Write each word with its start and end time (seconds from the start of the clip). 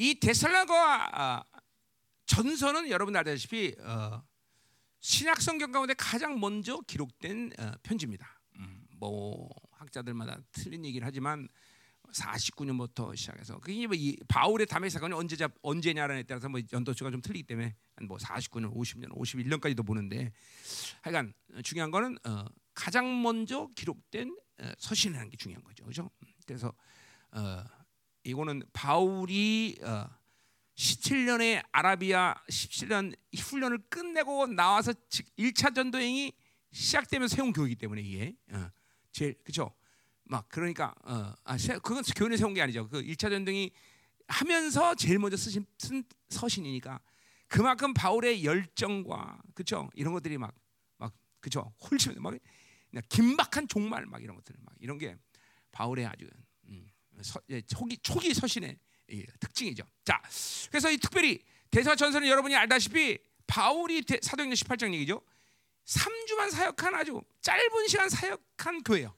이 0.00 0.18
데살라가 0.18 1.10
아, 1.12 1.44
전서는 2.24 2.88
여러분 2.88 3.14
알다시피 3.14 3.74
어, 3.80 4.22
신약 5.00 5.42
성경 5.42 5.72
가운데 5.72 5.92
가장 5.92 6.40
먼저 6.40 6.80
기록된 6.86 7.52
어, 7.58 7.72
편지입니다. 7.82 8.40
음, 8.56 8.86
뭐 8.96 9.50
학자들마다 9.72 10.40
틀린 10.52 10.86
얘기를 10.86 11.06
하지만 11.06 11.46
49년부터 12.14 13.14
시작해서 13.14 13.58
그게 13.58 13.86
뭐 13.86 13.94
이 13.94 14.16
바울의 14.26 14.68
담의 14.68 14.88
사건이 14.88 15.12
언제 15.12 15.36
잡 15.36 15.52
언제냐라는 15.60 16.20
에 16.20 16.22
따라서 16.22 16.48
뭐 16.48 16.62
연도수가 16.72 17.10
좀 17.10 17.20
틀리기 17.20 17.42
때문에 17.46 17.76
뭐 18.04 18.16
49년, 18.16 18.74
50년, 18.74 19.10
51년까지도 19.10 19.84
보는데 19.84 20.32
하여간 21.02 21.34
중요한 21.62 21.90
거는 21.90 22.16
어, 22.24 22.46
가장 22.72 23.22
먼저 23.22 23.68
기록된 23.74 24.34
어, 24.62 24.72
서신이라는 24.78 25.28
게 25.28 25.36
중요한 25.36 25.62
거죠, 25.62 25.84
그렇죠? 25.84 26.10
그래서 26.46 26.72
어, 27.32 27.62
이거는 28.24 28.62
바울이 28.72 29.78
어, 29.82 30.08
17년의 30.76 31.62
아라비아 31.72 32.34
17년 32.48 33.14
훈련을 33.36 33.78
끝내고 33.88 34.46
나와서 34.46 34.92
1차 35.38 35.74
전도행이 35.74 36.32
시작되면서 36.72 37.36
세운 37.36 37.52
교육이기 37.52 37.78
때문에 37.78 38.02
이게 38.02 38.34
어, 38.52 38.70
제일 39.12 39.34
그렇죠. 39.42 39.74
막 40.24 40.48
그러니까 40.48 40.94
어, 41.04 41.34
아, 41.44 41.56
그건 41.82 42.02
교훈에 42.16 42.36
세운 42.36 42.54
게 42.54 42.62
아니죠. 42.62 42.88
그 42.88 43.02
1차 43.02 43.30
전쟁이 43.30 43.70
하면서 44.28 44.94
제일 44.94 45.18
먼저 45.18 45.36
쓰신 45.36 45.66
쓴 45.78 46.04
서신이니까 46.28 47.00
그만큼 47.48 47.92
바울의 47.92 48.44
열정과 48.44 49.42
그죠 49.54 49.90
이런 49.94 50.12
것들이 50.12 50.38
막 50.38 50.54
막 51.00 51.12
그죠 51.40 51.72
홀치 51.80 52.10
막 52.20 52.34
긴박한 53.08 53.66
종말 53.68 54.06
막 54.06 54.22
이런 54.22 54.36
것들 54.36 54.54
막 54.60 54.74
이런 54.78 54.98
게 54.98 55.16
바울의 55.72 56.06
아주 56.06 56.26
음, 56.26 56.44
서, 57.22 57.40
예, 57.50 57.60
초기 57.62 57.96
초기 57.98 58.32
서신의 58.34 58.78
예, 59.12 59.26
특징이죠. 59.40 59.84
자, 60.04 60.20
그래서 60.70 60.90
이 60.90 60.96
특별히 60.98 61.42
대사 61.70 61.94
전서는 61.94 62.28
여러분이 62.28 62.54
알다시피 62.54 63.18
바울이 63.46 64.02
대, 64.02 64.18
사도행전 64.22 64.54
18장 64.54 64.94
얘기죠. 64.94 65.20
3주만 65.84 66.50
사역한 66.50 66.94
아주 66.94 67.20
짧은 67.40 67.88
시간 67.88 68.08
사역한 68.08 68.82
교회요. 68.84 69.14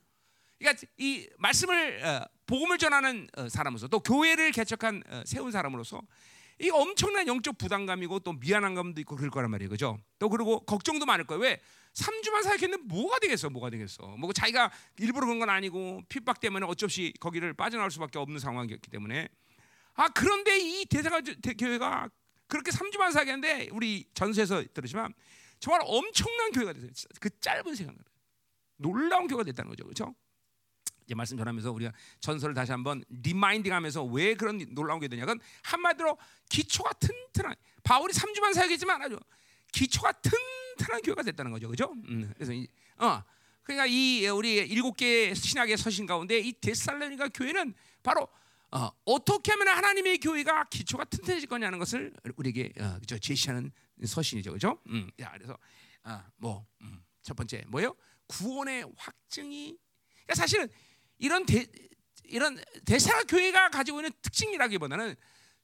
그러니까 0.58 0.86
이 0.96 1.28
말씀을 1.38 2.04
어, 2.04 2.24
복음을 2.46 2.78
전하는 2.78 3.28
어, 3.36 3.48
사람으로서 3.48 3.88
또 3.88 4.00
교회를 4.00 4.52
개척한 4.52 5.02
어, 5.08 5.22
세운 5.26 5.50
사람으로서 5.50 6.00
이 6.60 6.70
엄청난 6.70 7.26
영적 7.26 7.58
부담감이고 7.58 8.20
또 8.20 8.34
미안한 8.34 8.74
감도 8.74 9.00
있고 9.00 9.16
그럴 9.16 9.30
거란 9.30 9.50
말이에요. 9.50 9.68
그죠? 9.68 9.98
또 10.18 10.28
그리고 10.28 10.60
걱정도 10.60 11.04
많을 11.04 11.26
거예요. 11.26 11.42
왜? 11.42 11.60
3주만 11.94 12.42
사역했는데 12.42 12.84
뭐가 12.84 13.18
되겠어? 13.18 13.50
뭐가 13.50 13.70
되겠어? 13.70 14.06
뭐 14.16 14.32
자기가 14.32 14.70
일부러 14.98 15.26
그런 15.26 15.38
건 15.38 15.50
아니고 15.50 16.02
핍박 16.08 16.40
때문에 16.40 16.66
어쩔 16.66 16.88
수 16.88 17.00
거기를 17.20 17.52
빠져나올 17.52 17.90
수밖에 17.90 18.18
없는 18.18 18.38
상황이었기 18.38 18.90
때문에 18.90 19.28
아 19.94 20.08
그런데 20.08 20.58
이 20.58 20.86
대사가 20.86 21.20
교회가 21.58 22.08
그렇게 22.46 22.70
3주만 22.70 23.12
사역했는데 23.12 23.68
우리 23.72 24.06
전서에서 24.14 24.62
들으시면 24.72 25.12
정말 25.60 25.80
엄청난 25.84 26.50
교회가 26.52 26.72
됐어요. 26.72 26.92
그 27.20 27.30
짧은 27.40 27.74
시간 27.74 27.96
놀라운 28.76 29.26
교회가 29.26 29.44
됐다는 29.44 29.70
거죠. 29.70 29.84
그렇죠? 29.84 30.14
이제 31.04 31.14
말씀 31.14 31.36
전하면서 31.36 31.72
우리가 31.72 31.92
전설을 32.20 32.54
다시 32.54 32.72
한번 32.72 33.04
리마인딩하면서 33.08 34.04
왜 34.04 34.34
그런 34.34 34.58
놀라운 34.74 35.00
게 35.00 35.08
되냐? 35.08 35.26
건 35.26 35.38
한마디로 35.62 36.16
기초가 36.48 36.92
튼튼한 36.94 37.54
바울이 37.82 38.12
3주만 38.12 38.54
사역했지만 38.54 39.02
아주 39.02 39.18
기초가 39.72 40.12
튼튼한 40.12 41.02
교회가 41.02 41.22
됐다는 41.22 41.50
거죠, 41.50 41.68
그죠? 41.68 41.92
음, 42.08 42.32
그래서 42.34 42.52
이, 42.52 42.66
어. 42.98 43.22
그러니까 43.62 43.86
이 43.86 44.26
우리 44.26 44.54
일곱 44.56 44.96
개 44.96 45.32
신학의 45.34 45.76
서신 45.76 46.04
가운데 46.04 46.38
이 46.38 46.52
데살로니가 46.52 47.28
교회는 47.28 47.74
바로 48.02 48.28
어, 48.72 48.90
어떻게 49.04 49.52
하면 49.52 49.68
하나님의 49.68 50.18
교회가 50.18 50.64
기초가 50.64 51.04
튼튼해질 51.04 51.48
거냐는 51.48 51.78
것을 51.78 52.12
우리에게 52.36 52.72
어, 52.80 52.98
그죠, 52.98 53.18
제시하는 53.18 53.70
서신이죠, 54.04 54.52
그죠? 54.52 54.78
음, 54.88 55.10
야, 55.20 55.30
그래서 55.32 55.56
어, 56.04 56.24
뭐첫 56.36 56.66
음, 56.80 57.36
번째 57.36 57.64
뭐예요? 57.68 57.94
구원의 58.26 58.90
확증이. 58.96 59.76
그러니까 60.24 60.34
사실은 60.34 60.68
이런 61.18 61.44
대, 61.46 61.66
이런 62.24 62.58
대사 62.84 63.22
교회가 63.24 63.68
가지고 63.68 64.00
있는 64.00 64.10
특징이라기보다는 64.22 65.14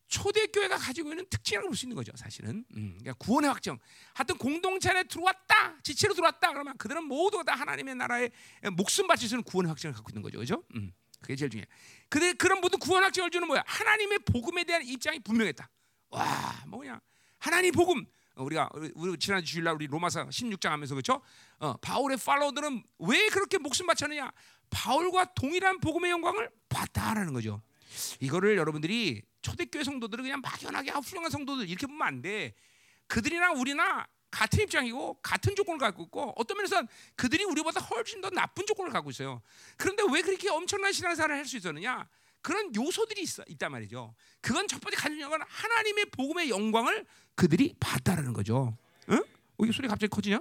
초대 0.09 0.47
교회가 0.47 0.77
가지고 0.79 1.11
있는 1.11 1.27
특징이라고 1.29 1.69
볼 1.69 1.77
수 1.77 1.85
있는 1.87 1.95
거죠, 1.97 2.13
사실은. 2.17 2.65
음, 2.77 2.97
그러니까 2.99 3.13
구원의 3.25 3.51
확정. 3.51 3.79
하여튼 4.15 4.37
공동체 4.39 4.91
안에 4.91 5.05
들어왔다, 5.05 5.79
지체로 5.83 6.15
들어왔다. 6.15 6.53
그러면 6.53 6.77
그들은 6.79 7.05
모두 7.05 7.43
다 7.45 7.55
하나님의 7.55 7.95
나라에 7.95 8.31
목숨 8.77 9.07
바칠 9.07 9.29
수 9.29 9.35
있는 9.35 9.45
구원의 9.45 9.69
확정을 9.69 9.95
갖고 9.95 10.11
있는 10.11 10.23
거죠, 10.23 10.39
그죠? 10.39 10.65
음, 10.75 10.93
그게 11.21 11.37
제일 11.37 11.51
중요해. 11.51 11.67
근데 12.09 12.33
그런 12.33 12.61
모든 12.61 12.79
구원 12.79 13.05
확정을 13.05 13.31
주는 13.31 13.47
뭐야? 13.47 13.63
하나님의 13.67 14.21
복음에 14.21 14.65
대한 14.65 14.83
입장이 14.83 15.19
분명했다. 15.21 15.69
와, 16.11 16.65
뭐냐? 16.67 17.01
하나님 17.39 17.73
복음. 17.73 18.05
어, 18.35 18.45
우리가 18.45 18.71
우리 18.95 19.19
지난 19.19 19.45
주일날 19.45 19.75
우리 19.75 19.87
로마서 19.89 20.29
16장 20.29 20.71
하면서 20.71 20.95
그렇죠? 20.95 21.21
어, 21.59 21.77
바울의 21.79 22.17
팔로우들은 22.19 22.83
왜 23.01 23.29
그렇게 23.29 23.59
목숨 23.59 23.87
바쳤느냐? 23.87 24.31
바울과 24.71 25.35
동일한 25.35 25.81
복음의 25.81 26.11
영광을 26.13 26.49
봤다라는 26.69 27.33
거죠. 27.33 27.63
이거를 28.21 28.57
여러분들이 28.57 29.23
초대교회 29.43 29.85
성도들은 29.85 30.25
그냥 30.25 30.41
막연하게 30.41 30.91
아, 30.91 30.99
훌륭한 30.99 31.31
성도들 31.31 31.69
이렇게 31.69 31.87
보면 31.87 32.07
안 32.07 32.23
돼. 32.23 32.55
그들이랑 33.07 33.59
우리나 33.59 34.07
같은 34.31 34.65
입장이고 34.65 35.21
같은 35.23 35.57
조건을 35.57 35.79
갖고 35.79 36.03
있고 36.05 36.35
어떤 36.37 36.57
면에서 36.59 36.83
그들이 37.17 37.45
우리보다 37.45 37.81
훨씬 37.81 38.21
더 38.21 38.31
나쁜 38.31 38.67
조건을 38.67 38.93
갖고 38.93 39.11
있어요. 39.11 39.41
그런데 39.77 40.03
왜 40.13 40.23
그렇게 40.23 40.51
엄청난 40.51 40.93
신앙생활을 40.93 41.37
할수 41.37 41.57
있었느냐? 41.57 42.09
그런 42.43 42.75
요소들이 42.75 43.23
있어, 43.23 43.43
있단 43.49 43.73
말이죠. 43.73 44.15
그건 44.41 44.69
첫 44.69 44.81
번째 44.81 44.97
가진 44.97 45.29
건 45.29 45.41
하나님의 45.47 46.07
복음의 46.11 46.51
영광을 46.51 47.05
그들이 47.35 47.75
봤다라는 47.81 48.33
거죠. 48.33 48.77
응? 49.11 49.17
어, 49.17 49.65
이게 49.65 49.73
소리 49.73 49.89
갑자기 49.89 50.09
커지냐? 50.09 50.41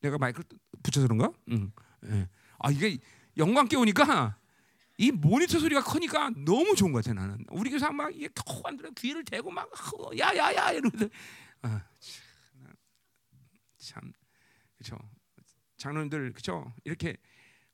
내가 0.00 0.18
마이크를 0.18 0.44
붙여서 0.82 1.06
그런가? 1.06 1.32
응. 1.50 1.72
예. 2.06 2.28
아 2.58 2.70
이게 2.70 2.98
영광 3.36 3.68
깨우니까 3.68 4.36
이 4.98 5.10
모니터 5.10 5.58
소리가 5.58 5.82
크니까 5.82 6.30
너무 6.44 6.74
좋은 6.74 6.92
것 6.92 7.04
같아 7.04 7.14
나는. 7.14 7.44
우리 7.50 7.70
교사 7.70 7.90
막 7.90 8.14
이게 8.14 8.28
겨우 8.34 8.62
안 8.64 8.76
들어 8.76 8.90
귀를 8.90 9.24
대고 9.24 9.50
막 9.50 9.68
야야야 10.16 10.72
이러면서 10.72 11.08
아, 11.62 11.82
참 13.78 14.12
그렇죠. 14.76 14.98
장로님들 15.78 16.32
그렇죠. 16.32 16.72
이렇게 16.84 17.16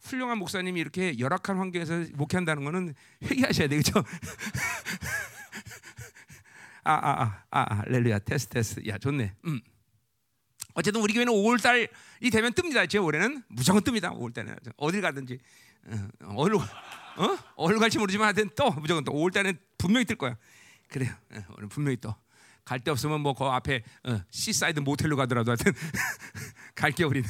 훌륭한 0.00 0.38
목사님이 0.38 0.80
이렇게 0.80 1.18
열악한 1.18 1.58
환경에서 1.58 2.06
목회한다는 2.14 2.64
거는 2.64 2.94
회개하셔야 3.24 3.68
되겠죠. 3.68 4.02
아아아 6.84 7.22
아, 7.50 7.60
아, 7.60 7.80
아, 7.80 7.82
렐루야 7.86 8.20
테스트 8.20 8.54
테스트 8.54 8.88
야 8.88 8.96
좋네. 8.96 9.34
음. 9.46 9.60
어쨌든 10.74 11.02
우리 11.02 11.12
교회는 11.12 11.32
5월 11.32 11.60
달이 11.60 12.30
되면 12.30 12.52
뜹니다. 12.52 12.88
제 12.88 12.98
올해는 12.98 13.42
무조건 13.48 13.82
뜹니다. 13.82 14.16
5월 14.16 14.32
달에 14.32 14.54
어딜 14.76 15.00
가든지 15.00 15.38
어, 16.22 16.34
어디로 16.36 16.60
어? 17.18 17.38
어디로 17.56 17.80
갈지 17.80 17.98
모르지만 17.98 18.26
하여튼 18.26 18.48
또 18.56 18.70
무조건 18.72 19.04
또 19.04 19.12
5월 19.12 19.32
달에 19.32 19.54
분명히 19.76 20.04
뜰 20.04 20.16
거야. 20.16 20.36
그래요. 20.88 21.12
어, 21.32 21.40
오늘 21.56 21.68
분명히 21.68 21.96
또. 21.96 22.14
갈 22.64 22.80
데 22.80 22.90
없으면 22.90 23.20
뭐 23.22 23.32
그 23.34 23.44
앞에 23.44 23.82
어, 24.04 24.20
Seaside 24.31 24.81
모텔로 24.80 25.16
가더라도 25.16 25.50
하여튼 25.52 25.72
갈게 26.74 27.04
우리는. 27.04 27.28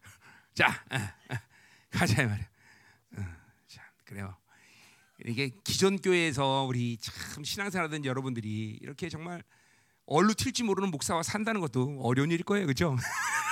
자, 0.54 0.84
어, 0.90 0.96
어, 1.32 1.36
가자 1.90 2.26
말이야. 2.26 2.46
어, 3.18 3.24
자, 3.68 3.82
그래요. 4.04 4.36
이게 5.26 5.50
기존 5.64 5.96
교회에서 5.98 6.64
우리 6.64 6.96
참 6.98 7.44
신앙생활하던 7.44 8.04
여러분들이 8.04 8.78
이렇게 8.80 9.08
정말 9.08 9.42
얼루 10.06 10.34
튈지 10.34 10.64
모르는 10.64 10.90
목사와 10.90 11.22
산다는 11.22 11.60
것도 11.60 12.00
어려운 12.02 12.30
일일 12.30 12.42
거예요, 12.44 12.66
그렇죠? 12.66 12.96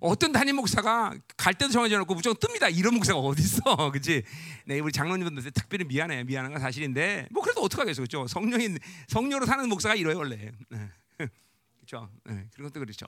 어떤 0.00 0.32
담임 0.32 0.56
목사가 0.56 1.14
갈 1.36 1.54
때도 1.54 1.72
정해져 1.72 1.98
놓고 1.98 2.14
무조건 2.14 2.36
뜹니다. 2.36 2.74
이런 2.76 2.94
목사가 2.94 3.18
어디 3.18 3.42
있어, 3.42 3.90
그렇지? 3.90 4.22
네, 4.66 4.80
우리 4.80 4.92
장로님들한테 4.92 5.50
특별히 5.50 5.84
미안해, 5.84 6.24
미안한 6.24 6.52
건 6.52 6.60
사실인데, 6.60 7.28
뭐 7.30 7.42
그래도 7.42 7.62
어떡하겠어, 7.62 8.02
그렇죠? 8.02 8.26
성령인 8.26 8.78
성령으로 9.08 9.46
사는 9.46 9.68
목사가 9.68 9.94
이래요, 9.94 10.18
원래. 10.18 10.52
네. 10.68 10.90
그렇죠? 11.80 12.10
네, 12.24 12.46
그런 12.54 12.68
것도 12.70 12.80
그렇죠. 12.80 13.06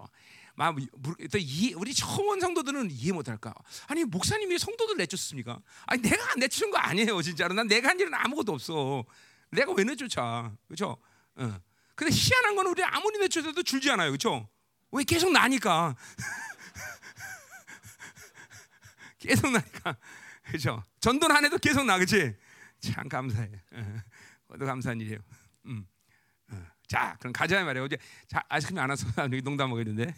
막또 0.54 1.38
우리 1.76 1.94
온 2.28 2.40
성도들은 2.40 2.90
이해 2.90 3.12
못할까? 3.12 3.54
아니 3.86 4.04
목사님이 4.04 4.58
성도들 4.58 4.96
내쫓습니까? 4.96 5.60
아니 5.86 6.02
내가 6.02 6.32
안 6.32 6.40
내쫓은 6.40 6.70
거 6.70 6.78
아니에요, 6.78 7.22
진짜로. 7.22 7.54
난 7.54 7.68
내가 7.68 7.90
한 7.90 8.00
일은 8.00 8.12
아무것도 8.12 8.52
없어. 8.52 9.04
내가 9.50 9.72
왜 9.72 9.84
내쫓아, 9.84 10.52
그렇죠? 10.66 10.96
어. 11.36 11.60
근데 11.94 12.12
희한한 12.12 12.56
건 12.56 12.66
우리 12.66 12.82
아무리 12.82 13.18
내쫓아도 13.18 13.62
줄지 13.62 13.90
않아요, 13.90 14.10
그렇죠? 14.10 14.48
왜 14.92 15.04
계속 15.04 15.32
나니까. 15.32 15.94
계속 19.18 19.50
나니까. 19.50 19.96
그죠? 20.44 20.82
전도는 21.00 21.36
안 21.36 21.44
해도 21.44 21.58
계속 21.58 21.84
나, 21.84 21.98
그치? 21.98 22.34
참 22.80 23.08
감사해. 23.08 23.50
그것도 24.46 24.66
감사한 24.66 25.00
일이에요. 25.00 25.18
음. 25.66 25.86
어. 26.50 26.66
자, 26.86 27.16
그럼 27.20 27.32
가자 27.32 27.62
말이에요. 27.62 27.84
어제 27.84 27.98
자, 28.26 28.42
아이스크림 28.48 28.78
안 28.78 28.90
와서 28.90 29.06
여기 29.24 29.42
농담 29.42 29.70
먹었는데. 29.70 30.14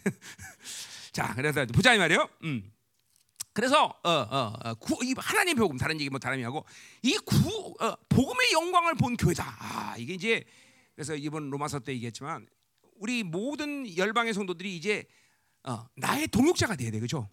자, 1.11 1.33
그래서 1.35 1.65
보자 1.65 1.93
이 1.93 1.97
말이에요. 1.97 2.29
음. 2.43 2.71
그래서 3.53 3.87
어, 4.03 4.09
어, 4.09 4.75
이 5.03 5.13
하나님 5.17 5.57
복음 5.57 5.77
다른 5.77 5.99
얘기 5.99 6.09
뭐 6.09 6.19
다른 6.19 6.37
얘기하고 6.37 6.65
이 7.01 7.17
구, 7.17 7.75
어, 7.81 7.95
복음의 8.07 8.53
영광을 8.53 8.95
본 8.95 9.17
교회다. 9.17 9.57
아 9.59 9.95
이게 9.97 10.13
이제 10.13 10.45
그래서 10.95 11.15
이번 11.15 11.49
로마서 11.49 11.79
때 11.79 11.91
얘기했지만 11.91 12.47
우리 13.01 13.23
모든 13.23 13.97
열방의 13.97 14.31
성도들이 14.35 14.75
이제 14.77 15.05
어, 15.63 15.87
나의 15.95 16.27
동역자가 16.27 16.75
돼야 16.75 16.91
돼, 16.91 16.99
그죠? 16.99 17.27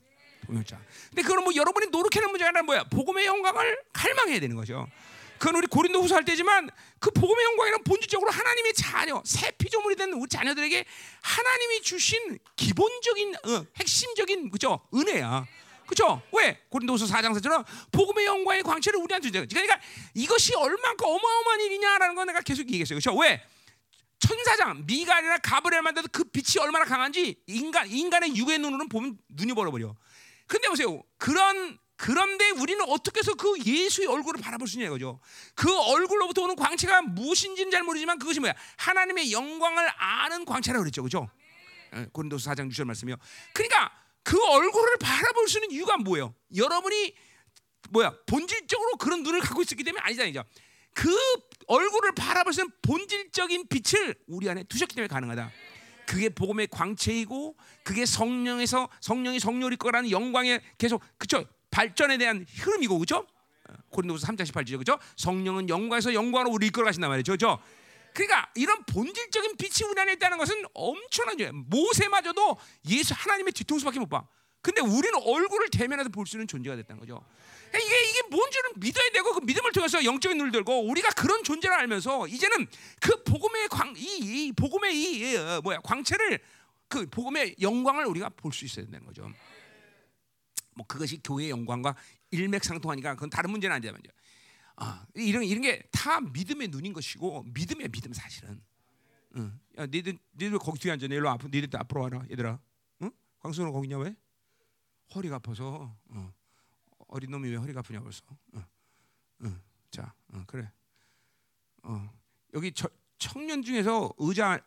동역자. 0.47 0.81
근데 1.11 1.21
그건 1.21 1.45
뭐 1.45 1.55
여러분이 1.55 1.89
노력하는 1.89 2.31
문제가 2.31 2.49
아니라 2.49 2.63
뭐야? 2.63 2.85
복음의 2.85 3.27
영광을 3.27 3.79
갈망해야 3.93 4.41
되는 4.41 4.57
거죠. 4.57 4.87
그건 5.39 5.57
우리 5.57 5.67
고린도후서 5.67 6.15
할 6.15 6.25
때지만 6.25 6.71
그 6.99 7.11
복음의 7.11 7.45
영광이란 7.45 7.85
본질적으로 7.85 8.31
하나님의 8.31 8.73
자녀, 8.73 9.23
새 9.27 9.51
피조물이 9.53 9.97
된 9.97 10.15
우리 10.15 10.27
자녀들에게 10.27 10.85
하나님이 11.21 11.83
주신 11.83 12.39
기본적인 12.57 13.35
어, 13.35 13.67
핵심적인 13.77 14.51
그죠 14.51 14.81
은혜야. 14.95 15.47
그죠? 15.87 16.23
왜? 16.33 16.59
고린도후서 16.71 17.07
4장 17.15 17.39
4절은 17.39 17.65
복음의 17.93 18.25
영광의 18.25 18.63
광채를 18.63 19.01
우리한테 19.01 19.29
주죠. 19.29 19.47
그러니까 19.47 19.79
이것이 20.15 20.55
얼마큼 20.55 21.07
어마어마한 21.07 21.61
일이냐라는 21.61 22.15
건 22.15 22.27
내가 22.27 22.41
계속 22.41 22.63
얘기했어요. 22.63 22.99
그렇죠? 22.99 23.15
왜? 23.19 23.43
천사장 24.19 24.85
미가이나 24.87 25.39
가브리엘 25.39 25.83
만나도 25.83 26.09
그 26.13 26.25
빛이 26.25 26.61
얼마나 26.61 26.85
강한지 26.85 27.41
인간 27.47 27.89
인간의 27.89 28.37
육의 28.37 28.59
눈으로는 28.59 28.89
보면 28.89 29.19
눈이 29.29 29.55
벌어버려. 29.55 29.95
근데 30.47 30.69
보세요. 30.69 31.03
그런 31.19 31.79
그런데 31.97 32.51
우리는 32.51 32.83
어떻게 32.89 33.19
해서 33.19 33.35
그 33.35 33.59
예수의 33.65 34.07
얼굴을 34.07 34.41
바라볼 34.41 34.69
수 34.69 34.77
있냐 34.77 34.87
이거죠. 34.87 35.21
그 35.57 35.77
얼굴로부터 35.77 36.43
오는 36.43 36.55
광채가 36.55 37.03
무엇인지는 37.03 37.73
잘 37.73 37.83
모르지만 37.83 38.21
그것이 38.21 38.39
뭐야? 38.39 38.55
하나님의 38.77 39.33
영광을 39.33 39.89
아는 39.99 40.45
광채라고 40.45 40.85
그랬죠. 40.85 41.03
그죠? 41.03 41.29
예, 41.97 42.07
고린도서 42.13 42.53
4장 42.53 42.71
6절 42.71 42.85
말씀이요. 42.85 43.17
그러니까 43.53 43.91
그 44.23 44.41
얼굴을 44.41 44.99
바라볼 45.01 45.49
수 45.49 45.59
있는 45.59 45.73
이유가 45.73 45.97
뭐예요? 45.97 46.35
여러분이 46.55 47.15
뭐야? 47.91 48.15
본질적으로 48.27 48.97
그런 48.97 49.25
눈을 49.25 49.41
갖고 49.41 49.63
있었기 49.63 49.83
때문에 49.83 50.01
아니잖아요. 50.05 50.45
그 50.99 51.17
얼굴을 51.69 52.13
있는 52.13 52.73
본질적인 52.83 53.69
빛을 53.69 54.17
우리 54.27 54.51
안에 54.51 54.65
두셨기 54.65 54.97
때문에 54.97 55.07
가능하다. 55.07 55.53
그게 56.09 56.29
복음의 56.29 56.67
광채이고 56.69 57.57
그게 57.85 58.05
성령에서 58.05 58.89
성령이 59.01 59.39
성령일 59.39 59.77
거라는 59.77 60.11
영광의 60.11 60.61
계속 60.77 61.01
그쵸 61.17 61.45
발전에 61.71 62.19
대한 62.19 62.45
흐름이고 62.53 62.99
그죠? 62.99 63.25
고린도서 63.91 64.27
3장 64.27 64.41
18절이죠. 64.47 64.79
그죠? 64.79 64.99
성령은 65.17 65.69
영광에서 65.69 66.15
영광으로 66.15 66.51
우리 66.51 66.67
이끌어 66.67 66.87
가신단 66.87 67.11
말이죠. 67.11 67.33
그죠? 67.33 67.61
그러니까 68.13 68.51
이런 68.57 68.83
본질적인 68.87 69.57
빛이 69.57 69.89
우리 69.89 70.01
안에 70.01 70.15
있다는 70.15 70.37
것은 70.37 70.65
엄청난 70.75 71.39
일 71.39 71.53
모세마저도 71.53 72.57
예수 72.89 73.15
하나님의 73.17 73.53
뒤통수밖에 73.53 74.01
못 74.01 74.09
봐. 74.09 74.27
근데 74.63 74.81
우리는 74.81 75.15
얼굴을 75.15 75.69
대면해서 75.71 76.09
볼 76.09 76.27
수 76.27 76.37
있는 76.37 76.49
존재가 76.49 76.75
됐다는 76.75 76.99
거죠. 76.99 77.25
이게 77.69 78.11
이게 78.11 78.23
뭔지는 78.31 78.71
믿어야 78.77 79.11
되고 79.11 79.33
그 79.35 79.41
믿음을 79.45 79.73
통해서 79.73 80.05
영적인 80.05 80.37
눈을 80.39 80.53
들고 80.53 80.89
우리가 80.89 81.11
그런 81.11 81.43
존재를 81.45 81.77
알면서 81.77 82.27
이제는 82.29 82.67
그 83.01 83.23
복음의 83.25 83.69
광이 83.69 84.01
이 84.47 84.53
복음의 84.53 84.97
이 85.01 85.37
어, 85.37 85.61
뭐야 85.63 85.79
광채를 85.81 86.39
그 86.89 87.07
복음의 87.07 87.57
영광을 87.61 88.07
우리가 88.07 88.31
볼 88.31 88.53
수 88.53 88.65
있어야 88.65 88.85
된다는 88.85 89.07
거죠. 89.07 89.31
뭐 90.75 90.87
그것이 90.87 91.21
교회의 91.23 91.51
영광과 91.51 91.95
일맥상통하니까 92.31 93.15
그건 93.15 93.31
다른 93.31 93.51
문제는 93.51 93.75
아니지만 93.77 94.01
아, 94.77 95.05
이런 95.15 95.43
이런 95.45 95.63
게 95.63 95.83
다 95.91 96.21
믿음의 96.21 96.69
눈인 96.69 96.93
것이고 96.93 97.45
믿음의 97.53 97.89
믿음 97.89 98.13
사실은. 98.13 98.63
응. 99.37 99.61
야, 99.77 99.85
니들 99.87 100.17
니들 100.41 100.59
거기 100.59 100.79
뒤에 100.79 100.93
앉아. 100.93 101.07
일로 101.07 101.29
앞 101.29 101.43
니들 101.45 101.69
앞으로 101.79 102.03
와라, 102.03 102.23
얘들아. 102.31 102.59
응? 103.03 103.11
광수는 103.41 103.73
거기냐 103.73 103.99
왜? 103.99 104.15
허리가 105.15 105.37
아파서. 105.37 105.95
어. 106.11 106.33
어린 107.09 107.31
놈이 107.31 107.49
왜 107.49 107.57
허리가 107.57 107.81
아프냐 107.81 108.01
벌써. 108.01 108.23
응. 108.55 108.65
응. 109.43 109.61
자, 109.91 110.15
응, 110.35 110.45
그래. 110.47 110.71
어. 111.83 112.11
여기 112.55 112.73
저, 112.73 112.89
청년 113.19 113.63
중에서 113.63 114.13
의자 114.19 114.61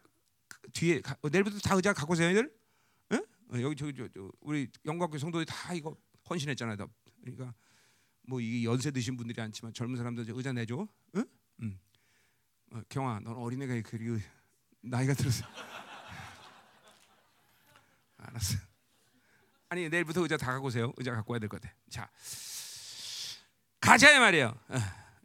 뒤에 0.74 1.02
내일부터 1.32 1.58
다 1.60 1.76
의자 1.76 1.94
갖고 1.94 2.14
오세요, 2.14 2.30
얘들. 2.30 2.54
응? 3.14 3.26
어, 3.50 3.62
여기 3.62 3.76
저기 3.76 3.94
저, 3.96 4.08
저, 4.10 4.32
우리 4.42 4.70
영광교 4.86 5.18
성도들 5.18 5.46
다 5.46 5.74
이거 5.74 5.96
헌신했잖아요. 6.30 6.78
다. 6.78 6.88
그러니까. 7.22 7.54
뭐이 8.24 8.66
연세 8.66 8.92
드신 8.92 9.18
분들이 9.18 9.42
않지만 9.42 9.74
젊은 9.74 9.98
사람들 9.98 10.26
의자 10.30 10.54
내줘. 10.54 10.88
응? 11.16 11.26
응. 11.62 11.80
어, 12.72 12.82
경아, 12.88 13.20
넌 13.22 13.36
어린애가 13.36 13.82
그리고 13.84 14.18
나이가 14.82 15.14
들어서. 15.14 15.46
알았어. 18.18 18.71
아니 19.72 19.88
내일부터 19.88 20.22
의자 20.22 20.36
다 20.36 20.48
갖고 20.52 20.68
오세요. 20.68 20.92
의자 20.98 21.14
갖고 21.16 21.32
와야 21.32 21.40
될 21.40 21.48
것 21.48 21.62
같아. 21.62 21.74
자, 21.90 22.10
가자 23.80 24.20
말이에요. 24.20 24.54
어, 24.68 24.78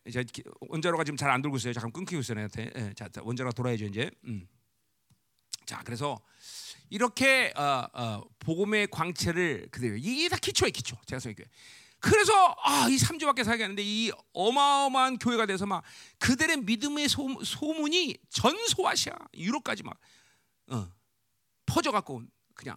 이제 0.07 0.25
원자로가 0.61 1.03
지금 1.03 1.17
잘 1.17 1.31
안 1.31 1.43
돌고 1.43 1.57
있어요. 1.57 1.73
잠깐 1.73 1.91
끊기고 1.91 2.21
있어요, 2.21 2.37
나한테. 2.37 2.71
예, 2.77 2.93
자, 2.95 3.09
원자로가 3.23 3.53
돌아야죠 3.53 3.87
이제. 3.87 4.09
음. 4.25 4.47
자, 5.65 5.83
그래서 5.85 6.17
이렇게 6.91 7.53
어, 7.57 7.89
어, 7.93 8.23
복음의 8.39 8.87
광채를 8.93 9.67
그대로 9.73 9.97
이게 9.97 10.29
다 10.29 10.37
기초예요, 10.37 10.71
기초. 10.71 10.97
제가 11.07 11.19
설교해. 11.19 11.49
그래서 11.99 12.55
아, 12.63 12.87
이 12.89 12.95
3주밖에 12.99 13.43
살게 13.43 13.65
하는데 13.65 13.83
이 13.85 14.13
어마어마한 14.33 15.19
교회가 15.19 15.47
돼서 15.47 15.67
막 15.67 15.83
그들의 16.21 16.59
믿음의 16.59 17.09
소, 17.09 17.43
소문이 17.43 18.17
전 18.31 18.55
소아시아 18.69 19.13
유럽까지 19.35 19.83
막 19.83 19.99
어, 20.69 20.89
퍼져갖고 21.67 22.23
그냥 22.55 22.77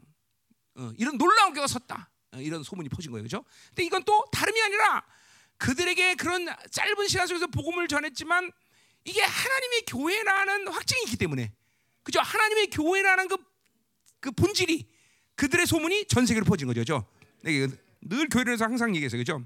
어, 0.80 0.94
이런 0.98 1.18
놀라운 1.18 1.54
교회가 1.54 1.68
섰다. 1.68 2.10
어, 2.32 2.40
이런 2.40 2.64
소문이 2.64 2.88
퍼진 2.90 3.12
거예요, 3.12 3.24
그렇죠? 3.24 3.44
근데 3.70 3.84
이건 3.84 4.04
또 4.06 4.26
다름이 4.32 4.62
아니라 4.62 5.06
그들에게 5.58 6.16
그런 6.16 6.48
짧은 6.72 7.08
시간 7.10 7.28
속에서 7.28 7.48
복음을 7.48 7.88
전했지만 7.88 8.50
이게 9.04 9.22
하나님의 9.22 9.84
교회라는 9.88 10.68
확증이 10.70 11.04
있기 11.04 11.18
때문에 11.18 11.52
그죠? 12.04 12.22
하나님의 12.22 12.70
교회라는 12.70 13.28
그, 13.28 13.38
그 14.22 14.32
본질이 14.32 14.88
그들의 15.36 15.66
소문이 15.68 16.06
전 16.08 16.26
세계로 16.26 16.46
퍼진 16.46 16.68
거죠, 16.68 16.82
그렇죠? 16.84 17.06
늘 18.02 18.30
교회에서 18.30 18.66
항상 18.66 18.96
얘기했어요. 18.96 19.20
그죠? 19.20 19.46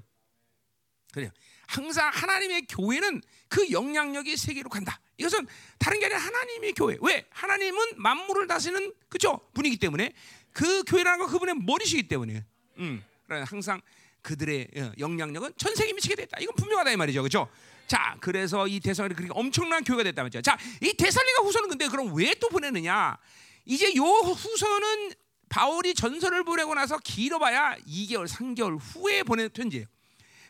그래요. 1.12 1.30
항상 1.66 2.10
하나님의 2.12 2.66
교회는 2.68 3.22
그 3.48 3.70
영향력이 3.70 4.36
세계로 4.36 4.68
간다. 4.68 5.00
이것은 5.16 5.46
다른 5.78 5.98
게 5.98 6.06
아니라 6.06 6.20
하나님의 6.20 6.72
교회. 6.74 6.96
왜? 7.00 7.26
하나님은 7.30 7.94
만물을 7.96 8.46
다스리는 8.46 8.92
그죠? 9.08 9.40
분이기 9.54 9.76
때문에 9.78 10.12
그 10.54 10.82
교회라는 10.84 11.18
건 11.18 11.28
그분의 11.28 11.56
머리시기 11.56 12.08
때문에. 12.08 12.42
음. 12.78 13.04
항상 13.28 13.82
그들의 14.22 14.68
어, 14.78 14.92
영향력은 14.98 15.52
전 15.58 15.74
세계에 15.74 15.92
미치게 15.92 16.14
됐다. 16.14 16.38
이건 16.40 16.54
분명하다 16.54 16.92
이 16.92 16.96
말이죠. 16.96 17.22
그죠? 17.22 17.48
자, 17.86 18.16
그래서 18.20 18.66
이 18.66 18.80
대살리가 18.80 19.16
그렇게 19.18 19.32
엄청난 19.38 19.84
교회가 19.84 20.04
됐다 20.04 20.22
말이죠. 20.22 20.40
자, 20.40 20.56
이 20.80 20.94
대살리가 20.94 21.42
후서는 21.42 21.68
근데 21.68 21.88
그럼 21.88 22.14
왜 22.14 22.32
또 22.40 22.48
보내느냐? 22.48 23.18
이제 23.66 23.94
요 23.96 24.02
후서는 24.04 25.12
바울이 25.48 25.94
전설을 25.94 26.44
보내고 26.44 26.74
나서 26.74 26.98
길어봐야 26.98 27.76
2개월, 27.86 28.26
3개월 28.28 28.78
후에 28.80 29.22
보낸 29.22 29.50
편지예요. 29.50 29.86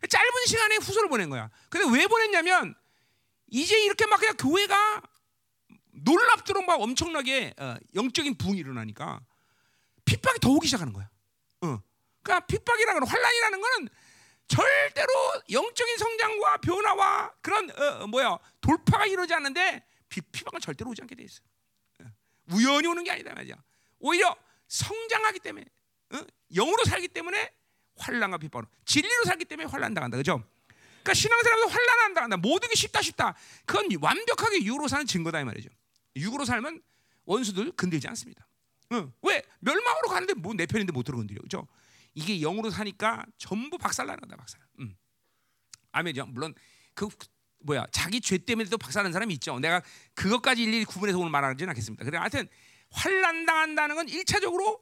짧은 0.09 0.31
시간에 0.47 0.77
후서를 0.77 1.09
보낸 1.09 1.31
거야. 1.31 1.51
근데 1.71 1.97
왜 1.99 2.07
보냈냐면 2.07 2.75
이제 3.49 3.83
이렇게 3.85 4.07
막 4.07 4.19
그냥 4.21 4.37
교회가 4.37 5.03
놀랍도록 5.93 6.65
막 6.67 6.81
엄청나게 6.81 7.55
어, 7.59 7.77
영적인 7.95 8.37
부흥이 8.37 8.59
일어나니까 8.59 9.21
핍박이 10.05 10.39
더 10.41 10.51
오기 10.51 10.67
시작하는 10.67 10.93
거야. 10.93 11.09
어. 11.63 11.81
그러니까 12.23 12.47
핍박이라는 12.47 13.01
건 13.01 13.09
환란이라는 13.09 13.61
거는 13.61 13.89
절대로 14.47 15.11
영적인 15.51 15.97
성장과 15.97 16.59
변화와 16.59 17.33
그런 17.41 17.71
어, 17.71 18.03
어 18.03 18.07
뭐야 18.07 18.39
돌파가 18.61 19.07
이루어지지 19.07 19.35
않는데 19.35 19.85
핍박은 20.09 20.61
절대로 20.61 20.91
오지 20.91 21.03
않게 21.03 21.15
돼 21.15 21.25
있어. 21.25 21.41
어. 22.01 22.07
우연히 22.53 22.87
오는 22.87 23.03
게 23.05 23.11
아니다 23.11 23.35
말이야. 23.35 23.57
오히려 23.99 24.37
성장하기 24.69 25.41
때문에 25.41 25.65
어? 26.13 26.21
영으로 26.55 26.85
살기 26.85 27.09
때문에 27.09 27.53
환란과 27.97 28.39
핍박으로 28.39 28.69
진리로 28.85 29.25
살기 29.25 29.45
때문에 29.47 29.69
환란 29.69 29.95
당한다. 29.95 30.17
그죠? 30.17 30.43
그러니까 31.03 31.15
신앙생활에서 31.15 31.69
환란 31.69 31.99
안 32.01 32.15
당한다. 32.15 32.37
모든 32.39 32.69
게 32.69 32.75
쉽다 32.75 33.03
쉽다. 33.03 33.35
그건 33.67 33.89
완벽하게 34.01 34.65
육으로 34.65 34.89
사는 34.89 35.07
증거다 35.07 35.41
이 35.41 35.45
말이죠. 35.45 35.69
육으로 36.17 36.45
살면 36.45 36.83
원수들 37.25 37.73
건들지 37.73 38.09
않습니다. 38.09 38.47
어. 38.95 39.13
왜 39.23 39.43
멸망으로 39.61 40.09
가는데 40.09 40.35
뭐 40.35 40.55
내 40.55 40.67
편인데 40.67 40.93
못 40.93 41.03
들어 41.03 41.17
건드려. 41.17 41.41
그죠? 41.43 41.67
이게 42.15 42.39
영으로 42.41 42.71
사니까 42.71 43.25
전부 43.39 43.77
박살나는다 43.79 44.37
박살. 44.37 44.61
음. 44.81 44.97
아멘이죠. 45.93 46.27
물론 46.27 46.55
그 46.95 47.09
뭐야 47.61 47.87
자기 47.93 48.21
죄 48.21 48.39
때문에도 48.39 48.79
박살난 48.79 49.13
사람이 49.13 49.35
있죠. 49.35 49.59
내가 49.59 49.83
그것까지 50.15 50.63
일일이 50.63 50.85
구분해서 50.85 51.19
오늘 51.19 51.31
말하지는 51.31 51.71
않겠습니다. 51.71 52.05
그래 52.05 52.19
하여튼 52.19 52.49
환란 52.91 53.47
당한다는 53.47 53.97
건 53.97 54.09
일차적으로 54.09 54.81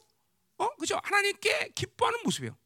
어 0.59 0.76
그죠 0.76 1.00
하나님께 1.02 1.71
기뻐하는 1.75 2.19
모습이에요. 2.25 2.57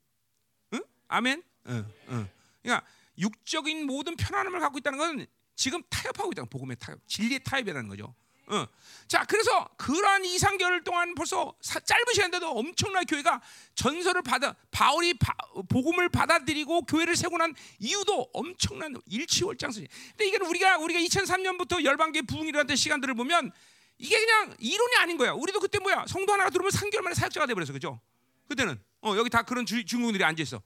응? 0.74 0.80
아멘. 1.08 1.42
응, 1.68 1.92
응. 2.08 2.28
그러니까 2.62 2.86
육적인 3.18 3.86
모든 3.86 4.16
편안함을 4.16 4.60
갖고 4.60 4.78
있다는 4.78 4.98
건 4.98 5.26
지금 5.54 5.82
타협하고 5.88 6.32
있다. 6.32 6.44
복음의 6.44 6.76
타협, 6.78 6.98
진리의 7.06 7.40
타협이라는 7.44 7.88
거죠. 7.88 8.14
어. 8.48 8.66
자, 9.08 9.24
그래서 9.24 9.68
그러한 9.76 10.24
2, 10.24 10.36
3개월 10.36 10.82
동안 10.84 11.14
벌써 11.14 11.54
사, 11.60 11.78
짧은 11.80 12.04
시간인데도 12.12 12.50
엄청난 12.50 13.04
교회가 13.04 13.40
전설을 13.74 14.22
받아 14.22 14.54
바울이 14.70 15.14
바, 15.14 15.32
복음을 15.68 16.08
받아들이고 16.08 16.82
교회를 16.82 17.16
세고 17.16 17.38
난 17.38 17.54
이유도 17.78 18.30
엄청난 18.32 18.94
일치월장수지. 19.06 19.88
근데 20.10 20.26
이게 20.26 20.38
우리가 20.38 20.78
우리가 20.78 21.00
2003년부터 21.00 21.84
열방계 21.84 22.22
부흥이라는 22.22 22.76
시간들을 22.76 23.14
보면 23.14 23.52
이게 23.98 24.18
그냥 24.18 24.54
이론이 24.58 24.96
아닌 24.96 25.16
거야. 25.16 25.32
우리도 25.32 25.60
그때 25.60 25.78
뭐야? 25.78 26.04
성도 26.08 26.32
하나가 26.32 26.50
들어오면 26.50 26.70
3개월 26.70 27.02
만에 27.02 27.14
사역자가 27.14 27.46
돼 27.46 27.54
버렸어. 27.54 27.72
그죠? 27.72 28.00
그때는 28.48 28.80
어, 29.02 29.14
여기 29.16 29.30
다 29.30 29.42
그런 29.42 29.66
주, 29.66 29.84
중국들이 29.84 30.22
앉아 30.24 30.42
있어. 30.42 30.62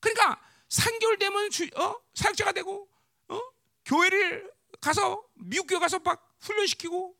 그러니까 0.00 0.40
3개월 0.68 1.18
되면 1.18 1.50
주, 1.50 1.68
어? 1.76 1.96
사역자가 2.14 2.52
되고 2.52 2.88
어? 3.28 3.40
교회를 3.84 4.50
가서 4.80 5.22
미국 5.34 5.66
교회 5.66 5.78
가서 5.78 5.98
막 5.98 6.36
훈련시키고 6.40 7.08
어? 7.08 7.19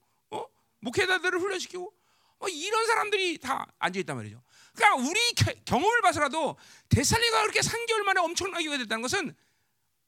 목회자들을 0.80 1.38
훈련시키고 1.38 1.92
뭐 2.38 2.48
이런 2.48 2.86
사람들이 2.86 3.38
다 3.38 3.66
앉아 3.78 4.00
있단 4.00 4.16
말이죠. 4.16 4.42
그러니까 4.74 5.08
우리 5.08 5.20
경험을 5.64 6.00
봐서라도 6.02 6.56
데살리가 6.88 7.42
그렇게 7.42 7.60
3개월 7.60 8.02
만에 8.02 8.20
엄청나게 8.20 8.78
됐다는 8.78 9.02
것은 9.02 9.34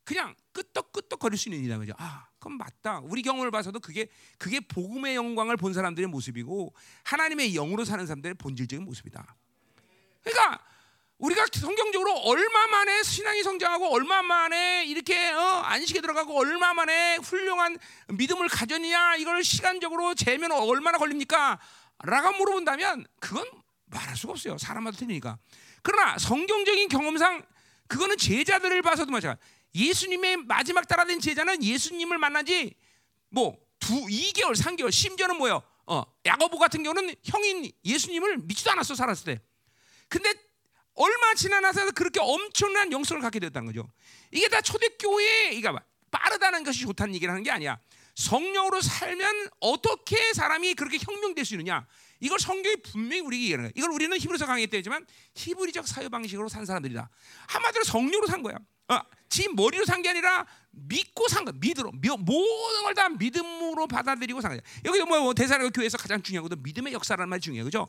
그냥 0.04 0.34
끄떡끄떡 0.52 1.18
거릴 1.18 1.38
수 1.38 1.48
있는 1.48 1.60
일이다 1.60 1.78
그죠? 1.78 1.92
아, 1.98 2.26
그럼 2.38 2.58
맞다. 2.58 3.00
우리 3.04 3.22
경험을 3.22 3.50
봐서도 3.50 3.78
그게 3.80 4.08
그게 4.38 4.60
복음의 4.60 5.14
영광을 5.14 5.56
본 5.56 5.74
사람들의 5.74 6.08
모습이고 6.08 6.74
하나님의 7.04 7.52
영으로 7.52 7.84
사는 7.84 8.04
사람들의 8.04 8.34
본질적인 8.34 8.84
모습이다. 8.84 9.36
그러니까 10.22 10.64
우리가 11.22 11.46
성경적으로 11.52 12.12
얼마 12.18 12.66
만에 12.66 13.02
신앙이 13.02 13.42
성장하고 13.42 13.94
얼마 13.94 14.22
만에 14.22 14.84
이렇게 14.86 15.30
어, 15.30 15.40
안식에 15.64 16.00
들어가고 16.00 16.38
얼마 16.38 16.74
만에 16.74 17.16
훌륭한 17.16 17.78
믿음을 18.08 18.48
가졌느냐 18.48 19.16
이걸 19.16 19.42
시간적으로 19.42 20.14
재면 20.14 20.52
얼마나 20.52 20.98
걸립니까? 20.98 21.58
라고 22.04 22.32
물어본다면 22.36 23.06
그건 23.20 23.46
말할 23.86 24.16
수가 24.16 24.32
없어요. 24.32 24.58
사람마다 24.58 24.96
틀리니까. 24.98 25.38
그러나 25.82 26.18
성경적인 26.18 26.88
경험상 26.88 27.44
그거는 27.86 28.16
제자들을 28.16 28.82
봐서도 28.82 29.10
마찬가지. 29.10 29.40
예수님의 29.74 30.38
마지막 30.38 30.86
따라된 30.86 31.20
제자는 31.20 31.62
예수님을 31.62 32.18
만나지 32.18 32.74
뭐 33.30 33.62
두 33.82 34.06
2개월, 34.06 34.54
3개월, 34.54 34.92
심지어는 34.92 35.36
뭐요? 35.36 35.60
어, 35.86 36.04
야고보 36.24 36.56
같은 36.58 36.84
경우는 36.84 37.16
형인 37.24 37.70
예수님을 37.84 38.38
믿지도 38.38 38.70
않았어 38.70 38.94
살았을 38.94 39.24
때. 39.24 39.40
근데 40.08 40.32
얼마 40.94 41.34
지나나서 41.34 41.90
그렇게 41.92 42.20
엄청난 42.20 42.92
영성을 42.92 43.22
갖게 43.22 43.38
됐다는 43.40 43.66
거죠. 43.66 43.90
이게 44.30 44.48
다 44.48 44.60
초대교회 44.60 45.52
이가 45.52 45.74
빠르다는 46.10 46.64
것이 46.64 46.80
좋다는 46.80 47.14
얘기를 47.14 47.32
하는 47.32 47.42
게 47.42 47.50
아니야. 47.50 47.78
성령으로 48.14 48.80
살면 48.82 49.48
어떻게 49.60 50.34
사람이 50.34 50.74
그렇게 50.74 50.98
혁명될 51.00 51.44
수 51.44 51.54
있느냐? 51.54 51.86
이걸 52.22 52.38
성경이 52.38 52.76
분명히 52.76 53.20
우리에게 53.20 53.44
얘기하는 53.44 53.64
거야. 53.64 53.72
이걸 53.74 53.90
우리는 53.90 54.16
히브리서 54.16 54.46
강의 54.46 54.66
때 54.68 54.76
했지만 54.78 55.04
히브리적 55.34 55.86
사유 55.88 56.08
방식으로 56.08 56.48
산 56.48 56.64
사람들이다. 56.64 57.10
한마디로 57.48 57.84
성령으로 57.84 58.26
산 58.28 58.42
거야. 58.42 58.56
어, 58.88 59.00
지 59.28 59.48
머리로 59.48 59.84
산 59.84 60.02
게 60.02 60.10
아니라 60.10 60.46
믿고 60.70 61.28
산 61.28 61.44
거야. 61.44 61.54
믿으로. 61.58 61.90
모든 61.92 62.82
걸 62.84 62.94
다 62.94 63.08
믿음으로 63.08 63.86
받아들이고 63.86 64.40
산 64.40 64.52
거야. 64.52 64.60
여기도 64.84 65.06
뭐 65.06 65.34
대사로 65.34 65.70
교회에서 65.70 65.98
가장 65.98 66.22
중요한 66.22 66.48
것도 66.48 66.60
믿음의 66.62 66.92
역사라는 66.92 67.28
말이 67.28 67.40
중요해. 67.40 67.64
그죠? 67.64 67.88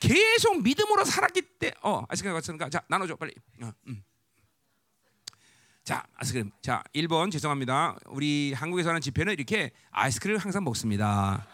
계속 0.00 0.62
믿음으로 0.62 1.04
살았기 1.04 1.42
때 1.58 1.72
어, 1.82 2.04
아스크림 2.08 2.32
같으니까 2.34 2.70
자, 2.70 2.80
나눠 2.88 3.06
줘. 3.06 3.16
빨리. 3.16 3.34
어, 3.62 3.70
음. 3.88 4.02
자, 5.84 6.06
아이스크림. 6.14 6.50
자, 6.62 6.82
1번 6.94 7.30
죄송합니다. 7.30 7.98
우리 8.06 8.54
한국에서 8.56 8.88
하는 8.88 9.02
집회는 9.02 9.34
이렇게 9.34 9.72
아이스크림을 9.90 10.38
항상 10.38 10.64
먹습니다. 10.64 11.46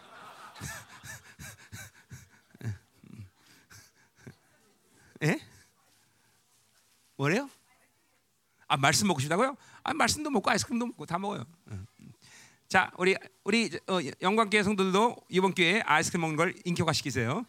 예? 5.22 5.40
뭐래요? 7.16 7.48
아 8.68 8.76
말씀 8.76 9.06
먹고 9.08 9.20
싶다고요? 9.20 9.56
아 9.82 9.92
말씀도 9.94 10.30
먹고 10.30 10.50
아이스크림도 10.50 10.86
먹고 10.86 11.06
다 11.06 11.18
먹어요. 11.18 11.44
자 12.68 12.90
우리 12.98 13.16
우리 13.44 13.70
어, 13.88 13.98
영광교회 14.22 14.62
성도들도 14.62 15.16
이번 15.28 15.52
기회에 15.54 15.80
아이스크림 15.82 16.20
먹는 16.20 16.36
걸 16.36 16.54
인격화시키세요. 16.64 17.44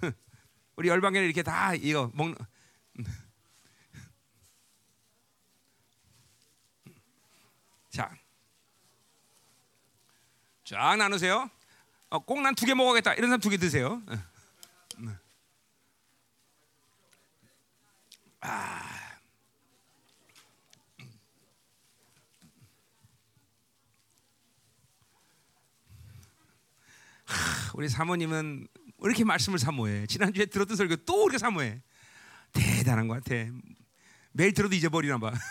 우리 0.76 0.88
열방교회 0.88 1.24
이렇게 1.24 1.42
다 1.42 1.74
이거 1.74 2.10
먹는. 2.14 2.36
자, 7.90 8.10
쫙 10.64 10.96
나누세요. 10.96 11.48
어, 12.10 12.18
꼭난 12.20 12.54
두 12.54 12.66
개 12.66 12.74
먹어야겠다. 12.74 13.14
이런 13.14 13.30
사람 13.30 13.40
두 13.40 13.50
개 13.50 13.56
드세요. 13.56 14.02
아. 18.44 18.82
하, 27.24 27.72
우리 27.74 27.88
사모님은 27.88 28.68
왜 28.98 29.08
이렇게 29.08 29.24
말씀을 29.24 29.58
사모해? 29.58 30.06
지난주에 30.06 30.44
들었던 30.46 30.76
설교 30.76 30.96
또 31.06 31.22
이렇게 31.24 31.38
사모해. 31.38 31.80
대단한 32.52 33.08
것 33.08 33.24
같아. 33.24 33.34
매일 34.32 34.52
들어도 34.52 34.74
잊어버리나 34.76 35.16
봐. 35.18 35.32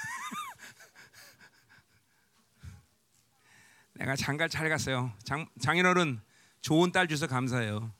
내가 3.93 4.15
장가 4.15 4.47
잘 4.47 4.69
갔어요. 4.69 5.11
장, 5.23 5.49
장인어른 5.59 6.21
좋은 6.61 6.91
딸 6.91 7.07
주셔서 7.07 7.25
감사해요. 7.27 7.91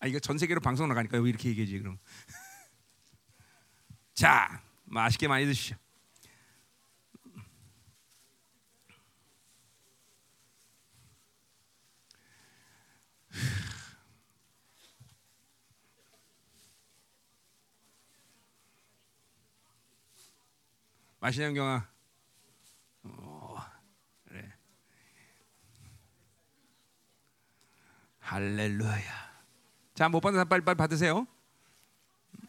아 0.00 0.06
이거 0.06 0.18
전 0.20 0.38
세계로 0.38 0.60
방송 0.60 0.88
나가니까 0.88 1.18
왜 1.18 1.28
이렇게 1.28 1.48
얘기하지 1.50 1.78
그럼? 1.80 1.98
자, 4.14 4.62
맛있게 4.84 5.28
많이 5.28 5.44
드시오. 5.44 5.76
맛있냐 21.20 21.52
경아? 21.52 21.88
어, 23.02 23.56
그래. 24.24 24.52
할렐루야. 28.20 29.27
자, 29.98 30.08
못 30.08 30.20
받은 30.20 30.36
사람 30.36 30.48
빨리 30.48 30.64
빨리 30.64 30.76
받으세요. 30.76 31.26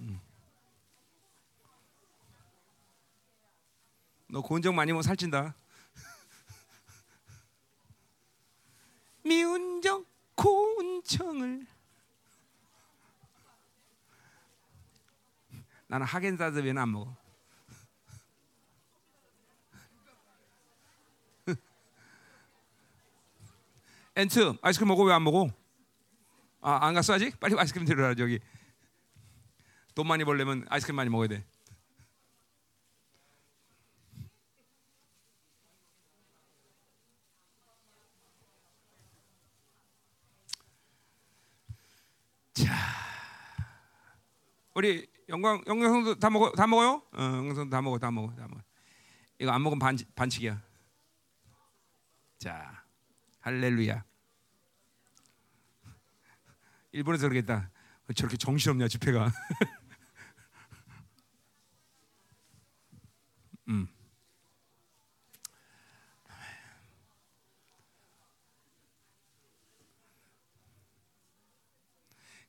음. 0.01 0.21
너 4.27 4.39
고운정 4.41 4.75
많이 4.75 4.91
먹으면 4.91 5.01
살찐다. 5.01 5.55
미운 9.23 9.81
정 9.81 10.05
고운 10.35 11.03
정을 11.03 11.65
나는 15.87 16.05
하겐다즈 16.05 16.59
왜는 16.59 16.79
안 16.79 16.91
먹어. 16.91 17.15
엔트 24.15 24.59
아이스크림 24.61 24.87
먹어 24.89 25.01
왜 25.05 25.13
안 25.13 25.23
먹어? 25.23 25.58
아, 26.61 26.85
안 26.87 26.93
갔어 26.93 27.13
아직? 27.13 27.39
빨리 27.39 27.57
아이스크림 27.57 27.85
들어라 27.85 28.15
저기. 28.15 28.39
돈 29.95 30.07
많이 30.07 30.23
벌려면 30.23 30.65
아이스크림 30.69 30.95
많이 30.95 31.09
먹어야 31.09 31.27
돼. 31.27 31.45
자, 42.53 42.73
우리 44.75 45.07
영광 45.29 45.63
영광성도 45.65 46.15
다 46.19 46.29
먹어 46.29 46.51
다 46.51 46.67
먹어요? 46.67 47.01
어, 47.13 47.21
영광성도 47.21 47.69
다 47.69 47.81
먹어 47.81 47.97
다 47.97 48.11
먹어 48.11 48.35
다 48.35 48.47
먹어. 48.47 48.61
이거 49.39 49.51
안 49.51 49.63
먹으면 49.63 49.79
반 49.79 49.97
반칙이야. 50.15 50.61
자, 52.39 52.83
할렐루야. 53.39 54.08
일본에서 56.91 57.29
그러겠다. 57.29 57.69
저렇게 58.15 58.37
정신없냐 58.37 58.87
집회가. 58.87 59.31
음. 63.67 63.87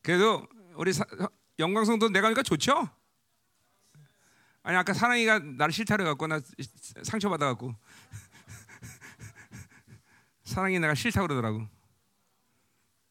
그래도 0.03 0.47
우리 0.77 0.93
영광성도 1.59 2.09
내가 2.09 2.29
하니까 2.29 2.43
좋죠? 2.43 2.89
아니 4.63 4.77
아까 4.77 4.95
사랑이가 4.95 5.41
나를 5.41 5.73
싫다래 5.73 6.05
갖고 6.05 6.27
나 6.27 6.41
상처 7.03 7.29
받아 7.29 7.47
갖고 7.47 7.75
사랑이 10.45 10.79
내가 10.79 10.95
싫다 10.95 11.23
그러더라고. 11.23 11.67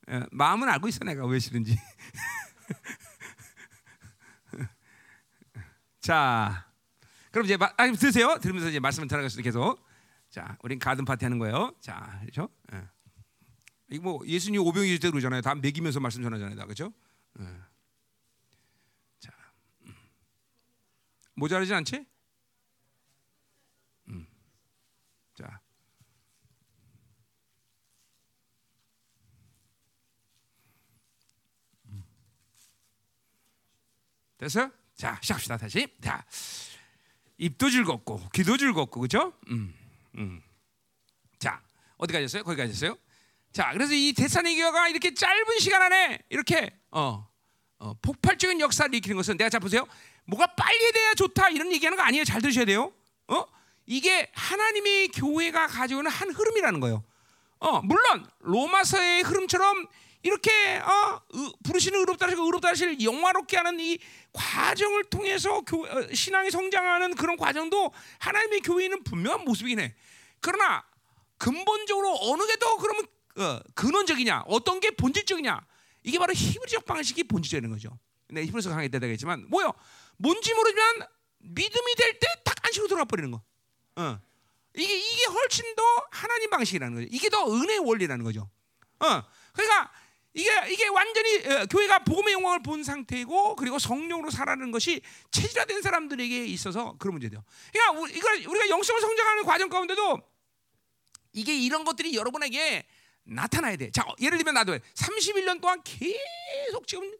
예, 0.09 0.25
마음은 0.31 0.67
알고 0.69 0.87
있어 0.87 1.05
내가 1.05 1.25
왜 1.25 1.39
싫은지. 1.39 1.77
자, 6.01 6.65
그럼 7.31 7.45
이제 7.45 7.57
마, 7.57 7.71
아, 7.77 7.91
들으세요. 7.91 8.39
들으면서 8.39 8.69
이제 8.69 8.79
말씀을 8.79 9.07
들어가서 9.07 9.41
계속. 9.41 9.79
자, 10.29 10.57
우린 10.63 10.79
가든 10.79 11.05
파티 11.05 11.25
하는 11.25 11.37
거예요. 11.37 11.73
자, 11.79 12.19
그렇죠? 12.21 12.49
예. 12.73 12.83
이거 13.91 14.03
뭐 14.03 14.21
예수님 14.25 14.61
오병이 14.61 14.99
때 14.99 15.09
그러잖아요. 15.09 15.41
다 15.41 15.55
먹이면서 15.55 15.99
말씀 15.99 16.23
전하잖아요, 16.23 16.55
다 16.55 16.65
그렇죠? 16.65 16.93
예. 17.39 17.43
자, 19.19 19.31
음. 19.85 19.95
모자라지 21.35 21.73
않지? 21.73 22.05
됐어요? 34.39 34.72
자, 34.96 35.19
시작합시다 35.22 35.58
다시. 35.58 35.88
자, 36.01 36.24
입도 37.38 37.69
즐겁고 37.69 38.22
귀도 38.34 38.58
즐겁고 38.58 39.01
그렇죠? 39.01 39.34
음, 39.50 39.74
음. 40.15 40.41
자, 41.38 41.62
어디 41.98 42.13
가셨어요? 42.13 42.43
거기 42.43 42.58
가셨어요? 42.58 42.98
자, 43.51 43.72
그래서 43.74 43.93
이 43.93 44.13
교회가 44.55 44.88
이렇게 44.89 45.13
짧은 45.13 45.60
시간 45.60 45.81
안에 45.81 46.19
이렇게 46.29 46.69
어, 46.91 47.27
어, 47.79 47.93
폭발적인 48.01 48.60
역사를 48.62 48.93
일으키는 48.93 49.17
것은 49.17 49.38
내가 49.38 49.50
자 49.50 49.60
보세요. 49.60 49.86
뭐가 50.25 50.48
빨리 50.48 50.91
돼야 50.91 51.13
좋다 51.15 51.50
이런 51.50 51.72
얘기하는 51.72 51.98
거 51.98 52.03
아니에요. 52.03 52.24
잘 52.24 52.41
들으셔야 52.41 52.65
돼요. 52.65 52.93
어? 53.27 53.46
이게 53.86 54.31
하나님의 54.34 55.10
교회가 55.10 55.67
있는 55.67 56.10
한 56.10 56.29
흐름이라는 56.31 56.79
거예요. 56.79 57.03
어, 57.60 57.81
물론 57.81 58.25
로마서의 58.39 59.24
흐름처럼 59.24 59.88
이렇게 60.21 60.77
어, 60.79 61.21
부르시는 61.63 61.99
의롭다 61.99 62.27
하시고 62.27 62.43
의롭다 62.43 62.69
하실 62.69 62.99
영화롭게 63.01 63.57
하는 63.57 63.79
이 63.79 63.97
과정을 64.33 65.05
통해서 65.05 65.61
교, 65.61 65.85
어, 65.85 66.13
신앙이 66.13 66.51
성장하는 66.51 67.15
그런 67.15 67.38
과정도 67.38 67.91
하나님의 68.19 68.59
교회는 68.61 69.03
분명한 69.03 69.45
모습이긴 69.45 69.79
해. 69.79 69.95
그러나 70.41 70.83
근본적으로 71.38 72.17
어느 72.21 72.45
게 72.47 72.55
더 72.57 72.77
그러면 72.77 73.05
어, 73.38 73.59
근원적이냐, 73.75 74.43
어떤 74.47 74.81
게 74.81 74.91
본질적이냐, 74.91 75.65
이게 76.03 76.19
바로 76.19 76.33
히브리적 76.33 76.85
방식이 76.85 77.23
본질적인 77.23 77.69
거죠. 77.69 77.97
네, 78.27 78.43
히브리서 78.43 78.69
강의 78.71 78.89
때 78.89 78.99
되겠지만 78.99 79.45
뭐요? 79.49 79.73
뭔지 80.17 80.53
모르지만 80.53 81.07
믿음이 81.39 81.95
될 81.95 82.19
때 82.19 82.27
딱 82.43 82.55
안식으로 82.65 82.88
들어가 82.89 83.05
버리는 83.05 83.31
거. 83.31 83.41
어. 83.95 84.19
이게 84.75 84.97
이게 84.97 85.25
훨씬 85.25 85.63
더 85.75 85.83
하나님 86.11 86.49
방식이라는 86.49 86.95
거죠. 86.95 87.07
이게 87.11 87.29
더 87.29 87.49
은혜의 87.49 87.79
원리라는 87.79 88.25
거죠. 88.25 88.49
어. 88.99 89.23
그러니까 89.53 89.91
이게 90.33 90.50
이게 90.69 90.88
완전히 90.88 91.38
어, 91.48 91.65
교회가 91.65 92.00
복음의 92.00 92.33
영광을 92.33 92.62
본 92.62 92.83
상태이고 92.83 93.55
그리고 93.55 93.79
성령으로 93.79 94.29
살아가는 94.29 94.71
것이 94.71 95.01
체질화된 95.31 95.81
사람들에게 95.81 96.45
있어서 96.45 96.95
그런 97.00 97.13
문제돼요. 97.13 97.43
그러니까 97.74 98.00
우리가 98.00 98.50
우리가 98.50 98.69
영성을 98.69 99.01
성장하는 99.01 99.43
과정 99.43 99.69
가운데도 99.69 100.21
이게 101.33 101.57
이런 101.57 101.83
것들이 101.83 102.15
여러분에게 102.15 102.86
나타나야 103.24 103.75
돼. 103.77 103.91
자, 103.91 104.05
예를 104.19 104.38
들면 104.38 104.53
나도 104.55 104.77
31년 104.77 105.62
동안 105.62 105.81
계속 105.83 106.88
지금 106.88 107.12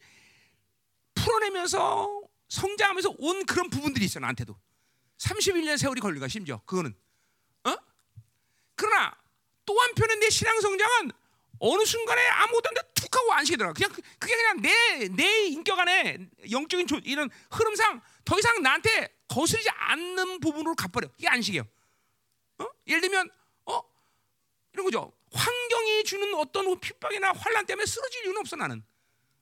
풀어내면서 1.14 2.22
성장하면서 2.48 3.16
온 3.20 3.46
그런 3.46 3.70
부분들이 3.70 4.06
있어 4.06 4.20
나한테도. 4.20 4.58
31년 5.18 5.78
세월이 5.78 6.02
걸리가 6.02 6.28
심지어 6.28 6.60
그거는. 6.66 6.96
어? 7.66 7.76
그러나 8.76 9.16
또 9.66 9.80
한편은 9.80 10.20
내 10.20 10.30
신앙 10.30 10.60
성장은 10.62 11.12
어느 11.60 11.84
순간에 11.86 12.22
아무것도 12.28 12.70
안돼 12.70 12.82
툭 12.96 13.16
하고 13.16 13.34
안식이 13.34 13.58
들어. 13.58 13.74
그냥 13.74 13.92
그, 13.92 14.02
그게 14.18 14.36
그냥 14.36 14.62
내 14.62 15.08
내 15.08 15.46
인격 15.48 15.80
안에 15.80 16.18
영적인 16.52 16.88
조, 16.88 16.98
이런 17.04 17.30
흐름상 17.52 18.02
더 18.26 18.38
이상 18.38 18.62
나한테 18.62 19.16
거스르지 19.28 19.70
않는 19.70 20.40
부분으로 20.40 20.76
가버려. 20.76 21.10
이게 21.18 21.28
안식이에요. 21.28 21.64
어? 22.60 22.66
예를 22.88 23.02
들면 23.02 23.30
어 23.66 23.82
이런 24.74 24.86
거죠. 24.86 25.14
환경이 25.32 26.04
주는 26.04 26.34
어떤 26.36 26.80
핍박이나 26.80 27.32
환란 27.34 27.66
때문에 27.66 27.86
쓰러질 27.86 28.26
이유는 28.26 28.42
없어 28.42 28.56
나는. 28.56 28.84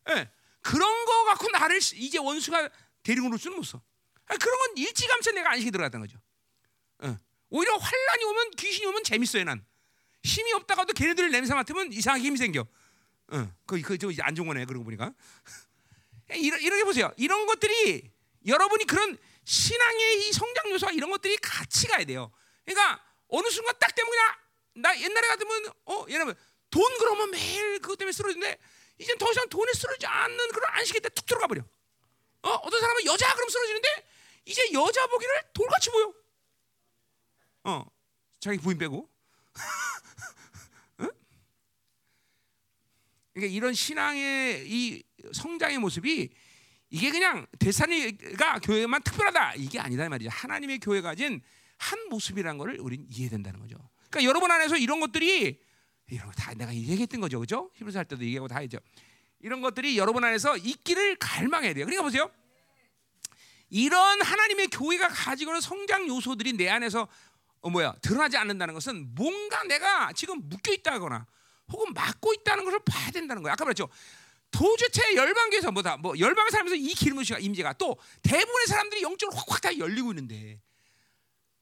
예. 0.10 0.30
그런 0.62 1.06
거 1.06 1.24
갖고 1.26 1.50
나를 1.50 1.78
이제 1.78 2.18
원수가 2.18 2.70
데리고 3.04 3.30
올 3.30 3.38
수는 3.40 3.58
없어. 3.58 3.82
그런 4.26 4.40
건 4.60 4.78
일찌감치 4.78 5.32
내가 5.34 5.52
안식이 5.52 5.72
들어갔던 5.72 6.02
거죠. 6.02 6.20
예. 7.04 7.18
오히려 7.50 7.76
환란이 7.78 8.24
오면 8.26 8.52
귀신이 8.52 8.86
오면 8.88 9.04
재밌어요 9.04 9.44
난. 9.46 9.66
힘이 10.24 10.54
없다가도 10.54 10.94
걔네들 10.94 11.32
냄새 11.32 11.54
맡으면 11.54 11.94
이상하게 11.94 12.24
힘이 12.24 12.38
생겨. 12.38 12.66
어, 13.30 13.52
그그 13.66 13.98
저 13.98 14.10
안종원에 14.22 14.66
그러고 14.66 14.86
보니까 14.86 15.14
이런 16.36 16.60
이렇게 16.62 16.84
보세요. 16.84 17.12
이런 17.18 17.46
것들이 17.46 18.10
여러분이 18.46 18.86
그런 18.86 19.18
신앙의 19.44 20.28
이 20.28 20.32
성장 20.34 20.70
요소와 20.72 20.92
이런 20.92 21.10
것들이 21.10 21.38
같이 21.38 21.88
가야 21.88 22.06
돼요. 22.06 22.32
그러니까 22.66 23.04
어느 23.30 23.50
순간 23.50 23.76
딱 23.80 23.94
되면 23.96 24.10
그냥 24.10 24.36
나 24.76 25.00
옛날에 25.00 25.28
같으면 25.28 25.72
어 25.86 26.06
여러분 26.10 26.36
돈 26.70 26.98
그러면 27.00 27.32
매일 27.32 27.80
그것 27.80 27.98
때문에 27.98 28.12
쓰러지는데 28.12 28.58
이젠 29.00 29.18
더 29.18 29.32
이상 29.32 29.48
돈에 29.50 29.72
쓰러지지 29.74 30.06
않는 30.06 30.50
그런 30.50 30.70
안식일 30.74 31.02
때 31.02 31.10
툭 31.10 31.26
들어가 31.26 31.48
버려. 31.48 31.62
어 32.44 32.50
어떤 32.50 32.80
사람은 32.80 33.06
여자 33.06 33.34
그럼 33.34 33.50
쓰러지는데 33.50 33.88
이제 34.46 34.62
여자 34.74 35.08
보기를 35.08 35.34
돌같이 35.54 35.90
보여. 35.92 36.14
어 37.64 37.86
자기 38.40 38.58
부인 38.58 38.78
빼고. 38.78 39.10
그러니까 43.34 43.56
이런 43.56 43.74
신앙의 43.74 44.66
이 44.68 45.04
성장의 45.34 45.78
모습이 45.80 46.30
이게 46.90 47.12
그냥 47.12 47.46
대산이가 47.60 48.60
교회만 48.60 49.04
특별하다 49.04 49.56
이게 49.56 49.80
아니다 49.80 50.08
말이죠. 50.10 50.30
하나님의 50.32 50.80
교회가 50.80 51.10
가진 51.10 51.42
한 51.78 52.00
모습이라는 52.10 52.58
것을 52.58 52.80
우리는 52.80 53.06
이해된다는 53.12 53.60
거죠. 53.60 53.76
그러니까 54.10 54.24
여러분 54.24 54.50
안에서 54.50 54.78
이런 54.78 55.00
것들이 55.00 55.60
이런 56.10 56.26
거 56.28 56.32
다 56.32 56.54
내가 56.54 56.74
얘기했던 56.74 57.20
거죠, 57.20 57.40
그죠? 57.40 57.70
히브리서 57.76 58.00
할 58.00 58.06
때도 58.06 58.24
얘기하고 58.24 58.48
다 58.48 58.60
했죠. 58.60 58.78
이런 59.40 59.62
것들이 59.62 59.98
여러분 59.98 60.24
안에서 60.24 60.58
있기를 60.58 61.18
갈망해야 61.18 61.74
돼요. 61.74 61.86
그러니까 61.86 62.04
보세요. 62.04 62.32
이런 63.70 64.22
하나님의 64.22 64.68
교회가 64.68 65.10
가지고 65.10 65.52
있는 65.52 65.62
성장 65.62 66.08
요소들이 66.08 66.54
내 66.54 66.70
안에서 66.70 67.08
어 67.68 67.70
뭐야 67.70 67.94
드러나지 68.02 68.38
않는다는 68.38 68.74
것은 68.74 69.14
뭔가 69.14 69.62
내가 69.64 70.14
지금 70.14 70.42
묶여 70.48 70.72
있다거나 70.72 71.28
혹은 71.70 71.94
막고 71.94 72.34
있다는 72.34 72.64
것을 72.64 72.80
봐야 72.86 73.12
된다는 73.12 73.44
거예요. 73.44 73.52
아까 73.52 73.66
말했죠. 73.66 73.90
도대체 74.52 75.16
열방교에서 75.16 75.72
뭐다 75.74 75.98
뭐 75.98 76.18
열방을 76.18 76.50
살면서 76.50 76.76
이 76.76 76.94
기름의 76.94 77.26
임재가 77.42 77.74
또 77.74 77.98
대부분의 78.24 78.68
사람들이 78.68 79.02
영적으로 79.02 79.38
확확 79.38 79.62
다 79.62 79.78
열리고 79.78 80.12
있는데 80.12 80.62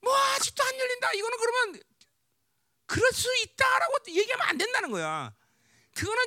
뭐 0.02 0.16
아직도 0.16 0.64
안 0.64 0.80
열린다. 0.80 1.12
이거는 1.14 1.38
그러면 1.40 1.82
그럴 2.86 3.12
수 3.12 3.28
있다라고 3.44 3.94
얘기하면 4.10 4.48
안 4.48 4.58
된다는 4.60 4.92
거야. 4.92 5.34
그거는 5.96 6.24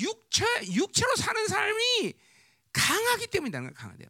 육체 0.00 0.44
육체로 0.66 1.14
사는 1.14 1.46
삶이 1.46 2.14
강하기 2.72 3.28
때문이라는 3.28 3.72
거야. 3.72 3.80
강하대요. 3.80 4.08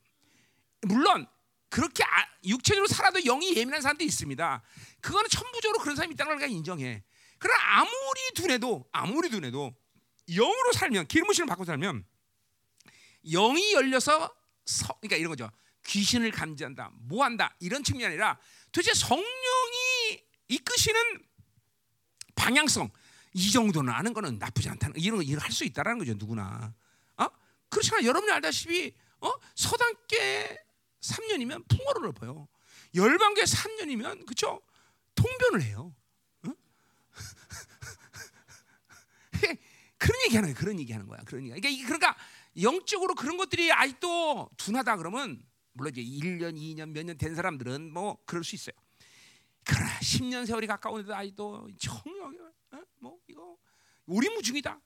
물론 0.86 1.26
그렇게 1.72 2.04
아, 2.04 2.26
육체적으로 2.44 2.86
살아도 2.86 3.18
영이 3.20 3.56
예민한 3.56 3.80
사람도 3.80 4.04
있습니다. 4.04 4.62
그거는 5.02 5.28
천부적으로 5.28 5.80
그런 5.80 5.96
사람이 5.96 6.14
있다는 6.14 6.38
걸 6.38 6.48
인정해. 6.48 7.02
그러나 7.38 7.80
아무리 7.80 8.20
둔해도 8.34 8.88
아무리 8.92 9.28
둔해도 9.28 9.74
영으로 10.30 10.72
살면 10.72 11.08
기름부심을 11.08 11.46
받고 11.48 11.64
살면 11.64 12.06
영이 13.24 13.74
열려서 13.74 14.34
서, 14.64 14.86
그러니까 15.00 15.16
이런 15.16 15.30
거죠. 15.30 15.50
귀신을 15.86 16.30
감지한다, 16.30 16.90
뭐한다 16.94 17.56
이런 17.58 17.82
측면이 17.82 18.06
아니라 18.06 18.38
도대체 18.70 18.94
성령이 18.94 20.22
이끄시는 20.48 21.00
방향성 22.36 22.90
이 23.34 23.50
정도는 23.50 23.92
아는 23.92 24.12
거는 24.12 24.38
나쁘지 24.38 24.68
않다는 24.68 24.96
이런 25.00 25.18
거 25.18 25.40
할 25.40 25.50
수 25.50 25.64
있다라는 25.64 25.98
거죠 25.98 26.14
누구나. 26.14 26.72
어? 27.16 27.26
그렇지만 27.68 28.04
여러분이 28.04 28.30
알다시피 28.32 28.94
어? 29.20 29.32
서당계 29.56 30.58
3년이면 31.00 31.68
풍어를 31.68 32.02
넓어요. 32.02 32.46
열방계 32.94 33.42
3년이면 33.42 34.26
그쵸 34.26 34.60
통변을 35.14 35.62
해요. 35.62 35.94
그런 39.98 40.22
얘기 40.24 40.36
하는 40.36 40.48
거야. 40.52 40.58
그런 40.58 40.78
얘기 40.80 40.92
하는 40.92 41.06
거야. 41.06 41.20
그런 41.24 41.42
얘기. 41.44 41.60
그러니까, 41.60 41.86
그러니까 41.86 42.16
영적으로 42.60 43.14
그런 43.14 43.36
것들이 43.36 43.72
아직도 43.72 44.50
둔하다 44.56 44.96
그러면 44.96 45.42
물론 45.72 45.92
이제 45.96 46.02
1년, 46.02 46.54
2년, 46.56 46.90
몇 46.90 47.04
년 47.06 47.16
된 47.16 47.34
사람들은 47.34 47.92
뭐 47.92 48.18
그럴 48.26 48.44
수 48.44 48.54
있어요. 48.54 48.74
그러나 49.64 49.98
10년 50.00 50.46
세월이 50.46 50.66
가까운데도 50.66 51.14
아직도 51.14 51.68
청력 51.78 52.32
어? 52.72 52.82
뭐 52.98 53.18
이거 53.28 53.56
우리무중이다. 54.06 54.80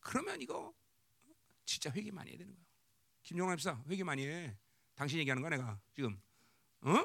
그러면 0.00 0.40
이거 0.40 0.72
진짜 1.64 1.90
회개 1.90 2.10
많이 2.10 2.30
해야 2.30 2.38
되는 2.38 2.54
거야. 2.54 2.64
김용남 3.22 3.56
집사 3.58 3.78
회개 3.88 4.02
많이 4.04 4.26
해. 4.26 4.56
당신 4.94 5.18
얘기하는 5.18 5.42
거야 5.42 5.50
내가 5.50 5.78
지금 5.94 6.20
어? 6.80 7.04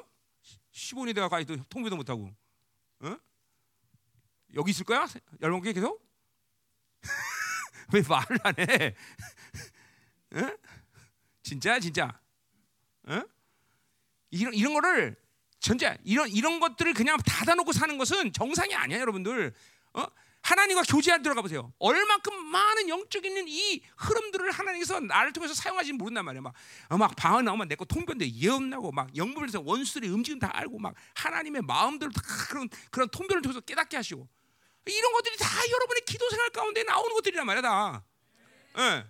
10원이 0.72 1.14
돼가 1.14 1.28
가지고 1.28 1.62
통보도 1.68 1.96
못 1.96 2.08
하고. 2.08 2.34
어? 3.00 3.16
여기 4.54 4.70
있을 4.70 4.84
거야? 4.84 5.06
열방교회 5.40 5.72
계속? 5.72 6.04
왜 7.92 8.02
말을 8.02 8.38
안 8.44 8.54
해? 8.58 8.94
어? 10.36 10.56
진짜 11.42 11.78
진짜. 11.80 12.20
어? 13.06 13.22
이런 14.30 14.54
이런 14.54 14.72
거를 14.74 15.16
전제 15.60 15.96
이런 16.04 16.28
이런 16.28 16.60
것들을 16.60 16.94
그냥 16.94 17.18
닫아놓고 17.18 17.72
사는 17.72 17.96
것은 17.98 18.32
정상이 18.32 18.74
아니야, 18.74 19.00
여러분들. 19.00 19.54
어? 19.94 20.06
하나님과 20.44 20.82
교제할 20.82 21.22
들어가 21.22 21.40
보세요. 21.40 21.72
얼만큼 21.78 22.46
많은 22.46 22.90
영적인 22.90 23.48
이 23.48 23.82
흐름들을 23.96 24.50
하나님께서 24.50 25.00
나를 25.00 25.32
통해서 25.32 25.54
사용하지 25.54 25.94
모른단 25.94 26.22
말이야. 26.26 26.42
막, 26.42 26.52
어, 26.90 26.98
막 26.98 27.16
방언 27.16 27.46
나오면 27.46 27.68
내거 27.68 27.86
통변돼 27.86 28.30
예언 28.34 28.68
나고 28.68 28.92
막 28.92 29.16
영분에서 29.16 29.62
원수들의 29.64 30.10
움직임 30.10 30.38
다 30.38 30.50
알고 30.52 30.78
막 30.78 30.94
하나님의 31.14 31.62
마음들을 31.62 32.12
다 32.12 32.20
그런 32.48 32.68
그런 32.90 33.08
통변을 33.08 33.40
통해서 33.40 33.60
깨닫게 33.60 33.96
하시고 33.96 34.28
이런 34.84 35.12
것들이 35.14 35.36
다 35.38 35.48
여러분의 35.66 36.02
기도 36.04 36.28
생활 36.28 36.50
가운데 36.50 36.82
나오는 36.82 37.10
것들이란 37.14 37.46
말이야 37.46 37.62
다. 37.62 38.04
예. 38.76 39.06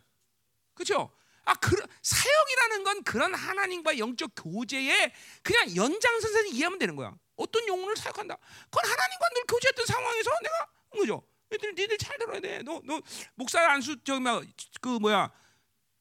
그렇죠? 0.74 1.10
아, 1.46 1.54
그 1.54 1.76
사역이라는 2.00 2.84
건 2.84 3.02
그런 3.02 3.34
하나님과 3.34 3.98
영적 3.98 4.30
교제에 4.36 5.12
그냥 5.42 5.74
연장선상에 5.74 6.50
이해하면 6.50 6.78
되는 6.78 6.94
거야. 6.94 7.12
어떤 7.34 7.66
영혼을 7.66 7.96
사역한다. 7.96 8.36
그건 8.70 8.84
하나님과 8.88 9.28
늘 9.34 9.44
교제했던 9.48 9.86
상황에서 9.86 10.30
내가 10.42 10.74
그죠? 11.00 11.22
니들 11.52 11.74
니들 11.74 11.98
잘 11.98 12.18
들어야 12.18 12.40
돼. 12.40 12.62
너 12.62 12.80
너 12.84 13.00
목사 13.34 13.60
안수 13.70 14.02
저기 14.04 14.20
막그 14.20 14.98
뭐야 15.00 15.30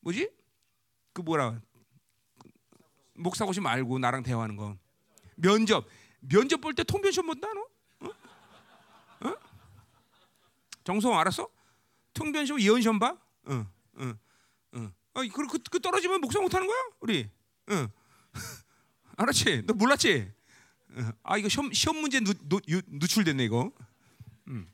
뭐지? 0.01 0.29
그 1.13 1.21
뭐라 1.21 1.61
목사 3.15 3.45
고시 3.45 3.59
말고 3.61 3.99
나랑 3.99 4.23
대화하는 4.23 4.55
거 4.55 4.75
면접 5.35 5.85
면접 6.21 6.59
볼 6.61 6.73
때 6.73 6.83
통변 6.83 7.11
시험 7.11 7.27
본다 7.27 7.47
너? 7.53 8.07
어? 8.07 9.29
어? 9.29 9.35
정성 10.83 11.17
알았어? 11.17 11.47
통변 12.13 12.45
시험 12.45 12.59
예언 12.61 12.81
시험 12.81 12.99
봐? 12.99 13.15
응, 13.49 13.67
응, 13.99 14.17
응. 14.75 14.93
어, 15.13 15.21
그, 15.31 15.47
그, 15.47 15.59
그 15.69 15.79
떨어지면 15.79 16.21
목사 16.21 16.39
못하는 16.41 16.65
거야, 16.67 16.77
우리? 16.99 17.29
응. 17.69 17.87
알았지? 19.17 19.63
너 19.67 19.73
몰랐지? 19.73 20.31
응. 20.97 21.11
아 21.23 21.37
이거 21.37 21.47
시험, 21.49 21.71
시험 21.71 21.97
문제 21.97 22.19
누, 22.19 22.33
누, 22.49 22.59
누출됐네 22.87 23.43
이거. 23.45 23.71
음. 24.47 24.53
음. 24.67 24.72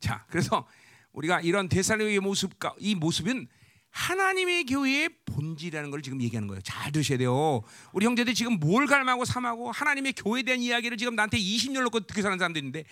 자, 0.00 0.24
그래서 0.28 0.66
우리가 1.12 1.40
이런 1.40 1.68
대살로의 1.68 2.20
모습과 2.20 2.74
이 2.78 2.94
모습은 2.94 3.48
하나님의 3.90 4.64
교회의 4.66 5.08
본질이라는 5.24 5.90
걸 5.90 6.02
지금 6.02 6.20
얘기하는 6.22 6.46
거예요. 6.46 6.60
잘 6.62 6.92
드셔야 6.92 7.18
돼요. 7.18 7.62
우리 7.92 8.06
형제들 8.06 8.34
지금 8.34 8.58
뭘 8.60 8.86
갈망하고 8.86 9.24
삼하고 9.24 9.72
하나님의 9.72 10.12
교회에 10.12 10.42
대한 10.42 10.60
이야기를 10.60 10.96
지금 10.98 11.16
나한테 11.16 11.38
20년 11.38 11.82
놓고 11.82 12.00
듣게 12.00 12.22
사는 12.22 12.36
사람들이 12.38 12.64
있는데 12.64 12.84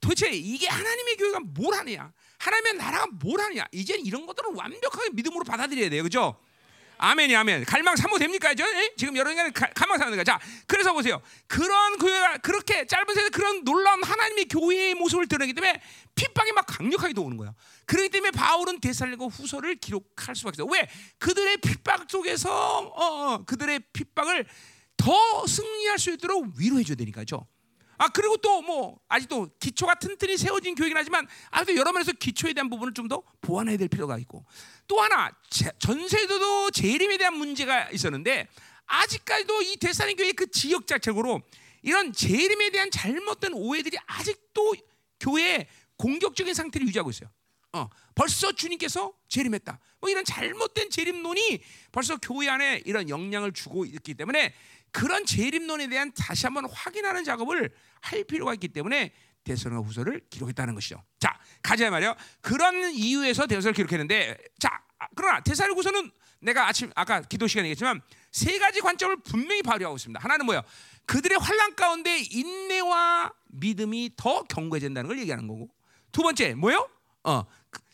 도대체 0.00 0.30
이게 0.30 0.68
하나님의 0.68 1.16
교회가 1.16 1.40
뭘 1.40 1.74
하느냐? 1.74 2.12
하나님의 2.38 2.74
나라가 2.74 3.06
뭘 3.20 3.40
하느냐? 3.40 3.66
이제 3.72 3.94
이런 3.94 4.26
것들은 4.26 4.54
완벽하게 4.54 5.10
믿음으로 5.12 5.44
받아들여야 5.44 5.90
돼요. 5.90 6.02
그죠? 6.02 6.36
아멘이 6.98 7.34
아멘. 7.34 7.64
갈망 7.64 7.96
사모 7.96 8.18
됩니까? 8.18 8.52
이제 8.52 8.64
지금 8.96 9.16
여러 9.16 9.30
인간은 9.30 9.52
갈망 9.52 9.98
사는 9.98 10.12
거야. 10.12 10.24
자, 10.24 10.38
그래서 10.66 10.92
보세요. 10.92 11.20
그런 11.46 11.98
교회가 11.98 12.38
그렇게 12.38 12.86
짧은 12.86 13.14
세대 13.14 13.28
그런 13.30 13.64
놀라운 13.64 14.02
하나님의 14.02 14.46
교회의 14.46 14.94
모습을 14.94 15.26
드러내기 15.26 15.52
때문에 15.54 15.80
핍박이 16.14 16.52
막 16.52 16.66
강력하게 16.66 17.18
오는 17.20 17.36
거야. 17.36 17.54
그렇기 17.86 18.08
때문에 18.10 18.30
바울은 18.30 18.80
데살리고 18.80 19.28
후서를 19.28 19.76
기록할 19.76 20.34
수밖에 20.36 20.62
없어. 20.62 20.72
왜? 20.72 20.88
그들의 21.18 21.58
핍박 21.58 22.06
속에서 22.08 22.78
어, 22.78 23.34
어, 23.34 23.44
그들의 23.44 23.80
핍박을 23.92 24.46
더 24.96 25.46
승리할 25.46 25.98
수 25.98 26.12
있도록 26.12 26.52
위로해 26.56 26.84
줘야 26.84 26.96
되니까죠. 26.96 27.46
아 27.98 28.08
그리고 28.08 28.36
또 28.38 28.62
뭐 28.62 28.98
아직도 29.08 29.50
기초가 29.60 29.96
튼튼히 29.96 30.36
세워진 30.38 30.74
교육이긴 30.74 30.96
하지만 30.96 31.26
아직도 31.50 31.76
여러 31.76 31.92
면에서 31.92 32.12
기초에 32.12 32.52
대한 32.54 32.70
부분을 32.70 32.94
좀 32.94 33.08
더 33.08 33.22
보완해야 33.42 33.76
될 33.76 33.88
필요가 33.88 34.16
있고 34.18 34.44
또 34.86 35.00
하나 35.00 35.30
전세도도 35.78 36.70
재림에 36.70 37.18
대한 37.18 37.34
문제가 37.36 37.90
있었는데 37.90 38.48
아직까지도 38.86 39.62
이 39.62 39.76
대사님 39.76 40.16
교회 40.16 40.32
그 40.32 40.50
지역 40.50 40.86
자체로 40.86 41.42
이런 41.82 42.12
재림에 42.12 42.70
대한 42.70 42.90
잘못된 42.90 43.52
오해들이 43.52 43.98
아직도 44.06 44.74
교회에 45.20 45.66
공격적인 45.96 46.54
상태를 46.54 46.86
유지하고 46.88 47.10
있어요. 47.10 47.28
어, 47.72 47.88
벌써 48.14 48.52
주님께서 48.52 49.12
재림했다. 49.28 49.78
뭐 50.00 50.08
이런 50.08 50.24
잘못된 50.24 50.90
재림론이 50.90 51.60
벌써 51.92 52.16
교회 52.16 52.48
안에 52.48 52.82
이런 52.86 53.08
영향을 53.08 53.52
주고 53.52 53.84
있기 53.84 54.14
때문에 54.14 54.54
그런 54.94 55.26
재림론에 55.26 55.88
대한 55.88 56.12
다시 56.12 56.46
한번 56.46 56.66
확인하는 56.70 57.24
작업을 57.24 57.74
할 58.00 58.22
필요가 58.22 58.54
있기 58.54 58.68
때문에 58.68 59.12
대선과 59.42 59.80
후서를 59.80 60.20
기록했다는 60.30 60.72
것이죠. 60.76 61.02
자, 61.18 61.36
가자 61.62 61.90
말이요. 61.90 62.14
그런 62.40 62.92
이유에서 62.92 63.48
대선을 63.48 63.74
기록했는데, 63.74 64.38
자, 64.60 64.70
그러나 65.16 65.40
대사를 65.40 65.74
후서는 65.74 66.12
내가 66.38 66.68
아침 66.68 66.92
아까 66.94 67.22
기도 67.22 67.48
시간에 67.48 67.66
얘기했지만 67.70 68.02
세 68.30 68.56
가지 68.60 68.80
관점을 68.80 69.16
분명히 69.24 69.62
발휘하고 69.62 69.96
있습니다. 69.96 70.20
하나는 70.22 70.46
뭐예요? 70.46 70.62
그들의 71.06 71.38
환란 71.38 71.74
가운데 71.74 72.20
인내와 72.30 73.32
믿음이 73.48 74.12
더 74.16 74.44
견고해진다는 74.44 75.08
걸 75.08 75.18
얘기하는 75.18 75.48
거고, 75.48 75.70
두 76.12 76.22
번째 76.22 76.54
뭐예요? 76.54 76.88
어, 77.24 77.42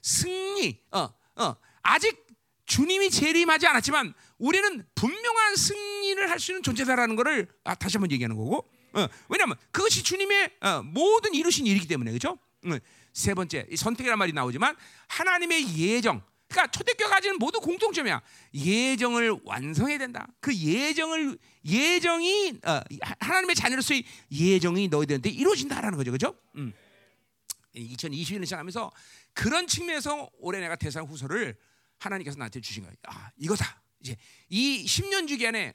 승리. 0.02 0.82
어, 0.90 1.08
어, 1.36 1.56
아직 1.80 2.26
주님이 2.66 3.08
재림하지 3.10 3.66
않았지만 3.68 4.12
우리는 4.40 4.84
분명한 4.94 5.56
승리를 5.56 6.28
할 6.30 6.38
수 6.40 6.52
있는 6.52 6.62
존재다라는 6.62 7.14
것을 7.16 7.46
아, 7.64 7.74
다시 7.74 7.96
한번 7.98 8.10
얘기하는 8.10 8.34
거고. 8.36 8.68
어, 8.92 9.06
왜냐하면 9.28 9.56
그것이 9.70 10.02
주님의 10.02 10.50
어, 10.62 10.82
모든 10.82 11.34
이루신 11.34 11.66
일이기 11.66 11.86
때문에 11.86 12.10
그렇죠? 12.10 12.38
어, 12.66 12.78
세 13.12 13.34
번째 13.34 13.66
선택이란 13.76 14.18
말이 14.18 14.32
나오지만 14.32 14.74
하나님의 15.08 15.76
예정. 15.78 16.22
그러니까 16.48 16.70
초대교회 16.72 17.08
가지는 17.08 17.38
모두 17.38 17.60
공통점이야. 17.60 18.20
예정을 18.54 19.38
완성해야 19.44 19.98
된다. 19.98 20.26
그 20.40 20.52
예정을 20.56 21.38
예정이 21.64 22.58
어, 22.64 22.80
하나님의 23.20 23.54
자녀로서의 23.54 24.04
예정이 24.32 24.88
너희들한테 24.88 25.28
이루어진다라는 25.30 25.96
거죠, 25.98 26.10
그렇죠? 26.10 26.34
음. 26.56 26.72
2021년 27.76 28.44
시작하면서 28.46 28.90
그런 29.34 29.66
측면에서 29.68 30.28
올해 30.40 30.58
내가 30.60 30.74
대상 30.74 31.04
후서를 31.04 31.54
하나님께서 31.98 32.36
나한테 32.38 32.60
주신 32.60 32.82
거예요. 32.82 32.96
아, 33.06 33.30
이거다. 33.36 33.79
이제 34.00 34.16
이 34.48 34.84
10년 34.84 35.28
주기 35.28 35.46
안에 35.46 35.74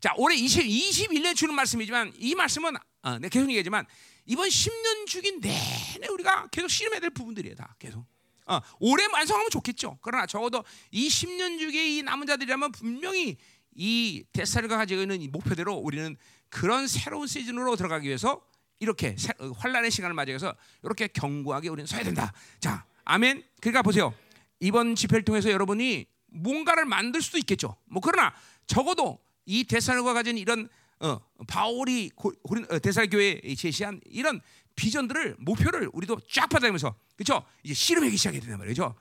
자, 0.00 0.12
올해 0.16 0.36
20, 0.36 0.64
21년 0.64 1.34
주는 1.34 1.54
말씀이지만 1.54 2.12
이 2.18 2.34
말씀은 2.34 2.74
어, 3.02 3.18
내가 3.18 3.28
계속 3.28 3.48
얘기하지만 3.48 3.86
이번 4.26 4.48
10년 4.48 5.06
주기 5.06 5.40
내내 5.40 6.08
우리가 6.10 6.48
계속 6.48 6.68
실험해야 6.68 7.00
될 7.00 7.10
부분들이에요. 7.10 7.54
다 7.54 7.74
계속. 7.78 8.04
어, 8.46 8.60
올해 8.80 9.06
완성하면 9.06 9.50
좋겠죠. 9.50 9.98
그러나 10.02 10.26
적어도 10.26 10.64
이 10.90 11.08
10년 11.08 11.58
주기의 11.58 11.96
이 11.96 12.02
남은 12.02 12.26
자들이라면 12.26 12.72
분명히 12.72 13.36
이 13.74 14.24
데살가 14.32 14.76
가지고 14.76 15.02
있는 15.02 15.22
이 15.22 15.28
목표대로 15.28 15.74
우리는 15.74 16.16
그런 16.48 16.86
새로운 16.86 17.26
시즌으로 17.26 17.74
들어가기 17.76 18.06
위해서 18.06 18.42
이렇게 18.80 19.16
어, 19.38 19.50
환란의 19.56 19.90
시간을 19.90 20.14
맞이해서 20.14 20.54
이렇게 20.82 21.06
견고하게 21.08 21.68
우리는 21.68 21.86
서야 21.86 22.04
된다. 22.04 22.32
자, 22.60 22.84
아멘. 23.04 23.42
그러니까 23.60 23.82
보세요. 23.82 24.14
이번 24.60 24.94
집회를 24.94 25.24
통해서 25.24 25.50
여러분이 25.50 26.06
뭔가를 26.34 26.84
만들 26.84 27.22
수도 27.22 27.38
있겠죠. 27.38 27.76
뭐 27.86 28.00
그러나 28.04 28.34
적어도 28.66 29.18
이 29.46 29.64
대사로가 29.64 30.12
가진 30.14 30.36
이런 30.38 30.68
어, 31.00 31.18
바울이 31.46 32.10
어, 32.16 32.78
대사교회에 32.78 33.54
제시한 33.56 34.00
이런 34.06 34.40
비전들을 34.76 35.36
목표를 35.38 35.88
우리도 35.92 36.18
쫙 36.30 36.48
받아가면서 36.48 36.94
그렇죠? 37.16 37.44
이제 37.62 37.74
실험하기 37.74 38.16
시작해야 38.16 38.40
된단 38.40 38.58
말이죠. 38.58 38.94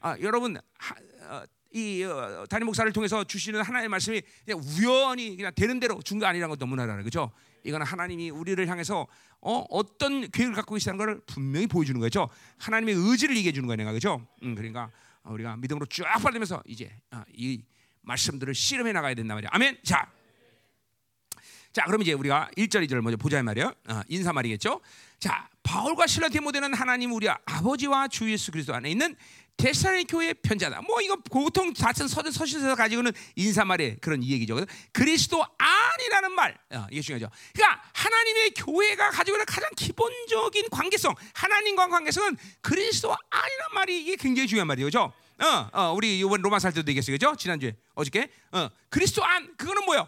아, 0.00 0.16
여러분 0.20 0.56
하, 0.78 0.94
어, 1.28 1.44
이 1.72 2.02
어, 2.04 2.44
담임 2.48 2.66
목사를 2.66 2.90
통해서 2.92 3.24
주시는 3.24 3.62
하나님의 3.62 3.88
말씀이 3.88 4.22
그냥 4.44 4.60
우연히 4.60 5.36
그냥 5.36 5.52
되는 5.54 5.80
대로 5.80 6.00
준 6.02 6.18
거 6.18 6.26
아니라는 6.26 6.50
것 6.50 6.58
너무나 6.58 6.84
알아요. 6.84 6.98
그렇죠? 6.98 7.32
이거는 7.64 7.84
하나님이 7.86 8.30
우리를 8.30 8.66
향해서 8.68 9.06
어, 9.40 9.64
어떤 9.70 10.30
계획을 10.30 10.54
갖고 10.54 10.74
계시다는 10.74 10.98
것을 10.98 11.20
분명히 11.26 11.66
보여주는 11.66 11.98
거죠. 12.00 12.28
하나님의 12.58 12.94
의지를 12.94 13.36
얘기해 13.36 13.52
주는 13.52 13.66
거예요, 13.66 13.88
그렇죠? 13.88 14.26
음, 14.42 14.54
그러니까 14.54 14.90
우리가 15.28 15.56
믿음으로 15.56 15.86
쫙 15.86 16.18
받으면서 16.18 16.62
이제 16.66 16.90
어, 17.10 17.22
이 17.32 17.62
말씀들을 18.02 18.54
실험해 18.54 18.92
나가야 18.92 19.14
된단 19.14 19.36
말이야. 19.36 19.50
아멘. 19.52 19.78
자. 19.84 20.10
자, 21.72 21.84
그럼 21.84 22.00
이제 22.00 22.14
우리가 22.14 22.48
1절 22.56 22.86
2절 22.86 23.00
먼저 23.02 23.16
보자 23.16 23.42
말이에요. 23.42 23.74
어, 23.88 24.00
인사 24.08 24.32
말이겠죠. 24.32 24.80
자, 25.18 25.48
바울과 25.62 26.06
실라 26.06 26.28
디모데는 26.28 26.72
하나님 26.72 27.12
우리 27.12 27.28
아버지와 27.28 28.08
주 28.08 28.30
예수 28.30 28.50
그리스도 28.50 28.74
안에 28.74 28.90
있는 28.90 29.14
데살로니 29.56 30.06
교회의 30.06 30.34
편자다. 30.42 30.82
뭐 30.82 31.00
이거 31.00 31.16
보통 31.30 31.72
같은 31.72 32.08
서든 32.08 32.30
서신에서 32.30 32.74
가지고는 32.74 33.12
인사말의 33.36 33.98
그런 34.00 34.22
얘기죠. 34.22 34.64
그리스도 34.92 35.44
안이라는 35.58 36.32
말 36.32 36.56
어, 36.70 36.86
이게 36.90 37.00
중요하죠. 37.00 37.30
그러니까 37.54 37.82
하나님의 37.94 38.50
교회가 38.50 39.10
가지고 39.10 39.36
있는 39.36 39.46
가장 39.46 39.70
기본적인 39.76 40.68
관계성, 40.70 41.14
하나님과 41.34 41.88
관계성은 41.88 42.36
그리스도 42.60 43.12
안이라는 43.30 43.74
말이 43.74 44.02
이게 44.02 44.16
굉장히 44.16 44.46
중요한 44.46 44.66
말이죠. 44.66 45.12
어, 45.38 45.70
어, 45.72 45.92
우리 45.92 46.18
이번 46.18 46.40
로마 46.42 46.58
살 46.58 46.72
때도 46.72 46.88
얘기했어요, 46.90 47.14
그죠? 47.14 47.34
지난주에 47.36 47.76
어저께 47.94 48.30
어, 48.52 48.68
그리스도 48.88 49.24
안 49.24 49.56
그거는 49.56 49.84
뭐요? 49.84 50.06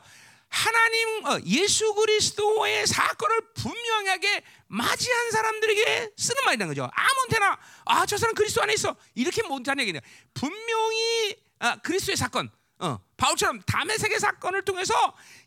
하나님 0.48 1.26
어, 1.26 1.38
예수 1.46 1.94
그리스도의 1.94 2.86
사건을 2.86 3.52
분명하게 3.54 4.42
맞이한 4.68 5.30
사람들에게 5.30 6.12
쓰는 6.16 6.44
말이라는 6.44 6.74
거죠. 6.74 6.90
아무한테나 6.92 7.58
아 7.86 8.06
저 8.06 8.16
사람 8.16 8.34
그리스도 8.34 8.62
안에 8.62 8.72
있어 8.74 8.96
이렇게 9.14 9.42
못하는 9.42 9.82
얘기냐. 9.82 10.00
분명히 10.34 11.36
아, 11.58 11.76
그리스도의 11.76 12.16
사건, 12.16 12.50
어, 12.78 12.98
바울처럼 13.16 13.60
다메섹 13.62 14.18
사건을 14.18 14.64
통해서 14.64 14.94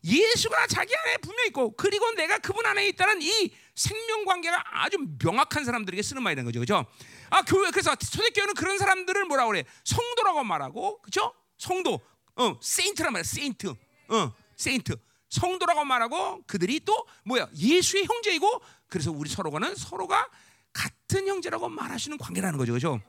예수가 0.04 0.66
자기 0.68 0.94
안에 0.94 1.16
분명히 1.18 1.48
있고 1.48 1.74
그리고 1.76 2.10
내가 2.12 2.38
그분 2.38 2.64
안에 2.66 2.86
있다는 2.88 3.22
이 3.22 3.50
생명 3.74 4.24
관계가 4.24 4.62
아주 4.84 4.98
명확한 5.22 5.64
사람들에게 5.64 6.02
쓰는 6.02 6.22
말이라는 6.22 6.44
거죠, 6.46 6.60
그렇죠? 6.60 6.86
아 7.30 7.42
교회 7.42 7.70
그래서 7.70 7.94
초대교회는 7.96 8.54
그런 8.54 8.76
사람들을 8.78 9.24
뭐라 9.24 9.46
그래? 9.46 9.64
성도라고 9.84 10.44
말하고, 10.44 11.00
그렇죠? 11.00 11.34
성도, 11.56 12.00
어, 12.36 12.58
saint란 12.62 13.12
말이야, 13.12 13.24
saint, 13.24 13.74
어, 14.08 14.32
saint. 14.62 14.96
성도라고 15.28 15.84
말하고 15.84 16.42
그들이 16.46 16.80
또 16.84 17.06
뭐야 17.24 17.48
예수의 17.56 18.04
형제이고 18.04 18.62
그래서 18.88 19.10
우리 19.10 19.30
서로가는 19.30 19.74
서로가 19.74 20.28
같은 20.72 21.26
형제라고 21.26 21.70
말하시는 21.70 22.18
관계라는 22.18 22.58
거죠, 22.58 22.72
그렇죠? 22.72 23.00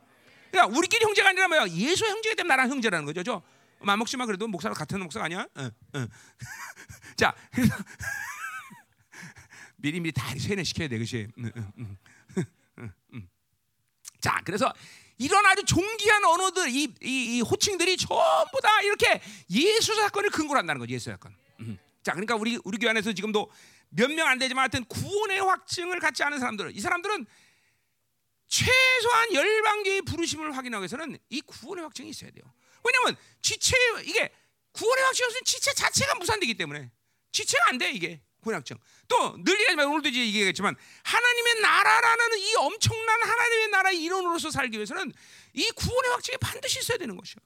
그러니까 0.49 0.77
우리끼리 0.77 1.03
형제가 1.03 1.29
아니라 1.29 1.49
뭐야 1.49 1.67
예수 1.69 2.05
형제가 2.05 2.35
되면 2.35 2.47
나랑 2.47 2.69
형제라는 2.69 3.05
거죠, 3.05 3.23
그렇죠? 3.23 3.43
맘먹지만 3.81 4.27
그래도 4.27 4.47
목사랑 4.47 4.73
같은 4.73 5.01
목사가 5.01 5.25
아니야? 5.25 5.45
어, 5.55 5.63
어. 5.63 6.07
자, 7.17 7.35
미리미리 9.75 10.13
다 10.13 10.33
세뇌 10.37 10.63
시켜야 10.63 10.87
돼, 10.87 10.97
그렇지? 10.97 11.27
음, 11.37 11.97
자, 14.21 14.41
그래서 14.45 14.73
이런 15.17 15.45
아주 15.45 15.65
존귀한 15.65 16.23
언어들, 16.23 16.69
이, 16.69 16.83
이, 17.01 17.37
이 17.37 17.41
호칭들이 17.41 17.97
전부 17.97 18.61
다 18.61 18.81
이렇게 18.81 19.21
예수 19.51 19.93
사건을 19.93 20.29
근거로 20.29 20.59
한다는 20.59 20.79
거죠, 20.79 20.93
예수 20.93 21.09
사건. 21.09 21.35
자, 22.03 22.11
그러니까 22.11 22.35
우리 22.35 22.59
우리 22.63 22.77
교회 22.77 22.89
안에서 22.91 23.13
지금도 23.13 23.49
몇 23.89 24.09
명 24.11 24.27
안 24.27 24.39
되지만 24.39 24.63
하여튼 24.63 24.83
구원의 24.85 25.39
확증을 25.39 25.99
갖지 25.99 26.23
않은 26.23 26.39
사람들, 26.39 26.71
이 26.75 26.79
사람들은 26.81 27.25
최소한 28.47 29.33
열방계의 29.33 30.01
부르심을 30.03 30.55
확인하기 30.55 30.81
위해서는 30.81 31.17
이 31.29 31.41
구원의 31.41 31.83
확증이 31.83 32.09
있어야 32.09 32.29
돼요. 32.31 32.43
왜냐하면 32.83 33.15
지체 33.41 33.75
이게 34.03 34.29
구원의 34.73 35.03
확증이 35.05 35.25
없으면 35.25 35.43
지체 35.45 35.73
자체가 35.73 36.15
무산되기 36.15 36.53
때문에 36.55 36.91
지체가 37.31 37.69
안 37.69 37.77
돼 37.77 37.91
이게 37.91 38.21
구원의 38.41 38.57
확증. 38.59 38.77
또늘 39.07 39.53
얘기하지만 39.53 39.87
오늘도 39.87 40.09
이제 40.09 40.19
얘기했지만 40.19 40.75
하나님의 41.03 41.61
나라라는 41.61 42.37
이 42.39 42.55
엄청난 42.55 43.21
하나님의 43.23 43.67
나라의 43.69 44.03
일원으로서 44.03 44.51
살기 44.51 44.77
위해서는 44.77 45.11
이 45.53 45.69
구원의 45.71 46.11
확증이 46.11 46.37
반드시 46.37 46.79
있어야 46.79 46.97
되는 46.97 47.15
것이요. 47.15 47.37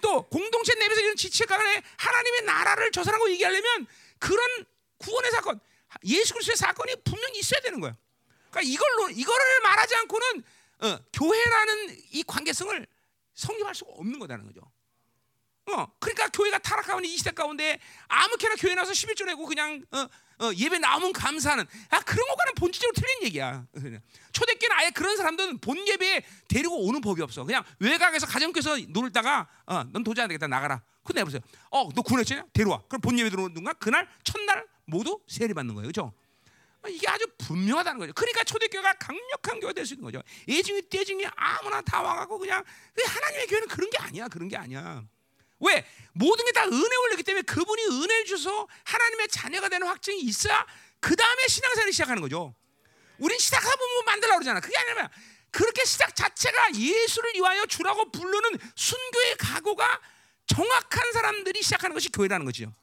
또 0.00 0.22
공동체 0.28 0.74
내에서 0.74 1.00
이런 1.00 1.16
지체가 1.16 1.56
간에 1.56 1.82
하나님의 1.96 2.42
나라를 2.42 2.90
저 2.92 3.04
사람하고 3.04 3.30
얘기하려면 3.30 3.86
그런 4.18 4.64
구원의 4.98 5.30
사건, 5.30 5.60
예수 6.04 6.34
그리스도의 6.34 6.56
사건이 6.56 6.96
분명히 7.04 7.38
있어야 7.38 7.60
되는 7.60 7.80
거야. 7.80 7.96
그러니까 8.50 8.72
이걸로 8.72 9.10
이거를 9.10 9.60
말하지 9.62 9.94
않고는 9.96 10.44
어, 10.82 10.98
교회라는 11.12 11.96
이 12.12 12.22
관계성을 12.22 12.86
성립할 13.34 13.74
수가 13.74 13.92
없는 13.92 14.18
거다는 14.18 14.46
거죠. 14.46 14.60
어, 15.72 15.86
그러니까 15.98 16.28
교회가 16.28 16.58
타락하는 16.58 17.04
이 17.04 17.16
시대 17.16 17.30
가운데 17.30 17.78
아무렇게나 18.08 18.56
교회 18.56 18.74
나서 18.74 18.92
11조 18.92 19.24
내고 19.26 19.46
그냥 19.46 19.84
어, 19.92 20.06
어, 20.40 20.50
예배 20.56 20.78
나오면 20.78 21.12
감사하는 21.12 21.64
아 21.90 22.00
그런 22.00 22.26
것과는 22.28 22.54
본질적으로 22.54 22.94
틀린 22.94 23.24
얘기야. 23.24 23.66
초대교는 24.32 24.76
아예 24.76 24.90
그런 24.90 25.16
사람들은 25.16 25.58
본 25.58 25.86
예배에 25.86 26.24
데리고 26.48 26.86
오는 26.86 27.00
법이 27.00 27.20
없어. 27.22 27.44
그냥 27.44 27.62
외곽에서 27.78 28.26
가정교에서 28.26 28.78
놀다가 28.88 29.48
어, 29.66 29.84
넌 29.92 30.02
도저히 30.02 30.24
안 30.24 30.28
되겠다 30.28 30.46
나가라. 30.46 30.82
그 31.04 31.12
내보세요. 31.12 31.40
어, 31.70 31.88
너 31.94 32.02
구원했지? 32.02 32.40
데려와. 32.52 32.82
그럼 32.88 33.00
본 33.00 33.18
예배 33.18 33.30
들어오는 33.30 33.64
가 33.64 33.72
그날 33.74 34.08
첫날 34.24 34.66
모두 34.86 35.20
세례 35.28 35.52
받는 35.52 35.74
거예요, 35.74 35.90
그렇죠? 35.90 36.12
이게 36.88 37.06
아주 37.08 37.26
분명하다는 37.36 37.98
거죠. 37.98 38.12
그러니까 38.14 38.42
초대교회가 38.44 38.94
강력한 38.94 39.60
교회가 39.60 39.74
될 39.74 39.84
수 39.84 39.92
있는 39.94 40.04
거죠. 40.04 40.22
예중이 40.48 40.82
때중이 40.88 41.26
아무나 41.36 41.82
다 41.82 42.00
와가고 42.00 42.38
그냥 42.38 42.64
하나님의 43.06 43.46
교회는 43.46 43.68
그런 43.68 43.90
게 43.90 43.98
아니야, 43.98 44.28
그런 44.28 44.48
게 44.48 44.56
아니야. 44.56 45.04
왜 45.60 45.84
모든 46.12 46.44
게 46.44 46.52
다 46.52 46.64
은혜 46.64 46.96
올리기 46.96 47.22
때문에 47.22 47.42
그분이 47.42 47.84
은혜를 47.84 48.24
주서 48.24 48.66
하나님의 48.84 49.28
자녀가 49.28 49.68
되는 49.68 49.86
확증이 49.86 50.20
있어야 50.20 50.66
그 51.00 51.14
다음에 51.16 51.46
신앙생활을 51.48 51.92
시작하는 51.92 52.20
거죠. 52.22 52.54
우린 53.18 53.38
시작하다 53.38 53.76
보면 53.76 53.94
뭐 53.94 54.02
만들라 54.04 54.34
그러잖아. 54.34 54.60
그게 54.60 54.76
아니라 54.78 55.10
그렇게 55.50 55.84
시작 55.84 56.14
자체가 56.14 56.74
예수를 56.74 57.32
위하여 57.34 57.66
주라고 57.66 58.10
부르는 58.10 58.58
순교의 58.74 59.36
각오가 59.38 60.00
정확한 60.46 61.12
사람들이 61.12 61.62
시작하는 61.62 61.94
것이 61.94 62.10
교회라는 62.10 62.44
거죠. 62.46 62.74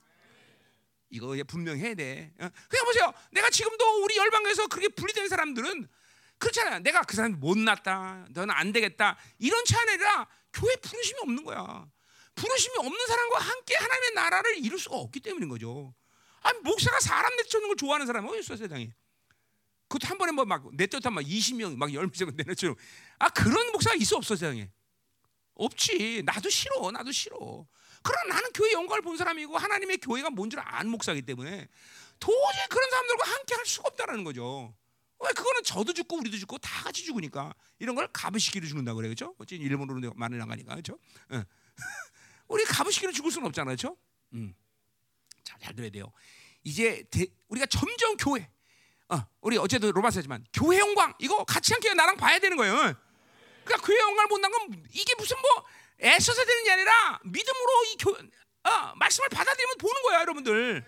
이거 1.10 1.36
분명해야 1.48 1.96
돼. 1.96 2.32
어? 2.40 2.50
그냥 2.70 2.86
보세요. 2.86 3.14
내가 3.32 3.50
지금도 3.50 4.04
우리 4.04 4.18
열방에서 4.18 4.68
그렇게 4.68 4.90
분리된 4.90 5.28
사람들은 5.30 5.88
그렇잖아요. 6.38 6.80
내가 6.80 7.02
그 7.04 7.16
사람 7.16 7.40
못났다. 7.40 8.28
너는 8.30 8.54
안 8.54 8.72
되겠다. 8.72 9.18
이런 9.40 9.64
차 9.66 9.80
아니라 9.82 10.28
교회 10.54 10.76
부르심이 10.76 11.20
없는 11.22 11.44
거야. 11.44 11.88
부르심이 12.38 12.76
없는 12.78 13.08
사람과 13.08 13.40
함께 13.40 13.76
하나님의 13.76 14.14
나라를 14.14 14.58
이룰 14.66 14.80
수가 14.80 14.96
없기 14.96 15.20
때문인 15.20 15.50
거죠. 15.50 15.94
아니 16.42 16.60
목사가 16.60 17.00
사람 17.00 17.36
내쫓는 17.36 17.68
걸 17.68 17.76
좋아하는 17.76 18.06
사람이 18.06 18.30
어디 18.30 18.40
있어 18.40 18.56
세상에? 18.56 18.94
그것도 19.90 20.08
한 20.10 20.18
번에 20.18 20.32
뭐막 20.32 20.76
내쫓다 20.76 21.10
막 21.10 21.22
20명 21.22 21.76
막 21.78 21.90
10명 21.90 22.36
내쫓는 22.48 22.76
아 23.20 23.30
그런 23.30 23.72
목사가 23.72 23.96
있어 23.96 24.18
없어 24.18 24.36
세상에? 24.36 24.70
없지. 25.56 26.22
나도 26.24 26.50
싫어. 26.50 26.92
나도 26.92 27.12
싫어. 27.12 27.66
그러나 28.04 28.36
나는 28.36 28.52
교회 28.54 28.72
영광을 28.74 29.02
본 29.02 29.18
사람이고 29.18 29.58
하나님의 29.58 29.98
교회가 29.98 30.30
뭔 30.30 30.50
줄 30.52 30.60
아는 30.60 30.92
목사이기 30.92 31.24
때문에 31.24 31.68
도저히 32.20 32.68
그런 32.70 32.90
사람들과 32.90 33.32
함께 33.32 33.56
할 33.56 33.66
수가 33.66 33.88
없다라는 33.90 34.24
거죠. 34.24 34.76
왜 35.20 35.30
그거는 35.34 35.64
저도 35.64 35.94
죽고 35.94 36.18
우리도 36.20 36.38
죽고 36.38 36.60
다 36.60 36.84
같이 36.84 37.04
죽으니까 37.04 37.56
이런 37.80 37.96
걸 37.96 38.08
가부시기로 38.14 38.68
죽는다 38.68 38.94
그래 38.94 39.10
그죠? 39.10 39.34
어찌 39.40 39.56
일본으로 39.56 40.14
말을 40.16 40.38
나가니까 40.38 40.76
그죠? 40.76 41.00
응. 42.50 42.56
우리 42.56 42.64
가부시기로 42.66 43.12
죽을 43.12 43.32
수는 43.32 43.48
없잖아요, 43.48 43.76
그렇죠? 43.76 43.98
음. 44.34 44.54
자, 45.44 45.58
잘 45.62 45.76
들어야 45.76 45.90
돼요. 45.90 46.12
이제 46.64 47.04
대, 47.12 47.26
우리가 47.48 47.66
점점 47.68 48.18
교회, 48.18 48.50
어, 49.10 49.26
우리 49.42 49.58
어제도 49.58 49.92
로마서지만 49.92 50.46
교회 50.54 50.80
영광 50.80 51.14
이거 51.20 51.44
같이 51.46 51.74
함께 51.74 51.94
나랑 51.94 52.18
봐야 52.18 52.40
되는 52.40 52.58
거예요. 52.58 52.74
그러니까 53.64 53.86
교회 53.86 53.98
영광을 54.00 54.28
본다는 54.30 54.58
건 54.58 54.86
이게 54.92 55.14
무슨 55.16 55.38
뭐 55.42 55.66
애써서 56.02 56.44
되는 56.46 56.64
게 56.64 56.72
아니라 56.72 57.20
믿음으로 57.24 57.84
이 57.86 57.98
교, 57.98 58.12
어, 58.70 58.94
말씀을 58.96 59.30
받아들이면 59.30 59.78
보는 59.78 60.02
거야, 60.04 60.20
여러분들. 60.22 60.86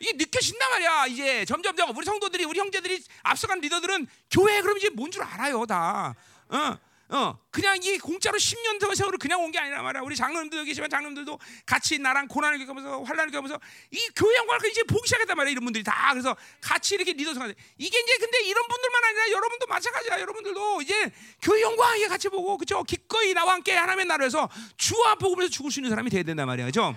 이게 0.00 0.12
느껴진단 0.12 0.70
말이야. 0.70 1.06
이제 1.06 1.44
점점점 1.44 1.96
우리 1.96 2.04
성도들이 2.04 2.44
우리 2.44 2.60
형제들이 2.60 3.02
앞서간 3.24 3.60
리더들은 3.60 4.06
교회 4.30 4.62
그럼 4.62 4.76
이제 4.78 4.88
뭔 4.90 5.10
줄 5.10 5.22
알아요, 5.24 5.66
다. 5.66 6.14
어. 6.48 6.78
어, 7.10 7.38
그냥 7.50 7.78
이 7.82 7.96
공짜로 7.98 8.36
10년 8.36 8.94
세월을 8.94 9.18
그냥 9.18 9.42
온 9.42 9.50
게 9.50 9.58
아니라 9.58 9.80
말이야. 9.82 10.02
우리 10.02 10.14
장로님도 10.14 10.64
계시지만 10.64 10.90
장로님들도 10.90 11.38
같이 11.64 11.98
나랑 11.98 12.28
고난을 12.28 12.58
겪으면서 12.58 13.02
환란을 13.02 13.32
겪으면서 13.32 13.58
이 13.90 13.98
교회 14.14 14.36
영광을 14.36 14.68
이제 14.70 14.82
보기 14.82 15.08
시작했단 15.08 15.34
말이야. 15.36 15.52
이런 15.52 15.64
분들이 15.64 15.82
다 15.82 16.10
그래서 16.12 16.36
같이 16.60 16.96
이렇게 16.96 17.14
리더서 17.14 17.40
가는 17.40 17.54
이게 17.78 17.98
이제 17.98 18.18
근데 18.18 18.40
이런 18.44 18.66
분들만 18.68 19.04
아니라 19.04 19.30
여러분도 19.30 19.66
마찬가지야. 19.66 20.20
여러분들도 20.20 20.82
이제 20.82 21.10
교회 21.40 21.62
영광 21.62 21.98
이 21.98 22.04
같이 22.06 22.28
보고 22.28 22.58
그죠? 22.58 22.82
기꺼이 22.84 23.32
나와 23.32 23.54
함께 23.54 23.72
하나님의 23.74 24.04
나라에서 24.04 24.48
주와 24.76 25.14
복음에서 25.14 25.48
죽을 25.50 25.70
수 25.70 25.80
있는 25.80 25.88
사람이 25.88 26.10
돼야 26.10 26.22
된단 26.22 26.46
말이야. 26.46 26.66
그죠? 26.66 26.94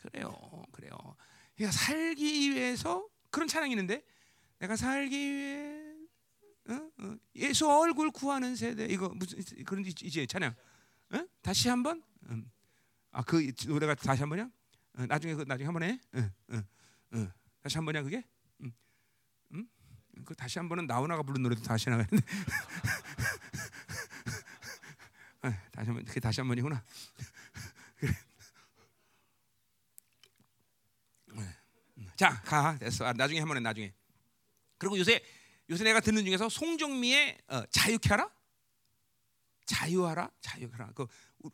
그래요. 0.00 0.34
그래요. 0.72 0.96
그러니까 1.56 1.76
살기 1.76 2.52
위해서 2.54 3.06
그런 3.30 3.48
찬양이 3.48 3.72
있는데 3.72 4.02
내가 4.60 4.76
살기 4.76 5.34
위해 5.34 5.75
어? 6.68 6.90
어. 6.98 7.16
예수 7.36 7.68
얼굴 7.70 8.10
구하는 8.10 8.56
세대 8.56 8.86
이거 8.86 9.08
무슨 9.08 9.42
그런 9.64 9.84
이제 9.86 10.26
찬양 10.26 10.54
어? 11.10 11.26
다시 11.42 11.68
한번 11.68 12.02
음. 12.28 12.50
아그 13.12 13.52
노래가 13.66 13.94
다시 13.94 14.20
한 14.20 14.28
번이야? 14.28 14.50
어, 14.98 15.06
나중에 15.06 15.34
그 15.34 15.44
나중에 15.46 15.66
한 15.66 15.72
번에 15.72 16.00
다시 17.62 17.78
한 17.78 17.84
번이야 17.84 18.02
그게? 18.02 18.24
음. 18.60 18.72
음? 19.52 19.68
그 20.24 20.34
다시 20.34 20.58
한 20.58 20.68
번은 20.68 20.86
나훈아가 20.86 21.22
부른 21.22 21.42
노래도 21.42 21.62
다시 21.62 21.88
나가는데 21.90 22.16
다시 25.76 25.88
한번 25.88 26.04
그게 26.04 26.20
다시 26.20 26.40
한 26.40 26.48
번이구나. 26.48 26.82
그래. 27.96 28.12
자, 32.16 32.40
가 32.42 32.78
됐어. 32.78 33.04
아, 33.04 33.12
나중에 33.12 33.40
한 33.40 33.48
번에 33.48 33.60
나중에. 33.60 33.92
그리고 34.78 34.98
요새 34.98 35.22
요새 35.70 35.84
내가 35.84 36.00
듣는 36.00 36.24
중에서 36.24 36.48
송정미의 36.48 37.38
어, 37.48 37.66
자유케 37.66 38.08
하라? 38.10 38.30
자유하라? 39.66 40.30
자유하라. 40.40 40.92
그 40.94 41.06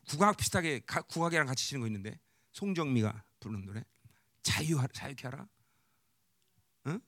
국악 0.07 0.37
비슷하게 0.37 0.81
가, 0.85 1.01
국악이랑 1.01 1.47
같이 1.47 1.67
치는 1.67 1.81
거 1.81 1.87
있는데 1.87 2.19
송정미가 2.51 3.23
부르는 3.39 3.65
노래. 3.65 3.83
자유하라, 4.43 4.89
자유케 4.93 5.27
하라. 5.27 5.47
응? 6.87 6.99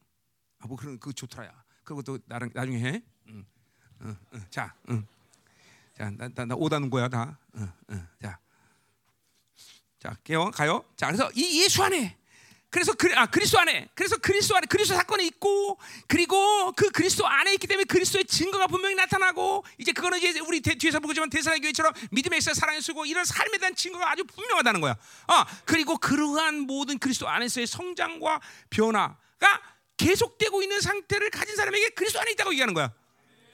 아, 0.59 0.67
뭐 0.67 0.75
그런 0.77 0.99
그 0.99 1.13
좋더라야. 1.13 1.63
또 2.03 2.17
나랑 2.25 2.49
나중에 2.53 2.79
해. 2.79 3.03
응. 3.27 3.45
응, 4.01 4.17
응. 4.33 4.45
자, 4.49 4.75
응. 4.89 5.05
자, 5.93 6.09
나, 6.09 6.27
나, 6.27 6.45
나 6.45 6.55
오다는 6.55 6.89
거야 6.89 7.07
다. 7.07 7.39
응, 7.55 7.71
응. 7.91 8.07
자, 8.19 8.39
자, 9.99 10.17
깨워 10.23 10.49
가요. 10.49 10.83
자, 10.95 11.07
그래서 11.07 11.29
이 11.35 11.63
예수 11.63 11.83
안에 11.83 12.17
그래서 12.75 12.91
그, 12.93 13.09
아, 13.15 13.25
그리스도 13.25 13.57
안에 13.57 13.87
그래서 13.95 14.17
그리스도 14.17 14.57
안에 14.57 14.67
그리스도 14.67 14.97
사건이 14.97 15.25
있고 15.27 15.79
그리고 16.09 16.73
그 16.73 16.89
그리스도 16.89 17.25
안에 17.25 17.53
있기 17.53 17.67
때문에 17.67 17.85
그리스도의 17.85 18.25
증거가 18.25 18.67
분명히 18.67 18.95
나타나고 18.95 19.63
이제 19.77 19.93
그거는 19.93 20.17
이제 20.17 20.41
우리 20.41 20.59
대, 20.59 20.75
뒤에서 20.75 20.99
보지만 20.99 21.29
대사의 21.29 21.61
교회처럼 21.61 21.93
믿음의 22.11 22.35
역사 22.35 22.53
사랑의 22.53 22.81
쓰고 22.81 23.05
이런 23.05 23.23
삶에 23.23 23.59
대한 23.59 23.75
증거가 23.75 24.11
아주 24.11 24.25
분명하다는 24.25 24.81
거야. 24.81 24.91
어, 24.91 25.45
그리고 25.63 25.97
그러한 25.97 26.67
모든 26.67 26.99
그리스도 26.99 27.29
안에서의 27.29 27.65
성장과 27.65 28.41
변화가 28.71 29.61
계속되고 29.95 30.61
있는 30.61 30.81
상태를 30.81 31.29
가진 31.29 31.55
사람에게 31.55 31.91
그리스도 31.91 32.19
안에 32.19 32.31
있다고 32.31 32.51
얘기하는 32.51 32.73
거야. 32.73 32.91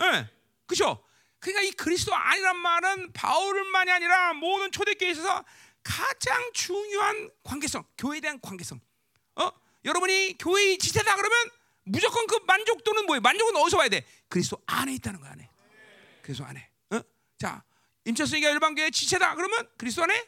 예. 0.02 0.12
네, 0.14 0.30
그렇죠? 0.66 1.06
그러니까 1.38 1.62
이 1.62 1.70
그리스도 1.74 2.16
안이란 2.16 2.58
말은 2.58 3.14
바울만이 3.14 3.92
아니라 3.92 4.34
모든 4.34 4.72
초대교회에 4.72 5.12
있어서 5.12 5.46
가장 5.84 6.50
중요한 6.54 7.30
관계성, 7.44 7.84
교회에 8.00 8.20
대한 8.20 8.42
관계성. 8.42 8.82
어? 9.82 9.86
여러분이 9.86 10.38
교회의 10.38 10.78
지체다 10.78 11.16
그러면 11.16 11.38
무조건 11.84 12.28
그 12.28 12.36
만족도는 12.46 13.06
뭐예요? 13.06 13.22
만족은 13.22 13.56
어디서 13.56 13.78
와야 13.78 13.90
돼? 13.90 14.06
그리스도 14.30 14.62
안에 14.66 14.94
있다는 14.96 15.20
거 15.20 15.28
안에. 15.28 15.50
그리스도 16.22 16.46
안에. 16.46 16.70
어? 16.92 17.02
자, 17.38 17.64
임철순이가 18.06 18.50
일반교회 18.50 18.92
지체다 18.92 19.36
그러면 19.36 19.68
그리스도 19.78 20.04
안에 20.04 20.28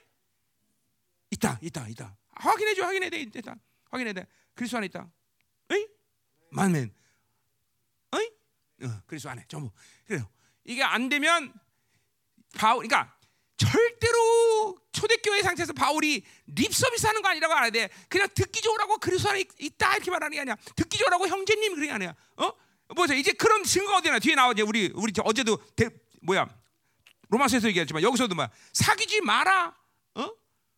있다, 1.32 1.60
있다, 1.62 1.88
있다. 1.88 2.18
확인해 2.32 2.74
줘, 2.74 2.84
확인해 2.86 3.10
돼, 3.10 3.22
있다. 3.22 3.56
확인해 3.90 4.14
돼. 4.14 4.26
그리스도 4.56 4.78
안에 4.78 4.88
있다. 4.88 5.10
에이? 5.72 5.88
만맨. 6.52 6.94
어이? 8.12 8.32
어, 8.84 9.02
그리스도 9.06 9.30
안에 9.30 9.46
전부. 9.48 9.72
그래요. 10.06 10.28
이게 10.64 10.84
안 10.84 11.10
되면 11.10 11.54
바울, 12.56 12.88
그러니까 12.88 13.18
절대로 13.58 14.78
초대교회 14.94 15.42
상태에서 15.42 15.74
바울이 15.74 16.24
립 16.48 16.74
서비스 16.74 17.06
하는 17.06 17.22
거 17.22 17.28
아니라고 17.30 17.54
알아야 17.54 17.70
돼. 17.70 17.90
그냥 18.08 18.28
듣기 18.34 18.62
좋으라고 18.62 18.98
그리스도 18.98 19.30
안에 19.30 19.44
있다 19.60 19.96
이렇게 19.96 20.12
말하는 20.12 20.34
게 20.36 20.40
아니야. 20.42 20.56
듣기 20.76 20.98
좋으라고 20.98 21.28
형제님 21.28 21.76
그런 21.76 21.88
게 21.88 21.94
아니야. 21.94 22.16
어? 22.38 22.52
보세요. 22.96 23.18
이제 23.18 23.34
그런 23.34 23.64
증거가 23.64 23.98
어디 23.98 24.10
나 24.10 24.20
뒤에 24.20 24.36
나오지. 24.36 24.62
우리 24.62 24.92
우리 24.96 25.12
어제도 25.24 25.58
대, 25.76 25.90
뭐야 26.22 26.48
로마서에서 27.30 27.68
얘기했지만 27.70 28.04
여기서도 28.04 28.36
막 28.36 28.52
사귀지 28.72 29.22
마라. 29.22 29.76
어? 30.16 30.32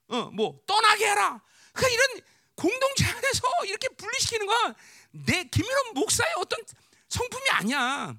어, 0.08 0.30
뭐 0.34 0.60
떠나게 0.66 1.06
해라. 1.08 1.42
그 1.74 1.86
이런 1.88 2.22
공동체 2.56 3.06
안에서 3.06 3.48
이렇게 3.66 3.90
분리시키는 3.90 4.48
건 4.48 4.76
내 5.24 5.44
김일원 5.46 5.94
목사의 5.94 6.34
어떤 6.38 6.60
성품이 7.08 7.50
아니야. 7.52 8.14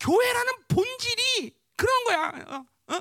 교회라는 0.00 0.52
본질이 0.68 1.54
그런 1.76 2.04
거야. 2.04 2.32
어? 2.46 2.94
어? 2.94 3.00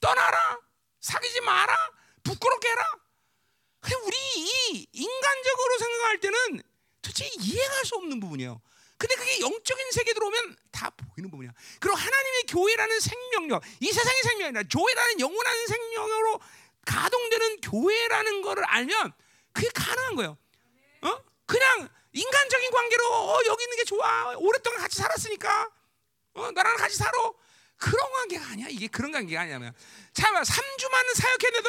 떠나라. 0.00 0.58
사귀지 1.00 1.40
마라. 1.40 1.74
부끄럽게 2.22 2.68
해라. 2.68 2.82
그래 3.80 3.96
우리 4.04 4.16
이 4.36 4.86
인간적으로 4.92 5.78
생각할 5.78 6.20
때는 6.20 6.62
도대체 7.02 7.30
이해할 7.40 7.84
수 7.84 7.96
없는 7.96 8.20
부분이에요. 8.20 8.60
근데 8.98 9.14
그게 9.14 9.40
영적인 9.40 9.90
세계 9.92 10.12
들어오면 10.12 10.56
다 10.70 10.90
보이는 10.90 11.30
부분이야. 11.30 11.52
그리고 11.80 11.96
하나님의 11.96 12.42
교회라는 12.48 13.00
생명력, 13.00 13.62
이 13.80 13.90
세상의 13.90 14.22
생명이 14.22 14.44
아니라 14.48 14.62
교회라는 14.70 15.20
영원한 15.20 15.66
생명으로 15.66 16.40
가동되는 16.84 17.60
교회라는 17.62 18.42
것을 18.42 18.62
알면 18.64 19.12
그게 19.52 19.68
가능한 19.70 20.16
거예요. 20.16 20.36
어? 21.00 21.24
그냥 21.46 21.88
인간적인 22.12 22.70
관계로 22.70 23.14
어, 23.14 23.40
여기 23.46 23.64
있는 23.64 23.76
게 23.78 23.84
좋아. 23.84 24.34
오랫동안 24.36 24.80
같이 24.80 24.98
살았으니까 24.98 25.70
어, 26.34 26.50
나랑 26.50 26.76
같이 26.76 26.96
살아. 26.96 27.10
그런 27.80 28.12
관계가 28.12 28.46
아니야. 28.52 28.68
이게 28.68 28.86
그런 28.86 29.10
관계가 29.10 29.40
아니냐면. 29.40 29.72
참 30.12 30.34
3주만 30.34 31.14
사역했는데도 31.16 31.68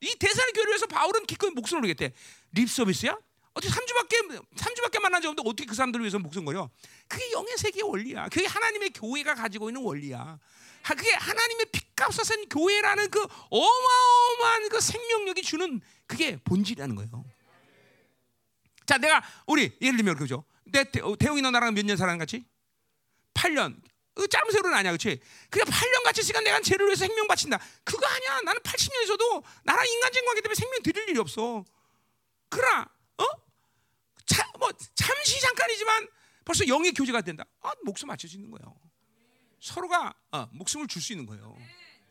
이 0.00 0.16
대사의 0.18 0.52
교회를 0.52 0.70
위해서 0.72 0.86
바울은 0.86 1.24
기꺼이 1.26 1.50
목숨을 1.50 1.82
걸겠대. 1.82 2.12
립 2.52 2.68
서비스야? 2.68 3.16
어떻게 3.54 3.72
3주밖에 3.72 4.44
3주밖에 4.56 5.00
만난 5.00 5.22
적 5.22 5.28
없는데 5.28 5.48
어떻게 5.48 5.66
그 5.66 5.74
사람들을 5.74 6.02
위해서 6.02 6.18
목숨 6.18 6.44
걸려? 6.44 6.68
그게 7.06 7.30
영의 7.32 7.56
세계의 7.56 7.82
원리야. 7.88 8.28
그게 8.28 8.46
하나님의 8.46 8.90
교회가 8.90 9.34
가지고 9.34 9.70
있는 9.70 9.82
원리야. 9.82 10.38
그게 10.82 11.12
하나님의 11.12 11.66
핏값 11.70 12.12
싼 12.12 12.48
교회라는 12.48 13.10
그 13.10 13.24
어마어마한 13.50 14.68
그 14.68 14.80
생명력이 14.80 15.42
주는 15.42 15.80
그게 16.06 16.36
본질이라는 16.42 16.96
거예요. 16.96 17.24
자, 18.84 18.98
내가 18.98 19.22
우리 19.46 19.76
예를 19.80 19.96
들면 19.96 20.16
그죠? 20.16 20.44
내 20.64 20.84
대웅이 20.90 21.40
너 21.42 21.50
나랑 21.50 21.74
몇 21.74 21.84
년 21.86 21.96
살았는 21.96 22.18
같이? 22.18 22.44
8년. 23.34 23.80
그 24.14 24.28
짧은 24.28 24.50
세월은 24.50 24.74
아니야, 24.74 24.92
그렇지? 24.92 25.20
그냥 25.48 25.66
8년 25.68 26.04
같이 26.04 26.22
시간 26.22 26.44
내가 26.44 26.60
죄를 26.60 26.86
위해서 26.86 27.06
생명 27.06 27.26
바친다. 27.26 27.58
그거 27.84 28.06
아니야. 28.06 28.40
나는 28.42 28.60
80년에서도 28.60 29.42
나랑 29.64 29.86
인간적 29.86 30.24
관계 30.24 30.40
때문에 30.42 30.54
생명 30.54 30.82
드릴 30.82 31.08
일이 31.08 31.18
없어. 31.18 31.64
그러나, 32.50 32.86
어? 33.18 33.24
자, 34.26 34.46
뭐 34.58 34.70
잠시 34.94 35.40
잠깐이지만 35.40 36.08
벌써 36.44 36.66
영의 36.68 36.92
교제가 36.92 37.22
된다. 37.22 37.44
아, 37.62 37.72
목숨 37.84 38.08
맞춰지는 38.08 38.50
거예요. 38.50 38.74
서로가 39.60 40.12
어, 40.32 40.48
목숨을 40.52 40.88
줄 40.88 41.00
수 41.00 41.12
있는 41.12 41.24
거예요. 41.24 41.56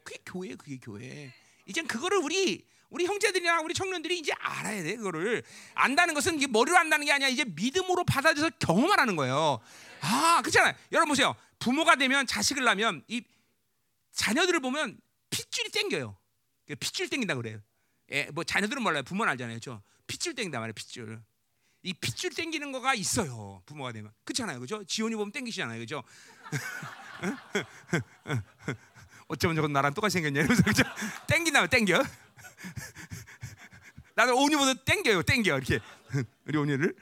그게 0.03 0.19
교회, 0.25 0.55
그게 0.55 0.77
교회. 0.81 1.31
이젠 1.67 1.85
그거를 1.85 2.17
우리 2.17 2.65
우리 2.89 3.05
형제들이나 3.05 3.61
우리 3.61 3.73
청년들이 3.73 4.17
이제 4.19 4.33
알아야 4.39 4.83
돼 4.83 4.95
그거를 4.97 5.43
안다는 5.75 6.13
것은 6.13 6.39
머리로 6.51 6.77
안다는 6.77 7.05
게 7.05 7.11
아니야 7.13 7.29
이제 7.29 7.45
믿음으로 7.45 8.03
받아들여서 8.05 8.51
경험하라는 8.59 9.15
거예요. 9.15 9.59
아 10.01 10.41
그렇잖아요. 10.41 10.73
여러분 10.91 11.09
보세요. 11.09 11.35
부모가 11.61 11.95
되면 11.95 12.27
자식을 12.27 12.65
낳으면 12.65 13.03
이 13.07 13.23
자녀들을 14.11 14.59
보면 14.59 14.99
핏줄이 15.29 15.69
땡겨요. 15.69 16.17
핏줄 16.79 17.09
땡긴다 17.09 17.35
그래요. 17.35 17.61
예, 18.11 18.25
뭐 18.33 18.43
자녀들은 18.43 18.83
몰라요. 18.83 19.03
부모는 19.03 19.31
알잖아요, 19.31 19.59
그렇죠? 19.59 19.81
핏줄 20.07 20.35
땡긴다 20.35 20.59
말이에요, 20.59 20.73
핏줄. 20.73 21.21
이 21.83 21.93
핏줄 21.93 22.31
땡기는 22.31 22.71
거가 22.71 22.95
있어요. 22.95 23.61
부모가 23.65 23.91
되면 23.91 24.11
그렇잖아요, 24.25 24.59
그렇죠? 24.59 24.83
지원이 24.83 25.15
보면 25.15 25.31
땡기시잖아요, 25.31 25.77
그렇죠? 25.77 26.03
어쩌면 29.27 29.55
저건 29.55 29.71
나랑 29.71 29.93
똑같이 29.93 30.13
생겼냐 30.13 30.39
이러면서 30.41 30.63
그죠? 30.63 30.83
땡긴다면 31.27 31.69
땡겨. 31.69 32.03
나는 34.15 34.33
오니보다 34.33 34.73
땡겨요, 34.83 35.21
땡겨 35.23 35.57
이렇게 35.57 35.79
우리 36.47 36.57
오니를. 36.57 36.95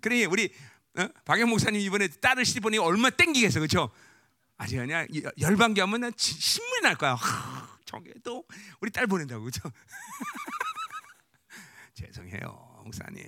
그러니 0.00 0.26
우리 0.26 0.52
어? 0.98 1.08
박영 1.24 1.48
목사님 1.48 1.80
이번에 1.80 2.08
딸을 2.08 2.44
시보니 2.44 2.78
얼마 2.78 3.10
땡기겠어, 3.10 3.60
그렇죠? 3.60 3.90
아직 4.56 4.76
그냥 4.76 5.06
열반기 5.40 5.80
하면 5.80 6.00
난 6.00 6.12
신물이 6.16 6.82
날 6.82 6.96
거야. 6.96 7.14
하, 7.14 7.78
저게 7.84 8.12
또 8.24 8.44
우리 8.80 8.90
딸 8.90 9.06
보낸다고, 9.06 9.42
그렇죠? 9.44 9.70
죄송해요, 11.94 12.80
목사님. 12.84 13.24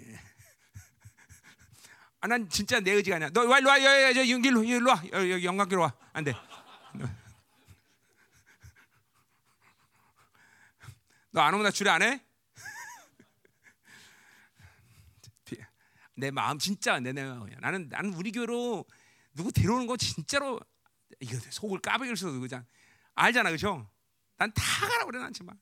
아, 2.22 2.26
난 2.26 2.48
진짜 2.48 2.80
내 2.80 2.90
의지가 2.92 3.16
아니야. 3.16 3.30
너 3.30 3.44
와, 3.44 3.60
와, 3.64 3.82
여, 3.82 4.12
저 4.12 4.22
일로, 4.24 4.62
일로 4.64 4.90
와, 4.90 5.02
여기 5.12 5.44
영광교로 5.44 5.82
와. 5.82 5.94
안 6.12 6.24
돼. 6.24 6.34
너 11.32 11.42
안 11.42 11.54
오면 11.54 11.62
나 11.64 11.70
주례 11.70 11.90
안 11.90 12.02
해? 12.02 12.20
내 16.20 16.30
마음 16.30 16.58
진짜 16.58 17.00
내 17.00 17.12
마음이야. 17.12 17.58
나는 17.60 17.88
나는 17.88 18.14
우리 18.14 18.30
교로 18.32 18.84
누구 19.34 19.50
데려오는 19.52 19.86
거 19.86 19.96
진짜로 19.96 20.60
이거 21.20 21.36
속을 21.50 21.80
수도 22.16 22.38
그냥 22.40 22.64
알잖아, 23.14 23.50
그렇죠? 23.50 23.90
난 24.36 24.50
다 24.54 24.62
가라 24.88 25.04
그래 25.06 25.18
난 25.18 25.32
정말 25.32 25.56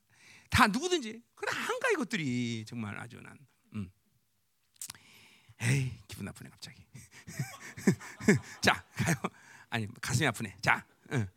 다 0.49 0.67
누구든지 0.67 1.21
그래 1.35 1.51
한가 1.51 1.89
이것들이 1.91 2.65
정말 2.67 2.97
아주 2.99 3.19
난. 3.21 3.37
음. 3.73 3.91
에이 5.61 5.91
기분 6.07 6.25
나쁘네 6.25 6.49
갑자기. 6.49 6.85
자 8.61 8.85
가요. 8.95 9.15
아니 9.69 9.87
가슴이 10.01 10.27
아프네. 10.27 10.57
자 10.61 10.85
응. 11.11 11.27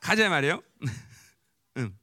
가자 0.00 0.28
말이에요. 0.28 0.62
응. 1.78 1.96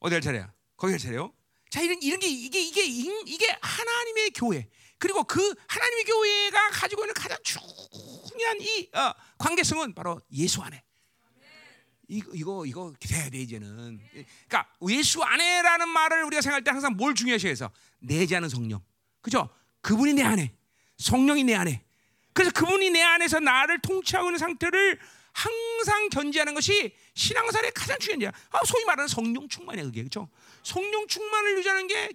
어디 0.00 0.14
할 0.14 0.22
차례야? 0.22 0.52
거기 0.76 0.92
할 0.92 0.98
차례요. 1.00 1.32
자 1.70 1.82
이런 1.82 2.00
이런 2.02 2.20
게 2.20 2.28
이게 2.28 2.60
이게 2.60 2.84
이게 3.26 3.58
하나님의 3.60 4.30
교회 4.30 4.68
그리고 4.98 5.24
그 5.24 5.54
하나님의 5.66 6.04
교회가 6.04 6.70
가지고 6.70 7.02
있는 7.02 7.14
가장 7.14 7.38
중요한 7.42 8.60
이 8.60 8.88
어, 8.94 9.12
관계성은 9.38 9.94
바로 9.94 10.20
예수 10.32 10.60
안에. 10.62 10.82
이거 12.08 12.30
이거 12.32 12.66
이거 12.66 12.92
돼야 13.00 13.28
돼 13.28 13.38
이제는. 13.38 14.00
그러니까 14.48 14.72
예수 14.88 15.22
안에라는 15.22 15.88
말을 15.88 16.24
우리가 16.24 16.40
생각할 16.40 16.64
때 16.64 16.70
항상 16.70 16.96
뭘 16.96 17.14
중요시 17.14 17.48
해서 17.48 17.70
내지하는 18.00 18.48
성령, 18.48 18.82
그죠? 19.20 19.48
그분이 19.82 20.14
내 20.14 20.22
안에, 20.22 20.54
성령이 20.96 21.44
내 21.44 21.54
안에. 21.54 21.84
그래서 22.32 22.50
그분이 22.52 22.90
내 22.90 23.02
안에서 23.02 23.40
나를 23.40 23.80
통치하고 23.80 24.28
있는 24.28 24.38
상태를 24.38 24.98
항상 25.32 26.08
견지하는 26.08 26.54
것이 26.54 26.94
신앙생활의 27.14 27.72
가장 27.72 27.98
중요한 27.98 28.20
일 28.22 28.28
아, 28.50 28.58
소위 28.64 28.84
말하는 28.84 29.06
성령 29.06 29.48
충만이야 29.48 29.84
그게 29.84 30.00
그렇죠? 30.00 30.28
성령 30.62 31.06
충만을 31.06 31.58
유지하는 31.58 31.86
게 31.86 32.10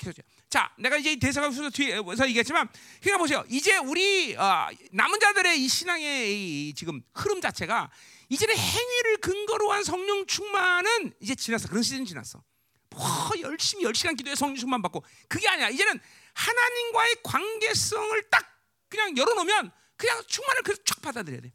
자, 0.54 0.72
내가 0.78 0.98
이제 0.98 1.16
대사가 1.16 1.50
후서 1.50 1.72
뒤에서 1.72 2.28
얘기했지만, 2.28 2.70
그러니까 3.02 3.18
보세요. 3.18 3.44
이제 3.50 3.76
우리 3.78 4.36
어, 4.36 4.68
남은 4.92 5.20
자들의 5.20 5.60
이 5.60 5.68
신앙의 5.68 6.32
이 6.70 6.74
지금 6.76 7.02
흐름 7.16 7.42
자체가 7.42 7.90
이제는 8.30 8.56
행위를 8.56 9.18
근거로 9.18 9.72
한 9.72 9.84
성령 9.84 10.28
충만은 10.28 11.12
이제 11.20 11.34
지났어. 11.34 11.68
그런 11.68 11.82
시즌 11.82 12.06
지났어. 12.06 12.44
뭐 12.92 13.02
열심히 13.42 13.84
열 13.84 13.96
시간 13.96 14.16
기도해 14.16 14.36
성령 14.36 14.56
충만 14.56 14.84
받고 14.84 15.04
그게 15.28 15.50
아니야. 15.50 15.70
이제는 15.70 16.00
하나님과의 16.36 17.16
관계성을 17.24 18.30
딱 18.30 18.46
그냥 18.90 19.18
열어놓으면 19.18 19.72
그냥 19.98 20.24
충만을 20.28 20.62
그쫙 20.62 21.02
받아들여야 21.02 21.42
돼. 21.42 21.52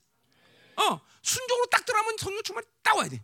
어 0.74 1.00
순종으로 1.22 1.66
딱 1.66 1.86
들어가면 1.86 2.16
성령 2.18 2.42
충만 2.42 2.64
딱 2.82 2.96
와야 2.96 3.08
돼. 3.08 3.22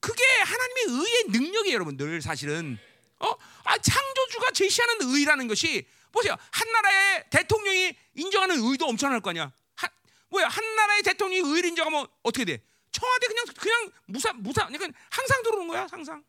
그게 0.00 0.24
하나님의 0.24 0.84
의의 0.88 1.24
능력이에요, 1.38 1.74
여러분들. 1.74 2.22
사실은 2.22 2.78
어, 3.24 3.36
제시하는 4.54 4.96
의라는 5.02 5.48
것이 5.48 5.86
보세요. 6.12 6.36
한 6.50 6.72
나라의 6.72 7.24
대통령이 7.30 7.96
인정하는 8.14 8.56
의도 8.62 8.86
엄청날 8.86 9.20
거 9.20 9.30
아니야. 9.30 9.52
한, 9.74 9.90
뭐야? 10.30 10.46
한 10.48 10.76
나라의 10.76 11.02
대통령이 11.02 11.54
의를 11.54 11.70
인정하면 11.70 12.06
어떻게 12.22 12.44
돼? 12.44 12.62
청와대 12.92 13.26
그냥 13.26 13.44
그냥 13.58 13.90
무사 14.06 14.32
무사 14.32 14.66
그냥 14.66 14.92
항상 15.10 15.42
들어오는 15.42 15.68
거야, 15.68 15.86
항상. 15.90 16.24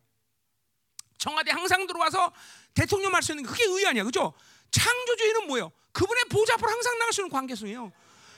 청와대 1.18 1.52
항상 1.52 1.88
들어와서 1.88 2.34
대통령 2.74 3.12
말 3.12 3.22
수 3.22 3.32
있는 3.32 3.44
그게 3.44 3.64
의 3.64 3.86
아니야, 3.86 4.04
그죠? 4.04 4.34
창조주의는 4.72 5.48
뭐예요? 5.48 5.72
그분의 5.92 6.26
보좌 6.26 6.56
앞으로 6.56 6.70
항상 6.70 6.98
나갈 6.98 7.14
수 7.14 7.22
있는 7.22 7.32
관계성이에요. 7.32 7.92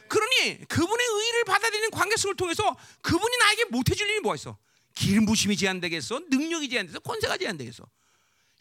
그러니 0.07 0.65
그분의 0.67 1.05
의를 1.07 1.43
받아들이는 1.45 1.91
관계성을 1.91 2.35
통해서 2.35 2.75
그분이 3.01 3.37
나에게 3.37 3.65
못해줄 3.65 4.07
일이 4.09 4.19
뭐가 4.19 4.35
있어? 4.35 4.57
기름 4.93 5.25
부심이 5.25 5.57
제한되겠어? 5.57 6.21
능력이 6.29 6.69
제한돼서 6.69 6.99
권세가 6.99 7.37
제한되겠어? 7.37 7.83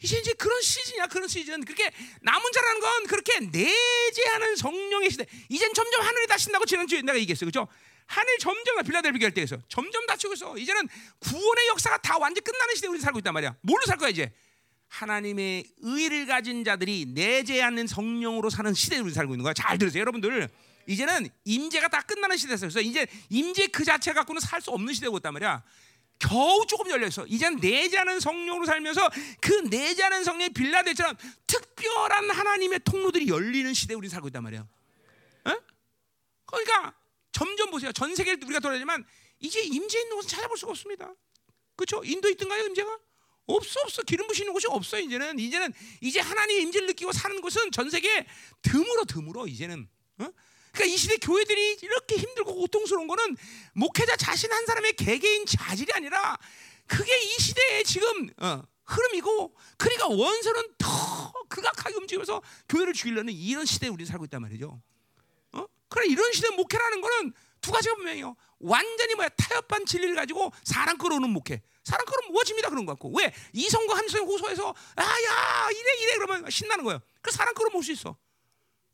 이제 0.01 0.17
이제 0.19 0.33
그런 0.33 0.61
시즌이야 0.61 1.07
그런 1.07 1.27
시즌. 1.27 1.63
그렇게 1.65 1.91
남은 2.21 2.51
자라는 2.51 2.81
건 2.81 3.07
그렇게 3.07 3.39
내재하는 3.39 4.55
성령의 4.55 5.09
시대. 5.09 5.25
이젠 5.49 5.73
점점 5.73 6.01
하늘이 6.01 6.27
닫힌다고 6.27 6.65
지난주에 6.65 7.01
내가 7.01 7.17
얘기했어 7.19 7.45
그죠? 7.45 7.67
하늘 8.05 8.37
점점 8.37 8.83
빌라델비 8.83 9.21
할 9.23 9.33
때에서 9.33 9.57
점점 9.67 10.05
닫히고 10.05 10.33
있어. 10.33 10.57
이제는 10.57 10.87
구원의 11.19 11.67
역사가 11.69 11.97
다 11.97 12.17
완전 12.19 12.43
끝나는 12.43 12.75
시대에 12.75 12.89
우리 12.89 12.99
살고 12.99 13.19
있단 13.19 13.33
말이야. 13.33 13.55
뭘로 13.61 13.85
살 13.85 13.97
거야 13.97 14.09
이제? 14.09 14.31
하나님의 14.89 15.65
의를 15.81 16.25
가진 16.27 16.63
자들이 16.63 17.07
내재하는 17.09 17.87
성령으로 17.87 18.49
사는 18.49 18.73
시대에 18.73 18.99
우리 18.99 19.11
살고 19.11 19.33
있는 19.33 19.43
거야. 19.43 19.53
잘 19.53 19.77
들으세요 19.77 20.01
여러분들. 20.01 20.47
이제는 20.85 21.27
임재가 21.43 21.89
다 21.89 22.01
끝나는 22.03 22.37
시대에서 22.37 22.61
그래서 22.67 22.79
이제 22.79 23.05
임재 23.29 23.67
그 23.67 23.83
자체 23.83 24.13
갖고는 24.13 24.39
살 24.39 24.61
수 24.61 24.71
없는 24.71 24.93
시대가 24.93 25.13
있단 25.17 25.33
말이야 25.33 25.61
겨우 26.19 26.65
조금 26.65 26.89
열려 26.89 27.07
있어. 27.07 27.25
이젠 27.27 27.57
내자는 27.57 28.19
성령으로 28.19 28.65
살면서 28.65 29.09
그 29.41 29.53
내자는 29.69 30.23
성령의 30.23 30.49
빌라델처럼 30.49 31.15
특별한 31.45 32.29
하나님의 32.31 32.81
통로들이 32.83 33.27
열리는 33.27 33.73
시대에 33.73 33.95
우리 33.95 34.09
살고 34.09 34.27
있단 34.27 34.43
말이야. 34.43 34.61
어? 34.61 35.57
그러니까 36.45 36.95
점점 37.31 37.69
보세요. 37.71 37.91
전 37.91 38.15
세계를 38.15 38.43
우리가 38.43 38.59
돌아다니지만 38.59 39.05
이제 39.39 39.61
임재 39.61 39.99
있는 39.99 40.15
곳은 40.15 40.29
찾아볼 40.29 40.57
수가 40.57 40.71
없습니다. 40.71 41.13
그렇죠? 41.75 42.03
인도 42.03 42.29
있던가요, 42.29 42.65
임재가? 42.65 42.99
없어 43.47 43.79
없어 43.81 44.01
기름 44.03 44.27
부시는 44.27 44.51
곳이 44.51 44.67
없어 44.67 44.99
이제는 44.99 45.39
이제는 45.39 45.73
이제 46.01 46.19
하나님의 46.19 46.63
임재를 46.63 46.87
느끼고 46.87 47.13
사는 47.13 47.39
곳은 47.39 47.71
전 47.71 47.89
세계 47.89 48.27
드물어 48.61 49.05
드물어 49.05 49.47
이제는 49.47 49.87
어? 50.19 50.27
그러니까 50.77 50.85
이 50.85 50.97
시대 50.97 51.17
교회들이 51.17 51.79
이렇게 51.81 52.17
힘들고 52.17 52.53
고통스러운 52.53 53.07
거는 53.07 53.35
목회자 53.73 54.15
자신 54.15 54.51
한 54.53 54.63
사람의 54.67 54.93
개개인 54.93 55.47
자질이 55.47 55.91
아니라 55.93 56.37
그게 56.85 57.17
이 57.19 57.29
시대의 57.39 57.83
지금 57.83 58.29
어, 58.37 58.61
흐름이고 58.85 59.55
그러니까 59.77 60.07
원수는 60.07 60.75
더 60.77 61.33
극악하게 61.49 61.95
움직여서 61.95 62.43
교회를 62.69 62.93
죽이려는 62.93 63.33
이런 63.33 63.65
시대에 63.65 63.89
우리 63.89 64.05
살고 64.05 64.25
있단 64.25 64.39
말이죠. 64.39 64.79
어? 65.53 65.65
그래 65.89 66.05
이런 66.07 66.31
시대 66.31 66.49
목회라는 66.51 67.01
거는 67.01 67.33
두 67.59 67.71
가지가 67.71 67.95
분명해요. 67.95 68.35
완전히 68.59 69.15
뭐야 69.15 69.29
타협한 69.29 69.87
진리를 69.87 70.13
가지고 70.15 70.53
사람 70.63 70.97
끌어오는 70.99 71.27
목회. 71.31 71.61
사람 71.83 72.05
끌어 72.05 72.29
모아집니다 72.29 72.69
그런 72.69 72.85
거 72.85 72.91
같고 72.93 73.17
왜 73.17 73.33
이성과 73.53 73.97
한성의 73.97 74.27
호소해서 74.27 74.75
아야 74.95 75.69
이래 75.71 76.03
이래 76.03 76.15
그러면 76.17 76.49
신나는 76.51 76.83
거예요. 76.83 76.99
그 77.21 77.31
사람 77.31 77.55
끌어모을 77.55 77.83
수 77.83 77.91
있어. 77.93 78.15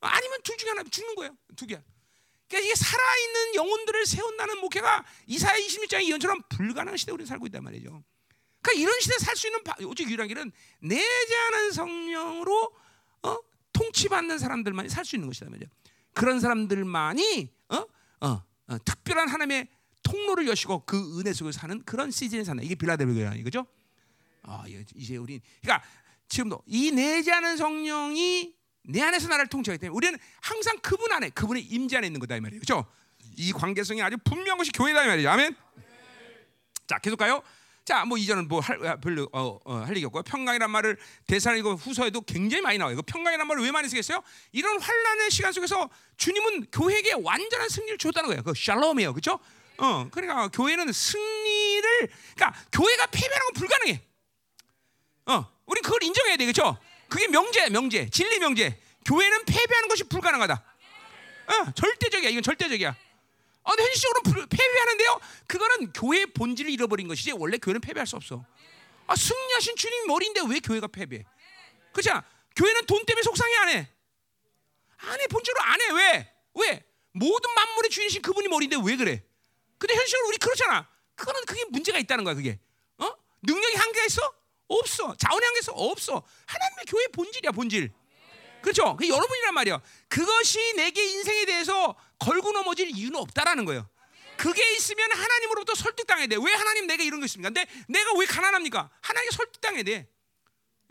아니면 0.07 0.39
둘 0.43 0.57
중에 0.57 0.69
하나 0.69 0.83
죽는 0.83 1.15
거예요. 1.15 1.35
두 1.55 1.65
개. 1.65 1.81
그러니까 2.47 2.65
이게 2.65 2.75
살아있는 2.75 3.55
영혼들을 3.55 4.05
세운다는 4.05 4.59
목회가 4.59 5.03
이사야 5.27 5.57
26장의 5.57 6.07
예언처럼 6.09 6.41
불가능한 6.49 6.97
시대에 6.97 7.13
우리 7.13 7.25
살고 7.25 7.47
있단 7.47 7.63
말이죠. 7.63 8.03
그러니까 8.61 8.81
이런 8.81 8.99
시대에 8.99 9.17
살 9.19 9.35
수 9.35 9.47
있는 9.47 9.59
오직 9.87 10.07
유일한 10.07 10.27
길은 10.27 10.51
내재하는 10.81 11.71
성령으로 11.71 12.75
어? 13.23 13.37
통치받는 13.73 14.37
사람들만이 14.37 14.89
살 14.89 15.03
수 15.05 15.15
있는 15.15 15.27
것이다 15.29 15.49
말이죠. 15.49 15.69
그런 16.13 16.39
사람들만이 16.39 17.49
어? 17.69 17.75
어, 18.21 18.43
어, 18.67 18.77
특별한 18.85 19.29
하나님의 19.29 19.67
통로를 20.03 20.47
여시고 20.47 20.83
그 20.85 21.19
은혜 21.19 21.33
속에 21.33 21.51
사는 21.51 21.81
그런 21.85 22.11
시즌에 22.11 22.43
사는 22.43 22.63
이게 22.63 22.75
빌라델비아니 22.75 23.41
그죠? 23.43 23.65
아, 24.43 24.63
이제 24.95 25.17
우리 25.17 25.41
그러니까 25.61 25.87
지금도 26.27 26.61
이 26.67 26.91
내재하는 26.91 27.57
성령이 27.57 28.53
내 28.84 29.01
안에서 29.01 29.27
나를 29.27 29.47
통치하기 29.47 29.79
때문에 29.79 29.95
우리는 29.95 30.19
항상 30.41 30.77
그분 30.81 31.11
안에 31.11 31.29
그분의 31.29 31.63
임재 31.63 31.97
안에 31.97 32.07
있는 32.07 32.19
거다 32.19 32.36
이 32.36 32.41
말이에요. 32.41 32.61
그렇죠? 32.61 32.86
이 33.38 33.51
관계성이 33.53 34.01
아주 34.01 34.17
분명한 34.23 34.57
것이 34.57 34.71
교회다 34.71 35.03
이 35.03 35.07
말이죠. 35.07 35.29
아멘. 35.29 35.55
자, 36.88 36.99
계속 36.99 37.17
가요. 37.17 37.41
자, 37.86 38.05
뭐 38.05 38.17
이전은 38.17 38.47
뭐할 38.47 38.86
아, 38.88 38.95
별로 38.97 39.27
어, 39.34 39.59
어, 39.65 39.75
할 39.75 39.95
얘기 39.95 40.05
없고요. 40.05 40.23
평강이란 40.23 40.69
말을 40.69 40.97
대사이고 41.27 41.75
후서에도 41.75 42.21
굉장히 42.21 42.61
많이 42.61 42.77
나와요. 42.77 43.01
평강이란 43.01 43.45
말을 43.45 43.63
왜 43.63 43.71
많이 43.71 43.89
쓰겠어요? 43.89 44.21
이런 44.51 44.81
환란의 44.81 45.31
시간 45.31 45.51
속에서 45.51 45.89
주님은 46.17 46.67
교회에게 46.71 47.13
완전한 47.21 47.67
승리를 47.67 47.97
줬다는 47.97 48.27
거예요. 48.27 48.43
그 48.43 48.53
샬롬이에요. 48.55 49.13
그렇죠? 49.13 49.39
어, 49.77 50.07
그러니까 50.11 50.47
교회는 50.49 50.93
승리를 50.93 52.09
그러니까 52.36 52.59
교회가 52.71 53.07
패배하는 53.07 53.45
건 53.47 53.53
불가능해. 53.53 54.01
어, 55.25 55.51
우리 55.65 55.81
그걸 55.81 56.03
인정해야 56.03 56.38
돼. 56.38 56.45
그렇죠? 56.45 56.77
그게 57.09 57.27
명제, 57.27 57.69
명제, 57.69 58.09
진리 58.09 58.39
명제. 58.39 58.79
교회는 59.05 59.45
패배하는 59.45 59.89
것이 59.89 60.03
불가능하다. 60.05 60.53
어, 61.45 61.71
절대적이야. 61.75 62.29
이건 62.29 62.43
절대적이야. 62.43 62.89
어, 63.63 63.69
근데 63.71 63.83
현실적으로 63.83 64.47
패배하는데요. 64.47 65.19
그거는 65.47 65.93
교회의 65.93 66.27
본질을 66.27 66.71
잃어버린 66.71 67.07
것이지 67.07 67.31
원래 67.33 67.57
교회는 67.57 67.81
패배할 67.81 68.07
수 68.07 68.15
없어. 68.15 68.45
아, 69.07 69.15
승리하신 69.15 69.75
주님이 69.75 70.07
머리인데 70.07 70.41
왜 70.47 70.59
교회가 70.59 70.87
패배? 70.87 71.23
그렇잖아. 71.91 72.23
교회는 72.55 72.85
돈 72.85 73.05
때문에 73.05 73.23
속상해 73.23 73.55
안 73.57 73.69
해? 73.69 73.89
안 74.97 75.19
해. 75.19 75.27
본질로 75.27 75.59
안 75.61 75.81
해. 75.81 75.89
왜? 75.91 76.33
왜? 76.55 76.85
모든 77.11 77.53
만물의 77.53 77.89
주인이신 77.89 78.21
그분이 78.21 78.47
머리인데 78.47 78.77
왜 78.83 78.95
그래? 78.95 79.23
근데 79.77 79.93
현실적으로 79.95 80.29
우리 80.29 80.37
그렇잖아. 80.37 80.87
그거는 81.15 81.45
그게 81.45 81.63
문제가 81.65 81.99
있다는 81.99 82.23
거야. 82.23 82.33
그게. 82.35 82.59
어? 82.97 83.11
능력이 83.43 83.75
한계가 83.75 84.05
있어? 84.05 84.21
없어. 84.80 85.15
자원의 85.15 85.45
한계에서 85.45 85.71
없어. 85.74 86.24
하나님의 86.45 86.86
교회 86.88 87.07
본질이야, 87.07 87.51
본질. 87.51 87.91
그렇죠? 88.61 88.95
그 88.95 89.07
여러분이란 89.07 89.53
말이야. 89.53 89.82
그것이 90.07 90.74
내게 90.76 91.03
인생에 91.03 91.45
대해서 91.45 91.95
걸고 92.19 92.51
넘어질 92.53 92.89
이유는 92.89 93.19
없다라는 93.19 93.65
거예요. 93.65 93.89
그게 94.38 94.74
있으면 94.74 95.11
하나님으로부터 95.11 95.76
설득당해야 95.76 96.28
돼. 96.28 96.38
왜 96.38 96.53
하나님 96.53 96.88
내가 96.88 97.03
이런 97.03 97.19
거 97.19 97.26
있습니까? 97.26 97.49
근데 97.49 97.65
내가 97.88 98.13
왜 98.17 98.26
가난합니까? 98.26 98.89
하나님께 99.01 99.36
설득당해야 99.36 99.84
돼. 99.84 100.07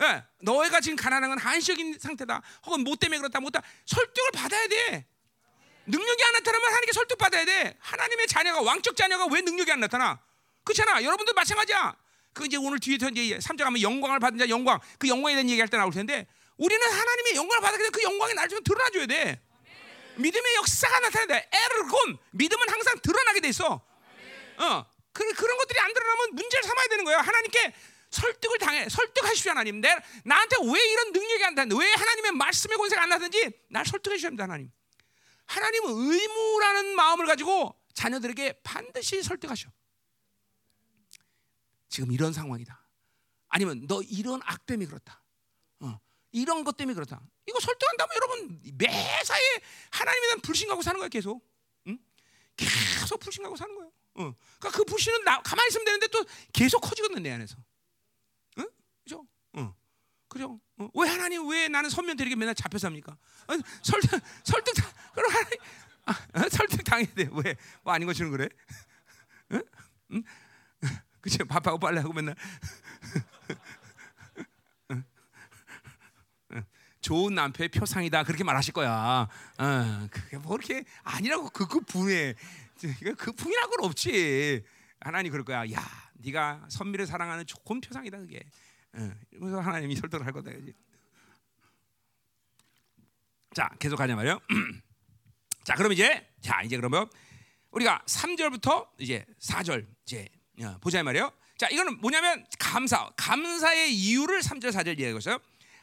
예, 0.03 0.25
너희가 0.41 0.81
지금 0.81 0.97
가난한 0.97 1.31
건 1.31 1.39
한시적인 1.39 1.99
상태다. 1.99 2.43
혹은 2.67 2.83
뭐 2.83 2.97
때문에 2.97 3.19
그렇다, 3.19 3.41
뭐다. 3.41 3.63
설득을 3.87 4.31
받아야 4.33 4.67
돼. 4.69 5.07
능력이 5.87 6.25
안 6.25 6.33
나타나면 6.35 6.67
하나님께 6.69 6.93
설득 6.93 7.19
받아야 7.19 7.45
돼. 7.45 7.77
하나님의 7.81 8.27
자녀가 8.27 8.63
왕적 8.63 8.97
자녀가 8.97 9.27
왜 9.27 9.41
능력이 9.41 9.71
안 9.73 9.81
나타나? 9.81 10.21
그렇잖아. 10.65 11.03
여러분들 11.03 11.35
마찬가지야. 11.35 11.97
그 12.33 12.47
이제 12.47 12.57
오늘 12.57 12.79
뒤에 12.79 12.97
이제 12.97 13.39
3장 13.39 13.65
하면 13.65 13.81
영광을 13.83 14.19
받은 14.19 14.39
자 14.39 14.49
영광 14.49 14.79
그 14.99 15.09
영광에 15.09 15.35
대한 15.35 15.49
얘기할 15.49 15.69
때 15.69 15.77
나올 15.77 15.93
텐데 15.93 16.27
우리는 16.57 16.83
하나님의 16.87 17.35
영광을 17.37 17.61
받았기 17.61 17.79
때문에 17.79 17.91
그 17.91 18.03
영광이 18.03 18.35
날 18.35 18.49
좀 18.49 18.63
드러나줘야 18.63 19.07
돼. 19.07 19.41
믿음의 20.17 20.55
역사가 20.57 21.01
돼. 21.27 21.49
에르곤 21.53 22.19
믿음은 22.33 22.69
항상 22.69 22.99
드러나게 23.03 23.41
돼 23.41 23.49
있어. 23.49 23.81
어 24.59 24.87
그, 25.13 25.33
그런 25.35 25.57
것들이 25.59 25.79
안 25.81 25.93
드러나면 25.93 26.35
문제를 26.35 26.63
삼아야 26.65 26.87
되는 26.89 27.05
거예요. 27.05 27.19
하나님께 27.19 27.73
설득을 28.11 28.59
당해 28.59 28.89
설득하십시오 28.89 29.51
하나님. 29.53 29.81
내 29.81 29.97
나한테 30.25 30.57
왜 30.63 30.93
이런 30.93 31.13
능력이 31.13 31.45
안 31.45 31.55
나는데 31.55 31.83
왜 31.83 31.91
하나님의 31.93 32.33
말씀의 32.33 32.77
권세가 32.77 33.03
안 33.03 33.09
나든지 33.09 33.51
날 33.71 33.87
설득해 33.87 34.17
주셔야 34.17 34.29
합니다 34.29 34.45
하나님. 34.45 34.71
하나님은 35.47 35.89
의무라는 35.91 36.95
마음을 36.95 37.27
가지고 37.27 37.75
자녀들에게 37.95 38.61
반드시 38.63 39.23
설득하셔. 39.23 39.71
지금 41.93 42.11
이런 42.11 42.33
상황이다. 42.33 42.83
아니면 43.49 43.87
너 43.87 44.01
이런 44.03 44.41
악 44.45 44.65
때문에 44.65 44.87
그렇다. 44.87 45.23
어, 45.81 46.01
이런 46.33 46.65
것 46.65 46.75
때문에 46.77 46.95
그렇다. 46.95 47.21
이거 47.47 47.61
설득한다면 47.61 48.17
여러분 48.17 48.61
매사에 48.79 49.61
하나님에 49.91 50.27
대한 50.29 50.41
불신하고 50.41 50.81
사는 50.81 50.99
거야 50.99 51.09
계속. 51.11 51.47
응? 51.89 51.99
계속 52.57 53.21
불신하고 53.21 53.57
사는 53.57 53.75
거예요. 53.75 53.93
어. 54.15 54.35
그러니까 54.59 54.71
그 54.71 54.85
불신은 54.85 55.25
나, 55.25 55.43
가만히 55.43 55.69
있으면 55.69 55.85
되는데 55.85 56.09
또 56.09 56.25
계속 56.55 56.81
커지거든 56.81 57.23
내 57.23 57.31
안에서. 57.31 57.59
응? 58.59 58.67
그죠? 59.05 59.27
어. 59.53 59.77
그죠? 60.29 60.59
어. 60.79 60.89
왜 60.95 61.11
하나님 61.11 61.47
왜 61.47 61.69
나는 61.69 61.91
선면 61.91 62.17
되게 62.17 62.35
맨날 62.35 62.55
잡혀 62.55 62.79
삽니까? 62.79 63.19
아 63.49 63.59
설득 63.83 64.19
설득 64.45 64.75
그럼 65.13 65.31
하나님 65.31 65.59
아, 66.07 66.13
어? 66.41 66.49
설득 66.49 66.83
당해야 66.85 67.13
돼. 67.15 67.29
왜? 67.33 67.55
뭐 67.83 67.93
아닌 67.93 68.07
것처럼 68.07 68.33
그래? 68.33 68.49
응? 69.53 69.63
응? 70.13 70.23
그치? 71.23 71.39
밥하고 71.39 71.79
빨래하고 71.79 72.13
맨날. 72.13 72.35
좋은 77.01 77.35
남편의 77.35 77.69
표상이다 77.71 78.23
그렇게 78.25 78.45
말하실 78.45 78.75
거야. 78.75 79.29
어, 79.59 80.09
그게 80.11 80.39
뭐 80.39 80.57
이렇게 80.57 80.85
아니라고 81.03 81.51
그분에 81.51 82.35
그 83.17 83.33
풍이라고는 83.33 83.77
그, 83.77 83.81
그 83.81 83.87
없지. 83.87 84.65
하나님 85.01 85.33
그럴 85.33 85.45
거야. 85.45 85.69
야, 85.73 85.83
네가 86.15 86.67
선미를 86.69 87.07
사랑하는 87.07 87.45
좋은 87.47 87.81
표상이다 87.81 88.19
그게. 88.19 88.45
어, 88.95 89.11
그래서 89.31 89.61
하나님이 89.61 89.97
설득을 89.97 90.25
할 90.25 90.33
거다 90.33 90.51
그지. 90.53 90.75
자, 93.55 93.69
계속 93.79 93.97
가자 93.97 94.15
말이요. 94.15 94.41
자, 95.65 95.75
그럼 95.75 95.93
이제 95.93 96.29
자 96.41 96.63
이제 96.63 96.77
그러면 96.77 97.09
우리가 97.73 98.03
3절부터 98.07 98.89
이제 98.99 99.25
4절 99.41 99.87
이제 100.05 100.29
보자 100.81 101.03
말이요. 101.03 101.33
자, 101.59 101.69
이거는 101.69 102.01
뭐냐면 102.01 102.45
감사, 102.59 103.11
감사의 103.17 103.93
이유를 103.95 104.41
3절 104.41 104.73
4절 104.73 104.89
얘기하고 104.89 105.19
있어요. 105.19 105.39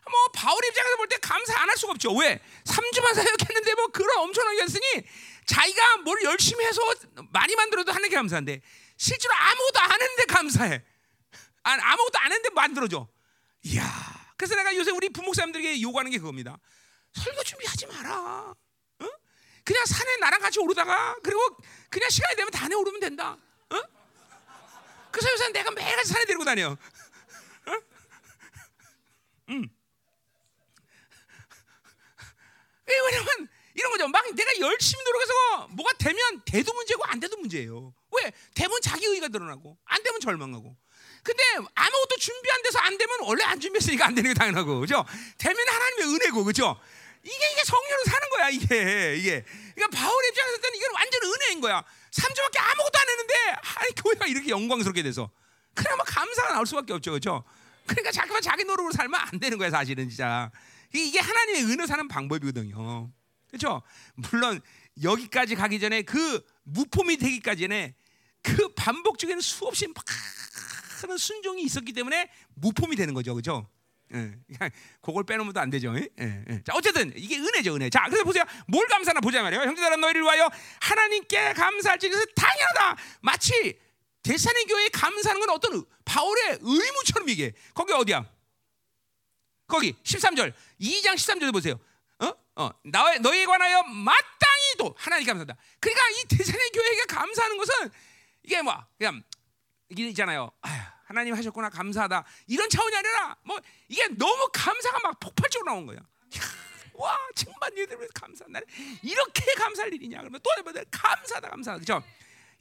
뭐 0.09 0.27
바울 0.33 0.57
입장에서 0.65 0.97
볼 0.97 1.07
때 1.07 1.17
감사 1.17 1.59
안 1.61 1.69
할 1.69 1.77
수가 1.77 1.91
없죠. 1.93 2.13
왜? 2.15 2.39
3주만 2.65 3.13
사역했는데 3.13 3.75
뭐 3.75 3.87
그런 3.87 4.17
엄청나게 4.19 4.63
했으니 4.63 4.83
자기가 5.45 5.97
뭘 5.97 6.23
열심히 6.23 6.65
해서 6.65 6.81
많이 7.31 7.55
만들어도 7.55 7.91
하는 7.91 8.09
게 8.09 8.15
감사한데 8.15 8.61
실제로 8.97 9.33
아무것도 9.35 9.79
안 9.79 10.01
했는데 10.01 10.25
감사해. 10.25 10.83
아 11.63 11.95
무것도 11.95 12.17
안 12.19 12.31
했는데 12.31 12.49
만들어줘. 12.53 13.07
이야. 13.63 13.83
그래서 14.37 14.55
내가 14.55 14.75
요새 14.75 14.91
우리 14.91 15.09
부목사님들에게 15.09 15.81
요구하는 15.81 16.11
게 16.11 16.17
그겁니다. 16.17 16.57
설교 17.13 17.43
준비하지 17.43 17.85
마라. 17.87 18.53
어? 18.99 19.05
그냥 19.63 19.85
산에 19.85 20.17
나랑 20.17 20.39
같이 20.41 20.59
오르다가 20.59 21.15
그리고 21.23 21.39
그냥 21.89 22.09
시간이 22.09 22.35
되면 22.35 22.49
단에 22.51 22.73
오르면 22.73 22.99
된다. 22.99 23.37
어? 23.69 23.81
그래서 25.11 25.31
요새 25.31 25.51
내가 25.51 25.71
매일 25.71 26.03
산에 26.05 26.25
데리고 26.25 26.45
다녀. 26.45 26.69
어? 26.71 26.77
음. 29.49 29.69
왜냐면 32.87 33.47
이런 33.75 33.91
거죠. 33.91 34.07
막 34.07 34.25
내가 34.33 34.59
열심히 34.59 35.03
노력해서 35.03 35.67
뭐가 35.69 35.93
되면 35.97 36.41
돼도 36.45 36.73
문제고 36.73 37.03
안 37.05 37.19
돼도 37.19 37.37
문제예요. 37.37 37.93
왜? 38.11 38.31
되면 38.53 38.81
자기 38.81 39.05
의가 39.05 39.29
드러나고 39.29 39.77
안 39.85 40.03
되면 40.03 40.19
절망하고. 40.19 40.75
근데 41.23 41.43
아무것도 41.75 42.17
준비 42.17 42.49
안 42.51 42.61
돼서 42.63 42.79
안 42.79 42.97
되면 42.97 43.19
원래 43.21 43.43
안 43.43 43.59
준비했으니까 43.59 44.07
안 44.07 44.15
되는 44.15 44.33
게 44.33 44.33
당연하고, 44.33 44.79
그죠? 44.79 45.05
되면 45.37 45.67
하나님의 45.67 46.15
은혜고, 46.15 46.43
그죠? 46.45 46.79
이게 47.23 47.51
이게 47.51 47.63
성령으로 47.63 48.03
사는 48.05 48.29
거야, 48.29 48.49
이게 48.49 49.15
이게. 49.17 49.45
그러니까 49.75 49.97
바울 49.97 50.25
입장에서 50.29 50.57
는 50.57 50.75
이건 50.75 50.93
완전 50.93 51.21
은혜인 51.23 51.61
거야. 51.61 51.83
3주밖에 52.11 52.59
아무것도 52.59 52.99
안 52.99 53.09
했는데 53.09 53.33
하나님 53.61 53.95
교회가 53.95 54.27
이렇게 54.27 54.49
영광스럽게 54.49 55.03
돼서 55.03 55.29
막 55.75 56.03
감사가 56.05 56.53
나올 56.53 56.65
수밖에 56.65 56.93
없죠, 56.93 57.11
그죠? 57.11 57.43
그러니까 57.85 58.11
자꾸만 58.11 58.41
자기 58.41 58.63
노력으로 58.63 58.91
살면 58.91 59.19
안 59.19 59.39
되는 59.39 59.57
거야, 59.57 59.69
사실은 59.69 60.09
진짜. 60.09 60.51
이게 60.93 61.19
하나님의 61.19 61.65
은혜 61.65 61.85
사는 61.85 62.07
방법이거든요. 62.07 63.11
그렇죠? 63.47 63.81
물론 64.15 64.61
여기까지 65.01 65.55
가기 65.55 65.79
전에 65.79 66.01
그 66.03 66.45
무폼이 66.63 67.17
되기까지 67.17 67.63
전에 67.63 67.95
그 68.41 68.73
반복적인 68.73 69.39
수없이 69.41 69.87
많은 69.87 71.17
순종이 71.17 71.63
있었기 71.63 71.93
때문에 71.93 72.29
무폼이 72.55 72.95
되는 72.95 73.13
거죠, 73.13 73.33
그렇죠? 73.33 73.69
예, 74.13 74.71
그걸 75.01 75.23
빼놓으면 75.23 75.55
안 75.57 75.69
되죠. 75.69 75.93
예, 75.97 76.09
예. 76.19 76.61
자, 76.63 76.73
어쨌든 76.75 77.13
이게 77.15 77.37
은혜죠, 77.37 77.75
은혜. 77.75 77.89
자, 77.89 78.05
그래서 78.05 78.23
보세요. 78.23 78.43
뭘 78.67 78.87
감사나 78.87 79.19
보자 79.19 79.41
말이에요. 79.43 79.63
형제들아 79.63 79.97
너희를 79.97 80.21
위하여 80.23 80.49
하나님께 80.81 81.53
감사할지 81.53 82.09
그래서 82.09 82.25
당연하다. 82.35 83.01
마치 83.21 83.79
대산의 84.23 84.65
교회에 84.65 84.89
감사하는 84.89 85.39
건 85.39 85.49
어떤 85.51 85.85
바울의 86.05 86.59
의무처럼 86.61 87.29
이게. 87.29 87.53
거기 87.73 87.93
어디야? 87.93 88.25
거기 89.67 89.93
13절. 90.03 90.53
2장 90.81 91.13
13절 91.13 91.53
보세요. 91.53 91.79
어? 92.19 92.33
어. 92.55 92.69
나 92.85 93.17
너희에 93.19 93.45
관하여 93.45 93.83
마땅히 93.83 94.75
도 94.77 94.95
하나님 94.97 95.27
감사한다. 95.27 95.55
그러니까 95.79 96.09
이 96.09 96.27
대산의 96.37 96.69
교회가 96.71 97.05
감사하는 97.07 97.57
것은 97.57 97.91
이게 98.43 98.61
뭐 98.61 98.75
그냥 98.97 99.23
이게 99.89 100.07
있잖아요. 100.09 100.51
아휴, 100.61 100.81
하나님 101.09 101.33
하셨구나 101.33 101.69
감사하다 101.69 102.23
이런 102.45 102.69
차원이 102.69 102.95
아니라 102.95 103.35
뭐 103.43 103.59
이게 103.87 104.07
너무 104.09 104.47
감사가 104.53 104.99
막 104.99 105.19
폭발적으로 105.19 105.71
나온 105.71 105.87
거야. 105.87 105.97
와 106.93 107.17
정말 107.33 107.71
니들 107.71 107.97
왜 107.97 108.07
감사 108.13 108.45
나는 108.47 108.61
이렇게 109.01 109.53
감사할 109.55 109.91
일이냐 109.91 110.19
그러면 110.19 110.39
또 110.43 110.51
해봐 110.55 110.71
감사다 110.91 111.49
감사다 111.49 111.79
그죠? 111.79 112.03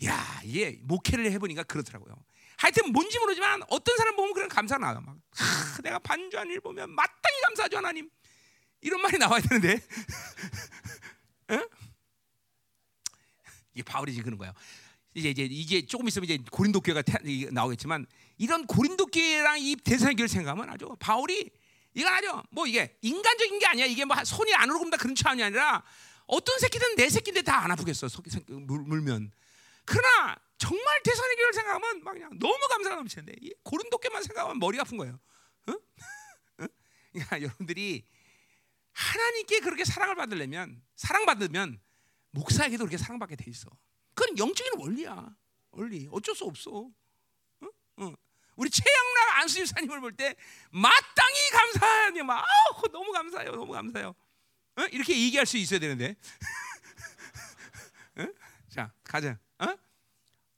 야 0.06 0.40
이게 0.44 0.78
목회를 0.80 1.30
해보니까 1.32 1.64
그렇더라고요. 1.64 2.16
하여튼 2.56 2.90
뭔지 2.90 3.18
모르지만 3.18 3.62
어떤 3.68 3.98
사람 3.98 4.16
보면 4.16 4.32
그런 4.32 4.48
감사가 4.48 4.78
나와 4.80 4.98
막 4.98 5.16
하, 5.32 5.82
내가 5.82 5.98
반주한 5.98 6.48
일 6.48 6.60
보면 6.60 6.90
마땅히 6.90 7.40
감사하죠 7.42 7.76
하나님 7.76 8.08
이런 8.80 9.02
말이 9.02 9.18
나와야 9.18 9.42
되는데 9.42 9.78
응? 11.50 11.68
이게 13.74 13.82
바울이 13.82 14.14
지금 14.14 14.24
그런 14.24 14.38
거예요. 14.38 14.54
이제 15.12 15.30
이제 15.30 15.44
이제 15.44 15.84
조금 15.84 16.08
있으면 16.08 16.24
이제 16.24 16.38
고린도 16.50 16.80
교회가 16.80 17.02
나오겠지만 17.52 18.06
이런 18.38 18.66
고린도 18.66 19.06
교회랑 19.06 19.58
이 19.60 19.76
대사교를 19.76 20.28
생각하면 20.28 20.70
아주 20.70 20.96
바울이 20.98 21.50
이건 21.94 22.12
아주 22.14 22.42
뭐 22.50 22.66
이게 22.66 22.96
인간적인 23.02 23.58
게 23.58 23.66
아니야. 23.66 23.86
이게 23.86 24.04
뭐 24.04 24.16
손이 24.24 24.54
안 24.54 24.70
오르고 24.70 24.90
다 24.90 24.96
그런 24.96 25.14
차원이 25.14 25.42
아니라 25.42 25.82
어떤 26.26 26.58
새끼든 26.58 26.96
내 26.96 27.08
새끼인데 27.08 27.42
다 27.42 27.58
안 27.64 27.70
아프겠어. 27.72 28.06
물면. 28.46 29.32
그러나 29.84 30.36
정말 30.58 31.02
대선의 31.02 31.36
교회를 31.36 31.52
생각하면 31.54 32.04
막 32.04 32.12
그냥 32.12 32.38
너무 32.38 32.58
감사가 32.68 32.96
넘치는데 32.96 33.34
고린도 33.62 33.98
교만 33.98 34.22
생각하면 34.22 34.58
머리가 34.58 34.82
아픈 34.82 34.96
거예요. 34.98 35.18
응? 35.68 35.78
응? 36.60 36.68
그러니까 37.12 37.36
여러분들이 37.42 38.04
하나님께 38.92 39.60
그렇게 39.60 39.84
사랑을 39.84 40.14
받으려면 40.14 40.82
사랑받으면 40.96 41.80
목사에게도 42.32 42.84
그렇게 42.84 42.98
사랑받게 42.98 43.36
돼 43.36 43.44
있어. 43.50 43.68
그건 44.14 44.36
영적인 44.38 44.72
원리야. 44.78 45.34
원리. 45.70 46.08
어쩔 46.12 46.34
수 46.34 46.44
없어. 46.44 46.90
응? 48.00 48.16
응. 48.58 48.62
우리 48.62 48.70
최양락 48.70 49.38
안수님 49.40 49.66
사님을 49.66 50.00
볼 50.00 50.12
때 50.16 50.34
마땅히 50.70 51.50
감사하니 51.52 52.22
막 52.22 52.44
아우, 52.44 52.82
너무 52.92 53.12
감사해요. 53.12 53.52
너무 53.52 53.72
감사해요. 53.72 54.14
응? 54.78 54.88
이렇게 54.92 55.18
얘기할 55.18 55.46
수 55.46 55.56
있어야 55.56 55.78
되는데. 55.78 56.16
응? 58.18 58.34
자, 58.70 58.92
가자. 59.04 59.38
어? 59.58 59.66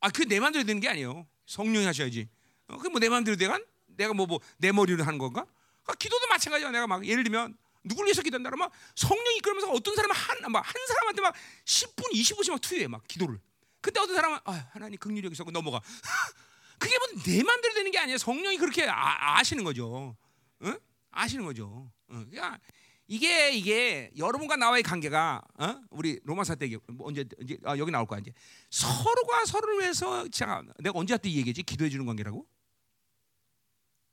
아, 0.00 0.10
그 0.10 0.24
내 0.26 0.40
마음대로 0.40 0.64
되는 0.64 0.80
게 0.80 0.88
아니에요. 0.88 1.26
성령이 1.46 1.84
하셔야지. 1.86 2.28
어, 2.68 2.78
그뭐 2.78 2.98
내 2.98 3.08
마음대로 3.08 3.36
내가 3.36 3.58
내가 3.86 4.12
뭐 4.14 4.26
뭐 4.26 4.40
내 4.58 4.72
머리로 4.72 5.04
하는 5.04 5.18
건가? 5.18 5.44
아, 5.86 5.92
기도도 5.94 6.26
마찬가지야. 6.28 6.70
내가 6.70 6.86
막 6.86 7.04
예를 7.06 7.22
들면 7.24 7.56
누굴 7.84 8.06
위해서 8.06 8.22
기도한다 8.22 8.50
그러면 8.50 8.70
성령이 8.94 9.38
이끌면서 9.38 9.70
어떤 9.72 9.94
사람은 9.96 10.14
한, 10.14 10.52
막 10.52 10.60
한 10.66 10.86
사람한테 10.86 11.22
막 11.22 11.34
10분, 11.64 12.12
20분씩 12.12 12.50
막 12.52 12.60
투여해 12.60 12.86
막 12.88 13.06
기도를. 13.08 13.40
그때 13.80 14.00
어떤 14.00 14.14
사람은 14.14 14.38
아, 14.44 14.68
하나님 14.72 14.98
긍휼히 14.98 15.24
여기서 15.24 15.44
넘어가. 15.44 15.80
그게 16.80 16.96
뭐내 16.98 17.42
마음대로 17.42 17.74
되는 17.74 17.90
게 17.90 17.98
아니야. 17.98 18.18
성령이 18.18 18.56
그렇게 18.56 18.88
아, 18.88 19.42
시는 19.44 19.62
거죠. 19.62 20.16
응? 20.62 20.78
아시는 21.10 21.44
거죠. 21.44 21.92
응. 22.10 22.26
그러니까 22.30 22.58
이게 23.06 23.50
이게 23.50 24.10
여러분과 24.16 24.56
나와의 24.56 24.82
관계가 24.82 25.42
어? 25.58 25.80
우리 25.90 26.18
로마서 26.24 26.54
때뭐 26.54 26.80
언제 27.00 27.24
이제 27.40 27.58
아, 27.64 27.76
여기 27.76 27.90
나올 27.90 28.06
거야 28.06 28.20
이제 28.20 28.32
서로가 28.70 29.44
서로를 29.44 29.80
위해서 29.80 30.26
자 30.28 30.62
내가 30.78 30.98
언제 30.98 31.16
때 31.18 31.28
얘기했지 31.28 31.62
기도해 31.62 31.90
주는 31.90 32.06
관계라고? 32.06 32.46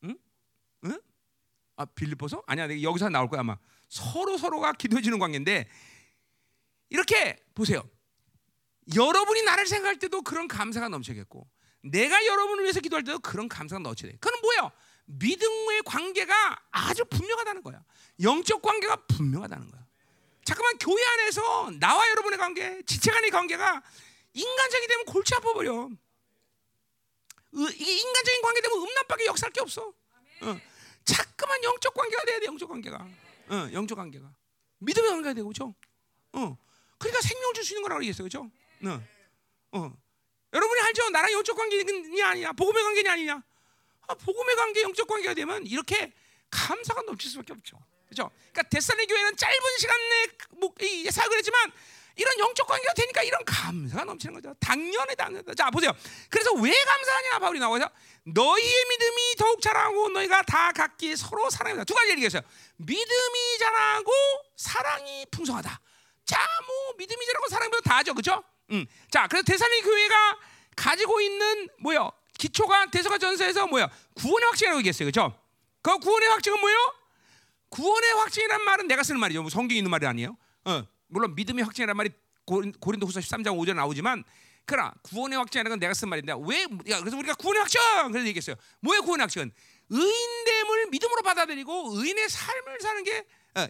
응? 0.03 0.17
응? 0.85 1.01
아 1.77 1.85
빌립보서? 1.85 2.43
아니야 2.47 2.67
내가 2.67 2.81
여기서 2.81 3.09
나올 3.09 3.29
거야 3.29 3.41
아마 3.41 3.57
서로 3.87 4.37
서로가 4.37 4.73
기도해 4.73 5.01
주는 5.01 5.19
관계인데 5.19 5.69
이렇게 6.89 7.37
보세요. 7.53 7.87
여러분이 8.95 9.43
나를 9.43 9.67
생각할 9.67 9.99
때도 9.99 10.21
그런 10.21 10.47
감사가 10.47 10.89
넘쳐겠고 10.89 11.47
내가 11.91 12.25
여러분을 12.25 12.63
위해서 12.63 12.79
기도할 12.79 13.03
때도 13.03 13.19
그런 13.19 13.47
감사가 13.47 13.79
넘쳐야 13.79 14.11
돼. 14.11 14.17
그건 14.19 14.39
뭐예요? 14.41 14.71
믿음의 15.05 15.83
관계가 15.85 16.59
아주 16.71 17.05
분명하다는 17.05 17.63
거야. 17.63 17.83
영적 18.21 18.61
관계가 18.61 18.95
분명하다는 19.07 19.71
거야. 19.71 19.85
잠깐만 20.43 20.77
교회 20.77 21.03
안에서 21.03 21.71
나와 21.79 22.09
여러분의 22.09 22.37
관계, 22.37 22.81
지체 22.85 23.11
간의 23.11 23.31
관계가 23.31 23.81
인간적이 24.33 24.87
되면 24.87 25.05
골치 25.05 25.35
아파 25.35 25.53
버려. 25.53 25.89
이게 27.53 27.91
인간적인 27.97 28.41
관계 28.41 28.61
되면 28.61 28.77
음란밖에 28.77 29.25
역사할 29.25 29.51
게 29.51 29.61
없어. 29.61 29.93
어. 30.41 30.61
자꾸만 31.05 31.63
영적 31.63 31.93
관계가 31.93 32.23
돼야 32.25 32.39
돼. 32.39 32.45
영적 32.45 32.69
관계가. 32.69 33.07
어, 33.49 33.69
영적 33.73 33.97
관계가. 33.97 34.29
믿음의 34.79 35.09
관계가 35.09 35.33
되고 35.33 35.47
그죠? 35.47 35.73
어. 36.33 36.57
그러니까 36.97 37.21
생명을 37.21 37.53
줄수 37.53 37.73
있는 37.73 37.83
거라고 37.83 38.01
얘기했어요. 38.03 38.25
그죠? 38.25 38.49
어. 38.85 39.03
어. 39.71 39.93
여러분이 40.57 40.81
알죠? 40.81 41.09
나랑 41.11 41.31
영적 41.31 41.55
관계냐 41.55 42.27
아니냐? 42.29 42.51
복음의 42.53 42.83
관계냐 42.83 43.11
아니냐? 43.13 43.43
아, 44.07 44.13
복음의 44.15 44.55
관계, 44.55 44.81
영적 44.81 45.07
관계가 45.07 45.33
되면 45.35 45.65
이렇게 45.67 46.11
감사가 46.49 47.03
넘칠 47.03 47.29
수밖에 47.29 47.53
없죠. 47.53 47.77
그렇죠? 48.05 48.31
그러니까 48.51 48.63
데살리 48.63 49.05
교회는 49.05 49.35
짧은 49.35 49.77
시간 49.77 49.97
내에 50.09 50.27
뭐, 50.59 50.73
사역을 51.11 51.37
했지만 51.37 51.71
이런 52.15 52.39
영적 52.39 52.65
관계가 52.65 52.93
되니까 52.93 53.21
이런 53.21 53.45
감사가 53.45 54.05
넘치는 54.05 54.33
거죠. 54.33 54.55
당연히 54.59 55.15
당연하다. 55.15 55.53
자 55.53 55.69
보세요. 55.69 55.91
그래서 56.29 56.51
왜 56.53 56.73
감사하냐 56.73 57.39
바울이 57.39 57.59
나와서 57.59 57.89
너희의 58.23 58.85
믿음이 58.89 59.35
더욱 59.37 59.61
자라고 59.61 60.09
너희가 60.09 60.41
다 60.43 60.71
각기 60.71 61.15
서로 61.15 61.49
사랑합니다. 61.51 61.83
두 61.83 61.93
가지 61.93 62.11
얘기했어요. 62.11 62.41
믿음이 62.77 63.57
자라고 63.59 64.11
사랑이 64.55 65.25
풍성하다. 65.29 65.79
자, 66.25 66.45
뭐 66.65 66.93
믿음이 66.97 67.25
자라고 67.25 67.47
사랑이 67.49 67.71
다 67.83 67.97
하죠, 67.97 68.13
그렇죠? 68.13 68.43
음. 68.71 68.85
자, 69.09 69.27
그래서 69.27 69.43
대살리 69.43 69.81
교회가 69.81 70.37
가지고 70.75 71.21
있는 71.21 71.69
뭐요? 71.79 72.11
기초가 72.37 72.87
대서가 72.91 73.17
전서에서 73.17 73.67
뭐야? 73.67 73.89
구원의 74.15 74.47
확증이라고 74.49 74.79
얘기했어요, 74.79 75.09
그렇죠? 75.11 75.37
그 75.81 75.97
구원의 75.99 76.29
확증은 76.29 76.59
뭐요? 76.59 76.75
구원의 77.69 78.13
확증이란 78.13 78.63
말은 78.63 78.87
내가 78.87 79.03
쓰는 79.03 79.19
말이죠. 79.19 79.41
뭐 79.41 79.49
성경에 79.49 79.77
있는 79.77 79.89
말이 79.89 80.05
아니에요. 80.05 80.37
어, 80.65 80.83
물론 81.07 81.35
믿음의 81.35 81.63
확증이란 81.63 81.95
말이 81.97 82.09
고린도 82.45 83.05
후서 83.05 83.19
13장 83.19 83.57
5절 83.57 83.75
나오지만 83.75 84.23
그러나 84.65 84.93
구원의 85.01 85.37
확증이라는 85.37 85.69
건 85.69 85.79
내가 85.79 85.93
쓴 85.93 86.09
말인데 86.09 86.33
왜 86.45 86.63
야, 86.89 86.99
그래서 86.99 87.17
우리가 87.17 87.35
구원의 87.35 87.61
확증 87.61 87.79
그래서 88.11 88.27
얘기했어요. 88.27 88.55
뭐예요 88.81 89.01
구원의 89.03 89.23
확증은 89.23 89.51
의인됨을 89.89 90.87
믿음으로 90.91 91.21
받아들이고 91.23 91.93
의인의 91.95 92.29
삶을 92.29 92.79
사는 92.81 93.03
게 93.03 93.25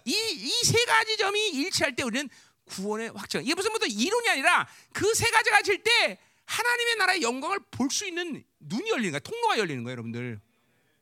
이이 0.06 0.52
어, 0.52 0.66
세 0.66 0.86
가지 0.86 1.18
점이 1.18 1.50
일치할 1.50 1.96
때 1.96 2.04
우리는 2.04 2.30
구원의 2.68 3.12
확증. 3.16 3.42
이게 3.44 3.54
무슨 3.56 3.72
무슨 3.72 3.90
이론이 3.90 4.30
아니라 4.30 4.68
그 4.94 5.14
세 5.14 5.30
가지가 5.30 5.62
질 5.62 5.84
때 5.84 6.20
하나님의 6.46 6.96
나라의 6.98 7.22
영광을 7.24 7.60
볼 7.72 7.90
수 7.92 8.06
있는 8.08 8.44
눈이 8.60 8.90
열리는 8.90 9.12
거야. 9.12 9.20
통로가 9.20 9.58
열리는 9.58 9.84
거예요, 9.84 9.92
여러분들. 9.94 10.40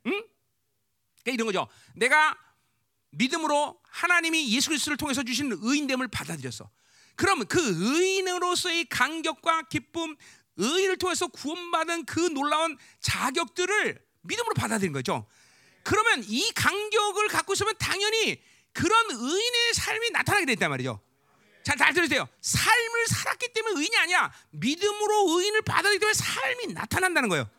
응? 0.07 0.11
그러니까 0.11 1.31
이런 1.31 1.45
거죠. 1.45 1.67
내가 1.95 2.37
믿음으로 3.11 3.79
하나님이 3.83 4.51
예수 4.55 4.69
그리스도를 4.69 4.97
통해서 4.97 5.23
주신 5.23 5.51
의인됨을 5.61 6.07
받아들였어. 6.09 6.69
그러면 7.15 7.47
그 7.47 7.59
의인으로서의 7.61 8.85
감격과 8.85 9.63
기쁨, 9.69 10.15
의인을 10.57 10.97
통해서 10.97 11.27
구원받은 11.27 12.05
그 12.05 12.19
놀라운 12.19 12.77
자격들을 12.99 14.03
믿음으로 14.21 14.53
받아들인 14.55 14.91
거죠. 14.93 15.27
그러면 15.83 16.23
이 16.27 16.51
감격을 16.53 17.27
갖고 17.27 17.53
있으면 17.53 17.73
당연히 17.77 18.41
그런 18.73 19.11
의인의 19.11 19.73
삶이 19.75 20.09
나타나게 20.09 20.45
됐단 20.47 20.69
말이죠. 20.71 20.99
자, 21.65 21.75
잘 21.75 21.93
들으세요. 21.95 22.29
삶을 22.41 23.07
살았기 23.07 23.51
때문에 23.51 23.79
의인이 23.79 23.97
아니야. 23.97 24.31
믿음으로 24.51 25.39
의인을 25.39 25.63
받아들이기 25.63 25.99
때문에 25.99 26.13
삶이 26.13 26.67
나타난다는 26.73 27.27
거예요. 27.27 27.49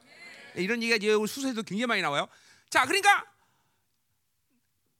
이런 0.54 0.80
얘기가 0.80 1.26
수서에도 1.26 1.64
굉장히 1.64 1.86
많이 1.86 2.02
나와요. 2.02 2.28
자, 2.70 2.86
그러니까 2.86 3.26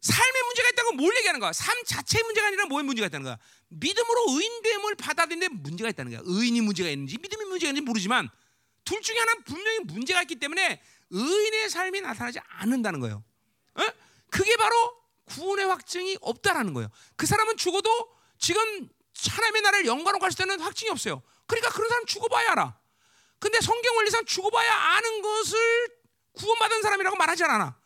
삶의 0.00 0.42
문제가 0.42 0.68
있다고 0.70 0.92
뭘 0.92 1.16
얘기하는 1.18 1.38
거야? 1.38 1.52
삶 1.52 1.84
자체의 1.84 2.24
문제가 2.24 2.48
아니라 2.48 2.66
뭐의 2.66 2.84
문제가 2.84 3.07
있다는 3.07 3.24
거야? 3.24 3.38
믿음으로 3.68 4.26
의인됨을 4.28 4.96
받아들이는데 4.96 5.54
문제가 5.54 5.88
있다는 5.90 6.11
거야. 6.11 6.22
의인이 6.24 6.61
문제가 6.62 6.88
있는지 6.90 7.16
믿음이 7.18 7.44
문제가 7.44 7.70
있는지 7.70 7.84
모르지만 7.86 8.28
둘 8.84 9.00
중에 9.02 9.18
하나는 9.18 9.44
분명히 9.44 9.80
문제가 9.80 10.22
있기 10.22 10.36
때문에 10.36 10.82
의인의 11.11 11.70
삶이 11.70 12.00
나타나지 12.00 12.40
않는다는 12.44 12.98
거예요. 12.98 13.22
어? 13.74 13.82
그게 14.30 14.57
바로 14.57 14.96
구원의 15.26 15.66
확증이 15.66 16.18
없다라는 16.20 16.74
거예요. 16.74 16.88
그 17.14 17.26
사람은 17.26 17.57
죽어도 17.57 18.16
지금 18.38 18.88
하나님의 19.30 19.62
나라를 19.62 19.86
영광으로 19.86 20.18
갈수 20.18 20.36
있다는 20.36 20.60
확증이 20.60 20.90
없어요. 20.90 21.22
그러니까 21.46 21.70
그런 21.72 21.88
사람 21.88 22.04
죽어봐야 22.06 22.52
알아. 22.52 22.78
근데 23.38 23.60
성경 23.60 23.96
원리상 23.96 24.24
죽어봐야 24.24 24.72
아는 24.72 25.22
것을 25.22 25.88
구원받은 26.32 26.82
사람이라고 26.82 27.16
말하지 27.16 27.44
않아. 27.44 27.78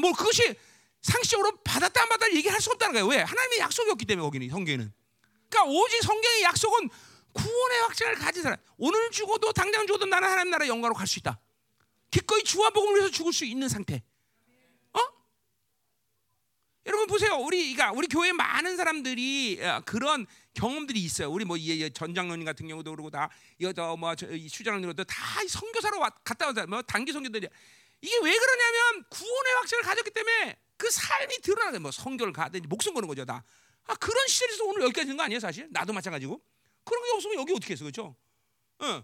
뭐 0.00 0.12
그것이 0.12 0.54
상식적으로 1.02 1.56
받았다 1.62 2.02
안 2.02 2.08
받았다 2.08 2.32
얘기할 2.34 2.60
수 2.60 2.70
없다는 2.70 2.92
거예요. 2.94 3.06
왜? 3.06 3.18
하나님의 3.22 3.58
약속이 3.58 3.90
없기 3.90 4.04
때문에 4.06 4.24
거기는 4.24 4.48
성경에는. 4.48 4.92
그러니까 5.50 5.70
오직 5.78 6.02
성경의 6.02 6.42
약속은 6.42 6.88
구원의 7.32 7.80
확증을 7.82 8.14
가진 8.16 8.42
사람. 8.42 8.58
오늘 8.78 9.10
죽어도 9.10 9.52
당장 9.52 9.86
죽어도 9.86 10.06
나는 10.06 10.28
하나님 10.28 10.50
나라 10.50 10.66
영광으로 10.66 10.94
갈 10.94 11.06
수 11.06 11.18
있다. 11.18 11.40
기꺼이 12.10 12.42
주와 12.44 12.70
복음을 12.70 12.96
위해서 13.00 13.10
죽을 13.10 13.32
수 13.32 13.44
있는 13.44 13.68
상태. 13.68 14.02
어? 14.92 15.00
여러분 16.86 17.06
보세요. 17.06 17.36
우리 17.36 17.74
그러니까 17.74 17.96
우리 17.96 18.06
교회 18.06 18.32
많은 18.32 18.76
사람들이 18.76 19.60
어, 19.62 19.82
그런 19.84 20.26
경험들이 20.54 21.00
있어요. 21.00 21.30
우리 21.30 21.44
뭐 21.44 21.56
전장로님 21.94 22.44
같은 22.44 22.68
경우도 22.68 22.90
그러고 22.90 23.10
다 23.10 23.30
이거 23.58 23.96
뭐 23.96 24.14
수장로님도 24.48 25.04
다 25.04 25.16
선교사로 25.48 26.00
갔다 26.24 26.48
온 26.48 26.54
사람, 26.54 26.70
뭐 26.70 26.82
단기 26.82 27.12
선교들이 27.12 27.48
이게 28.00 28.16
왜 28.22 28.36
그러냐면 28.36 29.04
구원의 29.08 29.52
확증을 29.54 29.82
가졌기 29.82 30.10
때문에 30.10 30.56
그 30.76 30.90
삶이 30.90 31.38
드러나는 31.42 31.82
뭐 31.82 31.90
성교를 31.90 32.32
가든지 32.32 32.66
목숨 32.68 32.94
거는 32.94 33.08
거죠 33.08 33.24
다. 33.24 33.44
아 33.84 33.94
그런 33.94 34.26
시절에서 34.28 34.64
오늘 34.64 34.82
여기까지 34.82 35.08
된거 35.08 35.22
아니에요 35.22 35.40
사실? 35.40 35.68
나도 35.70 35.92
마찬가지고. 35.92 36.40
그런 36.84 37.04
게 37.04 37.10
없으면 37.12 37.36
여기 37.36 37.52
어떻게 37.52 37.74
했어 37.74 37.84
그렇죠? 37.84 38.16
응. 38.82 39.02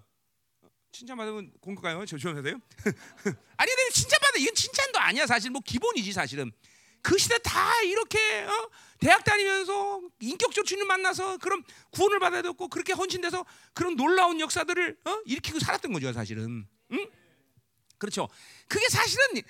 칭찬받으면 0.91 1.53
공격가요? 1.61 2.05
조심하세요. 2.07 2.55
아니 3.57 3.73
근데 3.75 3.91
칭찬받아 3.93 4.39
이건 4.39 4.55
칭찬도 4.55 4.99
아니야 4.99 5.27
사실 5.27 5.51
뭐 5.51 5.61
기본이지 5.65 6.13
사실은. 6.13 6.51
그 7.09 7.17
시대 7.17 7.39
다 7.39 7.81
이렇게 7.85 8.19
어? 8.43 8.71
대학 9.01 9.25
다니면서 9.25 10.03
인격적 10.21 10.67
주님 10.67 10.87
만나서 10.87 11.39
그런 11.39 11.65
구원을 11.91 12.19
받아야 12.19 12.43
됐고 12.43 12.69
그렇게 12.69 12.93
헌신돼서 12.93 13.47
그런 13.73 13.97
놀라운 13.97 14.39
역사들을 14.41 14.99
어? 15.07 15.23
일으키고 15.25 15.59
살았던 15.59 15.91
거죠 15.95 16.13
사실은. 16.13 16.67
응? 16.93 17.11
그렇죠. 17.97 18.29
그게 18.69 18.87
사실은 18.91 19.41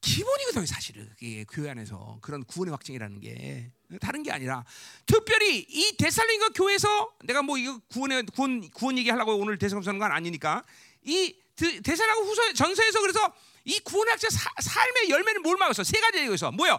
기본이거든요, 0.00 0.64
사실은. 0.64 1.08
그게 1.14 1.44
교회 1.50 1.70
안에서 1.70 2.18
그런 2.22 2.44
구원의 2.44 2.70
확증이라는 2.70 3.18
게 3.18 3.72
다른 4.00 4.22
게 4.22 4.30
아니라 4.30 4.64
특별히 5.06 5.58
이 5.68 5.96
데살로니가 5.96 6.50
교회에서 6.50 7.16
내가 7.24 7.42
뭐 7.42 7.58
이거 7.58 7.80
구원의 7.88 8.26
구원 8.26 8.70
구원 8.70 8.96
얘기하려고 8.96 9.34
오늘 9.34 9.58
대성서는 9.58 9.98
건 9.98 10.12
아니니까 10.12 10.62
이 11.06 11.34
데살로니가 11.56 12.26
후서 12.26 12.52
전서에서 12.52 13.00
그래서 13.00 13.32
이 13.64 13.80
확증 14.08 14.28
삶의 14.30 15.10
열매는 15.10 15.42
뭘 15.42 15.56
막았어? 15.56 15.82
세 15.82 16.00
가지 16.00 16.18
얘기해서 16.18 16.52
뭐요? 16.52 16.78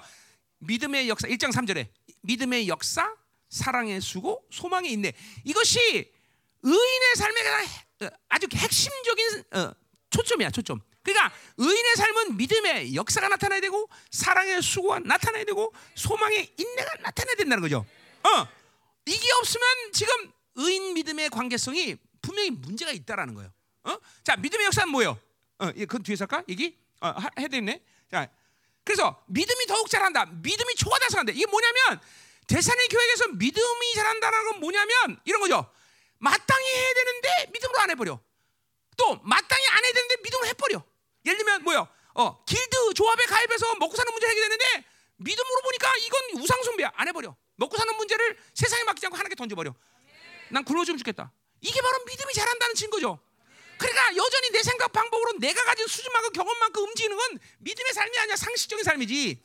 믿음의 0.60 1.10
역사 1.10 1.28
1장 1.28 1.52
3절에 1.52 1.88
믿음의 2.22 2.68
역사, 2.68 3.16
사랑의 3.50 4.02
수고, 4.02 4.46
소망의 4.52 4.92
인내. 4.92 5.14
이것이 5.44 6.12
의인의 6.64 7.16
삶의 7.16 7.44
가장 7.44 8.12
아주 8.30 8.48
핵심적인 8.54 9.44
어, 9.54 9.72
초점이야, 10.10 10.52
초점. 10.52 10.82
그러니까 11.04 11.34
의인의 11.58 11.96
삶은 11.96 12.38
믿음의 12.38 12.96
역사가 12.96 13.30
나타나야 13.30 13.62
되고 13.62 13.90
사랑의 14.12 14.62
수고가 14.62 15.00
나타나야 15.00 15.46
되고 15.46 15.74
소망의 15.96 16.54
인내가 16.58 16.96
나타나야 17.02 17.36
된다는 17.36 17.62
거죠. 17.62 17.86
어. 18.24 18.48
이게 19.06 19.32
없으면 19.40 19.68
지금 19.94 20.32
의인 20.56 20.94
믿음의 20.94 21.30
관계성이 21.30 21.96
분명히 22.22 22.52
문제가 22.52 22.92
있다라는 22.92 23.36
거예요. 23.36 23.52
어? 23.88 24.00
자, 24.24 24.36
믿음의 24.36 24.66
역사는 24.68 24.92
뭐예요? 24.92 25.20
어, 25.60 25.72
그 25.88 26.04
뒤에서 26.04 26.24
할까? 26.24 26.44
얘기? 26.50 26.78
어, 27.02 27.14
해야 27.40 27.48
되네. 27.48 27.82
자, 28.12 28.30
그래서 28.84 29.24
믿음이 29.28 29.66
더욱 29.66 29.90
자란다. 29.90 30.26
믿음이 30.26 30.76
초과돼서 30.76 31.24
이게 31.32 31.46
뭐냐면 31.46 32.00
대산의 32.48 32.88
교회에서 32.88 33.28
믿음이 33.30 33.94
자란다는 33.96 34.52
건 34.52 34.60
뭐냐면 34.60 35.20
이런 35.26 35.42
거죠. 35.42 35.70
마땅히 36.20 36.66
해야 36.66 36.94
되는데 36.94 37.52
믿음으로 37.52 37.80
안 37.80 37.90
해버려. 37.92 38.20
또 38.96 39.20
마땅히 39.24 39.68
안 39.68 39.84
해야 39.84 39.94
되는데 39.94 40.16
믿음으로 40.24 40.48
해버려. 40.48 40.84
예를 41.26 41.38
들면 41.38 41.64
뭐요? 41.64 41.88
어, 42.14 42.44
길드 42.46 42.94
조합에 42.96 43.26
가입해서 43.26 43.76
먹고 43.76 43.96
사는 43.96 44.12
문제 44.12 44.28
해결되는데 44.28 44.86
믿음으로 45.18 45.62
보니까 45.62 45.96
이건 45.98 46.42
우상 46.42 46.64
숭배야. 46.64 46.92
안 46.96 47.08
해버려. 47.08 47.36
먹고 47.56 47.78
사는 47.78 47.96
문제를 47.96 48.38
세상에 48.54 48.84
맡기지 48.86 49.08
않고 49.08 49.18
하나님께 49.18 49.36
던져버려. 49.36 49.74
난 50.50 50.64
굶어주면 50.64 50.98
죽겠다. 51.00 51.32
이게 51.62 51.82
바로 51.82 52.06
믿음이 52.06 52.34
자란다는 52.34 52.76
증거죠. 52.76 53.20
그러니까 53.78 54.16
여전히 54.16 54.50
내 54.52 54.64
생각 54.64 54.92
방법으로 54.92 55.34
내가 55.40 55.64
가진 55.66 55.88
수준만큼 55.88 56.32
경험만큼 56.34 56.84
움직이는 56.84 57.16
건 57.16 57.40
믿음의 57.60 57.94
삶이 57.94 58.18
아니야 58.18 58.36
상식적인 58.36 58.84
삶이지. 58.84 59.44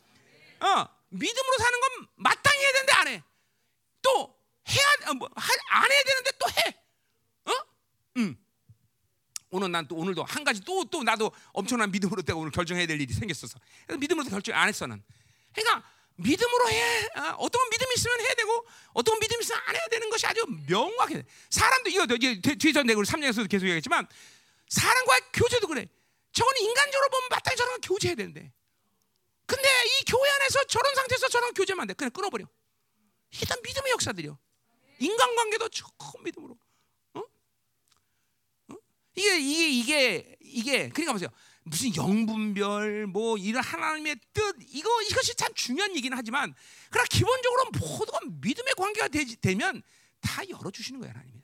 어, 0.61 0.89
믿음으로 1.11 1.59
사는 1.59 1.81
건 1.81 2.09
마땅히 2.17 2.59
해야 2.61 2.73
되는데 2.73 2.93
안 2.93 3.09
해. 3.09 3.23
또 4.01 4.39
해야 4.69 5.11
어, 5.11 5.15
뭐, 5.15 5.29
안 5.35 5.91
해야 5.91 6.03
되는데 6.03 6.31
또 6.39 6.47
해. 6.51 6.83
어? 7.45 7.53
음. 8.19 8.37
오늘 9.51 9.71
난 9.71 9.87
또 9.87 9.97
오늘도 9.97 10.25
한 10.25 10.45
가지 10.45 10.63
또또 10.63 11.03
나도 11.03 11.31
엄청난 11.53 11.91
믿음으로 11.91 12.23
내가 12.23 12.39
오늘 12.39 12.51
결정해야 12.51 12.87
될 12.87 13.01
일이 13.01 13.13
생겼었어. 13.13 13.59
그래서 13.87 13.99
믿음으로 13.99 14.29
결정 14.29 14.57
안 14.57 14.69
했어 14.69 14.87
난. 14.87 15.03
그러니까 15.53 15.87
믿음으로 16.23 16.71
해. 16.71 17.07
어, 17.17 17.37
어떤 17.39 17.69
믿음이 17.71 17.95
있으면 17.97 18.21
해야 18.21 18.35
되고 18.35 18.67
어떤 18.93 19.19
믿음이 19.19 19.41
있으면 19.43 19.61
안 19.67 19.75
해야 19.75 19.87
되는 19.89 20.11
것이 20.11 20.27
아주 20.27 20.45
명확해. 20.69 21.25
사람도 21.51 21.91
이거 21.91 22.07
뒤에서 22.07 22.83
내가 22.83 22.99
우리 22.99 23.07
3장에서도 23.07 23.49
계속 23.49 23.67
얘기했지만 23.67 24.07
사람과의 24.69 25.21
교제도 25.33 25.67
그래. 25.67 25.87
저건 26.33 26.57
인간적으로 26.57 27.11
보면 27.11 27.29
마땅히 27.31 27.57
저런 27.57 27.81
교제해야 27.81 28.17
되는데. 28.17 28.53
근데 29.47 29.69
이 29.69 30.05
교회 30.07 30.31
안에서 30.31 30.65
저런 30.65 30.95
상태에서 30.95 31.29
저런 31.29 31.53
교제만 31.53 31.87
돼. 31.87 31.95
그냥 31.95 32.11
끊어버려. 32.11 32.47
일단 33.33 33.59
믿음의 33.63 33.93
역사들이요. 33.93 34.39
인간관계도 34.99 35.69
조금 35.69 36.23
믿음으로. 36.23 36.57
이게 39.15 39.39
이게 39.39 39.69
이게 39.69 40.37
이게 40.41 40.89
그러니까 40.89 41.13
보세요. 41.13 41.29
무슨 41.65 41.95
영분별 41.95 43.07
뭐 43.07 43.39
이런 43.39 43.63
하나님의 43.63 44.17
뜻 44.33 44.57
이거 44.69 45.03
이것이 45.03 45.35
참 45.37 45.53
중요한 45.55 45.95
얘기는 45.97 46.17
하지만 46.17 46.55
그러나 46.91 47.07
기본적으로 47.09 47.71
모두가 47.73 48.19
믿음의 48.41 48.75
관계가 48.77 49.09
되지, 49.09 49.37
되면 49.37 49.83
다 50.21 50.43
열어 50.49 50.71
주시는 50.71 51.01
거예요, 51.01 51.13
하나님이. 51.15 51.41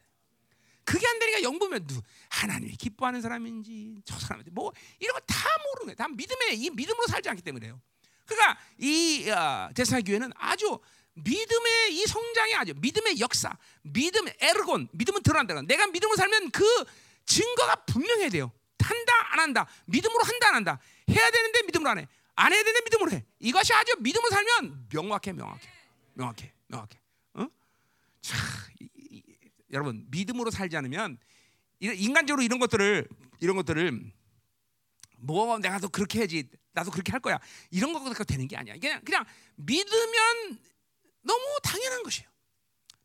그게 0.84 1.06
안 1.06 1.18
되니까 1.18 1.42
영보면 1.42 1.86
누 1.86 2.00
하나님이 2.30 2.76
기뻐하는 2.76 3.20
사람인지 3.20 4.02
저 4.04 4.18
사람인지 4.18 4.50
뭐 4.50 4.72
이런 4.98 5.14
거 5.14 5.20
다 5.26 5.48
모르는 5.64 5.86
거예요. 5.86 5.94
다 5.96 6.08
믿음에 6.08 6.52
이 6.54 6.70
믿음으로 6.70 7.06
살지 7.06 7.28
않기 7.28 7.42
때문에요. 7.42 7.80
그러니까 8.26 8.58
이 8.78 9.28
어, 9.30 9.70
교회는 10.04 10.32
아주 10.36 10.78
믿음의 11.14 11.94
이 11.94 12.06
성장이 12.06 12.54
아주 12.54 12.74
믿음의 12.76 13.20
역사, 13.20 13.56
믿음의 13.82 14.36
에르곤, 14.40 14.88
믿음은 14.92 15.22
드러난다. 15.22 15.60
내가 15.62 15.86
믿음으로 15.86 16.16
살면 16.16 16.50
그 16.50 16.64
증거가 17.26 17.74
분명해야 17.86 18.28
돼요. 18.30 18.52
한다 18.80 19.12
안 19.32 19.40
한다. 19.40 19.66
믿음으로 19.86 20.22
한다 20.24 20.48
안 20.48 20.54
한다. 20.56 20.80
해야 21.10 21.30
되는데 21.30 21.62
믿음으로 21.62 21.90
안 21.90 21.98
해. 21.98 22.08
안 22.34 22.52
해야 22.52 22.62
되는데 22.62 22.84
믿음으로 22.84 23.10
해. 23.12 23.24
이것이 23.40 23.72
아주 23.72 23.96
믿음으로 23.98 24.30
살면 24.30 24.88
명확해, 24.92 25.32
명확해, 25.32 25.68
명확해, 26.14 26.52
명확해. 26.68 27.00
어? 27.34 27.48
자, 28.20 28.36
이, 28.80 28.88
이, 28.94 29.22
여러분 29.72 30.06
믿음으로 30.10 30.50
살지 30.50 30.76
않으면 30.76 31.18
인간적으로 31.80 32.42
이런 32.42 32.58
것들을 32.58 33.08
이런 33.40 33.56
것들을 33.56 34.12
뭐 35.18 35.58
내가 35.58 35.78
또 35.78 35.88
그렇게 35.88 36.20
해야지 36.20 36.48
나도 36.72 36.90
그렇게 36.90 37.12
할 37.12 37.20
거야 37.20 37.38
이런 37.70 37.92
거가 37.92 38.24
되는 38.24 38.46
게 38.46 38.56
아니야 38.56 38.76
그냥 38.78 39.02
그냥 39.04 39.24
믿으면 39.56 40.58
너무 41.22 41.58
당연한 41.62 42.02
것이에요 42.02 42.28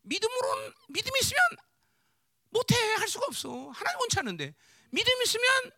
믿음으로 0.02 0.72
믿음이 0.88 1.18
있으면 1.20 1.40
못해 2.50 2.76
할 2.94 3.08
수가 3.08 3.26
없어 3.26 3.70
하나님 3.70 4.00
원치 4.00 4.18
않는데 4.18 4.54
믿음 4.90 5.22
있으면 5.22 5.72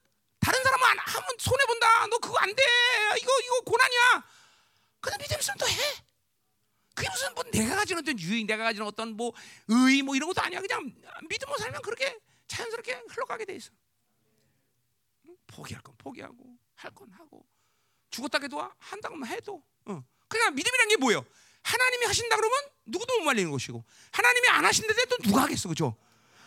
다른 0.47 0.63
사람은 0.63 0.87
안 0.87 0.99
하면 0.99 1.29
손해 1.41 1.65
본다 1.67 2.07
너 2.07 2.19
그거 2.19 2.39
안 2.39 2.55
돼 2.55 2.63
이거 3.21 3.33
이거 3.43 3.61
고난이야 3.63 4.25
근데 5.01 5.19
믿음 5.19 5.39
있으면 5.41 5.57
또 5.59 5.69
해. 5.69 5.75
그게 6.95 7.09
무슨 7.11 7.35
뭐 7.35 7.45
내가 7.53 7.77
가지는 7.77 8.01
어떤 8.03 8.19
유행, 8.19 8.47
내가 8.47 8.65
가지는 8.65 8.87
어떤 8.87 9.17
뭐의뭐 9.17 10.17
이런 10.17 10.29
것도 10.29 10.41
아니야. 10.41 10.61
그냥 10.61 10.91
믿음으로 11.29 11.59
살면 11.59 11.83
그렇게 11.83 12.19
자연스럽게 12.49 13.03
흘러가게 13.11 13.45
돼 13.45 13.55
있어. 13.57 13.71
포기할 15.49 15.83
건 15.83 15.95
포기하고 15.99 16.57
할 16.75 16.91
건 16.95 17.11
하고 17.13 17.47
죽었다 18.11 18.39
해도 18.43 18.61
한다고 18.79 19.27
해도. 19.27 19.63
어. 19.85 20.03
그러니까 20.29 20.51
믿음이란 20.53 20.89
게 20.89 20.97
뭐예요? 20.97 21.25
하나님이 21.63 22.07
하신다 22.07 22.37
그러면 22.37 22.59
누구도 22.87 23.19
못 23.19 23.25
말리는 23.27 23.51
것이고 23.51 23.85
하나님이 24.13 24.49
안 24.49 24.65
하신다는데 24.65 25.05
또 25.07 25.17
누가 25.19 25.43
하겠어, 25.43 25.69
그죠? 25.69 25.97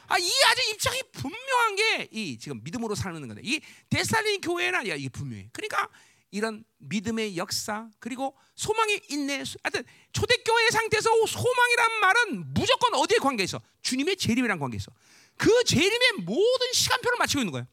아, 0.10 0.18
이 0.18 0.30
아주 0.48 0.62
입장이 0.72 1.02
분명한 1.14 1.76
게 1.76 2.10
이 2.12 2.38
지금 2.38 2.62
믿음으로 2.64 2.96
사는 2.96 3.20
건데 3.28 3.42
이 3.44 3.62
데살린 3.90 4.42
교회는 4.42 4.80
아니야 4.80 4.96
이게 4.96 5.10
분명해. 5.10 5.50
그러니까 5.54 5.88
이런 6.32 6.64
믿음의 6.80 7.38
역사 7.38 7.88
그리고 8.00 8.36
소망의 8.56 9.02
인내. 9.10 9.44
하여튼 9.64 9.84
초대교회 10.14 10.70
상태에서 10.72 11.10
소망이란 11.26 12.00
말은 12.02 12.54
무조건 12.54 12.94
어디에 12.96 13.18
관계 13.18 13.44
있어? 13.44 13.62
주님의 13.82 14.18
재림이란 14.18 14.60
관계 14.60 14.78
있어. 14.78 14.92
그 15.38 15.64
재림의 15.64 16.12
모든 16.26 16.74
시간표를 16.74 17.18
맞추고 17.18 17.42
있는 17.42 17.52
거예요. 17.52 17.68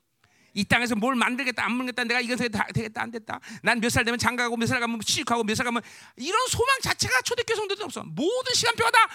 이 0.54 0.64
땅에서 0.64 0.94
뭘 0.94 1.14
만들겠다 1.16 1.64
안 1.66 1.72
만들겠다 1.72 2.04
내가 2.04 2.20
이건 2.20 2.38
되겠다 2.38 3.02
안 3.02 3.10
됐다 3.10 3.40
난 3.62 3.78
몇 3.78 3.90
살 3.90 4.04
되면 4.06 4.18
장가가고 4.18 4.56
몇 4.56 4.66
살 4.66 4.80
가면 4.80 5.00
취직하고 5.02 5.44
몇 5.44 5.54
살 5.54 5.64
가면 5.66 5.82
이런 6.16 6.46
소망 6.48 6.80
자체가 6.80 7.20
초대교회 7.22 7.54
성도들 7.56 7.84
없어 7.84 8.02
모든 8.04 8.54
시간표가 8.54 8.90
다 8.90 9.08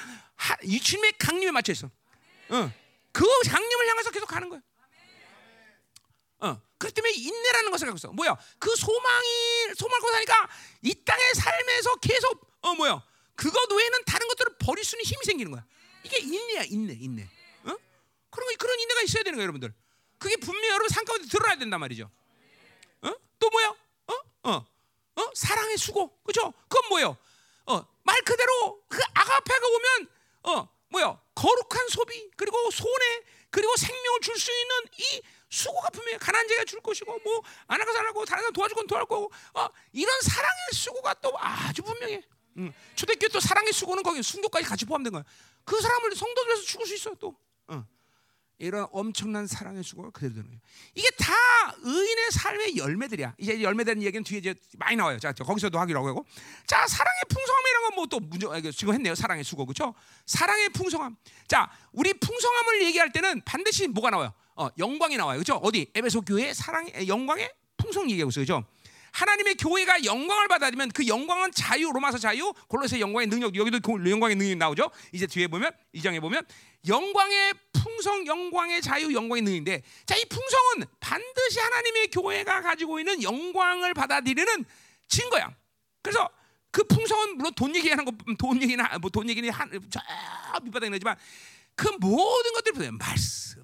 주님의 0.84 1.14
강림에 1.18 1.50
맞춰 1.50 1.72
있어 1.72 1.90
어. 2.50 2.72
그 3.12 3.26
강림을 3.50 3.90
향해서 3.90 4.12
계속 4.12 4.26
가는 4.28 4.50
거야 4.50 4.62
어. 6.42 6.60
그렇기 6.78 6.96
때문에 6.96 7.14
인내라는 7.14 7.72
것을 7.72 7.86
갖고 7.86 7.98
있어. 7.98 8.12
뭐야? 8.12 8.36
그 8.58 8.76
소망이 8.76 9.76
소망을 9.78 10.12
사니까 10.14 10.50
이 10.82 10.96
땅의 11.06 11.34
삶에서 11.36 11.96
계속 11.98 12.58
어 12.62 12.74
뭐야? 12.74 13.04
그것 13.36 13.72
외에는 13.72 14.04
다른 14.06 14.28
것들을 14.28 14.56
버릴 14.60 14.84
수 14.84 14.96
있는 14.96 15.06
힘이 15.06 15.24
생기는 15.24 15.52
거야. 15.52 15.64
이게 16.04 16.18
인내야, 16.18 16.64
인내, 16.64 16.94
인내. 17.00 17.24
어? 17.64 17.76
그런 18.32 18.50
거 18.50 18.56
그런 18.58 18.80
인내가 18.80 19.02
있어야 19.02 19.24
되는 19.24 19.38
거야, 19.38 19.44
여러분들. 19.44 19.74
그게 20.18 20.36
분명히 20.38 20.70
여러분 20.70 20.90
삶 20.90 21.06
가운데 21.06 21.28
들어야 21.28 21.56
된단 21.56 21.80
말이죠. 21.80 22.10
어? 23.04 23.14
또 23.38 23.50
뭐야? 23.52 23.68
어? 24.08 24.14
어? 24.50 24.66
어? 25.16 25.32
사랑의 25.36 25.78
수고. 25.78 26.20
그죠? 26.24 26.52
그건 26.68 26.90
뭐예요? 26.90 27.18
어, 27.68 27.86
말 28.04 28.22
그대로 28.24 28.84
그 28.90 29.00
아가페가 29.14 29.68
오면 29.68 30.08
어, 30.44 30.70
뭐야? 30.90 31.21
거룩한 31.36 31.88
소비 31.90 32.30
그리고 32.36 32.70
손해 32.72 33.22
그리고 33.50 33.76
생명을 33.76 34.20
줄 34.22 34.38
수 34.38 34.52
있는 34.52 34.76
이 34.98 35.22
수고가 35.50 35.90
분명히 35.90 36.18
가난 36.18 36.48
자가 36.48 36.64
줄 36.64 36.80
것이고 36.80 37.20
뭐 37.20 37.44
안하고 37.68 37.92
살고 37.92 38.26
다른 38.26 38.42
사람 38.42 38.54
도와줄 38.54 38.76
건 38.76 38.88
도와줄 38.88 39.08
거고 39.08 39.32
어, 39.54 39.68
이런 39.92 40.22
사랑의 40.22 40.58
수고가 40.74 41.14
또 41.16 41.34
아주 41.38 41.84
분명해. 41.84 42.22
음. 42.58 42.74
초대교회 42.96 43.28
또 43.30 43.40
사랑의 43.40 43.74
수고는 43.74 44.02
거기 44.04 44.24
순교까지 44.24 44.66
같이 44.66 44.86
포함된 44.86 45.12
거야. 45.12 45.24
그 45.66 45.80
사람을 45.80 46.16
성도들에서 46.16 46.62
죽을 46.64 46.86
수 46.86 46.96
있어 46.96 47.14
또. 47.16 47.36
어. 47.68 47.86
이런 48.62 48.88
엄청난 48.92 49.48
사랑의 49.48 49.84
수고가 49.84 50.12
그대로 50.12 50.36
되는 50.36 50.48
거예요. 50.48 50.62
이게 50.94 51.10
다 51.18 51.34
의인의 51.82 52.32
삶의 52.32 52.78
열매들이야. 52.78 53.36
이제 53.40 53.62
열매되는 53.62 54.04
얘기는 54.04 54.24
뒤에 54.24 54.38
이제 54.40 54.56
많이 54.78 54.96
나와요. 54.96 55.18
자, 55.20 55.34
거기서도 55.34 55.80
하기로 55.80 56.06
하고. 56.06 56.26
자, 56.68 56.86
사랑의 56.88 57.22
풍성함이라는 57.30 57.90
건 57.90 57.96
뭐 57.96 58.06
또 58.06 58.20
문제 58.20 58.72
지금 58.72 58.94
했네요. 58.94 59.16
사랑의 59.16 59.44
수고 59.44 59.66
그렇죠? 59.66 59.94
사랑의 60.26 60.70
풍성함. 60.70 61.16
자, 61.48 61.70
우리 61.92 62.14
풍성함을 62.14 62.84
얘기할 62.84 63.12
때는 63.12 63.42
반드시 63.46 63.88
뭐가 63.88 64.10
나와요? 64.10 64.34
어, 64.56 64.70
영광이 64.78 65.18
나와요. 65.18 65.38
그렇죠? 65.38 65.56
어디? 65.56 65.90
에베소 65.96 66.22
교회 66.22 66.54
사랑의 66.54 67.08
영광의 67.08 67.52
풍성 67.78 68.10
얘기하고 68.12 68.30
있어요. 68.30 68.46
그렇죠? 68.46 68.66
하나님의 69.12 69.56
교회가 69.56 70.04
영광을 70.06 70.48
받아들면 70.48 70.90
그 70.92 71.06
영광은 71.08 71.52
자유 71.52 71.92
로마서 71.92 72.18
자유 72.18 72.54
골로새 72.68 73.00
영광의 73.00 73.28
능력 73.28 73.56
여기도 73.56 73.80
영광의 74.10 74.36
능력이 74.36 74.56
나오죠. 74.56 74.90
이제 75.12 75.28
뒤에 75.28 75.48
보면 75.48 75.72
이 75.94 76.02
장에 76.02 76.20
보면 76.20 76.46
영광의 76.88 77.54
풍성 77.74 78.26
영광의 78.26 78.82
자유 78.82 79.14
영광의 79.14 79.44
능인데 79.44 79.84
자 80.06 80.16
이 80.16 80.26
풍성은 80.26 80.86
반드시 81.00 81.60
하나님의 81.60 82.08
교회가 82.08 82.62
가지고 82.62 83.00
있는 83.00 83.22
영광을 83.22 83.94
받아들이는 83.94 84.66
증거야. 85.08 85.54
그래서 86.02 86.30
그 86.72 86.84
풍성은 86.86 87.38
물론 87.38 87.54
돈 87.54 87.76
얘기하는 87.76 88.06
거 88.06 88.12
돈 88.40 88.62
얘기나 88.62 88.98
뭐 89.00 89.10
돈 89.10 89.30
얘기는 89.30 89.50
한저 89.50 90.00
밑바닥에 90.64 90.90
나지만 90.90 91.18
그 91.76 91.88
모든 92.00 92.54
것들이 92.54 92.74
보세요. 92.74 92.92
말씀, 92.94 93.62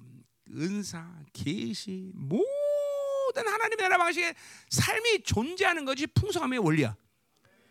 은사, 0.50 1.06
계시 1.32 2.10
모든 2.14 2.44
하나님의 3.46 3.88
나라 3.88 3.98
방식의 3.98 4.34
삶이 4.70 5.22
존재하는 5.22 5.84
것이 5.84 6.06
풍성함의 6.06 6.58
원리야. 6.58 6.96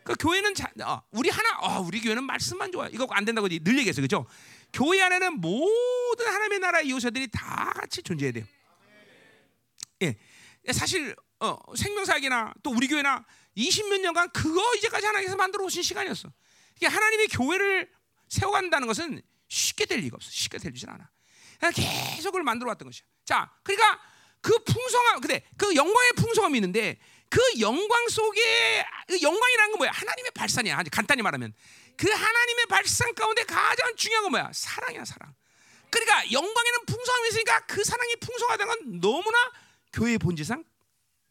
그 0.03 0.15
교회는 0.15 0.53
자, 0.53 0.71
어, 0.83 1.01
우리 1.11 1.29
하나 1.29 1.59
어, 1.59 1.81
우리 1.81 1.99
교회는 1.99 2.23
말씀만 2.23 2.71
좋아. 2.71 2.87
이거 2.87 3.05
안 3.11 3.25
된다고 3.25 3.49
늘 3.49 3.77
얘기했어. 3.79 4.01
그죠? 4.01 4.25
교회 4.71 5.01
안에는 5.01 5.41
모든 5.41 6.27
하나님의 6.27 6.59
나라의 6.59 6.89
요소들이 6.89 7.27
다 7.27 7.73
같이 7.75 8.01
존재해야 8.01 8.31
돼요. 8.31 8.45
예. 10.03 10.15
사실 10.71 11.15
어, 11.39 11.57
생명사역이나 11.75 12.53
또 12.63 12.71
우리 12.71 12.87
교회나 12.87 13.25
20몇 13.57 13.99
년간 13.99 14.29
그거 14.29 14.61
이제까지 14.75 15.05
하나님께서 15.05 15.35
만들어 15.35 15.65
오신 15.65 15.83
시간이었어. 15.83 16.31
이게 16.77 16.87
하나님의 16.87 17.27
교회를 17.27 17.91
세워간다는 18.29 18.87
것은 18.87 19.21
쉽게 19.47 19.85
될 19.85 19.99
리가 19.99 20.15
없어. 20.15 20.29
쉽게 20.29 20.57
되질 20.57 20.89
않아. 20.89 21.09
계속 21.73 22.31
그걸 22.31 22.43
만들어 22.43 22.69
왔던 22.69 22.87
것이야. 22.87 23.05
자, 23.25 23.51
그러니까 23.63 23.99
그 24.41 24.57
풍성함, 24.63 25.21
근데 25.21 25.43
그 25.57 25.75
영광의 25.75 26.13
풍성함이 26.13 26.57
있는데 26.57 26.97
그 27.29 27.41
영광 27.59 28.07
속에 28.09 28.85
그 29.07 29.21
영광이라는 29.21 29.71
건 29.71 29.77
뭐야? 29.79 29.91
하나님의 29.91 30.31
발산이야. 30.31 30.83
간단히 30.91 31.21
말하면 31.21 31.53
그 31.97 32.09
하나님의 32.09 32.65
발산 32.67 33.13
가운데 33.15 33.43
가장 33.43 33.95
중요한 33.95 34.23
건 34.23 34.31
뭐야? 34.31 34.51
사랑이야, 34.53 35.03
사랑. 35.03 35.33
그러니까 35.89 36.31
영광에는 36.31 36.85
풍성함이 36.85 37.27
있으니까 37.29 37.59
그 37.65 37.83
사랑이 37.83 38.15
풍성하다는 38.17 38.67
건 38.67 38.99
너무나 39.01 39.37
교회의 39.93 40.17
본질상 40.17 40.63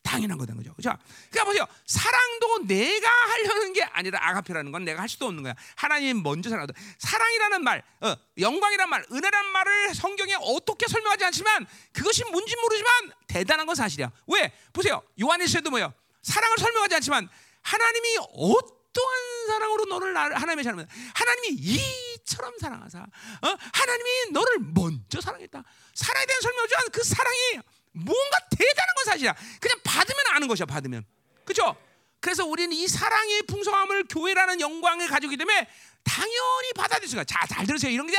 당연한 0.07 0.39
거다 0.39 0.55
그죠? 0.55 0.73
자, 0.81 0.97
그러니까 1.31 1.45
보세요. 1.45 1.67
사랑도 1.85 2.67
내가 2.67 3.11
하려는 3.11 3.73
게 3.73 3.83
아니라 3.83 4.21
아가페라는 4.23 4.71
건 4.71 4.85
내가 4.85 5.03
할 5.03 5.09
수도 5.09 5.27
없는 5.27 5.43
거야. 5.43 5.55
하나님 5.75 6.23
먼저 6.23 6.49
사랑하다. 6.49 6.73
사랑이라는 6.99 7.65
말, 7.65 7.83
어, 8.01 8.15
영광이라는 8.39 8.89
말, 8.89 9.05
은혜라는 9.11 9.51
말을 9.51 9.95
성경에 9.95 10.35
어떻게 10.41 10.87
설명하지 10.87 11.25
않지만 11.25 11.67
그것이 11.93 12.23
뭔지 12.31 12.55
모르지만 12.57 13.13
대단한 13.27 13.67
건 13.67 13.75
사실이야. 13.75 14.13
왜? 14.29 14.53
보세요. 14.73 15.03
요한일서에도 15.21 15.71
뭐요? 15.71 15.93
사랑을 16.23 16.57
설명하지 16.59 16.95
않지만 16.97 17.29
하나님이 17.63 18.19
어떠한 18.33 19.47
사랑으로 19.49 19.85
너를 19.87 20.17
하나님의 20.17 20.65
사랑을 20.65 20.87
하나님이 21.15 21.49
이처럼 21.51 22.57
사랑하사 22.61 22.99
어? 23.01 23.57
하나님이 23.73 24.31
너를 24.33 24.59
먼저 24.73 25.21
사랑했다. 25.21 25.65
사랑에 25.95 26.27
대한 26.27 26.41
설명을 26.43 26.69
주한 26.69 26.91
그 26.93 27.03
사랑이 27.03 27.61
뭔가 27.97 28.39
대단한 28.51 28.95
건 28.95 29.05
사실이야. 29.07 29.35
그냥 29.61 29.79
받으면 29.83 30.25
아는 30.33 30.49
것이야. 30.49 30.67
받으면. 30.67 31.05
그렇죠? 31.45 31.77
그래서 32.21 32.45
우리는 32.45 32.73
이 32.73 32.87
사랑의 32.89 33.43
풍성함을 33.43 34.05
교회라는 34.09 34.61
영광을 34.61 35.09
가지고 35.09 35.33
있기 35.33 35.39
때문에 35.39 35.69
당연히 36.05 36.73
받아들일 36.75 37.09
수가. 37.09 37.25
자, 37.25 37.47
잘 37.47 37.67
들으세요. 37.67 37.91
이런 37.91 38.07
게 38.07 38.17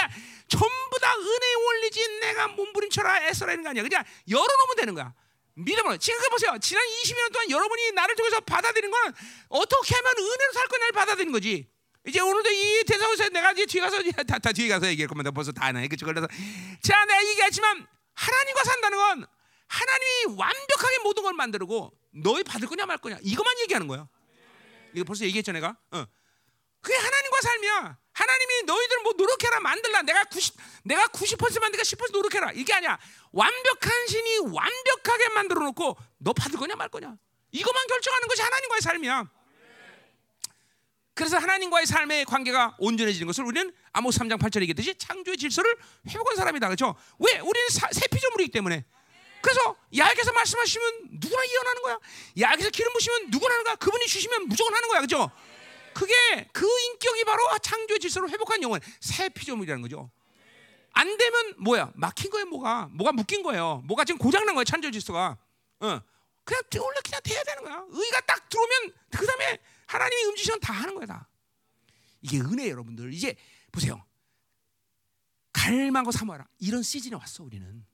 전부 0.48 1.00
다 1.00 1.14
은혜의 1.16 1.56
원리지 1.66 2.20
내가 2.22 2.48
몸부림쳐라 2.50 3.28
애써라 3.28 3.54
이런 3.54 3.64
거 3.64 3.70
아니야. 3.70 3.84
그냥 3.84 4.04
열어놓으면 4.30 4.76
되는 4.78 4.94
거야. 4.96 5.14
믿음으로. 5.56 5.98
생각해 6.00 6.30
보세요. 6.30 6.58
지난 6.62 6.84
20년 6.86 7.34
동안 7.34 7.50
여러분이 7.50 7.92
나를 7.94 8.16
통해서 8.16 8.40
받아들인 8.42 8.92
거는 8.92 9.14
어떻게 9.50 9.96
하면 9.96 10.12
은혜로 10.18 10.54
살 10.54 10.68
거냐를 10.68 10.92
받아들인 10.92 11.32
거지. 11.32 11.68
이제 12.08 12.20
오늘도 12.20 12.50
이 12.50 12.84
대사에서 12.86 13.30
내가 13.30 13.52
이제 13.52 13.66
뒤에 13.66 13.82
가서 13.82 14.02
다, 14.28 14.40
다 14.40 14.52
뒤에 14.52 14.70
가서 14.70 14.88
얘기할 14.88 15.08
겁니다. 15.08 15.32
벌써 15.32 15.52
다 15.52 15.66
하네. 15.66 15.88
그쵸? 15.88 16.06
그래서 16.06 16.28
자, 16.82 17.06
내가 17.06 17.26
얘기했지만 17.26 17.86
하나님과 18.14 18.64
산다는 18.64 18.98
건 18.98 19.28
하나님이 19.68 20.36
완벽하게 20.38 21.00
모든 21.04 21.24
걸 21.24 21.34
만들고 21.34 21.92
너희 22.12 22.44
받을 22.44 22.68
거냐 22.68 22.86
말 22.86 22.98
거냐 22.98 23.18
이것만 23.22 23.60
얘기하는 23.62 23.88
거야. 23.88 24.08
이거 24.94 25.04
벌써 25.04 25.26
얘기했죠 25.26 25.52
내가. 25.52 25.78
어. 25.92 26.06
그게 26.82 26.96
하나님과 26.96 27.42
삶이야. 27.42 27.98
하나님이 28.14 28.64
너희들 28.66 29.02
뭐 29.04 29.14
노력해라 29.14 29.60
만들라. 29.60 30.02
내가 30.04 30.24
90 30.26 30.56
내가 30.84 31.08
90% 31.08 31.60
만들까 31.60 31.84
10% 31.84 32.12
노력해라. 32.12 32.52
이게 32.54 32.74
아니야. 32.74 32.98
완벽한 33.32 34.08
신이 34.08 34.38
완벽하게 34.40 35.30
만들어 35.30 35.62
놓고 35.66 35.98
너 36.20 36.34
받을 36.34 36.58
거냐 36.58 36.76
말 36.76 36.90
거냐. 36.90 37.16
이것만 37.52 37.88
결정하는 37.88 38.28
것이 38.28 38.42
하나님과의 38.42 38.82
삶이야. 38.82 39.30
그래서 41.14 41.38
하나님과의 41.38 41.88
삶의 41.88 42.26
관계가 42.26 42.76
온전해지는 42.78 43.26
것을 43.26 43.44
우리는 43.44 43.74
아모스 43.92 44.20
3장 44.20 44.40
8절에 44.40 44.62
얘기했듯이 44.62 44.96
창조의 45.00 45.38
질서를 45.38 45.76
회복한 46.10 46.38
사람이다. 46.38 46.68
그렇죠? 46.68 46.96
왜? 47.18 47.40
우리는 47.40 47.70
사, 47.70 47.90
새 47.92 48.08
피조물이기 48.08 48.52
때문에. 48.52 48.86
그래서 49.48 49.78
야에서 49.98 50.34
말씀하시면 50.34 51.20
누구나 51.22 51.46
이어나는 51.46 51.82
거야. 51.82 52.00
야에서 52.42 52.70
기름 52.70 52.92
부시면 52.92 53.30
누구나 53.30 53.54
하는 53.54 53.64
거야. 53.64 53.76
그분이 53.76 54.06
주시면 54.06 54.50
무조건 54.50 54.76
하는 54.76 54.90
거야. 54.90 55.00
그렇죠? 55.00 55.32
그게 55.94 56.14
그 56.52 56.68
인격이 56.68 57.24
바로 57.24 57.58
창조의 57.60 58.00
질서를 58.02 58.30
회복한 58.30 58.62
영혼, 58.62 58.82
새 59.00 59.30
피조물이라는 59.30 59.82
거죠. 59.84 60.12
안 60.92 61.18
되면 61.18 61.54
뭐야? 61.60 61.94
막힌 61.96 62.30
거예요, 62.30 62.46
뭐가? 62.48 62.90
뭐가 62.92 63.14
묶인 63.14 63.42
거예요. 63.42 63.82
뭐가 63.86 64.04
지금 64.04 64.20
고장난 64.20 64.54
거예요, 64.54 64.66
창조 64.66 64.92
질서가. 64.92 65.38
어. 65.80 66.02
그냥 66.44 66.64
원래 66.86 67.00
그냥 67.06 67.22
돼야 67.24 67.42
되는 67.44 67.64
거야. 67.64 67.86
의가 67.90 68.20
딱 68.22 68.50
들어오면 68.50 68.94
그 69.12 69.26
다음에 69.26 69.60
하나님이 69.86 70.26
음지시면 70.26 70.60
다 70.60 70.74
하는 70.74 70.94
거야, 70.94 71.06
다. 71.06 71.30
이게 72.22 72.42
은혜 72.42 72.70
여러분들. 72.70 73.14
이제 73.14 73.38
보세요. 73.72 74.06
갈망하고 75.54 76.12
사모하라. 76.12 76.48
이런 76.60 76.84
시즌이 76.84 77.16
왔어, 77.16 77.44
우리는. 77.44 77.87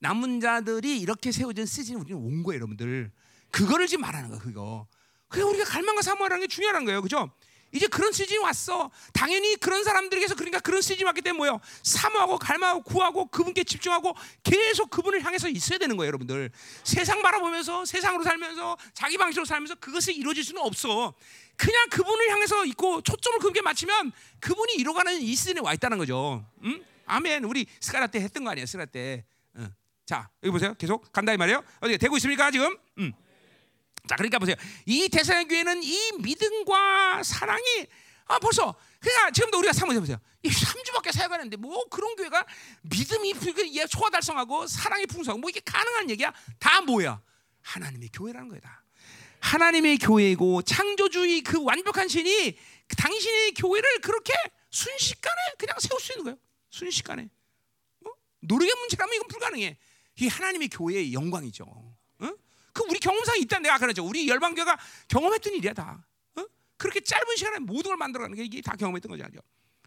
남은 0.00 0.40
자들이 0.40 1.00
이렇게 1.00 1.32
세워진 1.32 1.66
시즌이 1.66 2.00
우리는 2.00 2.20
온 2.20 2.42
거예요, 2.42 2.58
여러분들. 2.58 3.10
그거를 3.50 3.86
지금 3.86 4.02
말하는 4.02 4.28
거야, 4.28 4.38
그거. 4.38 4.86
그래 5.28 5.42
우리가 5.42 5.64
갈망과 5.64 6.02
사모하는 6.02 6.40
게 6.40 6.46
중요한 6.46 6.84
거예요, 6.84 7.02
그죠? 7.02 7.30
이제 7.72 7.86
그런 7.86 8.12
시즌이 8.12 8.38
왔어. 8.38 8.90
당연히 9.12 9.56
그런 9.56 9.84
사람들에게서 9.84 10.36
그러니까 10.36 10.58
그런 10.60 10.80
시즌이 10.80 11.04
왔기 11.04 11.20
때문에 11.20 11.36
뭐요? 11.36 11.60
사모하고 11.82 12.38
갈망하고 12.38 12.82
구하고 12.82 13.26
그분께 13.26 13.64
집중하고 13.64 14.14
계속 14.42 14.88
그분을 14.88 15.22
향해서 15.22 15.50
있어야 15.50 15.78
되는 15.78 15.96
거예요, 15.98 16.08
여러분들. 16.08 16.50
세상 16.82 17.20
바라보면서 17.20 17.84
세상으로 17.84 18.24
살면서 18.24 18.78
자기 18.94 19.18
방식으로 19.18 19.44
살면서 19.44 19.74
그것이 19.76 20.14
이루어질 20.14 20.44
수는 20.44 20.62
없어. 20.62 21.12
그냥 21.56 21.88
그분을 21.90 22.30
향해서 22.30 22.64
있고 22.66 23.02
초점을 23.02 23.38
그분께 23.38 23.60
맞추면 23.60 24.12
그분이 24.40 24.74
이뤄가는 24.76 25.20
이 25.20 25.34
시즌에 25.34 25.60
와 25.60 25.74
있다는 25.74 25.98
거죠. 25.98 26.46
응? 26.64 26.82
아멘. 27.04 27.44
우리 27.44 27.66
스카라 27.80 28.06
때 28.06 28.20
했던 28.20 28.44
거 28.44 28.50
아니에요, 28.50 28.64
스카라 28.64 28.86
때. 28.86 29.24
응. 30.08 30.14
자 30.16 30.30
여기 30.42 30.50
보세요. 30.50 30.74
계속 30.74 31.12
간다 31.12 31.32
이 31.32 31.36
말이에요. 31.36 31.62
어디 31.80 31.98
되고 31.98 32.16
있습니까 32.16 32.50
지금? 32.50 32.76
응. 32.98 33.12
자, 34.08 34.16
그러니까 34.16 34.38
보세요. 34.38 34.56
이 34.86 35.08
대사의 35.10 35.46
교회는 35.48 35.82
이 35.82 36.12
믿음과 36.22 37.22
사랑이 37.22 37.86
아 38.26 38.38
벌써 38.38 38.74
그러니까 39.00 39.30
지금도 39.30 39.58
우리가 39.58 39.72
사모해 39.72 40.00
보세요. 40.00 40.18
이 40.42 40.48
3주밖에 40.48 41.12
사역하는데 41.12 41.56
뭐 41.58 41.84
그런 41.88 42.16
교회가 42.16 42.46
믿음이 42.82 43.34
소화 43.88 44.08
달성하고 44.08 44.66
사랑이 44.66 45.06
풍성하고 45.06 45.40
뭐 45.40 45.50
이게 45.50 45.60
가능한 45.60 46.08
얘기야? 46.10 46.32
다 46.58 46.80
뭐야? 46.80 47.20
하나님의 47.60 48.08
교회라는 48.12 48.48
거다. 48.48 48.84
하나님의 49.40 49.98
교회이고 49.98 50.62
창조주의 50.62 51.42
그 51.42 51.62
완벽한 51.62 52.08
신이 52.08 52.56
당신의 52.96 53.54
교회를 53.54 54.00
그렇게 54.00 54.32
순식간에 54.70 55.36
그냥 55.58 55.76
세울 55.78 56.00
수 56.00 56.12
있는 56.12 56.24
거예요. 56.24 56.38
순식간에. 56.70 57.28
어? 58.06 58.10
노력의 58.40 58.74
문제라면 58.74 59.14
이건 59.14 59.28
불가능해. 59.28 59.78
이 60.20 60.28
하나님의 60.28 60.68
교회의 60.68 61.12
영광이죠. 61.12 61.64
어? 61.64 62.30
그 62.72 62.84
우리 62.88 62.98
경험상이 62.98 63.40
있다 63.40 63.58
내가 63.60 63.78
그러죠. 63.78 64.04
우리 64.04 64.28
열방교가 64.28 64.78
경험했던 65.08 65.54
일이야 65.54 65.72
다. 65.72 66.04
어? 66.36 66.44
그렇게 66.76 67.00
짧은 67.00 67.36
시간에 67.36 67.58
모든 67.60 67.90
걸 67.90 67.96
만들어가는 67.96 68.36
게 68.36 68.44
이게 68.44 68.60
다 68.60 68.74
경험했던 68.76 69.10
거죠. 69.10 69.24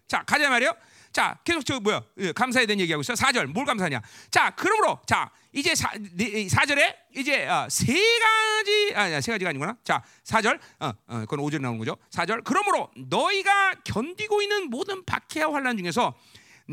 자 0.08 0.24
가자 0.24 0.50
말이요. 0.50 0.74
자 1.14 1.40
계속 1.44 1.66
저 1.66 1.80
뭐야 1.80 2.04
예, 2.18 2.32
감사에 2.34 2.66
대한 2.66 2.80
얘기하고 2.82 3.02
있어. 3.02 3.14
4절 3.14 3.46
뭘 3.48 3.66
감사냐? 3.66 4.02
자 4.30 4.50
그러므로 4.52 5.00
자 5.08 5.32
이제 5.54 5.74
4, 5.74 5.90
4절에 5.92 6.96
이제 7.16 7.48
어, 7.48 7.68
세 7.70 7.94
가지 7.94 8.94
아니 8.94 9.22
세 9.22 9.32
가지가 9.32 9.50
아니구나. 9.52 9.78
자 9.86 10.04
4절 10.26 10.60
어, 10.80 10.92
어 11.08 11.20
그건 11.22 11.40
5절 11.40 11.62
나오는 11.62 11.80
거죠. 11.80 11.96
4절 12.10 12.44
그러므로 12.44 12.92
너희가 12.98 13.76
견디고 13.86 14.42
있는 14.42 14.70
모든 14.70 15.04
박해와 15.06 15.54
환란 15.54 15.78
중에서 15.78 16.14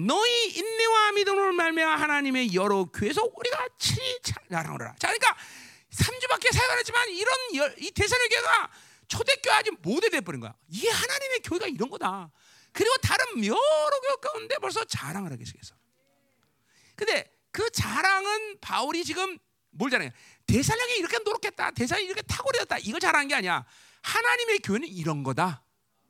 너희 0.07 0.51
인내와 0.51 1.13
믿음을 1.13 1.53
말미암아 1.53 1.97
하나님의 1.97 2.55
여러 2.55 2.85
교회에서 2.85 3.23
우리가 3.35 3.69
친히 3.79 4.19
자랑하라. 4.23 4.95
자 4.99 5.09
그러니까 5.09 5.37
3주밖에 5.91 6.53
사역 6.53 6.71
안 6.71 6.79
했지만 6.79 7.09
이런 7.09 7.37
이 7.79 7.91
대선의 7.91 8.29
교회가 8.29 8.71
초대교회 9.09 9.55
아직 9.55 9.75
모델돼 9.81 10.21
버린 10.21 10.41
거야. 10.41 10.55
이게 10.69 10.89
하나님의 10.89 11.41
교회가 11.41 11.67
이런 11.67 11.91
거다. 11.91 12.31
그리고 12.73 12.95
다른 12.99 13.45
여러 13.45 13.57
교회 13.57 14.17
가운데 14.21 14.57
벌써 14.61 14.85
자랑을 14.85 15.33
하게 15.33 15.45
생겼어. 15.45 15.75
근데 16.95 17.33
그 17.51 17.69
자랑은 17.71 18.61
바울이 18.61 19.05
지금 19.05 19.39
뭘 19.71 19.91
자랑해? 19.91 20.13
대사령이 20.47 20.97
이렇게 20.99 21.19
노력했다. 21.19 21.73
대사령이 21.73 22.07
이렇게 22.07 22.23
탁월했다. 22.23 22.79
이걸 22.79 23.01
자랑한 23.01 23.29
게 23.29 23.35
아니야. 23.35 23.65
하나님의 24.03 24.59
교회는 24.61 24.89
이런 24.89 25.23
거다. 25.23 25.65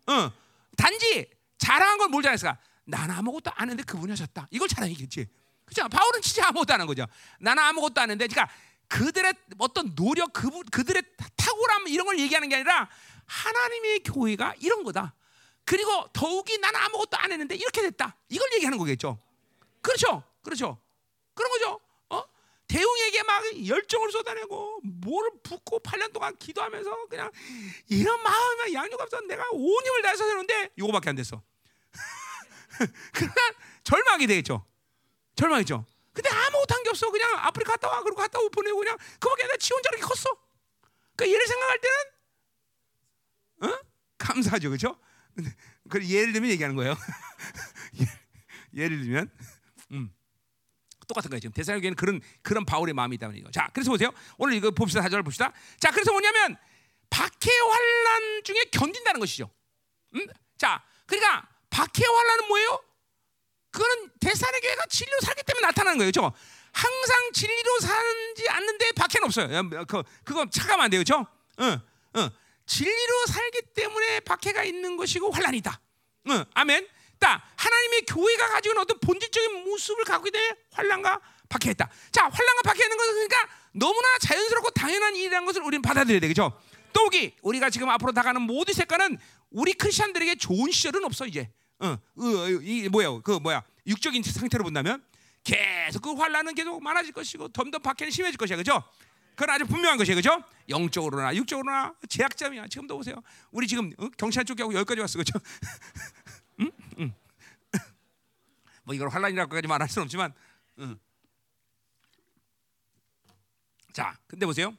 어. 0.06 0.32
단지 0.76 1.30
자랑한 1.58 1.98
걸뭘 1.98 2.22
자랑했을까? 2.22 2.58
나는 2.88 3.14
아무것도 3.16 3.50
안 3.54 3.68
했는데 3.68 3.82
그분이 3.84 4.10
하셨다. 4.10 4.48
이걸 4.50 4.66
자랑이겠지. 4.68 5.26
그죠? 5.66 5.86
바울은 5.88 6.22
진짜 6.22 6.48
아무것도 6.48 6.72
안 6.72 6.80
한 6.80 6.86
거죠. 6.86 7.06
나는 7.38 7.62
아무것도 7.62 8.00
안 8.00 8.10
했는데, 8.10 8.26
그러니까 8.32 8.52
그들의 8.88 9.34
어떤 9.58 9.94
노력, 9.94 10.32
그, 10.32 10.48
그들의 10.72 11.02
탁월함 11.36 11.88
이런 11.88 12.06
걸 12.06 12.18
얘기하는 12.18 12.48
게 12.48 12.54
아니라 12.56 12.88
하나님의 13.26 14.02
교회가 14.04 14.54
이런 14.60 14.82
거다. 14.84 15.14
그리고 15.66 16.08
더욱이 16.14 16.56
나는 16.58 16.80
아무것도 16.80 17.18
안 17.18 17.30
했는데 17.30 17.54
이렇게 17.54 17.82
됐다. 17.82 18.16
이걸 18.30 18.48
얘기하는 18.54 18.78
거겠죠. 18.78 19.18
그렇죠, 19.82 20.22
그렇죠. 20.42 20.78
그런 21.34 21.50
거죠. 21.52 21.80
어? 22.08 22.24
대웅에게 22.68 23.22
막 23.24 23.44
열정을 23.68 24.10
쏟아내고 24.10 24.80
뭘 24.82 25.30
붓고 25.42 25.80
8년 25.80 26.10
동안 26.14 26.34
기도하면서 26.38 27.08
그냥 27.10 27.30
이런 27.88 28.22
마음에 28.22 28.72
양육하면서 28.72 29.20
내가 29.26 29.44
온 29.52 29.84
힘을 29.84 30.00
다해서 30.02 30.24
하는데 30.24 30.70
이거밖에 30.76 31.10
안 31.10 31.16
됐어. 31.16 31.42
그러면 33.12 33.34
절망이 33.84 34.26
되겠죠. 34.26 34.64
절망이죠. 35.36 35.84
근데 36.12 36.30
아무것도 36.30 36.74
한 36.74 36.82
게 36.82 36.90
없어. 36.90 37.10
그냥 37.10 37.30
아프리카 37.38 37.72
갔다 37.72 37.88
와. 37.88 38.02
그리고 38.02 38.16
갔다 38.16 38.38
오 38.40 38.48
보내고 38.50 38.78
그냥 38.78 38.96
그밖에 39.20 39.42
내가 39.44 39.56
지 39.56 39.72
혼자 39.72 39.88
이렇게 39.92 40.02
컸어. 40.02 40.36
그러니까 41.16 41.34
얘를 41.34 41.46
생각할 41.46 41.80
때는 41.80 43.72
어? 43.74 43.78
감사하죠. 44.18 44.68
그렇죠? 44.70 44.98
그 45.88 46.04
예를 46.08 46.32
들면 46.32 46.50
얘기하는 46.50 46.76
거예요. 46.76 46.96
예를 48.74 48.98
들면 49.00 49.30
음. 49.92 50.12
똑같은 51.06 51.30
거예요. 51.30 51.40
지금 51.40 51.52
대사로교회는 51.52 51.96
그런 51.96 52.20
그런 52.42 52.64
바울의 52.66 52.92
마음이 52.94 53.14
있다는 53.16 53.36
거죠. 53.42 53.50
자, 53.50 53.68
그래서 53.72 53.90
보세요. 53.90 54.10
오늘 54.36 54.54
이거 54.54 54.70
봅시다. 54.70 55.00
사절 55.02 55.22
봅시다. 55.22 55.52
자, 55.80 55.90
그래서 55.90 56.12
뭐냐면 56.12 56.56
박해 57.10 57.50
환란 57.50 58.42
중에 58.44 58.64
견딘다는 58.72 59.18
것이죠. 59.20 59.50
음? 60.14 60.26
자, 60.58 60.84
그러니까 61.06 61.48
박해 61.70 62.04
환란은 62.04 62.48
뭐예요? 62.48 62.82
그거는 63.70 64.10
대사의 64.20 64.60
교회가 64.60 64.86
진리로 64.86 65.20
살기 65.20 65.42
때문에 65.44 65.66
나타나는 65.66 65.98
거예요. 65.98 66.10
그렇죠? 66.10 66.32
항상 66.72 67.32
진리로 67.32 67.80
살지 67.80 68.48
않는데 68.48 68.92
박해는 68.92 69.26
없어요. 69.26 69.86
그 69.86 70.02
그거 70.24 70.46
차가면 70.50 70.84
안 70.84 70.90
돼요. 70.90 71.02
그렇죠? 71.04 71.26
응, 71.60 71.80
응. 72.16 72.30
진리로 72.66 73.26
살기 73.26 73.62
때문에 73.74 74.20
박해가 74.20 74.64
있는 74.64 74.96
것이고 74.96 75.30
환란이다. 75.30 75.80
응, 76.30 76.44
아멘. 76.54 76.88
딱 77.18 77.42
하나님의 77.56 78.02
교회가 78.02 78.48
가지고 78.48 78.72
있는 78.72 78.82
어떤 78.82 79.00
본질적인 79.00 79.64
모습을 79.64 80.04
갖고 80.04 80.28
있는 80.28 80.40
환란과 80.72 81.20
박해했다. 81.48 81.88
자, 82.12 82.22
환란과 82.22 82.62
박해하는 82.62 82.96
것은 82.96 83.14
그러니까 83.14 83.48
너무나 83.72 84.06
자연스럽고 84.20 84.70
당연한 84.70 85.16
일이라는 85.16 85.46
것을 85.46 85.62
우리는 85.62 85.82
받아들여야 85.82 86.20
되겠죠. 86.20 86.60
또기 86.92 87.36
우리가 87.42 87.70
지금 87.70 87.88
앞으로 87.88 88.12
나가는 88.12 88.40
모든 88.40 88.74
색깔은 88.74 89.18
우리 89.50 89.72
크리스천들에게 89.72 90.36
좋은 90.36 90.70
시절은 90.70 91.04
없어 91.04 91.26
이제. 91.26 91.50
어, 91.80 91.86
어, 91.88 92.48
이 92.62 92.88
뭐야? 92.88 93.20
그 93.22 93.32
뭐야? 93.32 93.62
육적인 93.86 94.22
상태로 94.22 94.64
본다면 94.64 95.02
계속 95.44 96.02
그 96.02 96.12
환란은 96.12 96.54
계속 96.54 96.82
많아질 96.82 97.12
것이고 97.12 97.48
덤덤 97.48 97.82
박해는 97.82 98.10
심해질 98.10 98.36
것이야, 98.36 98.56
그렇죠? 98.56 98.82
그건 99.34 99.50
아주 99.50 99.66
분명한 99.66 99.96
것이에요, 99.98 100.20
그렇죠? 100.20 100.42
영적으로나 100.68 101.34
육적으로나 101.34 101.94
제약점이야. 102.08 102.66
지금도 102.66 102.96
보세요. 102.96 103.22
우리 103.50 103.66
지금 103.66 103.92
어? 103.96 104.08
경찰 104.16 104.44
쪽하고 104.44 104.74
여기까지 104.74 105.00
왔어, 105.00 105.18
그렇죠? 105.18 105.38
응? 106.60 106.70
응. 106.98 107.14
뭐 108.82 108.94
이걸 108.94 109.08
환란이라고까지 109.08 109.68
말할 109.68 109.88
수는 109.88 110.04
없지만, 110.04 110.34
응. 110.80 110.98
자, 113.92 114.18
근데 114.26 114.44
보세요. 114.44 114.76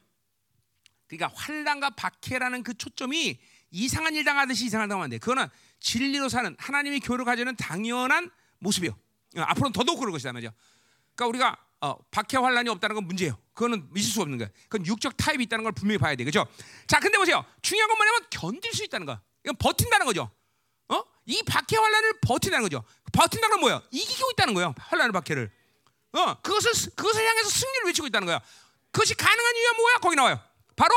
그러니까 1.06 1.32
환란과 1.34 1.90
박해라는 1.90 2.62
그 2.62 2.74
초점이 2.74 3.40
이상한 3.70 4.14
일 4.14 4.24
당하듯이 4.24 4.66
이상한 4.66 4.86
일 4.86 4.88
당하면 4.90 5.04
안 5.04 5.10
돼. 5.10 5.18
그거는 5.18 5.48
진리로 5.78 6.28
사는 6.28 6.54
하나님의 6.58 7.00
교회를 7.00 7.24
가지는 7.24 7.56
당연한 7.56 8.30
모습이요. 8.58 8.90
어, 9.36 9.40
앞으로는 9.40 9.72
더더욱 9.72 9.98
그럴 9.98 10.12
것이다 10.12 10.32
말이죠. 10.32 10.52
그러니까 11.14 11.26
우리가 11.26 11.56
어, 11.82 11.96
박해 12.10 12.36
환란이 12.36 12.68
없다는 12.68 12.94
건 12.94 13.06
문제예요. 13.06 13.38
그거는 13.54 13.88
있을 13.96 14.12
수 14.12 14.20
없는 14.20 14.38
거야. 14.38 14.48
그건 14.68 14.86
육적 14.86 15.16
타입이 15.16 15.44
있다는 15.44 15.62
걸 15.62 15.72
분명히 15.72 15.98
봐야 15.98 16.14
돼. 16.14 16.24
그죠? 16.24 16.46
자, 16.86 17.00
근데 17.00 17.16
보세요. 17.16 17.44
중요한 17.62 17.88
건 17.88 17.96
뭐냐면 17.96 18.22
견딜 18.30 18.72
수 18.72 18.84
있다는 18.84 19.06
거. 19.06 19.18
이건 19.44 19.56
버틴다는 19.56 20.04
거죠. 20.04 20.30
어? 20.88 21.02
이 21.24 21.42
박해 21.42 21.76
환란을 21.76 22.20
버틴다는 22.20 22.64
거죠. 22.64 22.84
버틴다는 23.12 23.56
건 23.56 23.60
뭐야? 23.60 23.82
이기고 23.90 24.30
있다는 24.32 24.54
거예요. 24.54 24.74
환란을 24.78 25.12
박해를. 25.12 25.50
어, 26.12 26.34
그것을 26.42 26.72
그것을 26.94 27.26
향해서 27.26 27.48
승리를 27.48 27.86
외치고 27.86 28.06
있다는 28.08 28.26
거야. 28.26 28.40
그것이 28.90 29.14
가능한 29.14 29.56
이유가 29.56 29.76
뭐야? 29.76 29.96
거기 29.98 30.16
나와요. 30.16 30.40
바로 30.76 30.94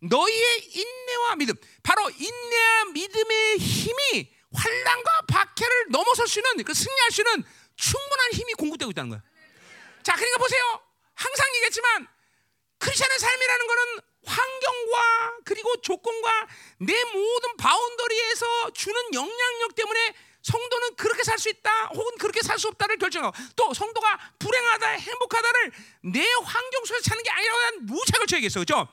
너희의 0.00 0.58
인내와 0.74 1.36
믿음. 1.36 1.54
바로 1.82 2.08
인내와 2.10 2.84
믿음의 2.92 3.58
힘이 3.58 4.30
환란과 4.52 5.22
박해를 5.28 5.86
넘어설 5.90 6.26
수 6.28 6.38
있는 6.38 6.64
그 6.64 6.72
승리할 6.74 7.10
수 7.10 7.20
있는 7.22 7.44
충분한 7.76 8.32
힘이 8.32 8.54
공급되고 8.54 8.90
있다는 8.90 9.10
거야. 9.10 9.22
자, 10.02 10.14
그러니까 10.14 10.38
보세요. 10.38 10.80
항상 11.14 11.46
얘기했지만 11.56 12.06
크리스천의 12.78 13.18
삶이라는 13.18 13.66
거는 13.66 14.00
환경과 14.26 15.38
그리고 15.44 15.80
조건과 15.80 16.48
내 16.78 17.04
모든 17.04 17.56
바운더리에서 17.56 18.70
주는 18.72 19.00
영향력 19.14 19.74
때문에 19.74 20.14
성도는 20.42 20.96
그렇게 20.96 21.24
살 21.24 21.38
수 21.38 21.48
있다 21.48 21.86
혹은 21.94 22.16
그렇게 22.18 22.40
살 22.42 22.58
수 22.58 22.68
없다를 22.68 22.98
결정하고 22.98 23.36
또 23.56 23.72
성도가 23.74 24.32
불행하다 24.38 24.88
행복하다를 24.88 25.72
내 26.12 26.20
환경 26.44 26.84
속에서 26.84 27.02
찾는 27.02 27.22
게 27.22 27.30
아니라 27.30 27.58
난 27.58 27.86
무차별 27.86 28.26
쳐야겠어 28.26 28.60
그렇죠? 28.60 28.88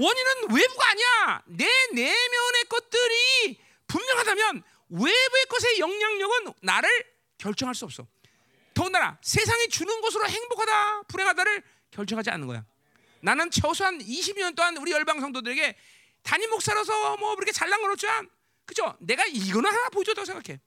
원인은 0.00 0.54
외부가 0.54 0.90
아니야 0.90 1.42
내 1.46 1.66
내면의 1.92 2.64
것들이 2.68 3.60
분명하다면 3.86 4.62
외부의 4.90 5.44
것의 5.48 5.78
영향력은 5.78 6.54
나를 6.62 6.88
결정할 7.38 7.74
수 7.74 7.84
없어 7.84 8.06
더군다나 8.74 9.18
세상이 9.22 9.68
주는 9.68 10.00
것으로 10.00 10.28
행복하다 10.28 11.02
불행하다를 11.02 11.62
결정하지 11.90 12.30
않는 12.30 12.46
거야 12.46 12.64
나는 13.20 13.50
최소한 13.50 13.98
20년 13.98 14.54
동안 14.56 14.76
우리 14.78 14.92
열방 14.92 15.20
성도들에게 15.20 15.76
담임 16.22 16.50
목사로서 16.50 17.16
뭐 17.16 17.34
그렇게 17.34 17.52
잘난 17.52 17.80
건 17.80 17.90
없지만 17.92 18.28
그죠? 18.64 18.96
내가 19.00 19.24
이거는 19.26 19.68
하나 19.68 19.88
보여줬다고 19.88 20.24
생각해. 20.24 20.60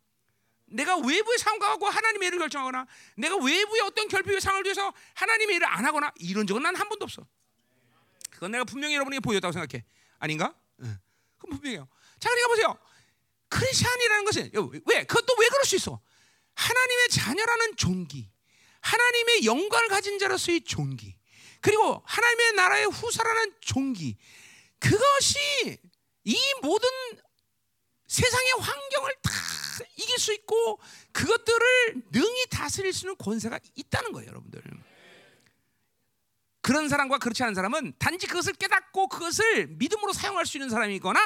내가 0.65 0.97
외부의 0.97 1.37
상관하고 1.37 1.87
하나님의 1.87 2.27
일을 2.27 2.39
결정하거나 2.39 2.85
내가 3.15 3.35
외부의 3.37 3.81
어떤 3.83 4.07
결핍의 4.07 4.41
상을 4.41 4.61
위해서 4.63 4.93
하나님의 5.13 5.55
일을 5.55 5.67
안 5.67 5.85
하거나 5.85 6.11
이런 6.17 6.45
적은 6.45 6.61
난 6.63 6.75
한 6.75 6.89
번도 6.89 7.05
없어. 7.05 7.25
그건 8.33 8.51
내가 8.51 8.63
분명히 8.63 8.95
여러분에게 8.95 9.19
보여줬다고 9.19 9.51
생각해. 9.51 9.85
아닌가? 10.19 10.55
응. 10.81 10.97
그럼 11.37 11.57
분명해요. 11.57 11.87
자, 12.19 12.29
그러니까 12.29 12.47
보세요. 12.49 12.77
크리스천이라는 13.49 14.25
것은 14.25 14.51
왜? 14.85 15.03
그것도 15.03 15.35
왜 15.39 15.47
그럴 15.49 15.63
수 15.65 15.75
있어? 15.75 16.01
하나님의 16.55 17.09
자녀라는 17.09 17.75
존귀, 17.77 18.29
하나님의 18.81 19.45
영광을 19.45 19.87
가진 19.87 20.19
자로서의 20.19 20.61
존귀, 20.61 21.15
그리고 21.61 22.01
하나님의 22.05 22.53
나라의 22.53 22.85
후사라는 22.87 23.53
존귀, 23.61 24.17
그것이 24.79 25.79
이 26.25 26.37
모든 26.61 26.89
세상의 28.07 28.51
환경을 28.59 29.15
다 29.21 29.31
이길 29.97 30.17
수 30.17 30.33
있고 30.33 30.79
그것들을 31.11 32.03
능히 32.11 32.45
다스릴 32.49 32.93
수 32.93 33.05
있는 33.05 33.17
권세가 33.17 33.59
있다는 33.75 34.11
거예요, 34.11 34.29
여러분들. 34.29 34.61
그런 36.63 36.87
사람과 36.87 37.17
그렇지 37.19 37.43
않은 37.43 37.53
사람은 37.53 37.93
단지 37.99 38.25
그것을 38.25 38.53
깨닫고 38.53 39.09
그것을 39.09 39.67
믿음으로 39.67 40.13
사용할 40.13 40.45
수 40.45 40.57
있는 40.57 40.69
사람이거나 40.69 41.19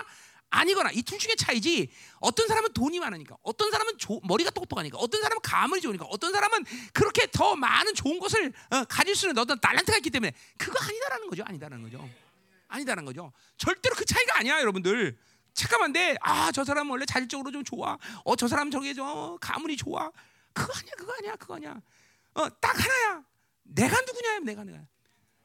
아니거나 0.50 0.92
이 0.92 1.04
둘 1.04 1.20
중에 1.20 1.36
차이지. 1.36 1.92
어떤 2.20 2.48
사람은 2.48 2.74
돈이 2.74 3.00
많으니까, 3.00 3.36
어떤 3.44 3.70
사람은 3.70 3.98
조, 3.98 4.20
머리가 4.24 4.50
똑똑하니까, 4.50 4.98
어떤 4.98 5.22
사람은 5.22 5.42
가문이 5.42 5.82
좋으니까, 5.82 6.06
어떤 6.06 6.32
사람은 6.32 6.66
그렇게 6.94 7.28
더 7.32 7.56
많은 7.56 7.94
좋은 7.94 8.18
것을 8.18 8.52
어, 8.72 8.84
가질 8.86 9.16
수 9.16 9.28
있는 9.28 9.40
어떤 9.42 9.60
달란트가 9.60 9.98
있기 9.98 10.10
때문에 10.10 10.32
그거 10.58 10.74
아니다라는 10.84 11.30
거죠. 11.30 11.44
아니다라는 11.46 11.84
거죠. 11.84 12.10
아니다라는 12.70 13.06
거죠. 13.06 13.32
절대로 13.58 13.96
그 13.96 14.06
차이가 14.06 14.40
아니야, 14.40 14.60
여러분들. 14.62 15.18
잠깐만데, 15.54 16.18
아, 16.22 16.52
저 16.52 16.64
사람 16.64 16.90
원래 16.90 17.06
자질적으로 17.06 17.52
좀 17.52 17.64
좋아. 17.64 17.98
어, 18.24 18.36
저 18.36 18.48
사람 18.48 18.72
저게 18.72 18.94
저 18.94 19.38
가문이 19.42 19.76
좋아. 19.78 20.10
그거 20.54 20.74
아니야, 20.80 20.92
그거 20.98 21.14
아니야, 21.20 21.36
그거 21.36 21.56
아니야. 21.56 21.76
어, 22.36 22.50
딱 22.62 22.74
하나야. 22.80 23.24
내가 23.64 24.00
누구냐, 24.02 24.40
내가 24.40 24.64
내가. 24.64 24.80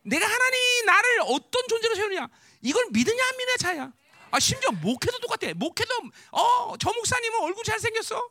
내가 0.03 0.27
하나님 0.27 0.87
나를 0.87 1.21
어떤 1.23 1.69
존재로 1.69 1.95
세우느냐. 1.95 2.29
이걸 2.61 2.87
믿느냐 2.91 3.25
안 3.25 3.37
믿느냐 3.37 3.57
차야. 3.57 3.93
아 4.31 4.41
심지어 4.41 4.71
목회도 4.71 5.19
똑같아. 5.19 5.53
목회도 5.55 5.95
어저 6.31 6.93
목사님은 6.93 7.41
얼굴 7.41 7.65
잘 7.65 7.79
생겼어. 7.79 8.31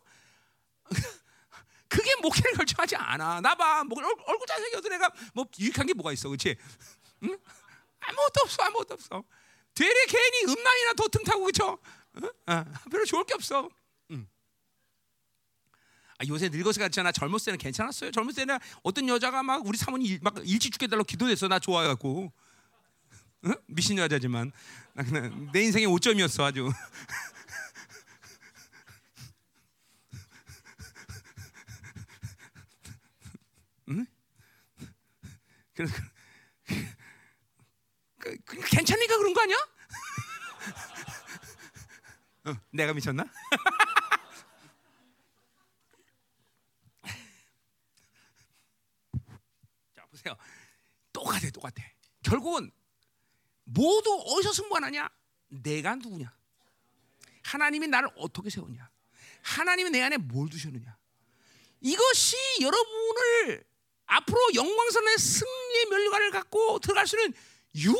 그게 1.87 2.15
목회를 2.21 2.53
결정하지 2.53 2.95
않아. 2.95 3.41
나봐 3.41 3.81
얼굴 3.81 4.47
잘 4.47 4.61
생겨도 4.61 4.89
내가 4.89 5.11
뭐 5.33 5.45
유익한 5.59 5.85
게 5.85 5.93
뭐가 5.93 6.13
있어, 6.13 6.29
그렇지? 6.29 6.55
응? 7.23 7.37
아무것도 7.99 8.41
없어, 8.43 8.63
아무것도 8.63 8.93
없어. 8.93 9.23
되레 9.75 10.05
괜히 10.07 10.43
음란이나 10.45 10.93
도틈 10.93 11.23
타고 11.23 11.43
그쵸? 11.45 11.77
어? 12.15 12.29
아, 12.47 12.65
별로 12.89 13.05
좋을 13.05 13.23
게 13.25 13.33
없어. 13.33 13.69
응. 16.21 16.25
아, 16.25 16.27
요새 16.27 16.49
늙어서 16.49 16.79
그렇잖아. 16.79 17.11
젊었을 17.11 17.45
때는 17.45 17.57
괜찮았어요. 17.57 18.11
젊었을 18.11 18.45
때는 18.45 18.59
어떤 18.83 19.07
여자가 19.07 19.41
막 19.43 19.65
우리 19.65 19.77
사모님 19.77 20.19
막 20.21 20.35
일찍 20.45 20.71
죽게 20.71 20.87
달라고 20.87 21.05
기도했어. 21.05 21.47
나 21.47 21.59
좋아해갖고. 21.59 22.31
응? 23.45 23.55
미신 23.67 23.97
여자지만 23.97 24.51
나 24.93 25.03
그냥 25.03 25.49
내 25.51 25.63
인생의 25.63 25.87
오점이었어 25.87 26.45
아주. 26.45 26.71
응? 33.89 34.05
그래서 35.73 35.93
그, 38.19 38.37
그, 38.45 38.59
괜찮으니까 38.69 39.17
그런 39.17 39.33
거 39.33 39.41
아니야? 39.41 39.57
어, 42.45 42.53
내가 42.71 42.93
미쳤나? 42.93 43.25
자 49.95 50.03
보세요. 50.21 50.35
똑같아, 51.13 51.49
똑같아. 51.51 51.83
결국은 52.23 52.71
모두 53.63 54.13
어디서 54.27 54.53
승부하느냐? 54.53 55.09
내가 55.49 55.95
누구냐? 55.95 56.33
하나님이 57.43 57.87
나를 57.87 58.09
어떻게 58.15 58.49
세우냐? 58.49 58.89
하나님이 59.41 59.89
내 59.89 60.01
안에 60.01 60.17
뭘 60.17 60.49
두셨느냐? 60.49 60.95
이것이 61.81 62.37
여러분을 62.61 63.63
앞으로 64.05 64.39
영광선의 64.53 65.17
승리의 65.17 65.85
면류관을 65.89 66.31
갖고 66.31 66.79
들어갈 66.79 67.07
수 67.07 67.17
있는 67.17 67.33
유일한 67.75 67.97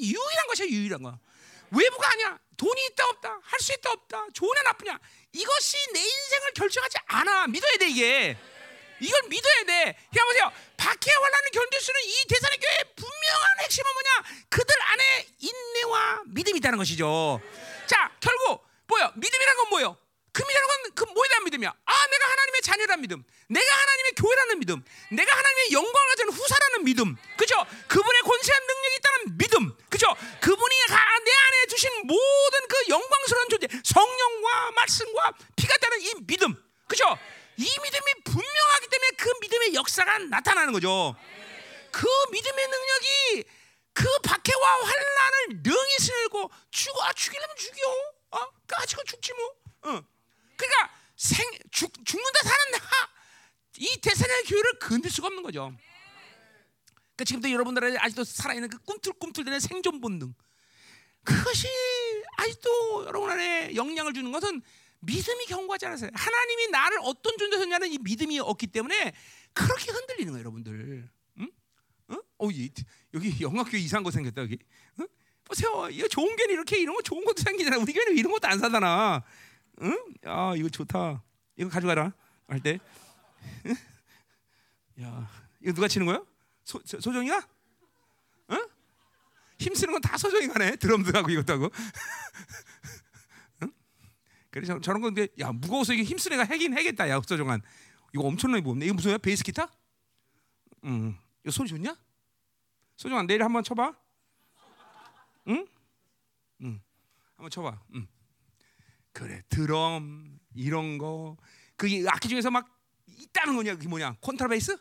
유일한 0.00 0.46
것이야 0.48 0.66
유일한 0.68 1.02
거. 1.02 1.18
외부가 1.70 2.10
아니야. 2.12 2.38
돈이 2.56 2.86
있다 2.92 3.08
없다, 3.08 3.40
할 3.42 3.60
수 3.60 3.72
있다 3.72 3.90
없다, 3.90 4.26
좋으냐 4.32 4.62
나쁘냐. 4.62 4.96
이것이 5.32 5.76
내 5.92 6.00
인생을 6.00 6.52
결정하지 6.54 6.98
않아. 7.06 7.48
믿어야 7.48 7.76
돼 7.78 7.88
이게. 7.90 8.38
이걸 9.04 9.22
믿어야 9.28 9.64
돼. 9.64 9.98
그냥 10.10 10.26
보세요. 10.26 10.52
박해와 10.76 11.22
환란을 11.24 11.50
견딜 11.50 11.80
수 11.80 11.90
있는 11.90 12.02
이 12.04 12.24
대산의 12.28 12.58
교회의 12.58 12.78
분명한 12.96 13.48
핵심은 13.60 13.92
뭐냐? 13.92 14.10
그들 14.48 14.74
안에 14.82 15.26
인내와 15.40 16.22
믿음이 16.26 16.58
있다는 16.58 16.78
것이죠. 16.78 17.40
자, 17.86 18.10
결국 18.20 18.66
뭐요? 18.86 19.12
믿음이란 19.16 19.56
건 19.56 19.68
뭐요? 19.70 19.96
그 20.32 20.42
믿음이라는 20.42 20.68
건 20.68 20.84
그 20.94 21.04
뭐에 21.04 21.28
대한 21.28 21.44
믿음이야? 21.44 21.68
아, 21.70 22.06
내가 22.06 22.30
하나님의 22.30 22.62
자녀라는 22.62 23.02
믿음, 23.02 23.24
내가 23.48 23.76
하나님의 23.76 24.12
교회라는 24.16 24.58
믿음, 24.60 24.84
내가 25.10 25.36
하나님의 25.36 25.72
영광을 25.72 26.08
가진 26.10 26.28
후사라는 26.30 26.84
믿음, 26.84 27.16
그죠? 27.36 27.56
그분의 27.88 28.22
권세한 28.22 28.62
능력이 28.66 28.96
있다는 28.96 29.38
믿음, 29.38 29.76
그죠? 29.90 30.06
그분이 30.40 30.74
내 30.88 31.32
안에 31.32 31.66
주신 31.68 31.90
모든 32.06 32.68
그 32.68 32.76
영광스러운 32.88 33.48
존재, 33.48 33.68
성령과 33.84 34.70
말씀과 34.72 35.32
피가 35.56 35.76
따는 35.78 36.00
이 36.00 36.12
믿음, 36.26 36.54
그죠? 36.86 37.18
이 37.56 37.62
믿음이 37.64 38.14
분명하기 38.24 38.88
때문에 38.88 39.10
그 39.16 39.30
믿음의 39.40 39.74
역사가 39.74 40.18
나타나는 40.18 40.72
거죠. 40.72 41.14
그 41.90 42.06
믿음의 42.32 42.68
능력이 42.68 43.44
그 43.92 44.04
박해와 44.24 44.84
환란을 44.84 45.62
능히 45.62 45.98
쓸고 45.98 46.50
죽어 46.70 47.12
죽이려면 47.12 47.56
죽여. 47.56 47.82
어? 48.32 48.50
까지고 48.66 49.04
죽지 49.04 49.32
뭐. 49.34 49.46
어. 49.92 50.04
그러니까 50.56 50.90
생 51.16 51.48
죽, 51.70 51.92
죽는다 52.04 52.40
사는 52.42 52.64
나이 53.84 53.96
대세의 54.00 54.44
교회를 54.44 54.78
건들 54.78 55.10
수가 55.10 55.28
없는 55.28 55.42
거죠. 55.42 55.72
그러니까 57.16 57.24
지금도 57.24 57.50
여러분들의 57.50 57.98
아직도 57.98 58.24
살아있는 58.24 58.68
그 58.68 58.78
꿈틀꿈틀대는 58.78 59.60
생존 59.60 60.00
본능 60.00 60.34
그것이 61.22 61.68
아직도 62.36 63.04
여러분 63.06 63.30
안에 63.30 63.74
영향을 63.74 64.12
주는 64.12 64.30
것은 64.32 64.62
믿음이 65.04 65.46
경고하지 65.46 65.86
않았어요. 65.86 66.10
하나님이 66.14 66.68
나를 66.68 66.98
어떤 67.02 67.36
존재였냐는 67.38 67.88
이 67.92 67.98
믿음이 67.98 68.38
없기 68.40 68.66
때문에 68.68 69.12
그렇게 69.52 69.92
흔들리는 69.92 70.32
거예요, 70.32 70.40
여러분들. 70.40 71.08
응? 71.38 71.50
어? 72.08 72.14
어, 72.38 72.48
여기 73.14 73.36
영학교 73.40 73.76
이상한 73.76 74.02
거 74.04 74.10
생겼다 74.10 74.42
여기. 74.42 74.58
응? 75.00 75.06
보세요. 75.44 75.88
이거 75.90 76.08
좋은 76.08 76.34
교회 76.36 76.52
이렇게 76.52 76.78
이런 76.78 76.94
거 76.96 77.02
좋은 77.02 77.24
것도 77.24 77.42
생기잖아. 77.42 77.78
우리 77.78 77.92
교회는 77.92 78.16
이런 78.16 78.32
것도 78.32 78.48
안 78.48 78.58
사잖아. 78.58 79.22
응? 79.82 79.98
아 80.24 80.54
이거 80.56 80.68
좋다. 80.68 81.22
이거 81.56 81.68
가져가라 81.68 82.12
할 82.48 82.60
때. 82.60 82.78
야 85.00 85.30
이거 85.60 85.72
누가 85.72 85.88
치는 85.88 86.06
거야? 86.06 86.22
소, 86.64 86.80
소, 86.84 87.00
소정이가? 87.00 87.46
응? 88.50 88.68
힘쓰는 89.58 89.92
건 89.92 90.00
다 90.00 90.16
소정이가 90.16 90.58
네 90.58 90.76
드럼도 90.76 91.16
하고 91.16 91.30
이것도 91.30 91.52
하고. 91.52 91.70
응? 94.54 94.60
그래서 94.60 94.80
저런 94.80 95.02
건데 95.02 95.28
야 95.40 95.52
무거워서 95.52 95.92
이게 95.92 96.04
힘쓰는 96.04 96.40
애가 96.40 96.52
해긴 96.52 96.76
해겠다. 96.76 97.08
야 97.08 97.20
소정한. 97.26 97.60
이거 98.12 98.24
엄청나게 98.24 98.62
무겁네. 98.62 98.86
이거 98.86 98.94
무슨 98.94 99.18
베이스 99.18 99.42
기타? 99.42 99.68
응. 100.84 101.16
이거 101.42 101.50
소리 101.50 101.68
좋냐? 101.68 101.96
소정아 102.96 103.24
내일 103.24 103.42
한번 103.42 103.64
쳐봐. 103.64 103.94
응? 105.48 105.66
응. 106.62 106.80
한번 107.36 107.50
쳐봐. 107.50 107.80
응. 107.94 108.06
그래 109.12 109.42
드럼 109.48 110.38
이런 110.54 110.98
거 110.98 111.36
그게 111.76 112.04
악기 112.08 112.28
중에서 112.28 112.50
막 112.50 112.68
있다는 113.06 113.56
거냐 113.56 113.74
그게 113.74 113.88
뭐냐 113.88 114.16
콘트라베이스? 114.20 114.76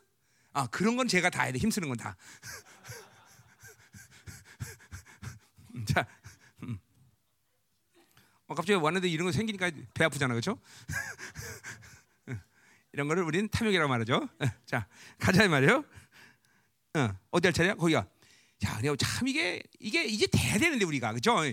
아 0.53 0.67
그런 0.67 0.95
건 0.95 1.07
제가 1.07 1.30
다 1.30 1.43
해야 1.43 1.51
돼 1.51 1.59
힘쓰는 1.59 1.88
건 1.88 1.97
다. 1.97 2.15
자, 5.88 6.01
음. 6.01 6.05
어, 6.05 6.22
갑자기 8.56 8.80
왔는데 8.80 9.08
이런 9.08 9.26
거 9.26 9.32
생기니까 9.32 9.72
배 9.93 10.04
아프잖아, 10.04 10.34
그렇죠? 10.34 10.60
이런 12.93 13.08
거를 13.08 13.24
우리는 13.24 13.49
탐욕이라고 13.49 13.89
말하죠. 13.89 14.30
자, 14.66 14.88
가자 15.20 15.47
말이에요. 15.47 15.84
어, 16.95 17.10
어디 17.32 17.47
할 17.47 17.54
차례야? 17.54 17.76
거기가. 17.76 18.06
자, 18.60 18.80
참 18.97 19.28
이게 19.28 19.62
이게 19.80 20.06
이제 20.06 20.28
돼야 20.28 20.58
되는데 20.58 20.86
우리가 20.86 21.12
그죠? 21.14 21.43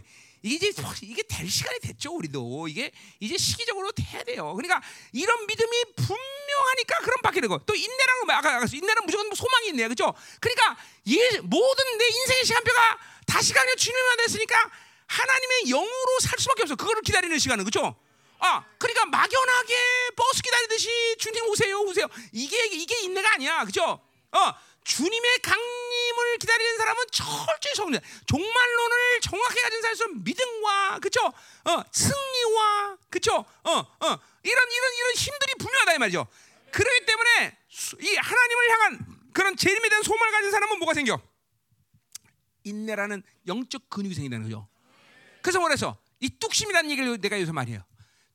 이게 0.42 0.68
이제 0.68 0.82
이게 1.03 1.22
될 1.22 1.48
시간이 1.48 1.80
됐죠 1.80 2.14
우리도 2.14 2.68
이게 2.68 2.90
이제 3.18 3.36
시기적으로 3.36 3.92
돼야 3.92 4.22
돼요. 4.22 4.55
그러니까 4.55 4.80
이런 5.12 5.46
믿음이 5.46 5.84
분명하니까 5.96 6.98
그런 7.03 7.16
받게 7.22 7.40
되고 7.40 7.59
또 7.66 7.74
인내라는 7.74 8.26
거 8.26 8.32
아까 8.32 8.57
아까 8.57 8.66
인내는 8.72 9.05
무조건 9.05 9.26
뭐 9.26 9.34
소망이 9.34 9.68
있네요, 9.68 9.88
그죠? 9.88 10.14
그러니까 10.40 10.76
예, 11.09 11.40
모든 11.40 11.98
내 11.98 12.07
인생의 12.07 12.44
시간표가 12.44 12.98
다 13.26 13.42
시간에 13.42 13.74
주님만 13.74 14.16
됐으니까 14.18 14.70
하나님의 15.11 15.64
영으로 15.70 16.20
살 16.20 16.38
수밖에 16.38 16.62
없어. 16.62 16.76
그거를 16.76 17.02
기다리는 17.02 17.36
시간은 17.36 17.64
그죠? 17.64 17.96
아, 18.38 18.64
그러니까 18.78 19.06
막연하게 19.06 19.74
버스 20.14 20.40
기다리듯이 20.40 21.16
주님 21.18 21.44
오세요, 21.46 21.80
오세요. 21.80 22.06
이게 22.32 22.64
이게 22.66 23.00
인내가 23.00 23.34
아니야, 23.34 23.64
그죠? 23.64 24.00
어. 24.32 24.54
주님의 24.82 25.40
강림을 25.42 26.38
기다리는 26.38 26.78
사람은 26.78 27.04
철저히 27.12 27.74
성령, 27.76 28.00
종말론을 28.26 29.20
정확히 29.20 29.61
가진 29.61 29.82
사람은 29.82 30.24
믿음과 30.24 30.98
그죠? 31.00 31.20
어, 31.26 31.84
승리와 31.92 32.96
그죠? 33.11 33.34
어, 33.34 33.70
어, 33.70 34.18
이런 34.42 34.70
이런 34.72 34.94
이런 34.94 35.14
힘들이 35.14 35.54
분명하다 35.58 35.94
이 35.94 35.98
말이죠. 35.98 36.26
그렇기 36.72 37.04
때문에 37.04 37.58
이 38.00 38.16
하나님을 38.16 38.70
향한 38.70 39.06
그런 39.34 39.54
재림에 39.54 39.88
대한 39.90 40.02
소망을 40.02 40.32
가진 40.32 40.50
사람은 40.50 40.78
뭐가 40.78 40.94
생겨? 40.94 41.20
인내라는 42.64 43.22
영적 43.48 43.90
근육이 43.90 44.14
생긴다는 44.14 44.44
거죠. 44.44 44.66
그래서 45.43 45.61
뭐래서 45.61 45.97
이 46.20 46.28
뚝심이라는 46.28 46.91
얘기를 46.91 47.18
내가 47.18 47.36
여기서 47.36 47.53
말해요. 47.53 47.82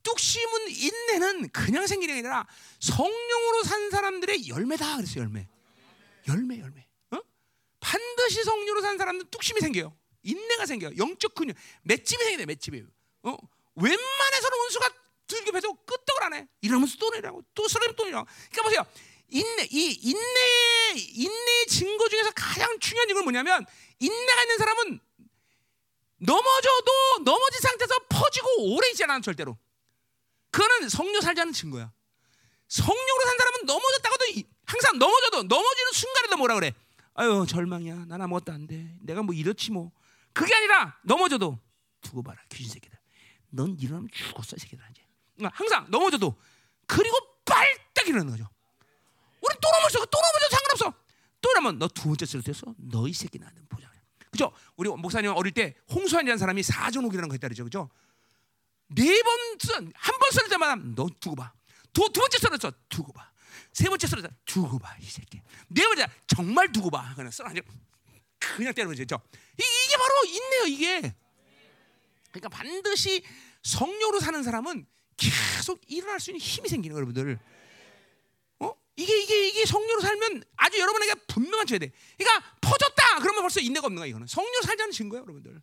뚝심은 0.03 0.69
인내는 0.69 1.49
그냥 1.49 1.87
생기는 1.87 2.13
게 2.13 2.19
아니라 2.19 2.47
성령으로 2.79 3.63
산 3.63 3.89
사람들의 3.89 4.47
열매다 4.47 4.97
그랬어요 4.97 5.23
열매. 5.23 5.47
열매 6.27 6.59
열매. 6.59 6.87
어? 7.11 7.19
반드시 7.79 8.43
성령으로 8.43 8.81
산 8.81 8.97
사람은 8.97 9.25
뚝심이 9.31 9.59
생겨요. 9.61 9.95
인내가 10.23 10.65
생겨요. 10.65 10.91
영적 10.97 11.35
근육, 11.35 11.55
맷집이 11.83 12.23
생겨요. 12.23 12.45
맷집이. 12.45 12.83
어? 13.23 13.37
웬만해서는 13.75 14.57
원수가 14.59 14.89
들급해서 15.27 15.73
끄떡을 15.73 16.23
안 16.23 16.33
해. 16.33 16.47
이러면서 16.61 16.97
또 16.99 17.09
내라고 17.09 17.43
또 17.53 17.67
쓰러면 17.67 17.95
또 17.95 18.05
내라고. 18.05 18.27
그러니까 18.51 18.63
보세요. 18.63 18.85
인내 19.29 19.67
이 19.71 19.91
인내 20.01 20.93
인내의 20.95 21.67
증거 21.67 22.07
중에서 22.07 22.31
가장 22.35 22.79
중요한 22.79 23.07
건 23.13 23.23
뭐냐면 23.23 23.65
인내가 23.99 24.41
있는 24.43 24.57
사람은 24.57 24.99
넘어져도 26.17 27.23
넘어진 27.23 27.59
상태에서 27.61 27.93
퍼지고 28.09 28.75
오래 28.75 28.89
있지 28.89 29.03
않아 29.03 29.19
절대로. 29.21 29.57
그거는 30.51 30.89
성령 30.89 31.21
살자는 31.21 31.53
증거야. 31.53 31.91
성령으로 32.67 33.25
산 33.25 33.37
사람은 33.37 33.65
넘어졌다고도 33.65 34.25
항상 34.65 34.97
넘어져도 34.97 35.43
넘어지는 35.43 35.91
순간에도 35.93 36.37
뭐라 36.37 36.55
그래? 36.55 36.73
아유 37.13 37.45
절망이야. 37.47 38.05
난 38.07 38.21
아무것도 38.21 38.51
안 38.51 38.65
돼. 38.67 38.95
내가 39.01 39.21
뭐 39.21 39.35
이렇지 39.35 39.71
뭐. 39.71 39.91
그게 40.33 40.53
아니라 40.55 40.97
넘어져도 41.03 41.59
두고 42.01 42.23
봐라 42.23 42.41
귀신 42.49 42.71
새끼들. 42.73 42.97
넌 43.49 43.77
일어나면 43.79 44.09
죽었어 44.11 44.57
새끼들 44.57 44.83
이제. 44.91 45.05
그러니까 45.35 45.57
항상 45.57 45.85
넘어져도 45.89 46.35
그리고 46.87 47.15
빨딱 47.45 48.07
일어나는 48.07 48.31
거죠. 48.31 48.49
우리 49.41 49.53
또 49.61 49.69
넘어져 49.69 49.99
또 50.05 50.19
넘어져 50.19 50.49
상관없어. 50.49 50.93
또 51.41 51.51
이러면 51.51 51.77
너 51.79 51.87
두 51.89 52.05
번째 52.05 52.25
쓰러졌어. 52.25 52.73
너이 52.77 53.13
새끼 53.13 53.37
나는 53.37 53.65
보자. 53.69 53.85
그죠? 54.35 54.51
우리 54.75 54.89
목사님 54.89 55.31
어릴 55.31 55.53
때 55.53 55.73
홍수환이라는 55.89 56.37
사람이 56.37 56.61
사전옥이라는 56.61 57.29
거 57.29 57.37
그러죠. 57.37 57.63
그죠? 57.63 57.89
네번 58.89 59.39
한번 59.95 60.31
쓰러질 60.31 60.49
때마다 60.49 60.75
너 60.75 61.07
두고 61.19 61.35
봐. 61.35 61.53
두, 61.93 62.09
두 62.11 62.19
번째 62.19 62.37
쓰러졌어. 62.37 62.75
두고 62.89 63.13
봐. 63.13 63.31
세 63.71 63.89
번째 63.89 64.07
쓰러져. 64.07 64.29
두고 64.45 64.77
봐, 64.77 64.95
이 65.01 65.05
새끼. 65.05 65.41
네 65.69 65.83
번째 65.87 66.07
정말 66.27 66.71
두고 66.71 66.89
봐. 66.89 67.13
그냥 67.15 67.31
쓰러 67.31 67.49
그냥 68.39 68.73
때려버리죠. 68.73 69.21
이게 69.53 69.97
바로 69.97 70.25
있네요, 70.25 70.65
이게. 70.67 71.15
그러니까 72.31 72.49
반드시 72.49 73.23
성령으로 73.63 74.19
사는 74.19 74.43
사람은 74.43 74.85
계속 75.17 75.81
일어날 75.87 76.19
수 76.19 76.31
있는 76.31 76.41
힘이 76.41 76.67
생기는 76.67 76.95
여러분들. 76.95 77.39
어? 78.95 79.01
이게 79.01 79.21
이게 79.21 79.47
이게 79.47 79.65
성령으로 79.65 80.01
살면 80.01 80.43
아주 80.55 80.79
여러분에게 80.79 81.13
분명한 81.27 81.67
죄 81.67 81.77
돼. 81.77 81.91
그러니까 82.17 82.55
퍼졌다. 82.61 83.19
그러면 83.19 83.41
벌써 83.41 83.59
인내가 83.59 83.87
없는 83.87 83.99
거야, 83.99 84.07
이거는. 84.07 84.27
성령 84.27 84.61
살자는 84.61 84.91
증거예요, 84.91 85.23
여러분들. 85.23 85.61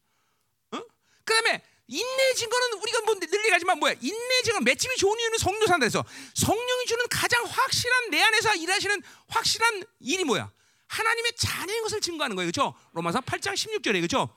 어? 0.73 0.83
그다음에 1.25 1.63
인내 1.89 2.35
증거는 2.35 2.79
우리가 2.81 3.01
뭐늘 3.03 3.29
얘기하지만 3.33 3.79
뭐야? 3.79 3.95
인내 4.01 4.43
증거 4.45 4.61
맷집이 4.61 4.97
좋은 4.97 5.19
이유는 5.19 5.39
성령 5.39 5.67
산다 5.67 5.85
해서 5.85 6.05
성령이 6.35 6.87
주는 6.87 7.07
가장 7.09 7.45
확실한 7.45 8.11
내 8.11 8.23
안에서 8.23 8.55
일하시는 8.55 9.03
확실한 9.29 9.85
일이 10.01 10.25
뭐야? 10.25 10.51
하나님의 10.87 11.33
자녀인 11.37 11.83
것을 11.83 12.01
증거하는 12.01 12.37
거예요. 12.37 12.51
그렇죠? 12.51 12.75
로마서 12.93 13.21
8장 13.21 13.55
16절에 13.55 13.95
그렇죠? 13.95 14.35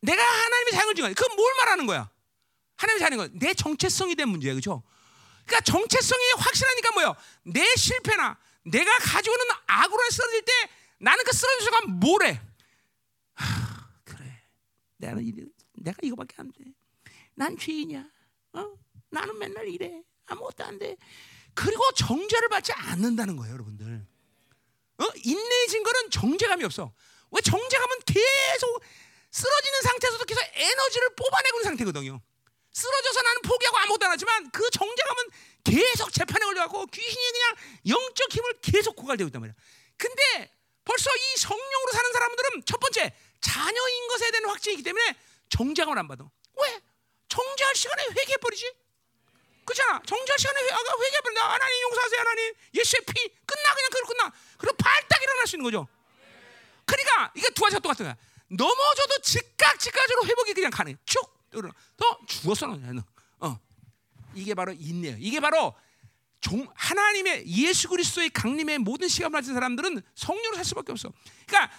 내가 0.00 0.22
하나님의 0.22 0.72
자녀를 0.72 0.94
증거해. 0.94 1.14
그건 1.14 1.36
뭘 1.36 1.54
말하는 1.56 1.86
거야? 1.86 2.10
하나님의 2.76 3.00
자녀인 3.00 3.18
거. 3.18 3.38
내 3.38 3.54
정체성이 3.54 4.14
된 4.14 4.28
문제야. 4.28 4.52
그렇죠? 4.52 4.82
그러니까 5.50 5.60
정체성이 5.62 6.22
확실하니까 6.38 6.92
뭐예요? 6.92 7.16
내 7.42 7.64
실패나 7.76 8.38
내가 8.64 8.98
가지고 8.98 9.34
있는 9.34 9.54
악으로 9.66 10.10
쓰러질 10.10 10.44
때 10.44 10.52
나는 10.98 11.24
그 11.24 11.32
쓰러진 11.32 11.64
순간 11.64 11.98
뭐래? 11.98 12.40
하, 13.34 13.88
그래. 14.04 14.42
나는 14.98 15.24
이 15.24 15.32
내가 15.74 15.96
이거밖에 16.02 16.36
안 16.38 16.52
돼. 16.52 16.64
난 17.34 17.58
죄인이야. 17.58 18.04
어? 18.52 18.72
나는 19.10 19.38
맨날 19.38 19.68
이래. 19.68 20.02
아무것도 20.26 20.64
안 20.64 20.78
돼. 20.78 20.96
그리고 21.54 21.82
정죄를 21.92 22.48
받지 22.48 22.72
않는다는 22.72 23.36
거예요, 23.36 23.54
여러분들. 23.54 24.06
어? 24.98 25.04
인내의 25.24 25.68
증거는 25.68 26.10
정죄감이 26.10 26.62
없어. 26.64 26.92
왜 27.32 27.40
정죄감은 27.40 27.96
계속 28.06 28.82
쓰러지는 29.32 29.82
상태에서도 29.82 30.24
계속 30.26 30.42
에너지를 30.54 31.14
뽑아내고 31.16 31.58
있는 31.58 31.64
상태거든요. 31.64 32.20
쓰러져서 32.72 33.22
나는 33.22 33.42
포기하고 33.42 33.78
아무것도 33.78 34.06
안 34.06 34.12
하지만 34.12 34.50
그 34.50 34.68
정죄감은 34.70 35.24
계속 35.64 36.12
재판에 36.12 36.44
걸려갖고 36.44 36.86
귀신이 36.86 37.32
그냥 37.32 37.56
영적 37.88 38.32
힘을 38.32 38.60
계속 38.60 38.96
고갈되고 38.96 39.28
있단 39.28 39.40
말이야. 39.40 39.54
근데 39.96 40.50
벌써 40.84 41.10
이 41.14 41.36
성령으로 41.36 41.92
사는 41.92 42.12
사람들은 42.12 42.62
첫 42.64 42.78
번째 42.78 43.12
자녀인 43.40 44.08
것에 44.08 44.30
대한 44.30 44.46
확증이 44.46 44.74
있기 44.74 44.82
때문에 44.84 45.16
정죄감을 45.50 45.98
안 45.98 46.08
받아. 46.08 46.24
왜? 46.60 46.80
정죄할 47.28 47.74
시간에 47.74 48.04
회개해 48.04 48.36
버리지. 48.38 48.72
그렇잖아. 49.64 50.00
정죄할 50.06 50.38
시간에 50.38 50.60
회, 50.60 50.64
회개해 50.66 51.20
버린다. 51.22 51.52
하나님 51.52 51.82
용서하세요, 51.82 52.20
하나님. 52.20 52.54
예수의 52.74 53.02
피 53.06 53.28
끝나 53.46 53.74
그냥 53.74 53.90
그걸 53.90 54.04
끝나. 54.04 54.32
그리고 54.58 54.76
발딱 54.76 55.22
일어날 55.22 55.46
수 55.46 55.56
있는 55.56 55.64
거죠. 55.64 55.88
그러니까 56.84 57.32
이게 57.36 57.48
두 57.50 57.62
가지가 57.62 57.80
똑같은 57.80 58.06
거야. 58.06 58.16
넘어져도 58.48 59.18
즉각 59.22 59.78
즉각으로 59.78 60.26
회복이 60.26 60.54
그냥 60.54 60.70
가능해. 60.70 60.96
쭉. 61.04 61.39
또 61.50 62.26
죽었어 62.26 62.66
너는. 62.66 63.02
어. 63.40 63.58
이게 64.34 64.54
바로 64.54 64.72
인내예요. 64.72 65.16
이게 65.18 65.40
바로 65.40 65.74
종, 66.40 66.66
하나님의 66.74 67.46
예수 67.46 67.88
그리스도의 67.88 68.30
강림의 68.30 68.78
모든 68.78 69.08
시간을 69.08 69.32
가진 69.32 69.54
사람들은 69.54 70.00
성령으로 70.14 70.56
살 70.56 70.64
수밖에 70.64 70.92
없어. 70.92 71.12
그러니까 71.46 71.74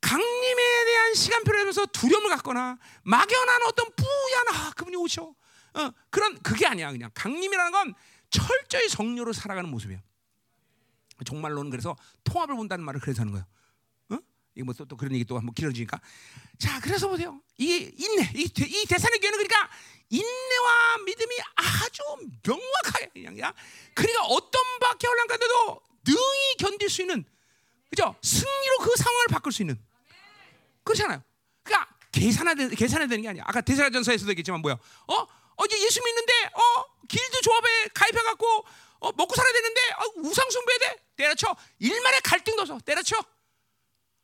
강림에 0.00 0.84
대한 0.84 1.14
시간표를 1.14 1.60
하면서 1.60 1.84
두려움을 1.86 2.30
갖거나 2.30 2.78
막연한 3.02 3.62
어떤 3.66 3.86
뿌연 3.94 4.48
아 4.54 4.72
그분이 4.76 4.96
오셔 4.96 5.22
어, 5.24 5.90
그런 6.10 6.40
그게 6.42 6.66
아니야 6.66 6.90
그냥 6.92 7.10
강림이라는 7.12 7.72
건 7.72 7.94
철저히 8.30 8.88
성료로 8.88 9.32
살아가는 9.32 9.68
모습이야. 9.70 10.00
정말로는 11.24 11.70
그래서 11.70 11.96
통합을 12.24 12.54
본다는 12.56 12.84
말을 12.84 13.00
그래서 13.00 13.22
하는. 13.22 13.36
어? 13.36 13.44
이거 14.56 14.64
뭐또 14.64 14.86
또 14.86 14.96
그런 14.96 15.12
얘기 15.14 15.24
또 15.24 15.36
한번 15.38 15.54
길어지니까. 15.54 16.00
자, 16.58 16.80
그래서 16.80 17.08
보세요. 17.08 17.40
이 17.58 17.92
인내, 17.96 18.32
이, 18.34 18.48
대- 18.48 18.66
이 18.66 18.86
대산의 18.86 19.20
교회는 19.20 19.38
그러니까 19.38 19.70
인내와 20.08 20.98
믿음이 21.04 21.36
아주 21.56 22.02
명확하게 22.42 23.10
그냥 23.12 23.38
야. 23.40 23.54
그러니까 23.94 24.24
어떤 24.24 24.62
박해 24.80 25.06
혼란 25.06 25.26
가운데도 25.26 25.80
능히 26.06 26.54
견딜 26.58 26.88
수 26.88 27.02
있는 27.02 27.24
그죠? 27.90 28.14
승리로 28.22 28.78
그 28.80 28.96
상황을 28.96 29.26
바꿀 29.30 29.52
수 29.52 29.62
있는 29.62 29.78
그렇잖아요. 30.84 31.22
그러니까 31.62 31.94
계산해야 32.12 32.54
되, 32.54 32.68
계산해야 32.74 33.08
되는 33.08 33.22
게 33.22 33.28
아니야. 33.28 33.44
아까 33.46 33.60
대사전서에서도 33.60 34.30
얘기했지만 34.30 34.60
뭐야? 34.62 34.74
어? 34.74 35.14
어 35.58 35.64
이제 35.66 35.80
예수 35.82 36.02
믿는데 36.02 36.32
어 36.54 36.84
길드 37.08 37.40
조합에 37.42 37.88
가입해 37.94 38.22
갖고 38.22 38.64
어 39.00 39.12
먹고 39.12 39.34
살아야 39.34 39.52
되는데 39.52 39.80
어, 39.98 40.02
우상 40.28 40.48
숭배해야 40.50 40.78
돼. 40.78 41.02
때려쳐. 41.16 41.54
일말의 41.78 42.20
갈등도 42.22 42.62
없어. 42.62 42.78
때려쳐. 42.84 43.16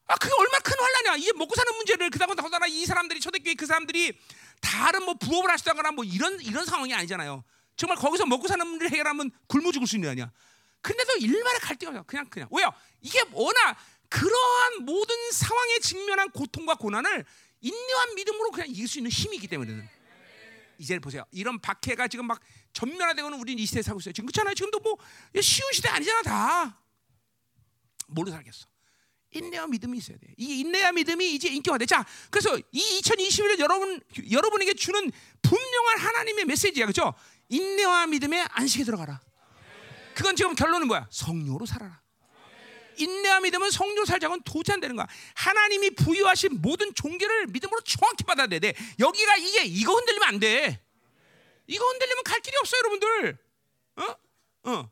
아 0.07 0.17
그게 0.17 0.33
얼마나 0.37 0.59
큰 0.61 0.75
환란이야. 0.79 1.17
이게 1.17 1.33
먹고 1.33 1.55
사는 1.55 1.77
문제를 1.77 2.11
그다음 2.11 2.35
더더나 2.35 2.67
이 2.67 2.85
사람들이 2.85 3.21
초대교회 3.21 3.55
그 3.55 3.67
사람들이 3.67 4.19
다른 4.61 5.05
뭐 5.05 5.15
부업을 5.15 5.51
하시다거나 5.51 5.93
뭐 5.93 6.05
이런 6.05 6.41
이런 6.41 6.65
상황이 6.65 6.93
아니잖아요. 6.95 7.45
정말 7.77 7.97
거기서 7.97 8.27
먹고 8.27 8.47
사는 8.49 8.67
문제를 8.67 8.91
해결하면 8.93 9.31
굶어 9.47 9.73
죽을 9.73 9.87
수 9.87 9.97
있는 9.97 10.09
거 10.09 10.11
아니야. 10.13 10.33
근데도 10.83 11.17
일말의 11.19 11.61
갈등이 11.61 11.91
없어. 11.91 12.03
그냥 12.05 12.27
그냥 12.29 12.49
왜요? 12.51 12.73
이게 13.01 13.21
워낙 13.33 13.77
그러한 14.09 14.85
모든 14.85 15.15
상황에 15.33 15.79
직면한 15.79 16.31
고통과 16.31 16.75
고난을 16.75 17.25
인내와 17.61 18.07
믿음으로 18.17 18.51
그냥 18.51 18.69
이길 18.69 18.89
수 18.89 18.99
있는 18.99 19.11
힘이 19.11 19.37
있기 19.37 19.49
때문에는 19.49 19.89
이제 20.79 20.99
보세요. 20.99 21.25
이런 21.31 21.61
박해가 21.61 22.09
지금 22.09 22.27
막 22.27 22.41
전면화되고는 22.73 23.39
우리는 23.39 23.63
이 23.63 23.67
시대에 23.67 23.83
살고 23.83 24.01
있어요. 24.01 24.13
지금 24.13 24.27
그렇잖아요. 24.27 24.55
지금도 24.55 24.81
뭐 24.81 24.99
쉬운 25.41 25.73
시대 25.73 25.89
아니잖아 25.89 26.23
다. 26.23 26.79
뭘로 28.09 28.31
살겠어? 28.31 28.67
인내와 29.33 29.67
믿음이 29.67 29.99
있어야 29.99 30.19
돼. 30.19 30.29
이 30.37 30.61
인내와 30.61 30.93
믿음이 30.93 31.35
이제 31.35 31.49
인격화돼. 31.49 31.87
자, 31.87 32.05
그래서 32.31 32.59
이 32.71 33.01
2021년 33.01 33.59
여러분 33.61 34.01
여러분에게 34.31 34.75
주는 34.75 35.11
분명한 35.43 35.99
하나님의 35.99 36.45
메시지야, 36.45 36.87
그렇죠? 36.87 37.15
인내와 37.49 38.07
믿음의 38.07 38.47
안식에 38.51 38.85
들어가라. 38.85 39.21
그건 40.15 40.37
지금 40.37 40.55
결론은 40.55 40.87
뭐야? 40.87 41.09
성령으로 41.11 41.67
살아라. 41.67 42.01
인내와 42.97 43.41
믿음은 43.41 43.71
성령으로 43.71 44.05
살자고는 44.05 44.43
도저히 44.45 44.75
안 44.75 44.81
되는 44.81 44.95
거야. 44.97 45.07
하나님이 45.35 45.91
부여하신 45.91 46.61
모든 46.61 46.95
종교를 46.95 47.47
믿음으로 47.47 47.81
정확히 47.83 48.23
받아들여야 48.25 48.61
돼. 48.61 48.75
여기가 48.99 49.37
이게 49.37 49.63
이거 49.65 49.95
흔들리면 49.95 50.29
안 50.29 50.39
돼. 50.39 50.85
이거 51.67 51.87
흔들리면 51.89 52.25
갈 52.25 52.41
길이 52.41 52.57
없어, 52.59 52.77
여러분들. 52.77 53.39
어? 53.97 54.17
어. 54.71 54.91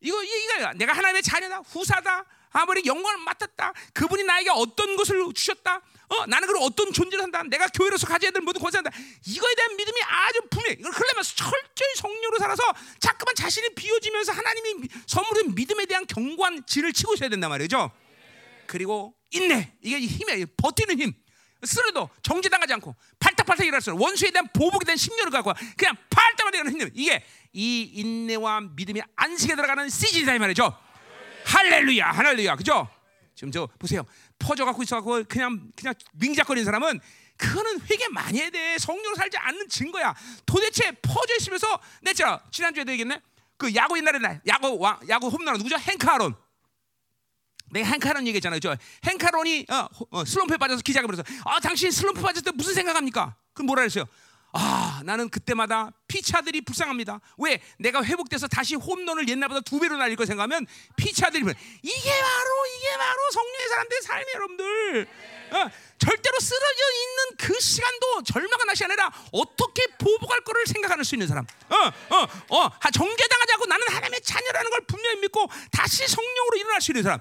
이거 0.00 0.22
이거 0.22 0.72
내가 0.74 0.92
하나님의 0.92 1.22
자녀다, 1.22 1.58
후사다. 1.60 2.26
아무리 2.56 2.82
영광을 2.86 3.18
맡았다. 3.18 3.72
그분이 3.92 4.24
나에게 4.24 4.50
어떤 4.50 4.96
것을 4.96 5.22
주셨다. 5.34 5.82
어, 6.08 6.26
나는 6.26 6.46
그걸 6.46 6.62
어떤 6.62 6.92
존재를 6.92 7.22
한다. 7.22 7.42
내가 7.42 7.66
교회로서 7.68 8.06
가져야 8.06 8.30
될 8.30 8.40
모든 8.42 8.60
권세한다. 8.60 8.90
이거에 9.26 9.54
대한 9.54 9.76
믿음이 9.76 10.00
아주 10.02 10.40
분명해. 10.50 10.76
이걸 10.78 10.92
그러려면 10.92 11.24
철저히 11.24 11.94
성령으로 11.96 12.38
살아서 12.38 12.62
자꾸만 13.00 13.34
자신이 13.34 13.74
비워지면서 13.74 14.32
하나님이 14.32 14.88
선물인 15.06 15.54
믿음에 15.54 15.86
대한 15.86 16.06
견고한 16.06 16.64
진을 16.66 16.92
치고 16.92 17.14
있어야 17.14 17.28
된단 17.28 17.50
말이죠. 17.50 17.90
그리고 18.66 19.14
인내. 19.32 19.72
이게 19.82 19.98
힘이야. 19.98 20.46
버티는 20.56 21.00
힘. 21.00 21.12
쓰러도 21.64 22.10
정지당하지 22.22 22.74
않고 22.74 22.94
팔딱팔딱 23.18 23.66
일어날 23.66 23.80
수 23.80 23.90
있는 23.90 24.02
원수에 24.02 24.30
대한 24.30 24.46
보복에 24.52 24.84
대한 24.84 24.96
심려를 24.96 25.32
갖고 25.32 25.52
그냥 25.76 25.96
팔딱팔딱 26.10 26.54
일어나는 26.54 26.80
힘. 26.80 26.90
이게 26.94 27.24
이 27.52 27.90
인내와 27.94 28.60
믿음이 28.76 29.00
안식에 29.16 29.56
들어가는 29.56 29.88
시즌이다 29.88 30.34
이 30.34 30.38
말이죠. 30.38 30.85
할렐루야, 31.46 32.10
할렐루야, 32.10 32.56
그죠? 32.56 32.88
지금 33.36 33.52
저 33.52 33.66
보세요. 33.78 34.02
퍼져 34.38 34.64
갖고 34.64 34.82
있어갖고 34.82 35.24
그냥 35.28 35.70
그냥 35.76 35.94
밍작거리는 36.14 36.64
사람은 36.64 37.00
그거는 37.36 37.80
회개 37.82 38.08
많이 38.08 38.40
해야 38.40 38.50
돼. 38.50 38.78
성령으로 38.78 39.14
살지 39.14 39.36
않는 39.36 39.68
증거야. 39.68 40.14
도대체 40.44 40.90
퍼져 41.02 41.36
있으면서 41.36 41.78
내가 42.02 42.42
지난주에도 42.50 42.90
얘기했네. 42.92 43.20
그 43.58 43.74
야구 43.74 43.96
옛날에 43.98 44.18
나 44.18 44.40
야구 44.46 44.78
왕 44.78 44.98
야구 45.08 45.28
홈런 45.28 45.56
누구죠? 45.58 45.76
행카론. 45.76 46.34
내가 47.70 47.86
행카론 47.86 48.26
얘기했잖아요. 48.26 48.60
저 48.60 48.76
행카론이 49.04 49.66
어, 49.68 49.88
어, 50.10 50.24
슬럼프에 50.24 50.56
빠져서 50.56 50.82
기자가 50.82 51.06
그래서 51.06 51.22
아 51.44 51.60
당신 51.60 51.90
슬럼프 51.90 52.22
빠졌을 52.22 52.42
때 52.42 52.50
무슨 52.54 52.74
생각합니까? 52.74 53.36
그럼 53.52 53.66
뭐라 53.66 53.82
그랬어요? 53.82 54.06
아 54.58 55.02
나는 55.04 55.28
그때마다 55.28 55.90
피차들이 56.08 56.62
불쌍합니다. 56.62 57.20
왜 57.38 57.60
내가 57.78 58.02
회복돼서 58.02 58.46
다시 58.48 58.74
홈런을 58.74 59.28
옛날보다 59.28 59.60
두 59.60 59.78
배로 59.78 59.96
날릴 59.98 60.16
거 60.16 60.24
생각하면 60.24 60.66
피차들이 60.96 61.42
불- 61.42 61.54
이게 61.82 62.10
바로 62.10 62.66
이게 62.78 62.96
바로 62.96 63.20
성령의 63.32 63.68
사람들의 63.68 64.02
삶이 64.02 64.24
여러분들. 64.34 65.08
어, 65.52 65.70
절대로 65.98 66.38
쓰러져 66.40 66.82
있는 66.92 67.36
그 67.38 67.60
시간도 67.60 68.22
절망과 68.24 68.64
낫이 68.64 68.78
아니라 68.84 69.12
어떻게 69.32 69.86
보복할 69.98 70.40
거를 70.40 70.66
생각할 70.66 71.04
수 71.04 71.14
있는 71.14 71.28
사람. 71.28 71.44
어, 71.68 71.76
어, 71.76 72.28
어, 72.48 72.70
하- 72.80 72.90
정죄당하지 72.90 73.52
않고 73.52 73.66
나는 73.66 73.86
하나님의 73.88 74.20
자녀라는 74.22 74.70
걸 74.70 74.80
분명히 74.86 75.20
믿고 75.20 75.48
다시 75.70 76.06
성령으로 76.08 76.56
일어날 76.56 76.80
수 76.80 76.90
있는 76.92 77.02
사람. 77.02 77.20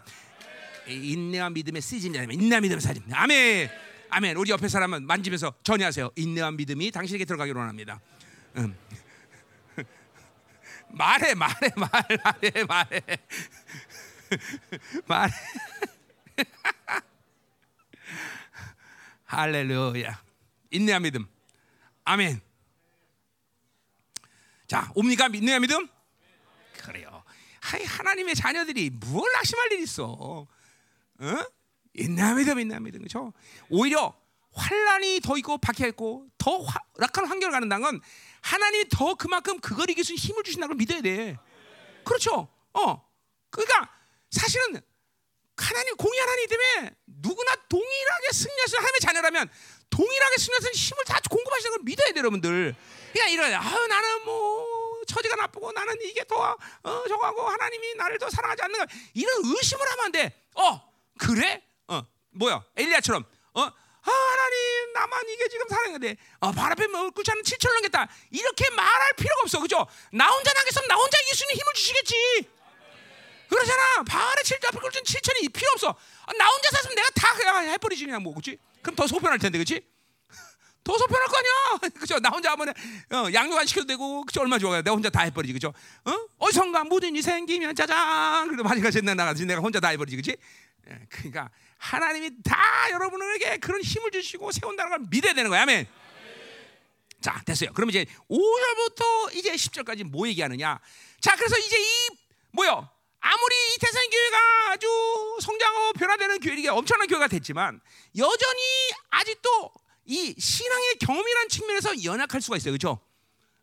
이 0.88 1.12
인내와 1.14 1.50
믿음의 1.50 1.82
시즌이라면 1.82 2.32
인내와 2.32 2.62
믿음의 2.62 2.82
사진. 2.82 3.04
아멘. 3.12 3.70
아멘. 4.10 4.38
우리 4.38 4.52
옆에 4.52 4.68
사람은 4.68 5.06
만지면서 5.06 5.54
전해하세요. 5.64 6.12
인내와 6.16 6.52
믿음이 6.52 6.92
당신에게 6.92 7.26
들어가기를 7.26 7.60
원합니다. 7.60 8.00
음. 8.58 8.78
말해, 10.90 11.34
말해, 11.34 11.70
말해, 11.76 12.18
말해, 12.68 13.02
말해. 15.08 15.34
할렐루야. 19.26 20.24
인내와 20.72 21.00
믿음. 21.00 21.28
아멘. 22.06 22.42
자, 24.68 24.92
옵니까 24.96 25.28
인내와 25.28 25.60
믿음? 25.60 25.88
그래요. 26.78 27.24
하나님의 27.62 28.36
자녀들이 28.36 28.92
뭘 28.92 29.32
낙심할 29.34 29.74
일 29.74 29.80
있어? 29.82 30.06
어? 30.06 30.48
인내와 31.96 32.34
믿음, 32.36 32.60
인내와 32.60 32.80
믿음, 32.80 33.00
그렇죠? 33.00 33.34
오히려 33.70 34.14
환란이 34.54 35.22
더 35.22 35.38
있고 35.38 35.58
박해 35.58 35.90
있고 35.90 36.28
더 36.38 36.60
화, 36.60 36.80
악한 37.00 37.26
환경을 37.28 37.52
가는다는 37.52 37.84
건 37.84 38.02
하나님이 38.42 38.90
더 38.90 39.16
그만큼 39.16 39.60
그걸 39.60 39.90
이길 39.90 40.04
수 40.04 40.14
있는 40.14 40.22
힘을 40.22 40.44
주신다는 40.44 40.70
걸 40.70 40.78
믿어야 40.78 41.02
돼. 41.02 41.38
그렇죠? 42.04 42.48
어. 42.74 43.06
그러니까 43.50 43.90
사실은 44.32 44.82
하나님 45.58 45.96
공의 45.96 46.20
하나님 46.20 46.48
때문에 46.48 46.96
누구나 47.06 47.56
동일하게 47.70 48.28
있는 48.34 48.78
하나님의 48.78 49.00
자녀라면 49.02 49.50
동일하게 49.90 50.36
있는 50.40 50.74
힘을 50.74 51.04
다 51.06 51.20
공급하시는 51.30 51.72
걸 51.72 51.80
믿어야 51.84 52.08
돼요, 52.08 52.20
여러분들. 52.20 52.76
그냥 53.14 53.32
이런 53.32 53.54
아유 53.54 53.88
나는 53.88 54.26
뭐 54.26 55.02
처지가 55.08 55.36
나쁘고 55.36 55.72
나는 55.72 55.96
이게 56.04 56.24
더 56.26 56.58
어, 56.84 57.08
저거하고 57.08 57.42
하나님이 57.48 57.96
나를 57.96 58.18
더 58.20 58.30
사랑하지 58.30 58.64
않는 58.64 58.80
가 58.80 58.88
이런 59.14 59.42
의심을 59.46 59.90
하면 59.92 60.06
안 60.06 60.12
돼. 60.12 60.34
어 60.56 60.94
그래? 61.18 61.64
어 62.36 62.38
뭐야 62.38 62.64
엘리야처럼 62.76 63.24
어 63.54 63.62
아, 63.62 64.12
하나님 64.12 64.94
나만 64.94 65.24
이게 65.30 65.48
지금 65.48 65.68
사랑인데 65.68 66.16
어, 66.40 66.52
발 66.52 66.72
앞에 66.72 66.88
뭐 66.88 67.10
꿇지 67.10 67.32
않은 67.32 67.42
7천 67.42 67.74
넘겠다 67.74 68.08
이렇게 68.30 68.70
말할 68.70 69.14
필요가 69.14 69.42
없어 69.42 69.60
그죠? 69.60 69.88
나 70.12 70.28
혼자 70.28 70.54
나겠으면 70.54 70.88
나 70.88 70.96
혼자 70.96 71.18
이길 71.22 71.36
수 71.36 71.44
있는 71.44 71.56
힘을 71.56 71.74
주시겠지. 71.74 72.50
그러잖아. 73.48 74.04
바알의 74.04 74.44
칠자 74.44 74.70
앞에 74.70 74.80
꿇은 74.80 74.92
칠천이 75.04 75.50
필요 75.50 75.68
없어. 75.74 75.90
아, 75.90 76.34
나 76.38 76.46
혼자 76.48 76.70
샀으면 76.72 76.96
내가 76.96 77.10
다 77.16 77.34
그냥 77.36 77.70
해버리지 77.70 78.06
그냥 78.06 78.22
뭐 78.22 78.34
그렇지? 78.34 78.58
그럼 78.82 78.96
더 78.96 79.08
속편할 79.08 79.40
텐데 79.40 79.58
그렇지? 79.58 79.82
더 80.84 80.98
속편할 80.98 81.28
거 81.28 81.38
아니야. 81.38 81.90
그죠? 82.00 82.20
나 82.20 82.30
혼자 82.30 82.52
하면 82.52 82.70
어, 82.70 83.28
양육 83.34 83.58
안 83.58 83.66
시켜도 83.66 83.88
되고 83.88 84.24
그죠? 84.24 84.42
얼마 84.42 84.60
좋아요. 84.60 84.82
내가 84.82 84.92
혼자 84.92 85.10
다 85.10 85.22
해버리지 85.22 85.54
그죠? 85.54 85.74
어? 86.06 86.12
어디선가 86.38 86.84
모든 86.84 87.10
일이 87.10 87.22
생기면 87.22 87.76
짜잔 87.76 88.48
그래도 88.48 88.64
마지막 88.64 88.92
젠날 88.92 89.16
나가지 89.16 89.46
내가 89.46 89.62
혼자 89.62 89.80
다 89.80 89.90
해버리지 89.90 90.18
그렇지? 90.18 90.38
예, 90.90 91.00
그러니까 91.10 91.50
하나님이 91.78 92.32
다 92.44 92.88
여러분에게 92.92 93.58
그런 93.58 93.82
힘을 93.82 94.12
주시고 94.12 94.52
세운다는 94.52 94.90
걸 94.90 95.00
믿어야 95.10 95.34
되는 95.34 95.50
거야. 95.50 95.64
아멘. 95.64 95.88
자, 97.22 97.42
됐어요. 97.46 97.74
그럼 97.74 97.90
이제 97.90 98.06
5절부터 98.30 99.36
이제 99.36 99.52
10절까지 99.54 100.04
뭐 100.04 100.28
얘기하느냐? 100.28 100.80
자, 101.20 101.36
그래서 101.36 101.58
이제 101.58 101.78
이 101.80 102.10
뭐요? 102.52 102.90
아무리 103.20 103.56
이 103.74 103.80
대선 103.80 104.02
교회가 104.10 104.38
아주 104.72 104.88
성장하고 105.42 105.94
변화되는 105.94 106.40
교회가 106.40 106.76
엄청난 106.76 107.08
교회가 107.08 107.28
됐지만 107.28 107.82
여전히 108.16 108.62
아직도 109.10 109.72
이 110.06 110.36
신앙의 110.38 110.98
경험이라는 111.00 111.50
측면에서 111.50 112.04
연약할 112.04 112.42
수가 112.42 112.58
있어요. 112.58 112.74
그렇죠? 112.74 113.00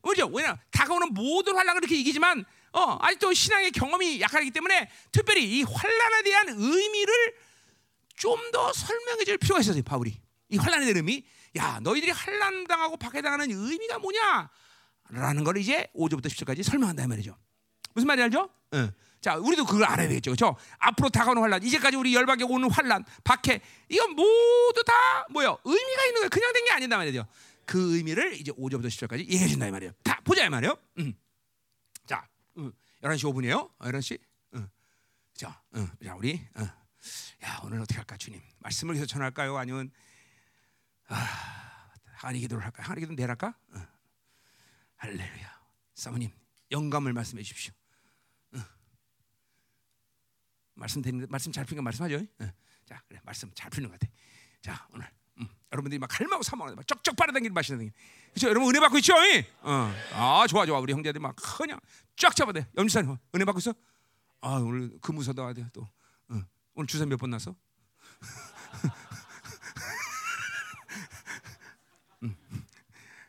그죠? 0.03 0.27
왜냐 0.27 0.59
다가오는 0.73 1.15
모든 1.15 1.55
환란을 1.55 1.83
이렇게 1.83 1.95
이기지만 1.97 2.45
어, 2.73 2.99
아직도 3.01 3.33
신앙의 3.33 3.71
경험이 3.71 4.21
약하기 4.21 4.51
때문에 4.51 4.91
특별히 5.13 5.45
이 5.45 5.63
환란에 5.63 6.23
대한 6.25 6.49
의미를 6.49 7.35
좀 8.17 8.51
더 8.53 8.73
설명해 8.73 9.25
줄 9.25 9.39
필요가 9.39 9.61
있었어요. 9.61 9.83
바울이. 9.83 10.21
이 10.49 10.59
대한 10.59 10.97
의미. 10.97 11.25
야, 11.57 11.79
너희들이 11.81 12.11
환란 12.13 12.67
당하고 12.67 12.97
박해당하는 12.97 13.51
의미가 13.51 13.99
뭐냐? 13.99 14.51
라는 15.11 15.45
걸 15.45 15.57
이제 15.57 15.89
5절부터 15.95 16.27
10절까지 16.27 16.63
설명한다 16.63 17.05
이 17.05 17.07
말이죠. 17.07 17.37
무슨 17.95 18.07
말인지 18.07 18.25
알죠? 18.25 18.51
어. 18.73 18.91
자, 19.21 19.37
우리도 19.37 19.65
그걸 19.65 19.85
알아야 19.85 20.09
되겠죠. 20.09 20.31
그렇죠? 20.33 20.57
앞으로 20.79 21.09
다가오는 21.11 21.41
환란, 21.43 21.63
이제까지 21.63 21.97
우리 21.97 22.15
열방에 22.15 22.43
오는 22.45 22.69
환란, 22.71 23.05
박해, 23.25 23.61
이건 23.89 24.11
모두 24.17 24.83
다 24.85 24.93
뭐요? 25.31 25.59
의미가 25.65 26.05
있는 26.07 26.21
거예요. 26.21 26.29
그냥 26.31 26.53
된 26.53 26.65
게 26.65 26.71
아니다 26.73 26.97
말이죠. 26.97 27.27
그 27.65 27.97
의미를 27.97 28.35
이제 28.35 28.51
5절부터 28.53 28.87
10절까지 28.87 29.21
얘기해 29.21 29.47
준다 29.49 29.67
이 29.69 29.71
말이에요. 29.71 29.93
다 30.03 30.21
보자 30.25 30.45
이 30.45 30.49
말이에요. 30.49 30.77
음. 30.99 31.15
자, 32.07 32.27
음, 32.57 32.73
11시 33.03 33.33
5분이에요. 33.33 33.71
11시. 33.79 34.19
음. 34.55 34.69
자, 35.35 35.63
음. 35.77 35.89
자, 36.05 36.15
우리 36.17 36.41
어. 36.57 36.67
야, 37.45 37.61
오늘 37.65 37.81
어떻게 37.81 37.97
할까, 37.97 38.17
주님? 38.17 38.41
말씀을 38.61 38.95
계속 38.95 39.07
전할까요? 39.07 39.57
아니면 39.57 39.91
아, 41.09 41.93
하나님 42.15 42.41
기도를 42.43 42.65
할까요? 42.65 42.87
하나님 42.87 43.09
기도 43.09 43.21
내랄까? 43.21 43.55
어. 43.75 43.87
할렐루야. 44.97 45.61
사모님, 45.95 46.31
영감을 46.71 47.13
말씀해 47.13 47.43
주십시오. 47.43 47.73
어. 48.55 48.61
말씀 50.75 51.03
되는 51.03 51.27
말씀 51.29 51.51
잘 51.53 51.65
풀니까 51.65 51.83
말씀하죠. 51.83 52.17
어. 52.41 52.53
자, 52.85 53.03
그래 53.09 53.21
말씀 53.25 53.51
잘 53.55 53.71
풀는 53.71 53.91
것 53.91 53.99
같아. 53.99 54.13
자, 54.61 54.87
오늘 54.93 55.09
음, 55.39 55.49
여러분들이 55.73 55.99
막 55.99 56.07
갈망하고 56.07 56.43
사모하는 56.43 56.77
막 56.77 56.87
쩍쩍 56.87 57.17
빨아당기는 57.17 57.55
등. 57.55 57.91
그렇죠? 58.31 58.49
여러분 58.49 58.69
은혜 58.69 58.81
받고 58.81 58.99
있죠? 58.99 59.15
어. 59.63 59.93
아, 60.13 60.47
좋아 60.49 60.65
좋아. 60.67 60.79
우리 60.79 60.93
형제들 60.93 61.21
막 61.21 61.35
그냥 61.37 61.81
쫙 62.17 62.35
잡아대. 62.35 62.67
염지산 62.77 63.19
은혜 63.35 63.45
받고 63.45 63.59
있어? 63.59 63.75
아, 64.41 64.57
오늘 64.57 64.99
근무서도 65.01 65.43
와야 65.43 65.53
돼 65.53 65.67
또. 65.73 65.89
어. 66.29 66.43
오늘 66.75 66.87
주사 66.87 67.05
몇 67.07 67.17
번 67.19 67.31
났어? 67.31 67.55
음. 72.23 72.37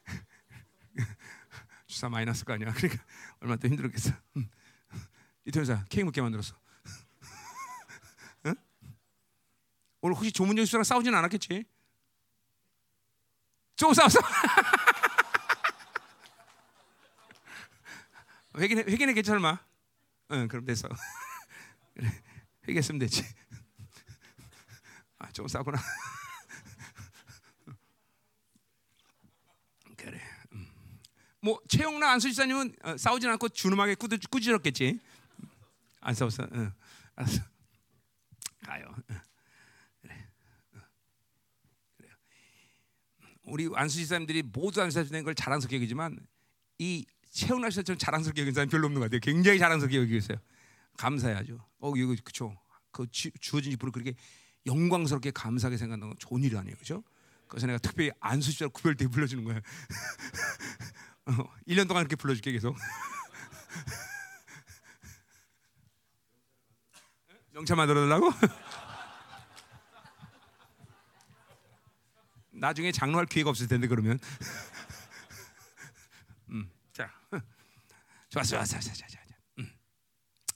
주사 1.88 2.10
많이 2.10 2.26
났을 2.26 2.46
거 2.46 2.54
아니야. 2.54 2.72
그러니까 2.74 3.04
얼마나 3.40 3.60
또 3.60 3.68
힘들었겠어. 3.68 4.12
음. 4.38 4.50
이태원사 5.46 5.86
케이크 5.90 6.06
먹게 6.06 6.22
만들었어. 6.22 6.56
응? 8.48 8.56
오늘 10.02 10.16
혹시 10.16 10.32
조문정 10.32 10.66
수랑 10.66 10.84
싸우진 10.84 11.14
않았겠지? 11.14 11.66
좀 13.76 13.94
싸웠어. 13.94 14.20
회견해 18.58 18.84
회견했겠지 18.84 19.28
설마? 19.28 19.60
응, 20.32 20.48
그럼 20.48 20.66
됐어. 20.66 20.88
회개했으면 22.68 23.00
되지. 23.00 23.24
아, 25.20 25.32
좀 25.32 25.48
싸구나. 25.48 25.80
그래. 29.98 30.22
음. 30.54 30.68
뭐 31.42 31.62
최영란 31.68 32.10
안수지사님은 32.12 32.76
어, 32.84 32.98
싸우진 32.98 33.30
않고 33.30 33.50
준엄하게 33.50 33.96
꾸드, 33.96 34.18
꾸짖었겠지. 34.30 35.00
안 36.02 36.14
싸웠어. 36.14 36.48
응. 36.54 36.74
알았어. 37.16 37.42
가요. 38.66 38.96
우리 43.46 43.70
안수지사님들이 43.74 44.42
모두 44.42 44.82
안수지사님 44.82 45.24
걸 45.24 45.36
자랑스럽게 45.36 45.76
여기지만 45.76 46.18
이 46.80 47.06
최영란 47.32 47.72
씨처럼 47.72 47.98
자랑스럽게 47.98 48.42
여기는 48.42 48.54
사람 48.54 48.70
별로 48.70 48.86
없는 48.88 49.00
것 49.00 49.06
같아요. 49.06 49.20
굉장히 49.20 49.60
자랑스럽게 49.60 49.98
여기고 49.98 50.16
있어요. 50.16 50.38
감사해야죠. 50.98 51.60
어 51.80 51.94
이거 51.96 52.16
그쵸. 52.24 52.56
그 52.92 53.08
주, 53.12 53.32
주어진 53.40 53.72
지부를 53.72 53.92
그렇게 53.92 54.16
영광스럽게 54.66 55.32
감사하게 55.32 55.78
생각하는 55.78 56.08
건 56.10 56.18
좋은 56.20 56.44
일 56.44 56.56
아니에요, 56.58 56.78
그죠? 56.78 57.04
그래서 57.48 57.68
내가 57.68 57.80
특별히 57.80 58.12
안수시절 58.20 58.70
구별 58.70 58.96
때 58.96 59.08
불러주는 59.08 59.44
거야. 59.44 59.58
어, 61.26 61.32
1년 61.68 61.88
동안 61.88 62.02
이렇게 62.02 62.16
불러줄게 62.16 62.52
계속. 62.52 62.76
명차 67.52 67.76
만들어달라고? 67.76 68.32
나중에 72.52 72.92
장로할 72.92 73.26
기회가 73.26 73.50
없을 73.50 73.68
텐데 73.68 73.88
그러면. 73.88 74.20
음, 76.50 76.70
자, 76.92 77.12
좋았어, 78.30 78.56
좋았어, 78.56 78.80
자, 78.80 79.06
음. 79.08 79.23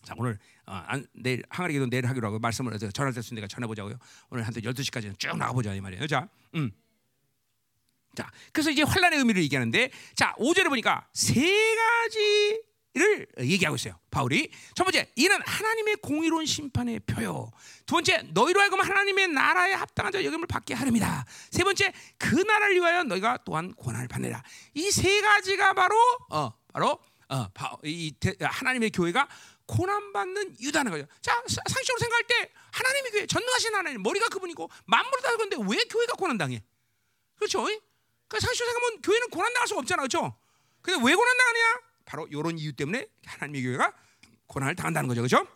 자 0.07 0.13
오늘 0.17 0.39
어, 0.65 0.81
안, 0.87 1.05
내일 1.11 1.43
항아리 1.49 1.73
기도 1.73 1.85
내일 1.89 2.05
하기로 2.07 2.25
하고 2.27 2.39
말씀을 2.39 2.73
해서 2.73 2.89
전할 2.91 3.13
때 3.13 3.19
내가 3.35 3.45
전해보자고요. 3.45 3.97
오늘 4.29 4.47
한테 4.47 4.61
12시까지는 4.61 5.19
쭉 5.19 5.35
나가보자 5.35 5.73
이 5.73 5.81
말이에요. 5.81 6.07
자, 6.07 6.29
음. 6.55 6.71
자, 8.15 8.31
그래서 8.53 8.71
이제 8.71 8.83
환란의 8.83 9.19
의미를 9.19 9.43
얘기하는데, 9.43 9.91
자, 10.15 10.33
5절에 10.39 10.69
보니까 10.69 11.07
세 11.11 11.43
가지를 11.75 13.27
얘기하고 13.41 13.75
있어요. 13.75 13.99
바울이 14.09 14.49
첫 14.75 14.85
번째, 14.85 15.11
이는 15.17 15.39
하나님의 15.45 15.97
공의로운 15.97 16.45
심판의 16.45 17.01
표요. 17.01 17.51
두 17.85 17.95
번째, 17.95 18.23
너희로 18.31 18.61
하여금 18.61 18.79
하나님의 18.79 19.27
나라에 19.27 19.73
합당한 19.73 20.13
자 20.13 20.23
여김을 20.23 20.47
받게 20.47 20.73
하렵니다. 20.73 21.25
세 21.51 21.65
번째, 21.65 21.91
그 22.17 22.35
나라를 22.35 22.75
위하여 22.75 23.03
너희가 23.03 23.39
또한 23.45 23.73
고난을 23.73 24.07
받느라. 24.07 24.41
이 24.73 24.89
세 24.89 25.19
가지가 25.21 25.73
바로 25.73 25.95
어, 26.29 26.53
바로 26.71 26.97
어, 27.29 27.45
이 27.83 28.13
하나님의 28.39 28.91
교회가 28.91 29.27
고난받는 29.67 30.59
유다는 30.59 30.91
거죠. 30.91 31.05
자, 31.21 31.33
상식적으로 31.47 31.99
생각할 31.99 32.23
때 32.27 32.51
하나님의 32.71 33.11
교회 33.11 33.25
전능하신 33.27 33.75
하나님 33.75 34.01
머리가 34.01 34.29
그분이고 34.29 34.69
만물을 34.85 35.21
다 35.21 35.35
그런데 35.35 35.57
왜 35.57 35.83
교회가 35.83 36.13
고난당해? 36.13 36.63
그렇죠? 37.35 37.63
그러니까 37.63 38.39
상식적으로 38.39 38.73
생각하면 38.73 39.01
교회는 39.01 39.29
고난당할 39.29 39.67
수가 39.67 39.81
없잖아, 39.81 40.01
그렇죠? 40.01 40.37
근데 40.81 40.99
왜 41.05 41.13
고난당하냐? 41.13 41.81
바로 42.05 42.27
이런 42.27 42.57
이유 42.57 42.73
때문에 42.73 43.07
하나님의 43.25 43.63
교회가 43.63 43.93
고난을 44.47 44.75
당한다는 44.75 45.09
거죠, 45.09 45.21
그렇죠? 45.21 45.47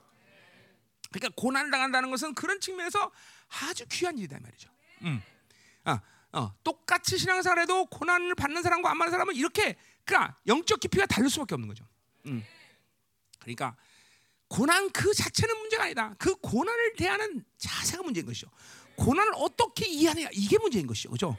그러니까 1.09 1.33
고난을 1.35 1.71
당한다는 1.71 2.11
것은 2.11 2.35
그런 2.35 2.59
측면에서 2.59 3.11
아주 3.61 3.85
귀한 3.89 4.17
일이다 4.17 4.39
말이죠. 4.41 4.69
음. 5.03 5.21
아, 5.85 6.01
어, 6.33 6.53
똑같이 6.63 7.17
신앙생활해도 7.17 7.85
고난을 7.87 8.35
받는 8.35 8.61
사람과 8.61 8.91
안 8.91 8.97
받는 8.97 9.11
사람은 9.11 9.35
이렇게 9.35 9.77
그러니까 10.05 10.37
영적 10.47 10.79
깊이가 10.79 11.05
다를 11.05 11.29
수밖에 11.29 11.55
없는 11.55 11.67
거죠. 11.67 11.85
음. 12.25 12.45
그러니까 13.39 13.75
고난 14.51 14.89
그 14.91 15.13
자체는 15.13 15.57
문제가 15.59 15.85
아니다. 15.85 16.13
그 16.19 16.35
고난을 16.35 16.95
대하는 16.97 17.45
자세가 17.57 18.03
문제인 18.03 18.25
것이죠. 18.25 18.49
고난을 18.97 19.31
어떻게 19.37 19.87
이해하느냐 19.87 20.27
이게 20.33 20.57
문제인 20.57 20.87
것이죠. 20.87 21.09
그렇죠? 21.09 21.37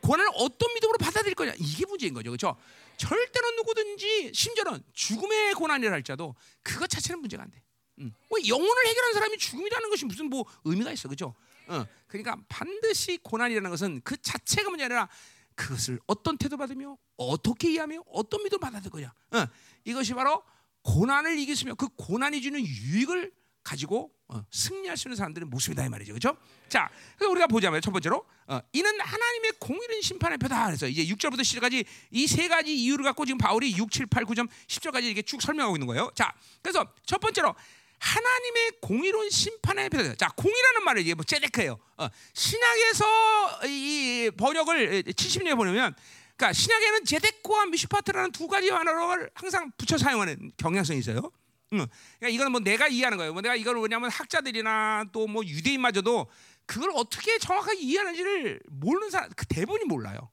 고난을 0.00 0.30
어떤 0.36 0.72
믿음으로 0.72 0.96
받아들일 0.96 1.34
거냐 1.34 1.52
이게 1.58 1.84
문제인 1.84 2.14
거죠. 2.14 2.30
그렇죠? 2.30 2.56
절대로 2.96 3.50
누구든지 3.56 4.32
심지어는 4.32 4.82
죽음의 4.94 5.52
고난이라 5.54 5.92
할지라도 5.92 6.34
그것 6.62 6.88
자체는 6.88 7.20
문제가 7.20 7.42
안 7.42 7.50
돼. 7.50 7.62
음. 7.98 8.14
왜 8.30 8.48
영혼을 8.48 8.86
해결하는 8.86 9.12
사람이 9.12 9.36
죽음이라는 9.36 9.90
것이 9.90 10.06
무슨 10.06 10.30
뭐 10.30 10.46
의미가 10.64 10.90
있어, 10.92 11.06
그렇죠? 11.06 11.34
어, 11.66 11.84
그러니까 12.06 12.38
반드시 12.48 13.18
고난이라는 13.22 13.68
것은 13.68 14.00
그 14.04 14.16
자체가 14.16 14.70
문제 14.70 14.84
아니라 14.84 15.10
그것을 15.54 16.00
어떤 16.06 16.38
태도 16.38 16.56
받으며 16.56 16.96
어떻게 17.18 17.72
이해하며 17.72 18.04
어떤 18.06 18.42
믿음으로 18.42 18.58
받아들일 18.58 18.90
거냐. 18.90 19.12
어, 19.32 19.46
이것이 19.84 20.14
바로 20.14 20.42
고난을 20.84 21.38
이기시며 21.40 21.74
그 21.74 21.88
고난이 21.96 22.40
주는 22.40 22.64
유익을 22.64 23.32
가지고 23.64 24.12
어, 24.28 24.44
승리할 24.50 24.96
수 24.96 25.08
있는 25.08 25.16
사람들의 25.16 25.48
모습이다 25.48 25.84
이 25.84 25.88
말이죠, 25.88 26.12
그렇죠? 26.12 26.36
자, 26.68 26.90
그래서 27.16 27.30
우리가 27.30 27.46
보자면 27.46 27.80
첫 27.80 27.90
번째로 27.90 28.24
어, 28.46 28.60
이는 28.72 29.00
하나님의 29.00 29.52
공의는 29.58 30.02
심판의 30.02 30.36
표다. 30.38 30.66
그래서 30.66 30.86
이제 30.86 31.04
6절부터 31.06 31.40
10절까지 31.40 31.84
이 32.10 32.26
세 32.26 32.48
가지 32.48 32.74
이유를 32.76 33.04
갖고 33.04 33.24
지금 33.24 33.38
바울이 33.38 33.74
6, 33.76 33.90
7, 33.90 34.06
8, 34.06 34.24
9점 34.24 34.48
10절까지 34.66 35.04
이렇게 35.04 35.22
쭉 35.22 35.40
설명하고 35.40 35.76
있는 35.76 35.86
거예요. 35.86 36.10
자, 36.14 36.34
그래서 36.62 36.86
첫 37.06 37.18
번째로 37.20 37.54
하나님의 37.98 38.72
공의로운 38.82 39.30
심판의 39.30 39.88
표다. 39.88 40.14
자, 40.16 40.28
공이라는 40.36 40.84
말을 40.84 41.00
이게 41.00 41.14
뭐 41.14 41.24
제데크예요. 41.24 41.78
어, 41.96 42.08
신약에서 42.34 43.66
이 43.66 44.30
번역을 44.36 45.04
70년에 45.04 45.56
보면 45.56 45.94
그러니까 46.36 46.52
신약에는 46.52 47.04
제데코와 47.04 47.66
미슈파트라는 47.66 48.32
두 48.32 48.48
가지 48.48 48.68
단어를 48.68 49.30
항상 49.34 49.70
붙여 49.76 49.96
사용하는 49.96 50.52
경향성이 50.56 50.98
있어요. 50.98 51.30
응. 51.72 51.86
그러니까 52.18 52.28
이거는 52.34 52.52
뭐 52.52 52.60
내가 52.60 52.88
이해하는 52.88 53.18
거예요. 53.18 53.32
뭐 53.32 53.42
내가 53.42 53.54
이걸 53.56 53.76
뭐냐면 53.76 54.10
학자들이나 54.10 55.06
또 55.12 55.26
뭐 55.26 55.44
유대인마저도 55.44 56.26
그걸 56.66 56.90
어떻게 56.94 57.38
정확하게 57.38 57.78
이해하는지를 57.80 58.60
모르는 58.68 59.10
사람 59.10 59.30
그 59.36 59.46
대부분이 59.46 59.84
몰라요. 59.84 60.30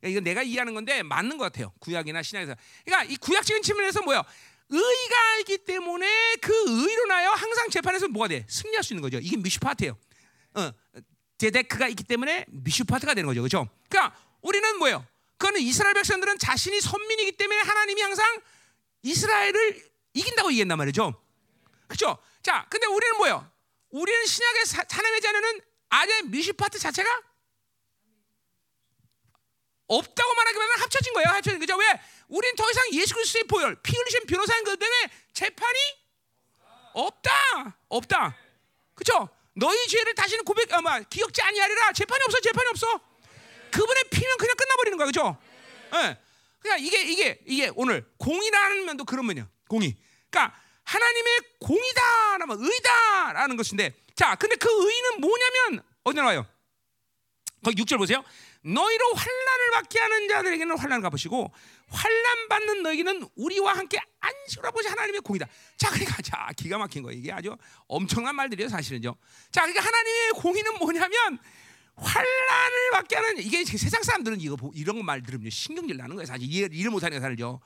그러니까 0.00 0.08
이건 0.10 0.24
내가 0.24 0.42
이해하는 0.42 0.74
건데 0.74 1.02
맞는 1.02 1.38
것 1.38 1.44
같아요. 1.44 1.72
구약이나 1.80 2.22
신약에서. 2.22 2.54
그러니까 2.84 3.12
이 3.12 3.16
구약적인 3.16 3.62
측면에서 3.62 4.02
뭐요? 4.02 4.22
의가 4.70 5.38
있기 5.40 5.58
때문에 5.58 6.36
그 6.40 6.52
의로 6.66 7.04
나여 7.06 7.30
항상 7.30 7.68
재판에서 7.70 8.08
뭐가 8.08 8.28
돼? 8.28 8.44
승리할 8.48 8.82
수 8.82 8.92
있는 8.94 9.02
거죠. 9.02 9.18
이게 9.18 9.36
미슈파트예요. 9.36 9.96
어, 10.54 10.70
제데크가 11.38 11.88
있기 11.88 12.04
때문에 12.04 12.46
미슈파트가 12.48 13.14
되는 13.14 13.26
거죠. 13.26 13.40
그렇죠? 13.42 13.68
그러니까 13.88 14.16
우리는 14.40 14.78
뭐예요? 14.78 15.04
그거는 15.36 15.60
이스라엘 15.60 15.94
백성들은 15.94 16.38
자신이 16.38 16.80
선민이기 16.80 17.32
때문에 17.32 17.60
하나님이 17.60 18.00
항상 18.02 18.40
이스라엘을 19.02 19.90
이긴다고 20.14 20.50
얘기했단 20.52 20.78
말이죠. 20.78 21.20
그렇죠? 21.86 22.18
자, 22.42 22.66
근데 22.70 22.86
우리는 22.86 23.16
뭐예요? 23.16 23.50
우리는 23.90 24.26
신약의 24.26 24.62
하나님의 24.90 25.20
자녀는 25.20 25.60
아예 25.90 26.22
미시파트 26.22 26.78
자체가 26.78 27.22
없다고 29.86 30.34
말하기보다는 30.34 30.82
합쳐진 30.82 31.12
거예요. 31.12 31.28
합쳐진 31.28 31.60
거죠. 31.60 31.76
왜? 31.76 32.00
우리는 32.28 32.56
더 32.56 32.68
이상 32.70 32.92
예수 32.92 33.14
그리스도의 33.14 33.44
보혈, 33.44 33.82
피 33.82 33.96
흘리신 33.96 34.26
변호사인 34.26 34.64
것 34.64 34.78
때문에 34.78 35.10
재판이 35.32 35.78
없다, 36.94 37.76
없다. 37.88 38.36
그렇죠? 38.94 39.28
너희 39.52 39.86
죄를 39.88 40.14
다시는 40.14 40.44
고백, 40.44 40.72
아마 40.72 41.00
기억지 41.00 41.42
아니하리라. 41.42 41.92
재판이 41.92 42.24
없어, 42.24 42.40
재판이 42.40 42.68
없어. 42.70 43.00
그분의 43.74 44.04
피면 44.10 44.38
그냥 44.38 44.56
끝나버리는 44.56 44.98
거야, 44.98 45.06
그렇죠? 45.06 45.36
예. 45.94 46.16
그러니까 46.60 46.86
이게 46.86 47.02
이게 47.02 47.40
이게 47.44 47.70
오늘 47.74 48.06
공이라는 48.18 48.84
면도 48.86 49.04
그런 49.04 49.26
면이야. 49.26 49.48
공이. 49.68 49.96
그러니까 50.30 50.56
하나님의 50.84 51.40
공이다라면 51.60 52.58
의다라는 52.60 53.56
것인데, 53.56 53.92
자, 54.14 54.36
근데 54.36 54.56
그 54.56 54.68
의는 54.70 55.20
뭐냐면 55.20 55.82
어디 56.04 56.16
나와요? 56.16 56.46
거기 57.64 57.82
6절 57.82 57.98
보세요. 57.98 58.22
너희로 58.62 59.12
환란을 59.14 59.70
받게 59.72 59.98
하는 59.98 60.28
자들에게는 60.28 60.78
환란을 60.78 61.02
갚으시고 61.02 61.52
환란 61.88 62.48
받는 62.48 62.82
너희는 62.82 63.28
우리와 63.36 63.76
함께 63.76 63.98
안식을 64.20 64.70
보시 64.70 64.88
하나님의 64.88 65.20
공이다. 65.20 65.46
자, 65.76 65.90
그러니까 65.90 66.22
자 66.22 66.48
기가 66.56 66.78
막힌 66.78 67.02
거 67.02 67.10
이게 67.10 67.32
아주 67.32 67.56
엄청난 67.88 68.36
말들이에요, 68.36 68.68
사실은요. 68.68 69.14
자, 69.50 69.62
그러니까 69.62 69.82
하나님의 69.84 70.30
공의는 70.32 70.78
뭐냐면 70.78 71.38
환란을 71.96 72.90
받게 72.92 73.16
하는 73.16 73.38
이게 73.38 73.64
세상 73.64 74.02
사람들은 74.02 74.40
이거 74.40 74.56
이런 74.74 75.04
말 75.04 75.22
들으면 75.22 75.50
신경질 75.50 75.96
나는 75.96 76.16
거예요. 76.16 76.26
사실 76.26 76.46
이해 76.50 76.68
이해 76.72 76.88
못하는 76.88 77.20
사람이죠. 77.20 77.60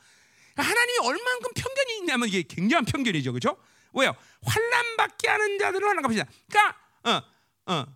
그러니까 0.55 0.71
하나님이 0.71 0.99
얼만큼 0.99 1.51
편견이 1.55 1.99
있냐면 1.99 2.29
이게 2.29 2.43
굉장한 2.43 2.85
편견이죠, 2.85 3.33
그렇죠? 3.33 3.57
왜요? 3.93 4.15
환란 4.43 4.97
받게 4.97 5.29
하는 5.29 5.59
자들은 5.59 5.87
환란 5.87 6.03
갚으시다. 6.03 6.27
그러니까 6.49 6.79
어, 7.05 7.73
어, 7.73 7.87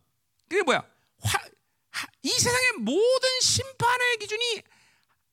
그게 0.49 0.63
뭐야? 0.63 0.83
화, 1.21 1.39
이 2.23 2.31
세상의 2.31 2.73
모든 2.79 3.29
심판의 3.41 4.17
기준이 4.19 4.63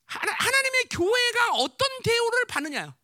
하나, 0.04 0.32
님의 0.32 0.84
교회가 0.90 1.52
어떤 1.52 1.88
대우를 2.02 2.44
받느냐. 2.46 2.94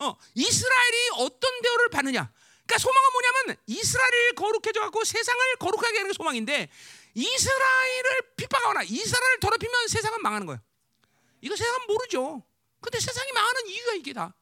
어, 0.00 0.16
이스라엘이 0.34 1.08
어떤 1.18 1.62
대우를 1.62 1.88
받느냐. 1.88 2.30
그러니까 2.66 2.78
소망은 2.78 3.12
뭐냐면 3.12 3.56
이스라엘을 3.66 4.34
거룩해져 4.34 4.80
갖고 4.80 5.04
세상을 5.04 5.56
거룩하게 5.56 5.98
하는 5.98 6.10
게 6.10 6.14
소망인데 6.14 6.68
이스라엘을 7.16 8.34
핍박하거나 8.36 8.82
이스라엘을 8.82 9.40
더럽히면 9.40 9.88
세상은 9.88 10.20
망하는 10.22 10.46
거예요. 10.46 10.60
이거 11.40 11.56
세상은 11.56 11.86
모르죠. 11.86 12.44
근데 12.80 13.00
세상이 13.00 13.32
망하는 13.32 13.66
이유가 13.68 13.92
이게 13.94 14.12
다. 14.12 14.34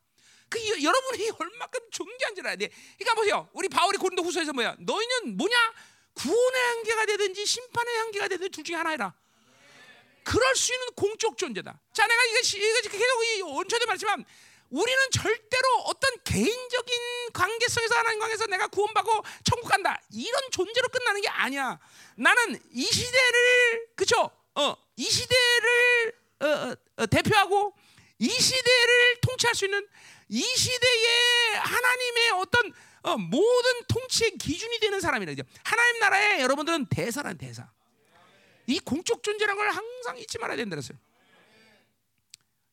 그 0.48 0.58
여러분이 0.82 1.30
얼마큼 1.38 1.90
존귀한 1.90 2.34
줄 2.34 2.44
알아야 2.44 2.56
돼. 2.56 2.68
그러니까 2.98 3.14
보세요. 3.14 3.48
우리 3.52 3.68
바울이 3.68 3.96
고린도 3.96 4.24
후서에서 4.24 4.52
뭐야? 4.52 4.76
너희는 4.80 5.36
뭐냐? 5.36 5.56
구원의 6.14 6.62
한계가 6.62 7.06
되든지 7.06 7.46
심판의 7.46 7.96
한계가 7.98 8.28
되든지 8.28 8.50
둘 8.50 8.64
중에 8.64 8.76
하나이라. 8.76 9.14
그럴 10.24 10.56
수 10.56 10.72
있는 10.72 10.88
공적 10.94 11.38
존재다. 11.38 11.80
자, 11.92 12.06
내가 12.06 12.24
이거, 12.24 12.38
이거 12.40 12.88
계속 12.88 13.24
이 13.24 13.42
원초대 13.42 13.84
말했지만 13.84 14.24
우리는 14.74 15.10
절대로 15.12 15.68
어떤 15.84 16.10
개인적인 16.24 17.32
관계성에서 17.32 17.94
하나님 17.94 18.18
관계에서 18.18 18.46
내가 18.46 18.66
구원받고 18.66 19.22
천국 19.44 19.68
간다 19.68 20.00
이런 20.10 20.50
존재로 20.50 20.88
끝나는 20.88 21.20
게 21.20 21.28
아니야. 21.28 21.78
나는 22.16 22.60
이 22.72 22.82
시대를 22.84 23.88
그쵸? 23.94 24.28
어, 24.56 24.76
이 24.96 25.04
시대를 25.04 26.12
어, 26.40 26.46
어, 26.46 26.76
어, 26.96 27.06
대표하고 27.06 27.72
이 28.18 28.28
시대를 28.28 29.20
통치할 29.20 29.54
수 29.54 29.66
있는 29.66 29.86
이 30.28 30.42
시대의 30.42 31.54
하나님의 31.54 32.30
어떤 32.40 32.72
어, 33.02 33.16
모든 33.16 33.84
통치의 33.86 34.38
기준이 34.38 34.80
되는 34.80 35.00
사람이라죠. 35.00 35.44
하나님 35.62 36.00
나라에 36.00 36.40
여러분들은 36.40 36.86
대사란 36.86 37.38
대사. 37.38 37.70
이 38.66 38.80
공적 38.80 39.22
존재라는 39.22 39.56
걸 39.56 39.70
항상 39.70 40.18
잊지 40.18 40.38
말아야 40.38 40.56
된다 40.56 40.74
그랬어요. 40.74 40.98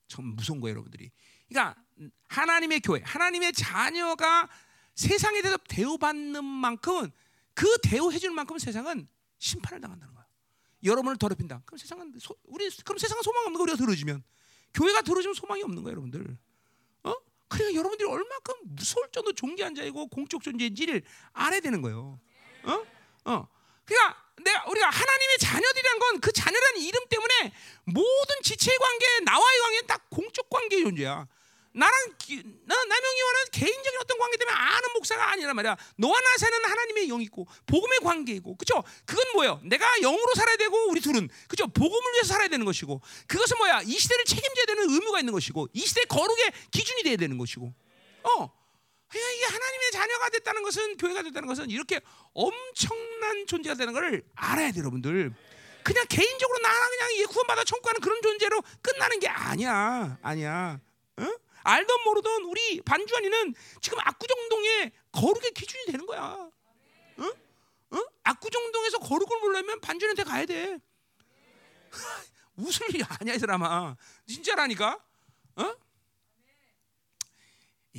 참 0.08 0.26
무서운 0.36 0.60
거예요, 0.62 0.72
여러분들이. 0.74 1.12
그러니까 1.52 1.76
하나님의 2.28 2.80
교회, 2.80 3.02
하나님의 3.04 3.52
자녀가 3.54 4.48
세상에 4.96 5.42
대해서 5.42 5.58
대우받는 5.68 6.44
만큼은 6.44 7.12
그 7.54 7.78
대우해 7.84 8.18
주는 8.18 8.34
만큼은 8.34 8.60
세상은 8.60 9.08
심판을 9.38 9.82
당한다는 9.82 10.14
거야. 10.16 10.26
여러분을 10.84 11.18
더럽힌다. 11.18 11.62
그럼 11.66 11.78
세상은 11.78 12.14
소, 12.20 12.36
우리 12.46 12.70
그럼 12.86 12.98
세상은 12.98 13.22
소망 13.22 13.46
없는 13.46 13.58
거 13.58 13.64
우리가 13.64 13.78
들어주면 13.78 14.24
교회가 14.74 15.02
들어주면 15.02 15.34
소망이 15.34 15.62
없는 15.64 15.84
거야, 15.84 15.92
여러분들. 15.92 16.38
그러니까 17.52 17.78
여러분들이 17.78 18.10
얼마큼 18.10 18.56
무서울 18.64 19.10
정도 19.12 19.34
존귀한 19.34 19.76
자이고 19.76 20.08
공적 20.08 20.42
존재인지를 20.42 21.04
알아야 21.34 21.60
되는 21.60 21.82
거예요. 21.82 22.18
어? 22.64 22.86
어. 23.26 23.48
그러니까 23.84 24.24
내가 24.42 24.70
우리가 24.70 24.90
하나님의 24.90 25.38
자녀들이란 25.38 26.00
건 26.00 26.22
그 26.22 26.32
자녀라는 26.32 26.82
이름 26.82 27.06
때문에 27.10 27.54
모든 27.84 28.36
지체 28.44 28.72
관계, 28.78 29.20
나와의 29.26 29.60
관계는 29.60 29.88
다 29.88 29.98
공적 30.10 30.50
관계의 30.50 30.84
존재야. 30.84 31.28
나랑 31.74 31.94
나 32.66 32.76
남영이와는 32.76 33.46
개인적인 33.52 34.00
어떤 34.02 34.20
관계 34.20 34.38
때문에 34.38 34.56
아는 34.56 34.94
목사가 34.94 35.32
아니란 35.32 35.56
말이야. 35.56 35.78
너와 35.98 36.20
나 36.20 36.38
사는 36.38 36.66
하나님의 36.66 37.10
영 37.10 37.22
있고 37.22 37.48
복음의 37.66 38.00
관계이고, 38.00 38.58
그죠? 38.58 38.84
그건 39.06 39.24
뭐예요? 39.34 39.62
내가 39.64 39.86
영으로 40.02 40.34
살아야 40.36 40.58
되고 40.58 40.90
우리 40.90 41.00
둘은 41.00 41.30
그죠? 41.48 41.68
복음을 41.68 42.14
위해서 42.14 42.34
살아야 42.34 42.50
되는 42.50 42.66
것이고, 42.66 43.02
그것은 43.28 43.58
뭐야? 43.58 43.82
이 43.86 43.98
시대를 43.98 44.26
책임져야 44.26 44.66
되는 44.66 44.90
의무가 44.90 45.20
있는 45.20 45.32
것이고, 45.34 45.70
이 45.74 45.80
시대 45.86 46.04
거룩의 46.06 46.52
기준이 46.72 47.04
돼야 47.04 47.16
되는 47.16 47.38
것이고, 47.38 47.74
어. 48.24 48.62
이게 49.14 49.46
하나님의 49.46 49.92
자녀가 49.92 50.30
됐다는 50.30 50.64
것은 50.64 50.98
교회가 50.98 51.24
됐다는 51.24 51.48
것은 51.48 51.70
이렇게 51.70 52.00
엄청난 52.34 53.46
존재가 53.46 53.76
되는 53.76 53.94
것을 53.94 54.24
알아야 54.36 54.72
돼, 54.72 54.80
여러분들. 54.80 55.34
그냥 55.84 56.06
개인적으로 56.08 56.60
나나 56.60 56.90
그냥 56.90 57.18
예 57.18 57.26
구원받아 57.26 57.64
천국하는 57.64 58.00
그런 58.02 58.22
존재로 58.22 58.62
끝나는 58.82 59.20
게 59.20 59.28
아니야, 59.28 60.18
아니야. 60.22 60.80
어? 61.18 61.24
알던 61.64 62.04
모르던 62.04 62.44
우리 62.44 62.82
반주환이는 62.82 63.54
지금 63.82 64.00
압구정동의 64.00 64.92
거룩의 65.12 65.52
기준이 65.52 65.86
되는 65.86 66.06
거야. 66.06 66.50
어? 67.18 67.24
어? 67.92 68.06
압구정동에서 68.24 69.00
거룩을 69.00 69.40
몰라면 69.40 69.82
반주한테 69.82 70.24
가야 70.24 70.46
돼. 70.46 70.80
웃을 72.56 72.90
일이 72.90 73.04
아니야 73.04 73.36
이 73.36 73.40
사람아. 73.40 73.96
진짜라니까. 74.28 75.00
어? 75.56 75.76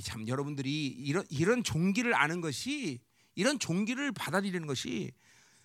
참 0.03 0.27
여러분들이 0.27 0.87
이런 0.87 1.25
이런 1.29 1.63
종기를 1.63 2.15
아는 2.15 2.41
것이 2.41 3.01
이런 3.35 3.59
종기를 3.59 4.13
받아들이는 4.13 4.67
것이 4.67 5.13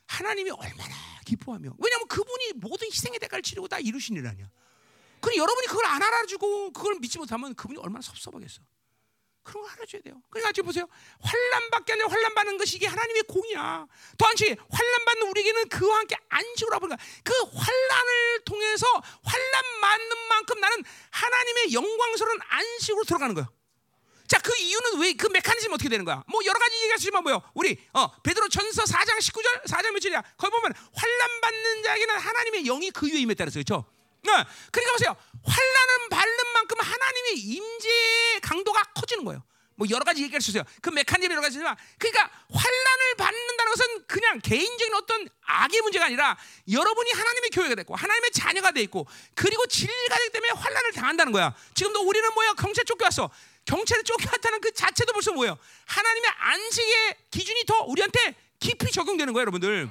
하나님이 0.05 0.51
얼마나 0.51 0.95
기뻐하며 1.25 1.75
왜냐하면 1.77 2.07
그분이 2.07 2.53
모든 2.55 2.87
희생의 2.87 3.19
대가를 3.19 3.41
치르고 3.41 3.67
다 3.67 3.79
이루신 3.79 4.15
일 4.17 4.27
아니야. 4.27 4.49
그럼 5.27 5.37
여러분이 5.37 5.67
그걸 5.67 5.85
안 5.85 6.01
알아주고 6.01 6.71
그걸 6.71 6.95
믿지 7.01 7.17
못하면 7.17 7.53
그분이 7.53 7.77
얼마나 7.79 8.01
섭섭하겠어. 8.01 8.61
그런 9.43 9.63
걸 9.63 9.71
알아줘야 9.73 10.01
돼요. 10.01 10.21
그러니까 10.29 10.53
지금 10.53 10.67
보세요. 10.67 10.87
환란밖에 11.19 11.93
아니라 11.93 12.07
환란 12.07 12.33
받는 12.33 12.57
것이 12.57 12.77
이게 12.77 12.87
하나님의 12.87 13.23
공이야. 13.23 13.87
또한치 14.17 14.55
환란 14.69 15.05
받는 15.05 15.27
우리에게는 15.29 15.67
그와 15.67 15.97
함께 15.99 16.15
안식을 16.29 16.73
하보니까 16.75 16.97
그 17.25 17.33
환란을 17.33 18.43
통해서 18.45 18.87
환란 19.23 19.79
맞는 19.81 20.17
만큼 20.29 20.59
나는 20.61 20.83
하나님의 21.11 21.73
영광스러운 21.73 22.39
안식으로 22.47 23.03
들어가는 23.03 23.35
거예요. 23.35 23.49
자, 24.27 24.39
그 24.39 24.55
이유는 24.57 24.99
왜 25.01 25.13
그 25.13 25.27
메커니즘 25.27 25.73
어떻게 25.73 25.89
되는 25.89 26.05
거야? 26.05 26.23
뭐 26.27 26.41
여러 26.45 26.57
가지 26.57 26.75
얘기할 26.75 26.99
수 26.99 27.03
있지만 27.03 27.23
뭐요? 27.23 27.41
우리 27.53 27.77
어 27.93 28.11
베드로 28.21 28.47
전서 28.47 28.83
4장 28.83 29.17
19절 29.19 29.65
4장 29.65 29.91
며칠이야? 29.91 30.21
거기 30.37 30.51
보면 30.51 30.73
환란 30.93 31.41
받는 31.41 31.83
자에게는 31.83 32.15
하나님의 32.15 32.63
영이 32.63 32.91
그 32.91 33.07
위에 33.07 33.19
임했다 33.19 33.43
그랬어요. 33.45 33.63
그렇죠? 33.65 33.96
어, 34.27 34.45
그러니까 34.71 34.93
보세요. 34.93 35.15
환란은 35.43 36.09
받는 36.09 36.47
만큼 36.53 36.77
하나님의 36.79 37.33
임재의 37.39 38.41
강도가 38.41 38.83
커지는 38.95 39.23
거예요. 39.25 39.43
뭐 39.75 39.87
여러 39.91 40.03
가지 40.03 40.23
얘기할 40.23 40.41
수 40.41 40.49
있어요. 40.49 40.63
그 40.81 40.89
메커니즘 40.89 41.31
여러 41.31 41.41
가지지만 41.41 41.77
그러니까 41.99 42.29
환란을 42.51 43.15
받는다는 43.15 43.71
것은 43.71 44.07
그냥 44.07 44.39
개인적인 44.41 44.93
어떤 44.95 45.29
악의 45.45 45.81
문제가 45.81 46.05
아니라 46.05 46.35
여러분이 46.69 47.11
하나님의 47.11 47.49
교회가 47.51 47.75
됐고 47.75 47.95
하나님의 47.95 48.31
자녀가 48.31 48.71
돼 48.71 48.81
있고 48.81 49.07
그리고 49.35 49.67
진리가 49.67 50.17
되기 50.17 50.31
때문에 50.31 50.51
환란을 50.53 50.91
당한다는 50.93 51.31
거야. 51.31 51.53
지금도 51.75 52.01
우리는 52.01 52.33
뭐야 52.33 52.53
경찰 52.53 52.85
쫓겨왔어. 52.85 53.29
경찰에 53.65 54.01
쫓겨왔다는 54.01 54.61
그 54.61 54.73
자체도 54.73 55.13
벌써 55.13 55.31
뭐예요? 55.33 55.57
하나님의 55.85 56.31
안식의 56.37 57.15
기준이 57.29 57.65
더 57.65 57.83
우리한테 57.83 58.33
깊이 58.59 58.91
적용되는 58.91 59.31
거예요, 59.33 59.41
여러분들. 59.41 59.89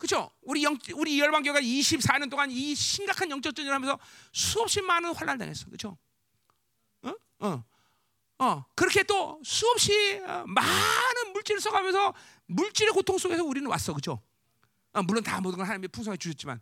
어? 0.00 0.06
그렇죠? 0.06 0.30
우리 0.42 0.64
영, 0.64 0.76
우리 0.94 1.20
열방교가 1.20 1.60
24년 1.60 2.30
동안 2.30 2.50
이 2.50 2.74
심각한 2.74 3.30
영적 3.30 3.54
전쟁을 3.54 3.74
하면서 3.74 3.98
수없이 4.32 4.80
많은 4.80 5.14
환란을 5.14 5.38
당했어. 5.38 5.66
그렇죠? 5.66 5.98
어? 7.02 7.14
어. 7.40 7.64
어. 8.38 8.64
그렇게 8.74 9.02
또 9.02 9.40
수없이 9.44 10.18
어, 10.24 10.44
많은 10.46 11.32
물질을 11.34 11.60
써가면서 11.60 12.14
물질의 12.46 12.92
고통 12.94 13.18
속에서 13.18 13.44
우리는 13.44 13.68
왔어. 13.68 13.92
그렇죠? 13.92 14.22
어, 14.92 15.02
물론 15.02 15.22
다 15.22 15.40
모든 15.40 15.58
걸 15.58 15.66
하나님이 15.66 15.88
풍성하게 15.88 16.18
주셨지만 16.18 16.60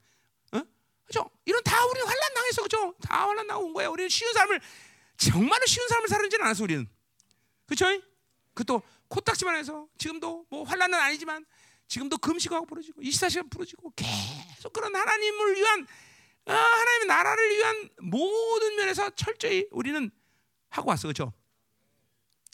어? 0.52 0.60
그렇죠? 1.04 1.30
이런 1.44 1.62
다 1.62 1.84
우리 1.86 2.00
환란 2.00 2.34
당했어. 2.34 2.62
그렇죠? 2.62 2.94
다 3.00 3.28
환란 3.28 3.46
당한 3.46 3.72
거야. 3.72 3.88
우리는 3.88 4.08
쉬운 4.08 4.32
삶을 4.32 4.60
정말로 5.16 5.64
쉬운 5.66 5.86
삶을 5.88 6.08
살는지는 6.08 6.44
않았어. 6.44 6.64
우리는. 6.64 6.88
그렇죠? 7.66 7.86
그 8.54 8.64
또 8.64 8.82
코딱지만 9.08 9.56
해서 9.56 9.86
지금도 9.98 10.46
뭐 10.50 10.64
환란은 10.64 10.98
아니지만 10.98 11.46
지금도 11.88 12.18
금식하고 12.18 12.66
부러지고 12.66 13.02
24시간 13.02 13.50
부러지고 13.50 13.92
계속 13.96 14.72
그런 14.72 14.94
하나님을 14.94 15.56
위한 15.56 15.86
아, 16.46 16.54
하나님의 16.54 17.06
나라를 17.08 17.56
위한 17.56 17.88
모든 18.00 18.76
면에서 18.76 19.10
철저히 19.10 19.66
우리는 19.70 20.10
하고 20.68 20.90
왔어 20.90 21.08
그렇죠? 21.08 21.32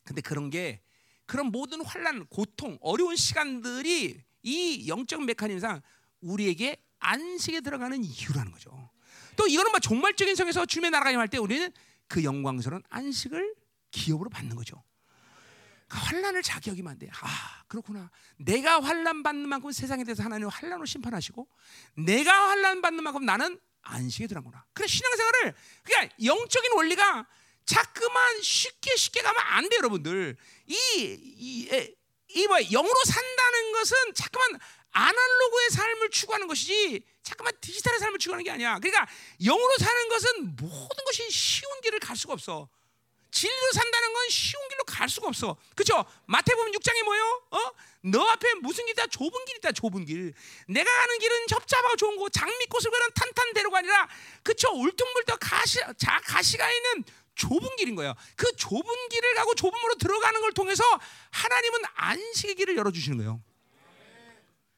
근데 0.04 0.20
그런 0.20 0.50
게 0.50 0.80
그런 1.26 1.46
모든 1.46 1.84
환란, 1.84 2.26
고통, 2.26 2.78
어려운 2.80 3.16
시간들이 3.16 4.22
이 4.42 4.88
영적 4.88 5.24
메커니즘상 5.24 5.80
우리에게 6.20 6.82
안식에 6.98 7.60
들어가는 7.60 8.04
이유라는 8.04 8.52
거죠. 8.52 8.90
또 9.36 9.46
이거는 9.46 9.72
막 9.72 9.80
종말적인 9.80 10.34
성에서 10.34 10.66
주님의 10.66 10.90
나라가 10.90 11.10
임할 11.10 11.28
때 11.28 11.38
우리는 11.38 11.72
그 12.08 12.22
영광스러운 12.24 12.82
안식을 12.88 13.54
기업으로 13.90 14.30
받는 14.30 14.54
거죠. 14.56 14.82
그 15.94 16.00
환란을 16.00 16.42
여기면 16.66 16.90
안 16.90 16.98
돼. 16.98 17.08
아 17.20 17.62
그렇구나. 17.68 18.10
내가 18.36 18.82
환란 18.82 19.22
받는 19.22 19.48
만큼 19.48 19.70
세상에 19.70 20.02
대해서 20.02 20.24
하나님 20.24 20.48
환란으로 20.48 20.86
심판하시고, 20.86 21.46
내가 21.98 22.48
환란 22.48 22.82
받는 22.82 23.04
만큼 23.04 23.24
나는 23.24 23.60
안식에 23.82 24.26
들어가구나. 24.26 24.64
그래 24.72 24.88
신앙생활을 24.88 25.54
그러니까 25.84 26.16
영적인 26.24 26.72
원리가 26.72 27.26
자꾸만 27.64 28.42
쉽게 28.42 28.96
쉽게 28.96 29.22
가면 29.22 29.40
안 29.40 29.68
돼, 29.68 29.76
여러분들. 29.76 30.36
이, 30.66 30.74
이, 30.74 31.94
이, 32.28 32.46
뭐, 32.48 32.58
영으로 32.58 32.94
산다는 33.06 33.72
것은 33.72 34.14
자꾸만 34.14 34.58
아날로그의 34.90 35.70
삶을 35.70 36.10
추구하는 36.10 36.48
것이지, 36.48 37.04
자꾸만 37.22 37.52
디지털의 37.60 38.00
삶을 38.00 38.18
추구하는 38.18 38.44
게 38.44 38.50
아니야. 38.50 38.78
그러니까 38.80 39.06
영으로 39.40 39.76
사는 39.78 40.08
것은 40.08 40.56
모든 40.56 41.04
것이 41.06 41.30
쉬운 41.30 41.80
길을 41.82 42.00
갈 42.00 42.16
수가 42.16 42.32
없어. 42.32 42.68
진리로 43.34 43.72
산다는 43.72 44.12
건 44.12 44.28
쉬운 44.30 44.68
길로 44.68 44.84
갈 44.84 45.08
수가 45.08 45.26
없어. 45.26 45.56
그렇죠? 45.74 46.04
마태복음 46.26 46.70
6장에 46.70 47.02
뭐요? 47.02 47.42
어? 47.50 47.58
너 48.02 48.22
앞에 48.28 48.54
무슨 48.62 48.86
길이다? 48.86 49.08
좁은 49.08 49.44
길이다. 49.44 49.72
좁은 49.72 50.04
길. 50.04 50.32
내가 50.68 50.88
가는 51.00 51.18
길은 51.18 51.46
협잡하고 51.50 51.96
좋은 51.96 52.16
곳, 52.16 52.32
장미꽃을 52.32 52.90
그는 52.92 53.08
탄탄대로가 53.12 53.78
아니라 53.78 54.08
그렇죠? 54.44 54.68
울퉁불퉁 54.70 55.36
가시 55.40 55.80
자 55.98 56.20
가시가 56.24 56.70
있는 56.70 57.04
좁은 57.34 57.74
길인 57.76 57.96
거예요. 57.96 58.14
그 58.36 58.54
좁은 58.54 59.08
길을 59.08 59.34
가고 59.34 59.54
좁음으로 59.56 59.96
들어가는 59.96 60.40
걸 60.40 60.52
통해서 60.52 60.84
하나님은 61.30 61.80
안식의 61.94 62.54
길을 62.54 62.76
열어 62.76 62.92
주시는 62.92 63.18
거예요. 63.18 63.42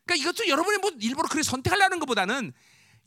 그러니까 0.07 0.31
이것도 0.31 0.49
여러분이 0.49 0.79
뭐 0.79 0.93
일부러 0.99 1.29
그렇게 1.29 1.43
선택하려는 1.43 1.99
것보다는 1.99 2.55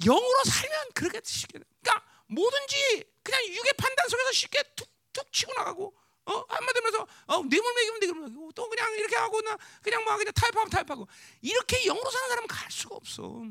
영으로 0.05 0.43
살면 0.45 0.91
그렇게 0.93 1.21
쉽게. 1.23 1.57
그러니까 1.81 2.05
뭐든지 2.27 3.03
그냥 3.23 3.43
육의 3.47 3.73
판단 3.77 4.07
속에서 4.07 4.31
쉽게 4.31 4.61
툭 4.75 4.98
툭 5.13 5.31
치고 5.31 5.53
나가고 5.53 5.95
어 6.25 6.45
한마디로 6.47 6.87
해서 6.87 7.07
어 7.27 7.43
뇌물 7.43 7.73
먹이면 7.73 7.99
뇌물 7.99 8.21
먹이고 8.21 8.51
또 8.51 8.69
그냥 8.69 8.93
이렇게 8.93 9.15
하고 9.15 9.41
나 9.41 9.57
그냥 9.81 10.03
막 10.03 10.17
그냥 10.17 10.31
타협하면 10.33 10.69
타협하고 10.69 11.07
이렇게 11.41 11.83
영으로 11.85 12.09
사는 12.09 12.29
사람은 12.29 12.47
갈 12.47 12.71
수가 12.71 12.95
없어. 12.95 13.43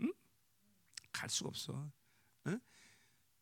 응? 0.00 0.12
갈 1.12 1.30
수가 1.30 1.48
없어. 1.48 1.90
응? 2.46 2.60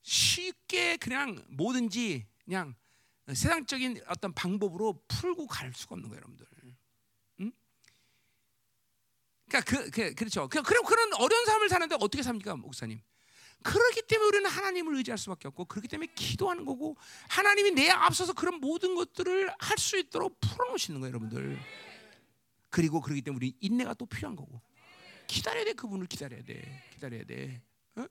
쉽게 0.03 0.97
그냥 0.99 1.45
뭐든지 1.49 2.27
그냥 2.45 2.75
세상적인 3.27 4.03
어떤 4.09 4.33
방법으로 4.33 5.03
풀고 5.09 5.47
갈 5.47 5.73
수가 5.73 5.95
없는 5.95 6.09
거예요, 6.09 6.19
여러분들. 6.19 6.47
응? 7.41 7.53
그러니까 9.49 9.71
그, 9.71 9.91
그 9.91 10.15
그렇죠. 10.15 10.49
그, 10.49 10.63
그럼 10.63 10.85
그런 10.85 11.13
어려운 11.15 11.45
삶을 11.47 11.69
사는데 11.69 11.97
어떻게 12.01 12.23
삽니까, 12.23 12.57
목사님? 12.57 13.01
그렇기 13.63 14.03
때문에 14.09 14.29
우리는 14.29 14.51
하나님을 14.51 14.97
의지할 14.97 15.19
수밖에 15.19 15.49
없고 15.49 15.65
그렇기 15.67 15.89
때문에 15.89 16.13
기도하는 16.15 16.65
거고 16.65 16.97
하나님이 17.29 17.71
내 17.73 17.89
앞서서 17.91 18.33
그런 18.33 18.61
모든 18.61 18.95
것들을 18.95 19.51
할 19.59 19.79
수 19.79 19.99
있도록 19.99 20.39
풀어놓으시는 20.41 21.01
거예요, 21.01 21.11
여러분들. 21.11 21.59
그리고 22.71 23.01
그렇기 23.01 23.23
때문에 23.23 23.37
우리 23.37 23.57
인내가 23.61 23.95
또 23.95 24.07
필요한 24.07 24.37
거고 24.37 24.61
기다려야 25.27 25.65
돼, 25.65 25.73
그분을 25.73 26.07
기다려야 26.07 26.43
돼, 26.43 26.85
기다려야 26.93 27.25
돼. 27.25 27.63
어? 27.97 28.07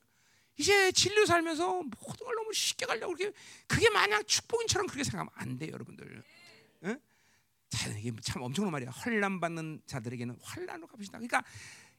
이제 0.57 0.91
진리로 0.91 1.25
살면서 1.25 1.83
모든 1.83 2.25
걸 2.25 2.35
너무 2.35 2.53
쉽게 2.53 2.85
가려고 2.85 3.13
그렇게 3.13 3.35
그게 3.67 3.89
마냥 3.89 4.23
축복인처럼 4.25 4.87
그렇게 4.87 5.03
생각하면 5.03 5.31
안 5.35 5.57
돼요, 5.57 5.71
여러분들. 5.73 6.23
어? 6.81 6.95
자, 7.69 7.89
이게 7.97 8.11
참 8.21 8.41
엄청난 8.41 8.71
말이야. 8.71 8.89
환란 8.91 9.39
받는 9.39 9.81
자들에게는 9.85 10.37
환란으로 10.41 10.87
갚으신다. 10.87 11.19
그러니까 11.19 11.43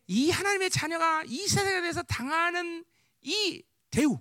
이 0.07 0.31
하나님의 0.31 0.70
자녀가 0.70 1.24
이 1.27 1.49
세상에 1.49 1.81
대해서 1.81 2.03
당하는 2.03 2.85
이 3.23 3.65
대우, 3.90 4.20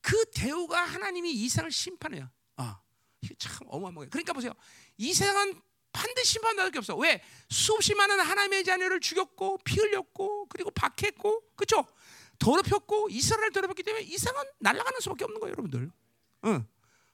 그 0.00 0.24
대우가 0.32 0.84
하나님이 0.84 1.32
이 1.32 1.48
세상을 1.48 1.70
심판해요. 1.70 2.30
아, 2.56 2.80
참 3.38 3.66
어마어마해. 3.68 4.08
그러니까 4.08 4.32
보세요. 4.32 4.52
이 4.96 5.12
세상은 5.12 5.60
반드시 5.92 6.32
심판받을 6.32 6.70
게 6.70 6.78
없어. 6.78 6.96
왜? 6.96 7.22
수없이 7.48 7.94
많은 7.94 8.20
하나님의 8.20 8.64
자녀를 8.64 9.00
죽였고 9.00 9.58
피 9.64 9.80
흘렸고 9.80 10.46
그리고 10.46 10.70
박했고 10.70 11.42
그렇죠? 11.56 11.84
더럽혔고 12.38 13.08
이스라엘 13.10 13.50
더럽혔기 13.50 13.82
때문에 13.82 14.04
이상은 14.04 14.42
날아가는 14.60 15.00
수밖에 15.00 15.24
없는 15.24 15.40
거예요, 15.40 15.52
여러분들. 15.52 15.90
응. 16.44 16.66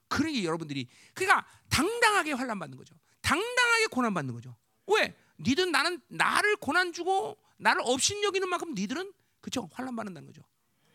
그러니 0.08 0.44
여러분들이 0.44 0.86
그러니까 1.14 1.46
당당하게 1.70 2.32
환란 2.32 2.58
받는 2.58 2.76
거죠. 2.76 2.94
당당하게 3.22 3.86
고난 3.86 4.12
받는 4.12 4.34
거죠. 4.34 4.54
왜? 4.86 5.16
니들 5.40 5.70
나는 5.70 6.00
나를 6.08 6.56
고난 6.56 6.92
주고 6.92 7.38
나를 7.56 7.80
없인 7.84 8.22
여기는 8.22 8.48
만큼 8.48 8.74
니들은 8.74 9.12
그렇죠? 9.40 9.68
환란 9.72 9.96
받는다는 9.96 10.26
거죠. 10.26 10.42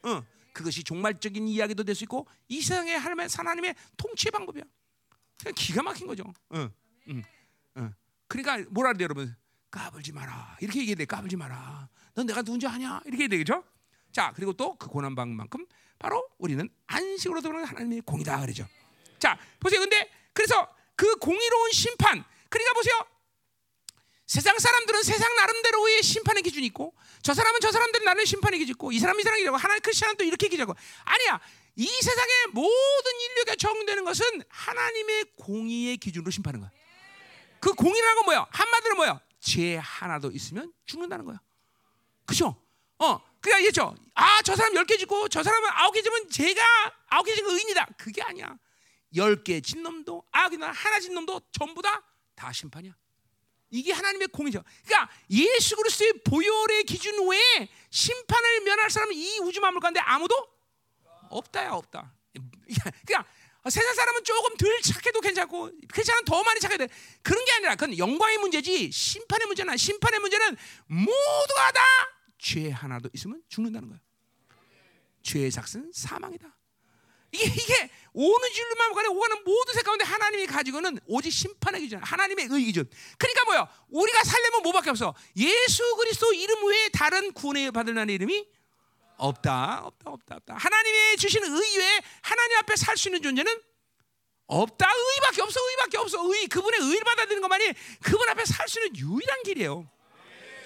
응. 0.05 0.21
그것이 0.53 0.84
종말적인 0.84 1.47
이야기도 1.47 1.84
될 1.84 1.95
수 1.95 2.03
있고 2.03 2.27
이 2.47 2.61
세상의 2.61 2.97
하나님의 2.99 3.27
하나님의 3.34 3.76
통치 3.97 4.30
방법이야. 4.31 4.63
그냥 5.41 5.53
기가 5.55 5.84
막힌 5.84 6.07
거죠. 6.07 6.23
응. 6.53 6.71
응. 7.09 7.23
응. 7.77 7.93
그러니까 8.27 8.69
뭐라 8.71 8.93
그래 8.93 9.03
여러분? 9.03 9.35
까불지 9.71 10.11
마라. 10.11 10.57
이렇게 10.61 10.80
얘기해야 10.80 10.95
돼. 10.95 11.05
까불지 11.05 11.35
마라. 11.38 11.89
넌 12.15 12.26
내가 12.26 12.41
누군지 12.41 12.67
아냐? 12.67 13.01
이렇게 13.05 13.23
해야 13.23 13.27
되겠죠? 13.30 13.63
자, 14.11 14.34
그리고 14.35 14.53
또 14.53 14.76
그 14.76 14.88
고난 14.88 15.15
방만큼 15.15 15.65
바로 15.99 16.27
우리는 16.39 16.67
안식으로 16.88 17.41
들어오는 17.41 17.65
하나님의 17.65 18.01
공이다 18.01 18.39
그러죠. 18.41 18.67
자, 19.19 19.38
보세요. 19.59 19.80
근데 19.81 20.09
그래서 20.34 20.67
그 20.95 21.15
공의로운 21.17 21.71
심판. 21.71 22.23
그러니까 22.49 22.73
보세요. 22.73 23.05
세상 24.30 24.60
사람들은 24.60 25.01
세상 25.01 25.35
나름대로의 25.38 26.03
심판의 26.03 26.43
기준이 26.43 26.68
있고 26.68 26.93
저 27.23 27.34
사람은 27.34 27.61
저 27.61 27.72
사람들은 27.72 28.06
나름 28.06 28.23
심판의 28.26 28.60
기준이 28.60 28.73
있고 28.73 28.91
이 28.91 28.99
사람이 28.99 29.23
사람이 29.23 29.43
라고 29.43 29.57
하나님 29.57 29.81
크리스천은 29.81 30.18
또 30.18 30.23
이렇게 30.23 30.47
기자고. 30.47 30.76
아니야. 31.03 31.39
이 31.76 31.88
세상의 31.88 32.47
모든 32.51 33.11
인류가 33.31 33.56
적용되는 33.56 34.06
것은 34.06 34.43
하나님의 34.49 35.26
공의의 35.35 35.97
기준으로 35.97 36.30
심판하는 36.30 36.60
거야. 36.60 36.72
그 37.60 37.73
공의라는 37.73 38.15
건 38.18 38.26
뭐야? 38.26 38.45
한마디로 38.51 38.95
뭐야? 38.97 39.19
죄 39.39 39.77
하나도 39.77 40.30
있으면 40.31 40.72
죽는다는 40.85 41.26
거야. 41.26 41.41
그죠? 42.27 42.56
어 42.99 43.19
그러니까 43.41 43.68
이죠? 43.68 43.95
아 44.14 44.43
저 44.43 44.56
사람 44.56 44.76
열 44.76 44.85
개 44.85 44.95
짓고 44.97 45.30
저 45.30 45.41
사람은 45.41 45.69
아홉 45.73 45.91
개 45.93 46.03
짓면 46.03 46.30
제가 46.30 46.61
아홉 47.07 47.23
개 47.23 47.34
짓은 47.34 47.49
의인이다. 47.49 47.88
그게 47.97 48.22
아니야. 48.22 48.56
열개진 49.15 49.81
놈도 49.81 50.23
아 50.31 50.49
그냥 50.49 50.72
하나 50.72 50.99
진 50.99 51.15
놈도 51.15 51.41
전부 51.51 51.81
다 51.81 52.03
다 52.35 52.53
심판이야 52.53 52.93
이게 53.70 53.91
하나님의 53.94 54.30
공이죠. 54.30 54.64
그러니까 54.86 55.12
예수 55.30 55.76
그리스도의 55.76 56.14
보혈의 56.24 56.84
기준 56.86 57.28
외에 57.30 57.70
심판을 57.90 58.62
면할 58.62 58.90
사람은 58.90 59.14
이 59.16 59.40
우주 59.40 59.60
만물 59.62 59.80
가운데 59.82 60.00
아무도 60.00 60.36
없다야 61.30 61.72
없다. 61.74 62.14
그냥 63.06 63.24
세상 63.70 63.94
사람은 63.94 64.24
조금 64.24 64.56
덜 64.58 64.82
착해도 64.82 65.22
괜찮고 65.22 65.72
괜찮은 65.94 66.26
더 66.26 66.44
많이 66.44 66.60
착해도 66.60 66.88
돼. 66.88 66.94
그런 67.22 67.44
게 67.46 67.52
아니라 67.54 67.76
그건 67.76 67.98
영광의 67.98 68.38
문제지 68.40 68.91
심판의 68.91 69.48
문제는 69.48 69.78
심판의 69.78 70.20
문제는 70.20 70.58
모두가 70.88 71.72
다 71.72 71.82
죄 72.41 72.72
하나도 72.72 73.10
있으면 73.14 73.44
죽는다는 73.50 73.90
거야. 73.90 74.00
죄의 75.24 75.52
삭은 75.52 75.91
사망이다. 75.94 76.56
이게 77.31 77.45
이게 77.45 77.89
오는 78.14 78.51
진로만 78.51 78.93
간에 78.93 79.07
오가는 79.07 79.43
모든 79.43 79.73
색 79.73 79.84
가운데 79.85 80.03
하나님이 80.03 80.47
가지고는 80.47 80.99
오직 81.06 81.31
심판의 81.31 81.81
기준, 81.81 81.99
하나님의 81.99 82.47
의 82.49 82.64
기준. 82.64 82.89
그러니까 83.18 83.43
뭐야? 83.45 83.69
우리가 83.89 84.23
살려면 84.23 84.64
뭐밖에 84.64 84.89
없어? 84.89 85.14
예수 85.38 85.95
그리스도 85.97 86.34
이름 86.34 86.65
외에 86.68 86.89
다른 86.89 87.31
구원을 87.34 87.72
받을 87.72 87.93
만한 87.93 88.10
이름이 88.10 88.47
없다, 89.18 89.81
없다, 89.85 90.10
없다, 90.11 90.35
없다. 90.38 90.56
하나님의 90.56 91.18
주신 91.18 91.43
의 91.43 91.77
외에 91.77 92.01
하나님 92.22 92.57
앞에 92.57 92.76
살 92.76 92.97
수 92.97 93.10
있는 93.10 93.22
존재는 93.22 93.61
없다. 94.47 94.89
의밖에 94.91 95.41
없어, 95.43 95.60
의밖에 95.69 95.97
없어. 95.99 96.34
의 96.34 96.47
그분의 96.47 96.80
의를 96.81 97.03
받아들이는 97.03 97.41
것만이 97.41 97.73
그분 98.01 98.27
앞에 98.30 98.45
살 98.45 98.68
수 98.68 98.80
있는 98.80 98.97
유일한 98.97 99.43
길이에요. 99.43 99.88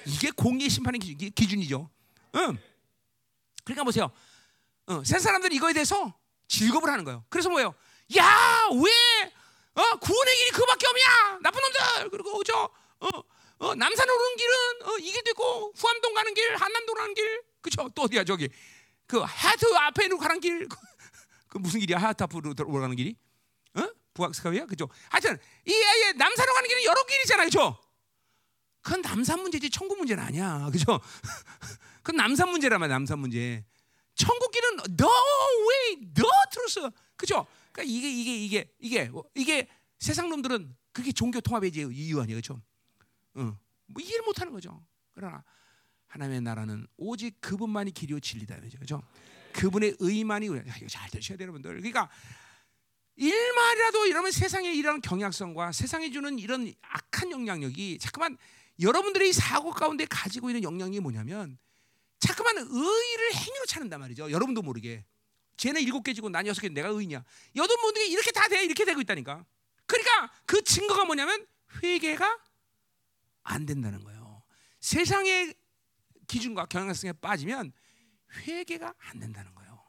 이게 0.06 0.32
공의 0.32 0.70
심판의 0.70 1.00
기준, 1.00 1.32
기준이죠. 1.32 1.90
응. 2.36 2.58
그러니까 3.66 3.84
보세요. 3.84 4.12
어, 4.86 5.04
세 5.06 5.20
사람들이 5.20 5.56
이거에 5.58 5.74
대해서 5.74 6.14
즐겁을 6.54 6.90
하는 6.90 7.04
거예요. 7.04 7.26
그래서 7.30 7.50
뭐예요? 7.50 7.74
야, 8.18 8.68
왜 8.72 9.32
어, 9.74 9.98
구원의 9.98 10.36
길이 10.38 10.52
그밖에 10.52 10.86
없냐? 10.88 11.40
나쁜 11.42 11.62
놈들. 11.62 12.10
그리고 12.12 12.44
저 12.44 12.70
어, 13.00 13.10
어, 13.58 13.76
남산 13.76 14.08
오르는 14.08 14.36
길은 14.38 14.54
어, 14.84 14.98
이 15.00 15.12
길도 15.12 15.32
있고 15.32 15.74
후암동 15.76 16.14
가는 16.14 16.34
길, 16.34 16.56
한남동 16.56 16.96
가는 16.96 17.14
길. 17.16 17.44
그죠? 17.62 17.90
또 17.96 18.04
어디야 18.04 18.24
저기? 18.24 18.50
그 19.08 19.20
하트 19.20 19.66
앞에 19.74 20.08
로 20.08 20.18
가는 20.18 20.40
길. 20.40 20.68
그 21.50 21.58
무슨 21.58 21.80
길이야? 21.80 21.98
하트 21.98 22.24
앞으로 22.24 22.54
올라가는 22.68 22.96
길이? 22.96 23.16
어? 23.76 23.90
부학스카이야? 24.14 24.66
그죠? 24.68 24.88
하여튼 25.10 25.40
이, 25.66 25.72
이 25.72 26.18
남산으로 26.18 26.54
가는 26.54 26.70
길은 26.70 26.84
여러 26.84 27.04
길이잖아요. 27.06 27.46
그죠? 27.46 27.80
그건 28.82 29.02
남산 29.02 29.42
문제지 29.42 29.72
천국 29.72 29.98
문제는 29.98 30.24
아니야. 30.24 30.70
그죠? 30.72 31.00
그건 32.04 32.18
남산 32.18 32.50
문제라면 32.50 32.90
남산 32.90 33.18
문제. 33.18 33.66
천국 34.16 34.52
길은 34.52 34.70
no 35.00 35.10
way, 35.70 36.12
no 36.18 36.30
truth. 36.52 36.96
그죠? 37.16 37.46
그러니까 37.72 37.84
이게 37.84 38.10
이게 38.10 38.36
이게 38.38 38.74
이게 38.80 39.12
이게 39.36 39.68
세상 40.00 40.30
놈들은 40.30 40.76
그게 40.92 41.12
종교 41.12 41.42
통합의 41.42 41.72
이유 41.74 42.22
아니에요, 42.22 42.40
그렇죠? 42.42 42.62
어, 43.36 43.58
뭐 43.88 44.02
이해를 44.02 44.24
못 44.26 44.40
하는 44.40 44.54
거죠. 44.54 44.86
그러나 45.14 45.44
하나님의 46.08 46.42
나라는 46.42 46.88
오직 46.98 47.42
그분만이 47.42 47.92
길이요 47.92 48.20
진리다, 48.20 48.60
그렇죠? 48.60 49.02
그분의 49.54 49.96
의만이 50.00 50.46
이거 50.46 50.88
잘 50.88 51.10
들으셔야 51.10 51.38
돼요, 51.38 51.46
여러분들. 51.46 51.76
그러니까 51.78 52.10
일말이라도 53.16 54.08
이러면 54.08 54.32
세상에 54.32 54.74
이런 54.74 55.02
경향성과 55.02 55.72
세상에 55.72 56.10
주는 56.12 56.40
이런 56.40 56.72
악한 56.82 57.32
영향력이 57.32 58.00
잠깐만 58.00 58.38
여러분들의 58.80 59.34
사고 59.34 59.72
가운데 59.72 60.06
가지고 60.06 60.50
있는 60.50 60.64
영향이 60.64 61.00
뭐냐면 61.00 61.58
자꾸만 62.24 62.58
의를 62.58 63.34
행위로 63.34 63.66
찾는단 63.68 64.00
말이죠. 64.00 64.32
여러분도 64.32 64.62
모르게. 64.62 65.04
쟤는 65.58 65.82
일곱 65.82 66.04
개 66.04 66.14
지고 66.14 66.30
난 66.30 66.48
여섯 66.48 66.62
개 66.62 66.70
내가 66.70 66.88
의냐. 66.88 67.24
여덟 67.58 67.78
분들이 67.82 68.10
이렇게 68.10 68.32
다 68.32 68.48
돼. 68.48 68.64
이렇게 68.64 68.86
되고 68.86 69.02
있다니까. 69.02 69.46
그러니까 69.86 70.32
그 70.46 70.64
증거가 70.64 71.04
뭐냐면 71.04 71.46
회개가 71.84 72.40
안 73.44 73.66
된다는 73.66 74.02
거예요. 74.06 74.42
세상의 74.80 75.54
기준과 76.28 76.68
경향성에 76.68 77.14
빠지면 77.14 77.74
회개가 78.38 78.94
안 78.98 79.20
된다는 79.20 79.54
거예요. 79.56 79.84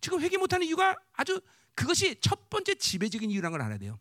지금 0.00 0.20
회개 0.20 0.36
못하는 0.38 0.66
이유가 0.66 0.96
아주 1.12 1.40
그것이 1.76 2.16
첫 2.20 2.50
번째 2.50 2.74
지배적인 2.74 3.30
이유라는 3.30 3.52
걸 3.56 3.62
알아야 3.62 3.78
돼요. 3.78 3.98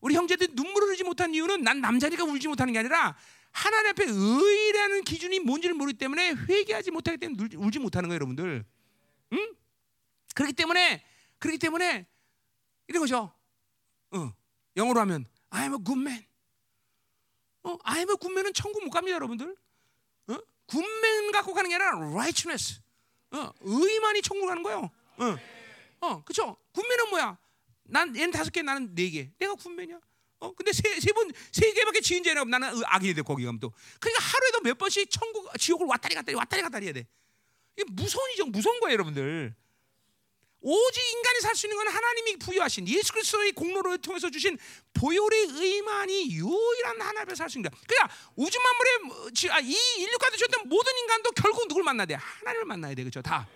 우리 0.00 0.14
형제들이 0.14 0.54
눈물을 0.54 0.88
흘리지 0.88 1.04
못하는 1.04 1.34
이유는 1.34 1.62
난 1.62 1.82
남자니까 1.82 2.24
울지 2.24 2.48
못하는 2.48 2.72
게 2.72 2.78
아니라 2.78 3.14
하나님 3.54 3.90
앞에 3.90 4.04
의라는 4.04 5.04
기준이 5.04 5.38
뭔지를 5.38 5.76
모르기 5.76 5.96
때문에 5.96 6.32
회개하지 6.32 6.90
못하기 6.90 7.18
때문에 7.18 7.56
울지 7.56 7.78
못하는 7.78 8.08
거예요, 8.08 8.16
여러분들. 8.16 8.64
응? 9.32 9.54
그렇기 10.34 10.52
때문에 10.54 11.04
그렇기 11.38 11.58
때문에 11.58 12.04
이런 12.88 13.00
거죠. 13.00 13.32
어, 14.10 14.32
영어로 14.76 15.00
하면 15.02 15.24
I'm 15.50 15.72
a 15.72 15.84
good 15.84 16.00
man. 16.00 16.26
어, 17.62 17.78
I'm 17.78 18.10
a 18.10 18.16
good 18.20 18.32
man은 18.32 18.52
천국 18.54 18.82
못 18.82 18.90
갑니다, 18.90 19.14
여러분들. 19.14 19.56
어? 20.26 20.36
good 20.68 20.90
man 20.98 21.30
갖고 21.30 21.54
가는 21.54 21.70
게 21.70 21.76
아니라 21.76 21.96
righteousness. 21.96 22.80
어, 23.30 23.52
의만이 23.60 24.20
천국 24.22 24.48
가는 24.48 24.64
거예요. 24.64 24.90
어, 25.18 25.36
어, 26.00 26.24
그렇죠. 26.24 26.56
good 26.74 26.86
man은 26.88 27.10
뭐야? 27.10 27.38
난 27.84 28.16
얘는 28.16 28.32
다섯 28.32 28.50
개, 28.50 28.62
나는 28.62 28.92
네 28.96 29.10
개. 29.10 29.30
내가 29.38 29.54
good 29.54 29.70
man이야. 29.74 30.00
어, 30.40 30.52
근데 30.54 30.72
세, 30.72 31.00
세 31.00 31.12
번, 31.12 31.30
세 31.52 31.72
개밖에 31.72 32.00
지은 32.00 32.22
죄는 32.22 32.42
없 32.42 32.48
나는 32.48 32.82
악인이 32.84 33.14
돼, 33.14 33.22
거기 33.22 33.44
가면 33.44 33.60
또. 33.60 33.72
그러니까 34.00 34.24
하루에도 34.24 34.60
몇 34.60 34.76
번씩 34.76 35.08
천국, 35.10 35.50
지옥을 35.58 35.86
왔다리 35.86 36.14
갔다리, 36.14 36.34
왔다리 36.36 36.62
갔다리 36.62 36.86
해야 36.86 36.92
돼. 36.92 37.06
이게 37.76 37.84
무서운 37.92 38.30
이죠 38.32 38.44
무서운 38.46 38.78
거예요, 38.80 38.92
여러분들. 38.94 39.54
오직 40.66 41.02
인간이 41.12 41.40
살 41.40 41.54
수 41.54 41.66
있는 41.66 41.76
건 41.76 41.88
하나님이 41.88 42.36
부여하신 42.38 42.88
예수 42.88 43.12
그리스도의 43.12 43.52
공로를 43.52 43.98
통해서 43.98 44.30
주신 44.30 44.56
보혈의 44.94 45.48
의만이 45.50 46.30
유일한 46.30 47.00
하나님 47.02 47.18
앞에 47.20 47.34
살수 47.34 47.58
있는 47.58 47.70
거야. 47.70 47.80
그러니까 47.86 48.16
우주 48.34 48.58
만물의 48.58 49.50
아, 49.50 49.60
이 49.60 49.76
인류가 50.00 50.30
되셨던 50.30 50.68
모든 50.68 50.90
인간도 51.00 51.32
결국 51.32 51.68
누굴 51.68 51.82
만나야 51.82 52.06
돼? 52.06 52.14
하나님을 52.14 52.64
만나야 52.64 52.94
돼, 52.94 53.02
그렇죠? 53.02 53.20
다. 53.20 53.46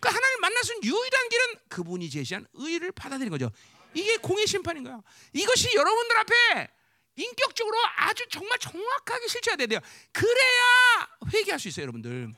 그 0.00 0.08
하나님을 0.08 0.40
만날 0.40 0.64
수 0.64 0.72
있는 0.74 0.88
유일한 0.88 1.28
길은 1.28 1.44
그분이 1.68 2.08
제시한 2.08 2.46
의를 2.54 2.90
받아들이는 2.92 3.30
거죠. 3.30 3.50
이게 3.96 4.16
공의 4.18 4.46
심판인 4.46 4.84
거야. 4.84 5.00
이것이 5.32 5.74
여러분들 5.74 6.16
앞에 6.18 6.68
인격적으로 7.16 7.76
아주 7.96 8.26
정말 8.28 8.58
정확하게 8.58 9.26
실체가 9.26 9.56
돼야 9.56 9.66
돼요. 9.66 9.80
그래야 10.12 11.08
회개할 11.32 11.58
수 11.58 11.68
있어요, 11.68 11.84
여러분들. 11.84 12.30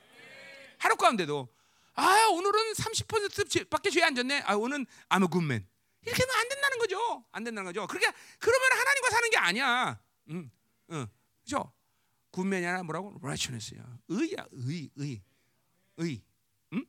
하루 0.78 0.96
가운데도 0.96 1.48
아 1.94 2.26
오늘은 2.30 2.72
30%밖에 2.74 3.90
죄 3.90 4.02
안 4.04 4.14
졌네. 4.14 4.42
아 4.46 4.54
오늘 4.54 4.86
아무 5.08 5.28
굿맨 5.28 5.66
이렇게 6.06 6.22
하면 6.22 6.36
안 6.36 6.48
된다는 6.48 6.78
거죠. 6.78 7.24
안 7.32 7.42
된다는 7.42 7.72
거죠. 7.72 7.86
그러니까 7.88 8.12
그러면 8.38 8.70
하나님과 8.78 9.10
사는 9.10 9.30
게 9.30 9.36
아니야. 9.38 10.00
응, 10.30 10.50
응, 10.92 11.06
그죠? 11.42 11.72
굿맨이 12.30 12.64
아니라 12.64 12.84
뭐라고? 12.84 13.18
righteousness야. 13.20 13.82
의야, 14.06 14.46
의, 14.52 14.90
의, 14.94 15.20
의. 15.96 16.22
응? 16.74 16.86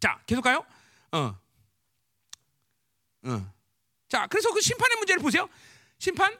자, 0.00 0.22
계속 0.26 0.42
가요. 0.42 0.66
어, 1.12 1.38
어. 3.26 3.53
자, 4.14 4.28
그래서 4.28 4.52
그 4.52 4.60
심판의 4.60 4.96
문제를 4.98 5.20
보세요. 5.20 5.48
심판, 5.98 6.32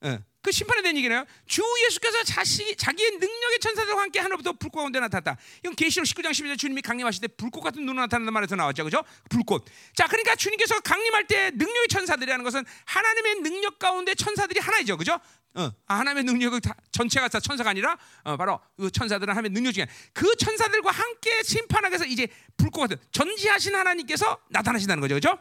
어. 0.00 0.18
그 0.42 0.50
심판에 0.50 0.82
대한 0.82 0.96
얘기네요. 0.96 1.24
주 1.46 1.62
예수께서 1.86 2.24
자시, 2.24 2.74
자기의 2.74 3.08
능력의 3.18 3.60
천사들과 3.60 4.00
함께 4.00 4.18
하늘부터 4.18 4.54
불꽃 4.54 4.80
가운데 4.80 4.98
나타났다. 4.98 5.36
이건 5.62 5.76
계시록 5.76 6.06
19장 6.06 6.32
12절 6.32 6.58
주님이 6.58 6.82
강림하실 6.82 7.20
때 7.20 7.28
불꽃 7.28 7.60
같은 7.60 7.82
눈으로 7.82 8.00
나타난다는 8.00 8.32
말에서 8.32 8.56
나왔죠. 8.56 8.82
그죠? 8.82 9.04
불꽃. 9.28 9.64
자, 9.94 10.08
그러니까 10.08 10.34
주님께서 10.34 10.80
강림할 10.80 11.28
때 11.28 11.52
능력의 11.54 11.86
천사들이라는 11.88 12.42
것은 12.42 12.64
하나님의 12.86 13.34
능력 13.42 13.78
가운데 13.78 14.16
천사들이 14.16 14.58
하나이죠. 14.58 14.96
그죠? 14.96 15.20
어, 15.54 15.70
아, 15.86 15.98
하나님의 16.00 16.24
능력을 16.24 16.60
다, 16.62 16.74
전체가 16.90 17.28
다 17.28 17.38
천사가 17.38 17.70
아니라 17.70 17.96
어, 18.24 18.36
바로 18.36 18.58
그 18.76 18.90
천사들은 18.90 19.30
하나님의 19.32 19.52
능력 19.52 19.70
중에 19.70 19.86
그 20.12 20.34
천사들과 20.34 20.90
함께 20.90 21.44
심판하기 21.44 21.92
위해서 21.92 22.06
이제 22.06 22.26
불꽃 22.56 22.80
같은 22.80 22.96
전지하신 23.12 23.76
하나님께서 23.76 24.36
나타나신다는 24.48 25.00
거죠. 25.00 25.14
그죠? 25.14 25.38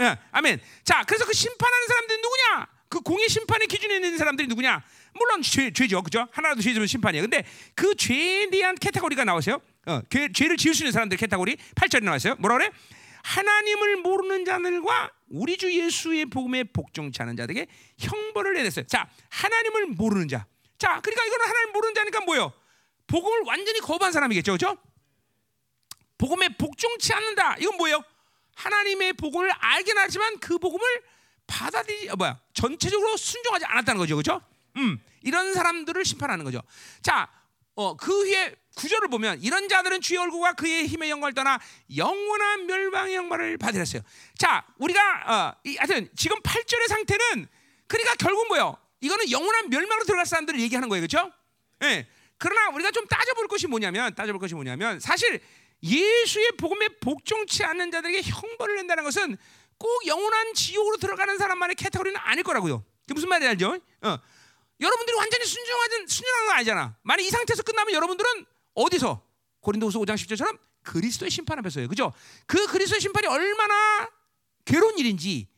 예, 0.00 0.18
아멘. 0.30 0.60
자, 0.84 1.04
그래서 1.06 1.24
그 1.26 1.32
심판하는 1.32 1.86
사람들은 1.86 2.20
누구냐? 2.20 2.66
그 2.88 3.00
공의 3.00 3.28
심판의 3.28 3.68
기준에 3.68 3.94
있는 3.96 4.18
사람들이 4.18 4.48
누구냐? 4.48 4.82
물론 5.14 5.42
죄, 5.42 5.70
죄죠, 5.70 6.02
그죠? 6.02 6.26
하나라도 6.32 6.62
죄 6.62 6.72
지면 6.72 6.86
심판이에요. 6.86 7.22
근데 7.22 7.44
그 7.74 7.94
죄에 7.94 8.50
대한 8.50 8.74
캐테고리가 8.74 9.24
나오세요. 9.24 9.60
어, 9.86 10.00
죄, 10.10 10.30
죄를 10.32 10.56
지을 10.56 10.74
수 10.74 10.82
있는 10.82 10.92
사람들 10.92 11.18
캐테고리 11.18 11.56
8절에 11.74 12.04
나왔어요. 12.04 12.36
뭐라 12.36 12.58
그래? 12.58 12.70
하나님을 13.22 13.98
모르는 13.98 14.44
자들과 14.44 15.12
우리 15.30 15.56
주 15.56 15.72
예수의 15.72 16.26
복음에 16.26 16.64
복종치 16.64 17.22
않은 17.22 17.36
자들에게 17.36 17.66
형벌을 17.98 18.54
내렸어요. 18.54 18.86
자, 18.86 19.08
하나님을 19.30 19.86
모르는 19.86 20.28
자. 20.28 20.46
자, 20.78 21.00
그러니까 21.00 21.24
이거는 21.24 21.46
하나님 21.46 21.72
모르는 21.72 21.94
자니까 21.94 22.20
뭐예요? 22.22 22.52
복음을 23.06 23.42
완전히 23.46 23.80
거부한 23.80 24.12
사람이겠죠, 24.12 24.52
그죠? 24.52 24.76
복음에 26.18 26.48
복종치 26.48 27.12
않는다. 27.12 27.56
이건 27.58 27.76
뭐예요? 27.76 28.02
하나님의 28.54 29.14
복음을 29.14 29.50
알긴 29.50 29.96
하지만 29.98 30.38
그 30.38 30.58
복음을 30.58 30.84
받아들이 31.46 32.08
어, 32.08 32.16
뭐야 32.16 32.38
전체적으로 32.52 33.16
순종하지 33.16 33.64
않았다는 33.64 33.98
거죠, 33.98 34.16
그렇죠? 34.16 34.40
음, 34.76 34.98
이런 35.22 35.52
사람들을 35.54 36.04
심판하는 36.04 36.44
거죠. 36.44 36.62
자, 37.02 37.28
어, 37.74 37.96
그 37.96 38.12
후에 38.12 38.54
구절을 38.76 39.08
보면 39.08 39.40
이런 39.42 39.68
자들은 39.68 40.00
주의 40.00 40.18
얼굴과 40.18 40.54
그의 40.54 40.86
힘의 40.86 41.10
영광을 41.10 41.34
떠나 41.34 41.58
영원한 41.96 42.66
멸망의 42.66 43.14
영광을 43.14 43.58
받으렸어요. 43.58 44.02
자, 44.38 44.64
우리가 44.78 45.00
어, 45.26 45.60
이, 45.64 45.76
하여튼 45.76 46.08
지금 46.16 46.40
8절의 46.40 46.88
상태는 46.88 47.48
그러니까 47.86 48.14
결국 48.16 48.48
뭐요? 48.48 48.76
이거는 49.00 49.30
영원한 49.30 49.68
멸망으로 49.68 50.04
들어갈 50.04 50.24
사람들을 50.24 50.60
얘기하는 50.60 50.88
거예요, 50.88 51.06
그렇죠? 51.06 51.30
예. 51.82 52.06
그러나 52.38 52.70
우리가 52.70 52.90
좀 52.90 53.06
따져볼 53.06 53.46
것이 53.48 53.66
뭐냐면 53.66 54.14
따져볼 54.14 54.40
것이 54.40 54.54
뭐냐면 54.54 54.98
사실 55.00 55.40
예수의 55.82 56.52
복음에 56.58 56.88
복종치 57.00 57.64
않는 57.64 57.90
자들에게 57.90 58.22
형벌을 58.22 58.76
낸다는 58.76 59.04
것은 59.04 59.36
꼭 59.78 60.06
영원한 60.06 60.54
지옥으로 60.54 60.96
들어가는 60.96 61.38
사람만의 61.38 61.76
캐테고리는 61.76 62.18
아닐 62.22 62.44
거라고요. 62.44 62.84
그 63.06 63.14
무슨 63.14 63.28
말인지 63.28 63.48
알죠? 63.48 63.78
어. 64.02 64.18
여러분들이 64.80 65.16
완전히 65.16 65.44
순종하는 65.44 66.06
순종한 66.06 66.46
건 66.46 66.56
아니잖아. 66.56 66.96
만약 67.02 67.22
이 67.22 67.30
상태에서 67.30 67.62
끝나면 67.62 67.94
여러분들은 67.94 68.46
어디서 68.74 69.22
고린도후서 69.60 69.98
5장 70.00 70.14
10절처럼 70.14 70.58
그리스도의 70.82 71.30
심판 71.30 71.58
앞에서요. 71.58 71.88
그죠? 71.88 72.12
그 72.46 72.66
그리스도의 72.66 73.00
심판이 73.00 73.26
얼마나 73.26 74.08
괴로운 74.64 74.98
일인지 74.98 75.48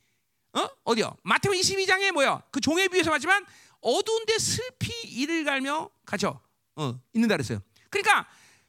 어? 0.54 0.68
어디요? 0.84 1.16
마태복 1.22 1.56
22장에 1.56 2.12
뭐야? 2.12 2.42
그 2.50 2.60
종에 2.60 2.88
비해서 2.88 3.10
하지만 3.12 3.44
어두운데 3.80 4.38
슬피 4.38 4.92
이를 5.08 5.44
갈며 5.44 5.90
갇혀 6.06 6.40
어, 6.76 7.00
있는다 7.12 7.34
그랬어요. 7.36 7.60
그러니까 7.90 8.26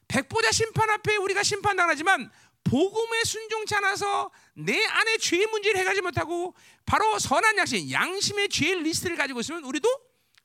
백보자 0.08 0.52
심판 0.52 0.88
앞에 0.90 1.16
우리가 1.16 1.42
심판당하지만 1.42 2.30
복음에 2.64 3.24
순종치 3.24 3.74
않아서 3.76 4.30
내 4.54 4.84
안에 4.84 5.18
죄의 5.18 5.46
문제를 5.46 5.80
해가지 5.80 6.00
못하고 6.00 6.54
바로 6.84 7.18
선한 7.18 7.58
양심, 7.58 7.90
양심의 7.90 8.48
죄의 8.48 8.82
리스트를 8.82 9.16
가지고 9.16 9.40
있으면 9.40 9.64
우리도 9.64 9.88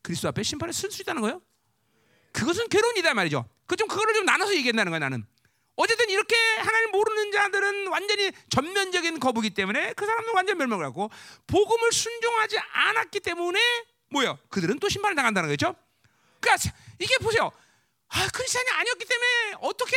그리스도 0.02 0.28
앞에 0.30 0.44
심판에 0.44 0.72
쓸수 0.72 1.02
있다는 1.02 1.22
거예요. 1.22 1.42
그것은 2.32 2.70
괴로운이다 2.70 3.14
말이죠. 3.14 3.48
그 3.66 3.76
좀 3.76 3.88
그거를 3.88 4.14
좀 4.14 4.26
나눠서 4.26 4.54
얘기한다는 4.56 4.92
거야 4.92 5.00
나는. 5.00 5.26
어쨌든 5.78 6.10
이렇게 6.10 6.36
하나님 6.58 6.92
모르는 6.92 7.32
자들은 7.32 7.88
완전히 7.88 8.32
전면적인 8.50 9.20
거부기 9.20 9.50
때문에 9.52 9.94
그 9.94 10.06
사람은 10.06 10.34
완전 10.36 10.58
멸망을 10.58 10.86
하고 10.86 11.10
복음을 11.48 11.92
순종하지 11.92 12.58
않았기 12.60 13.22
때문에 13.22 13.60
뭐요? 14.10 14.38
그들은 14.50 14.80
또 14.80 14.90
심판을 14.90 15.16
당한다는 15.16 15.50
거죠. 15.50 15.74
그러니까 16.42 16.70
이게 17.00 17.16
보세요. 17.20 17.52
아, 18.14 18.28
크리스천이 18.34 18.70
아니었기 18.70 19.06
때문에 19.06 19.28
어떻게 19.62 19.96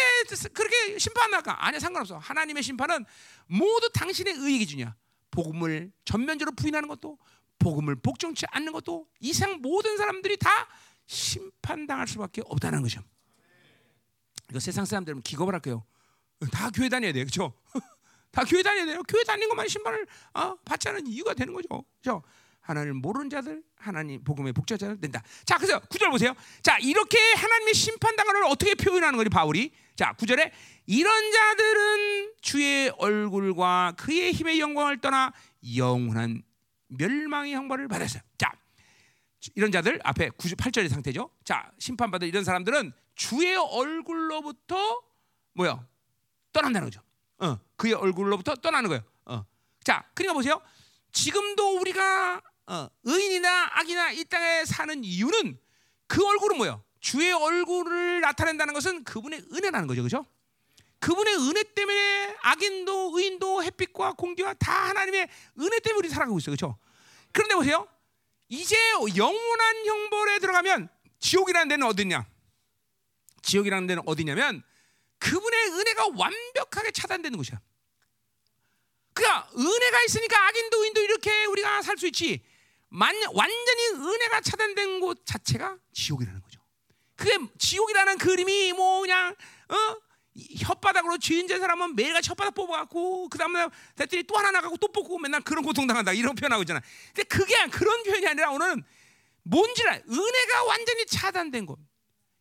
그렇게 0.53 0.99
심판할까? 0.99 1.67
아니야, 1.67 1.81
상관없어. 1.81 2.19
하나님의 2.19 2.63
심판은 2.63 3.05
모두 3.47 3.91
당신의 3.93 4.35
의의 4.35 4.59
기준이야. 4.61 4.95
복음을 5.33 5.91
전면적으로 6.05 6.55
부인하는 6.55 6.89
것도, 6.89 7.19
복음을 7.59 7.97
복종치 7.97 8.47
않는 8.51 8.73
것도 8.73 9.09
이상 9.19 9.61
모든 9.61 9.97
사람들이 9.97 10.37
다 10.37 10.69
심판당할 11.07 12.07
수밖에 12.07 12.43
없다는 12.45 12.83
거죠. 12.83 13.03
이거 14.51 14.61
세상 14.61 14.85
사람들은 14.85 15.23
기겁을 15.23 15.53
할게요. 15.53 15.85
다 16.53 16.71
교회 16.71 16.89
다녀야 16.89 17.13
돼요, 17.13 17.25
그렇죠? 17.25 17.53
다 18.31 18.45
교회 18.45 18.63
다녀야 18.63 18.87
돼요. 18.87 19.03
교회 19.09 19.25
다니는 19.25 19.49
것만 19.49 19.67
신발을 19.67 20.07
어, 20.35 20.55
받지 20.65 20.89
않은 20.89 21.07
이유가 21.09 21.35
되는 21.35 21.53
거죠, 21.53 21.85
그렇죠? 22.01 22.23
하나님 22.65 22.97
모르는 22.97 23.29
자들, 23.29 23.63
하나님 23.77 24.25
복음의 24.25 24.55
복자자들 24.55 24.99
된다. 24.99 25.23
자, 25.45 25.59
그래서 25.59 25.79
구절 25.81 26.11
보세요. 26.11 26.35
자, 26.63 26.79
이렇게 26.79 27.19
하나님의 27.37 27.75
심판 27.75 28.17
당하는 28.17 28.41
걸 28.41 28.51
어떻게 28.51 28.75
표현하는 28.75 29.19
거지 29.19 29.29
바울이? 29.29 29.71
자, 29.97 30.15
구절에 30.15 30.51
이런 30.87 31.31
자들은 31.31 32.33
주의 32.41 32.89
얼굴과 32.97 33.95
그의 33.99 34.33
힘의 34.33 34.61
영광을 34.61 34.99
떠나 35.03 35.35
영원한 35.77 36.43
멸망의 36.89 37.53
형벌을 37.55 37.87
받았어요. 37.87 38.23
자, 38.39 38.51
이런 39.55 39.71
자들 39.71 40.01
앞에 40.03 40.31
98절의 40.31 40.89
상태죠. 40.89 41.29
자, 41.45 41.71
심판받을 41.79 42.27
이런 42.27 42.45
사람들은 42.45 42.95
주의 43.15 43.57
얼굴로부터 43.57 45.03
뭐야? 45.53 45.87
떠난다는 46.51 46.87
거죠. 46.87 47.03
어, 47.41 47.59
그의 47.77 47.93
얼굴로부터 47.93 48.55
떠나는 48.55 48.89
거예요. 48.89 49.03
어. 49.27 49.45
자, 49.85 50.09
그러니까 50.15 50.33
보세요. 50.33 50.63
지금도 51.13 51.79
우리가 51.79 52.41
어, 52.67 52.89
의인이나 53.05 53.71
악이나 53.79 54.13
이 54.13 54.25
땅에 54.25 54.65
사는 54.65 55.05
이유는 55.05 55.59
그 56.07 56.25
얼굴은 56.27 56.57
뭐예요? 56.57 56.83
주의 57.01 57.31
얼굴을 57.33 58.21
나타낸다는 58.23 58.73
것은 58.73 59.05
그분의 59.05 59.45
은혜라는 59.53 59.87
거죠, 59.87 60.03
그렇죠? 60.03 60.27
그분의 61.01 61.35
은혜 61.37 61.63
때문에 61.63 62.37
악인도 62.41 63.13
의인도 63.19 63.63
햇빛과 63.63 64.13
공기와 64.15 64.55
다 64.55 64.89
하나님의 64.89 65.29
은혜 65.61 65.81
때문에 65.81 65.99
우리 65.99 66.09
살아가고 66.09 66.39
있어요, 66.39 66.57
그렇죠? 66.57 66.79
그런데 67.33 67.55
보세요, 67.55 67.87
이제 68.49 68.77
영원한 69.17 69.87
형벌에 69.87 70.39
들어가면 70.39 70.89
지옥이라는 71.21 71.69
데는 71.69 71.87
어디냐? 71.87 72.25
지옥이라는 73.43 73.87
데는 73.87 74.03
어디냐면 74.07 74.63
그분의 75.19 75.69
은혜가 75.73 76.07
완벽하게 76.17 76.91
차단되는 76.93 77.37
곳이야. 77.37 77.61
그러니까 79.13 79.49
은혜가 79.57 80.03
있으니까 80.05 80.47
악인도 80.49 80.83
의인도 80.83 81.01
이렇게 81.03 81.45
우리가 81.47 81.83
살 81.83 81.99
수 81.99 82.07
있지. 82.07 82.43
완전히 83.33 83.89
은혜가 83.95 84.41
차단된 84.41 85.01
곳 85.01 85.25
자체가 85.27 85.77
지옥이라는 85.93 86.41
거죠. 86.41 86.61
그게 87.17 87.39
지옥이라는 87.59 88.19
그림이 88.19 88.73
뭐 88.73 89.01
그냥 89.01 89.35
어? 89.69 89.97
혓바닥으로 90.37 91.21
죄인 91.21 91.47
된 91.47 91.61
사람은 91.61 91.95
매일같이 91.95 92.31
혓바닥 92.31 92.55
뽑아갖고 92.55 93.29
그 93.29 93.39
다음날 93.39 93.71
대들이 93.95 94.25
또 94.25 94.37
하나 94.37 94.51
나가고 94.51 94.77
또 94.79 94.89
뽑고 94.89 95.19
맨날 95.19 95.41
그런 95.43 95.65
고통 95.65 95.87
당한다 95.87 96.13
이런 96.13 96.35
표현하고 96.35 96.63
있잖아. 96.63 96.81
근데 97.15 97.23
그게 97.25 97.55
그런 97.69 98.03
표현이 98.03 98.27
아니라 98.27 98.51
오늘은 98.51 98.83
뭔지라 99.45 100.01
은혜가 100.11 100.65
완전히 100.65 101.07
차단된 101.07 101.67
곳. 101.67 101.79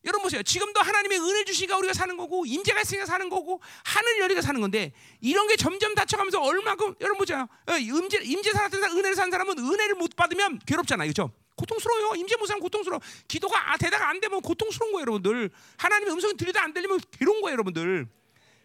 여러분 0.06 0.24
보세요. 0.24 0.44
지금도 0.44 0.82
하나님의 0.82 1.20
은혜 1.20 1.44
주시가 1.46 1.78
우리가 1.78 1.94
사는 1.94 2.16
거고 2.18 2.46
임재가 2.46 2.82
있으니까 2.82 3.06
사는 3.06 3.30
거고 3.30 3.62
하늘 3.84 4.20
열리가 4.20 4.42
사는 4.42 4.60
건데 4.60 4.92
이런 5.22 5.48
게 5.48 5.56
점점 5.56 5.96
닫혀가면서 5.96 6.42
얼마큼 6.42 6.96
여러분 7.00 7.20
보세요. 7.20 7.48
어, 7.68 7.78
임재 7.78 8.20
임재 8.24 8.52
살았던 8.52 8.82
사람, 8.82 8.98
은혜를 8.98 9.16
산 9.16 9.32
사람은 9.32 9.58
은혜를 9.58 9.96
못 9.96 10.16
받으면 10.16 10.60
괴롭잖아요. 10.66 11.08
그렇죠? 11.08 11.32
고통스러워요. 11.56 12.16
임재 12.16 12.36
못 12.38 12.48
사면 12.48 12.62
고통스러워. 12.62 13.00
기도가 13.28 13.72
아, 13.72 13.78
대다가 13.78 14.10
안 14.10 14.20
되면 14.20 14.42
고통스러운 14.42 14.92
거예요, 14.92 15.02
여러분들. 15.02 15.50
하나님의 15.78 16.14
음성이 16.14 16.36
들리다 16.36 16.64
안 16.64 16.74
들리면 16.74 17.00
괴로운 17.12 17.42
거예요, 17.42 17.54
여러분들. 17.54 18.08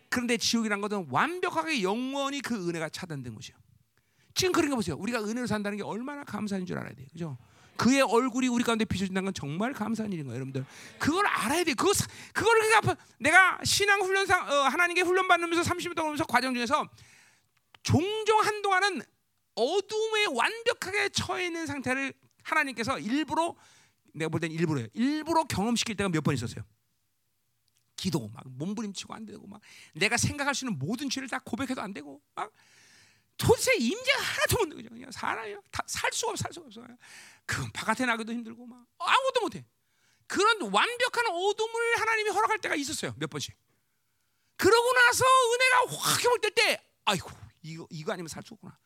그런데 0.09 0.39
지옥이란 0.39 0.81
것은 0.81 1.07
완벽하게 1.11 1.83
영원히 1.83 2.41
그 2.41 2.69
은혜가 2.69 2.89
차단된 2.89 3.35
것이에요. 3.35 3.59
지금 4.35 4.53
그런 4.53 4.71
거 4.71 4.77
보세요. 4.77 4.97
우리가 4.97 5.21
은혜를 5.23 5.47
산다는 5.47 5.77
게 5.77 5.85
얼마나 5.85 6.25
감사한 6.25 6.65
줄 6.65 6.79
알아야 6.79 6.95
돼요. 6.95 7.07
그죠? 7.13 7.37
그의 7.79 8.03
얼굴이 8.03 8.49
우리 8.49 8.65
가운데 8.65 8.85
비춰진다는 8.85 9.27
건 9.29 9.35
정말 9.35 9.73
감사한 9.73 10.13
일인 10.13 10.27
거예요, 10.27 10.37
여러분들. 10.37 10.67
그걸 10.99 11.25
알아야 11.27 11.63
돼. 11.65 11.73
그거 11.75 11.93
그거를 12.35 12.61
그러니까 12.63 12.97
내가 13.19 13.59
신앙 13.65 14.03
훈련상 14.03 14.51
어, 14.51 14.55
하나님께 14.65 15.03
훈련 15.03 15.29
받으면서 15.29 15.63
30년 15.63 15.95
동안 15.95 16.11
면서 16.13 16.25
과정 16.27 16.53
중에서 16.55 16.87
종종 17.83 18.41
한동안은 18.41 19.01
어둠에 19.55 20.27
완벽하게 20.33 21.09
처해 21.11 21.47
있는 21.47 21.67
상태를 21.67 22.13
하나님께서 22.43 22.99
일부러 22.99 23.55
내가 24.13 24.29
볼 24.29 24.41
땐 24.41 24.51
일부러요. 24.53 24.87
일부러 24.95 25.45
경험시킬 25.45 25.97
때가 25.97 26.09
몇 26.11 26.21
번 26.23 26.35
있었어요. 26.35 26.65
기도 27.97 28.29
막 28.29 28.43
몸부림치고 28.47 29.15
안 29.15 29.25
되고 29.27 29.47
막 29.47 29.61
내가 29.95 30.17
생각할 30.17 30.55
수 30.55 30.65
있는 30.65 30.79
모든 30.79 31.09
죄를 31.11 31.29
다 31.29 31.39
고백해도 31.45 31.81
안 31.81 31.93
되고 31.93 32.21
막 32.35 32.53
도대체 33.37 33.75
임재가 33.77 34.19
하나도 34.21 34.67
못 34.67 34.77
되죠. 34.77 34.89
그냥 34.89 35.11
살아요. 35.13 35.61
살 35.87 36.11
수가 36.13 36.33
없어, 36.33 36.43
살 36.43 36.53
수가 36.53 36.67
없어요. 36.67 36.87
그건 37.49 37.73
바깥에 37.73 38.05
나기도 38.05 38.33
힘들고 38.33 38.67
막 38.67 38.87
아무것도 38.99 39.41
못해. 39.41 39.65
그런 40.27 40.61
완벽한 40.61 41.27
어둠을 41.27 42.01
하나님이 42.01 42.31
허락할 42.31 42.59
때가 42.59 42.75
있었어요. 42.75 43.15
몇 43.17 43.31
번씩. 43.31 43.57
그러고 44.57 44.93
나서 44.93 45.25
은혜가 45.25 45.97
확 45.99 46.21
회복될 46.23 46.51
때, 46.51 46.85
아이고 47.07 47.31
이거 47.63 47.87
이거 47.91 48.13
아니면 48.13 48.29
살 48.29 48.43
수 48.43 48.53
없구나. 48.53 48.79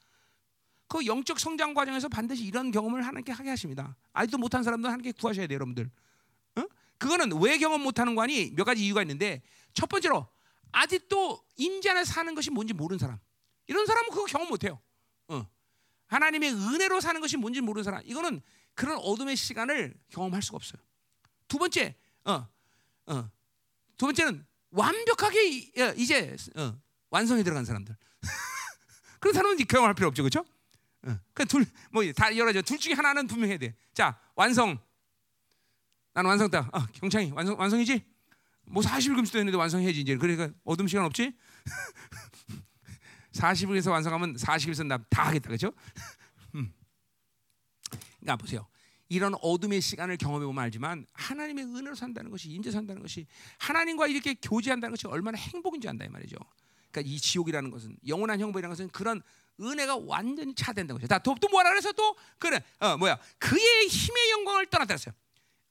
그 0.86 1.04
영적 1.04 1.40
성장 1.40 1.74
과정에서 1.74 2.08
반드시 2.08 2.44
이런 2.44 2.70
경험을 2.70 3.02
하나님께 3.02 3.32
하게 3.32 3.50
하십니다. 3.50 3.96
아직도 4.12 4.38
못한 4.38 4.62
사람도 4.62 4.86
하나님께 4.86 5.12
구하셔야 5.12 5.46
돼요, 5.48 5.56
여러분들. 5.56 5.90
어? 6.56 6.62
그거는 6.98 7.40
왜 7.40 7.58
경험 7.58 7.82
못하는 7.82 8.14
거니? 8.14 8.52
몇 8.54 8.64
가지 8.64 8.84
이유가 8.84 9.02
있는데 9.02 9.42
첫 9.74 9.88
번째로 9.88 10.28
아직도 10.70 11.44
안에 11.88 12.04
사는 12.04 12.32
것이 12.34 12.50
뭔지 12.50 12.74
모르는 12.74 12.98
사람. 12.98 13.18
이런 13.66 13.86
사람은 13.86 14.10
그거 14.10 14.24
경험 14.26 14.48
못해요. 14.48 14.80
어. 16.12 16.14
하나님의 16.14 16.52
은혜로 16.52 17.00
사는 17.00 17.20
것이 17.20 17.36
뭔지 17.36 17.60
모르는 17.60 17.84
사람. 17.84 18.02
이거는 18.04 18.42
그런 18.74 18.98
어둠의 18.98 19.36
시간을 19.36 19.94
경험할 20.10 20.42
수가 20.42 20.56
없어요. 20.56 20.80
두 21.48 21.58
번째, 21.58 21.96
어, 22.24 22.48
어, 23.06 23.30
두 23.96 24.06
번째는 24.06 24.46
완벽하게 24.70 25.72
어, 25.78 25.94
이제 25.96 26.36
어, 26.56 26.78
완성에 27.10 27.42
들어간 27.42 27.64
사람들. 27.64 27.96
그런 29.20 29.34
사람은 29.34 29.56
경험할 29.58 29.94
필요 29.94 30.08
없죠, 30.08 30.22
그렇죠? 30.22 30.44
어. 31.04 31.18
그둘뭐 31.34 32.12
다 32.14 32.34
여러 32.36 32.52
둘 32.62 32.78
중에 32.78 32.94
하나는 32.94 33.26
분명해야 33.26 33.58
돼. 33.58 33.74
자, 33.92 34.18
완성. 34.34 34.78
나는 36.14 36.28
완성다. 36.28 36.70
어, 36.72 36.86
경창이 36.92 37.32
완성 37.32 37.58
완성이지? 37.58 38.04
뭐 38.64 38.82
40일 38.82 39.16
금수도 39.16 39.38
했는데 39.38 39.56
완성해야지 39.58 40.00
이제. 40.00 40.16
그러니까 40.16 40.50
어둠 40.64 40.86
시간 40.86 41.04
없지? 41.04 41.36
40일에서 43.32 43.90
완성하면 43.90 44.36
40일에서 44.36 44.86
나다 44.86 45.28
하겠다. 45.28 45.48
그렇죠? 45.48 45.72
음. 46.54 46.72
그러니까 48.20 48.36
보세요. 48.36 48.66
이런 49.08 49.34
어둠의 49.42 49.80
시간을 49.80 50.16
경험해 50.16 50.46
보면 50.46 50.64
알지만 50.64 51.06
하나님의 51.12 51.64
은혜로 51.64 51.94
산다는 51.94 52.30
것이 52.30 52.50
인재 52.50 52.70
산다는 52.70 53.02
것이 53.02 53.26
하나님과 53.58 54.06
이렇게 54.06 54.34
교제한다는 54.34 54.92
것이 54.92 55.06
얼마나 55.06 55.36
행복인지 55.36 55.88
안다 55.88 56.04
이 56.04 56.08
말이죠. 56.08 56.36
그러니까 56.90 57.12
이 57.12 57.18
지옥이라는 57.18 57.70
것은 57.70 57.96
영원한 58.06 58.40
형벌이라는 58.40 58.74
것은 58.74 58.88
그런 58.90 59.20
은혜가 59.60 59.98
완전히 60.06 60.54
차된다는 60.54 61.00
거죠. 61.00 61.18
또, 61.22 61.34
또 61.40 61.48
뭐라 61.48 61.70
그래서 61.70 61.92
또 61.92 62.16
그래 62.38 62.62
어 62.78 62.96
뭐야 62.96 63.18
그의 63.38 63.86
힘의 63.88 64.30
영광을 64.30 64.66
떠났다 64.66 64.94
했어요. 64.94 65.14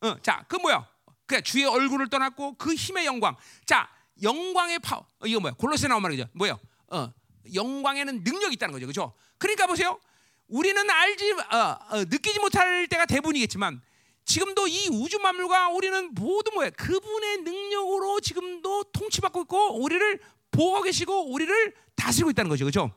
어, 0.01 0.19
자, 0.21 0.43
그 0.47 0.55
뭐야? 0.57 0.87
그 1.25 1.41
주의 1.41 1.65
얼굴을 1.65 2.09
떠났고 2.09 2.55
그 2.57 2.73
힘의 2.73 3.05
영광. 3.05 3.35
자, 3.65 3.89
영광의 4.21 4.79
파워. 4.79 5.05
어, 5.19 5.25
이거 5.25 5.39
뭐야? 5.39 5.53
골로새 5.53 5.87
나온 5.87 6.01
말이죠. 6.01 6.25
뭐야? 6.33 6.57
어, 6.87 7.13
영광에는 7.53 8.23
능력이 8.23 8.53
있다는 8.55 8.73
거죠. 8.73 8.85
그렇죠? 8.85 9.13
그러니까 9.37 9.67
보세요. 9.67 9.99
우리는 10.47 10.89
알지 10.89 11.31
어, 11.31 11.77
어, 11.89 11.97
느끼지 12.09 12.39
못할 12.39 12.87
때가 12.87 13.05
대부분이겠지만 13.05 13.81
지금도 14.25 14.67
이 14.67 14.87
우주 14.91 15.19
만물과 15.19 15.69
우리는 15.69 16.13
모두 16.13 16.51
뭐야? 16.51 16.69
그분의 16.71 17.37
능력으로 17.39 18.19
지금도 18.19 18.83
통치받고 18.91 19.41
있고 19.43 19.81
우리를 19.81 20.19
보호하고 20.51 20.83
계시고 20.83 21.31
우리를 21.31 21.73
다스리고 21.95 22.29
있다는 22.31 22.49
거죠. 22.49 22.65
그렇죠? 22.65 22.91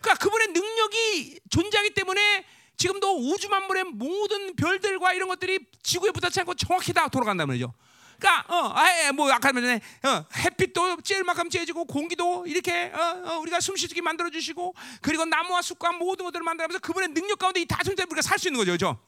그러니까 0.00 0.24
그분의 0.24 0.48
능력이 0.48 1.40
존재하기 1.50 1.90
때문에 1.94 2.44
지금도 2.76 3.30
우주 3.30 3.48
만물의 3.48 3.84
모든 3.84 4.54
별들과 4.56 5.12
이런 5.12 5.28
것들이 5.28 5.66
지구에 5.82 6.12
부딪지 6.12 6.40
않고 6.40 6.54
정확히 6.54 6.92
다 6.92 7.08
돌아간다는 7.08 7.54
거죠. 7.54 7.74
그러니까 8.20 8.44
어, 8.54 8.72
아예 8.74 9.10
뭐 9.10 9.32
아까 9.32 9.50
전에 9.50 9.80
어, 10.04 10.26
햇빛도 10.36 11.00
찔만큼 11.00 11.48
쬐지고 11.48 11.88
공기도 11.88 12.46
이렇게 12.46 12.92
어, 12.94 13.22
어, 13.24 13.38
우리가 13.38 13.60
숨쉬게 13.60 14.02
만들어 14.02 14.28
주시고 14.28 14.74
그리고 15.00 15.24
나무와 15.24 15.62
숲과 15.62 15.92
모든 15.92 16.26
것들을 16.26 16.44
만들면서 16.44 16.80
그분의 16.80 17.08
능력 17.08 17.38
가운데 17.38 17.60
이다 17.62 17.82
존재 17.82 18.02
우리가 18.04 18.20
살 18.22 18.38
수 18.38 18.48
있는 18.48 18.58
거죠, 18.58 18.70
그렇죠? 18.70 18.98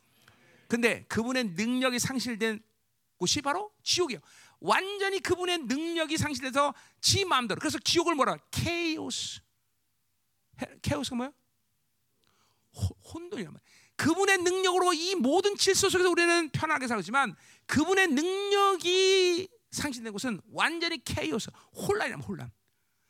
근데 0.68 1.04
그분의 1.08 1.44
능력이 1.56 1.98
상실된 1.98 2.62
곳이 3.18 3.42
바로 3.42 3.70
지옥이에요. 3.82 4.20
완전히 4.60 5.20
그분의 5.20 5.58
능력이 5.58 6.16
상실돼서 6.16 6.74
지 7.00 7.24
마음대로. 7.24 7.58
그래서 7.58 7.78
지옥을 7.78 8.14
뭐라? 8.14 8.36
케이오스. 8.50 9.40
케이오스가 10.82 11.16
뭐야? 11.16 11.32
혼돈이란 13.12 13.52
말이야. 13.52 13.71
그분의 13.96 14.38
능력으로 14.38 14.92
이 14.92 15.14
모든 15.14 15.56
질서 15.56 15.88
속에서 15.88 16.10
우리는 16.10 16.50
편하게 16.50 16.88
살지만 16.88 17.36
그분의 17.66 18.08
능력이 18.08 19.48
상실된 19.70 20.12
곳은 20.12 20.40
완전히 20.50 21.02
케이오스, 21.04 21.50
혼란이란 21.74 22.20
혼란. 22.22 22.50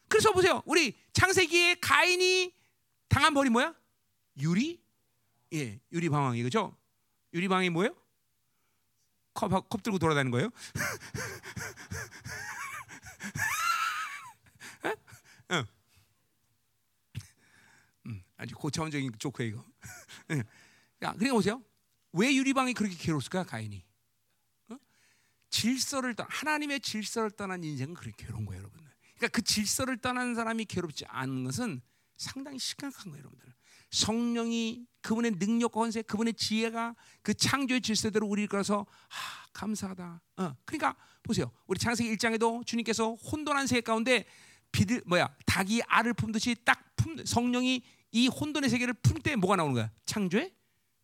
그래서 0.08 0.32
보세요. 0.32 0.62
우리 0.66 0.96
창세기에 1.12 1.76
가인이 1.76 2.54
당한 3.08 3.34
벌이 3.34 3.50
뭐야? 3.50 3.74
유리? 4.38 4.82
예, 5.52 5.80
유리 5.92 6.08
방황이 6.08 6.42
그죠? 6.42 6.76
유리 7.32 7.48
방황이 7.48 7.70
뭐예요? 7.70 7.94
컵, 9.34 9.68
컵 9.68 9.82
들고 9.82 9.98
돌아다니는 9.98 10.30
거예요? 10.30 10.50
응. 15.50 15.64
음, 18.06 18.22
아주 18.36 18.54
고차원적인 18.54 19.12
조크예 19.18 19.48
이거. 19.48 19.64
야, 21.02 21.12
그러니까 21.12 21.34
보세요. 21.34 21.62
왜 22.12 22.34
유리방이 22.34 22.74
그렇게 22.74 22.96
괴로웠을까 22.96 23.44
가인이? 23.44 23.84
어? 24.70 24.76
질서를 25.50 26.14
떠 26.14 26.26
하나님의 26.28 26.80
질서를 26.80 27.30
떠난 27.30 27.64
인생은 27.64 27.94
그렇게 27.94 28.24
괴로운 28.26 28.44
거예요, 28.46 28.62
여러분. 28.62 28.80
그러니까 29.16 29.28
그 29.28 29.42
질서를 29.42 29.98
떠난 29.98 30.34
사람이 30.34 30.64
괴롭지 30.66 31.04
않은 31.06 31.44
것은 31.44 31.80
상당히 32.16 32.58
심각한 32.58 33.10
거예요, 33.10 33.20
여러분들. 33.20 33.52
성령이 33.90 34.86
그분의 35.02 35.32
능력과 35.32 35.80
권세, 35.80 36.02
그분의 36.02 36.34
지혜가 36.34 36.94
그 37.22 37.34
창조의 37.34 37.82
질서대로 37.82 38.26
우리를 38.26 38.48
끌어서 38.48 38.86
아, 39.08 39.46
감사하다. 39.52 40.22
어, 40.36 40.56
그러니까 40.64 40.96
보세요. 41.22 41.50
우리 41.66 41.78
창세기 41.78 42.14
1장에도 42.16 42.64
주님께서 42.64 43.14
혼돈한 43.14 43.66
세계 43.66 43.82
가운데 43.82 44.24
비들 44.70 45.02
뭐야 45.06 45.34
닭이 45.44 45.82
알을 45.86 46.14
품듯이 46.14 46.56
딱 46.64 46.96
품, 46.96 47.22
성령이 47.24 47.82
이 48.12 48.28
혼돈의 48.28 48.70
세계를 48.70 48.94
품 48.94 49.22
때 49.22 49.36
뭐가 49.36 49.56
나오는 49.56 49.74
거야? 49.74 49.90
창조의 50.06 50.52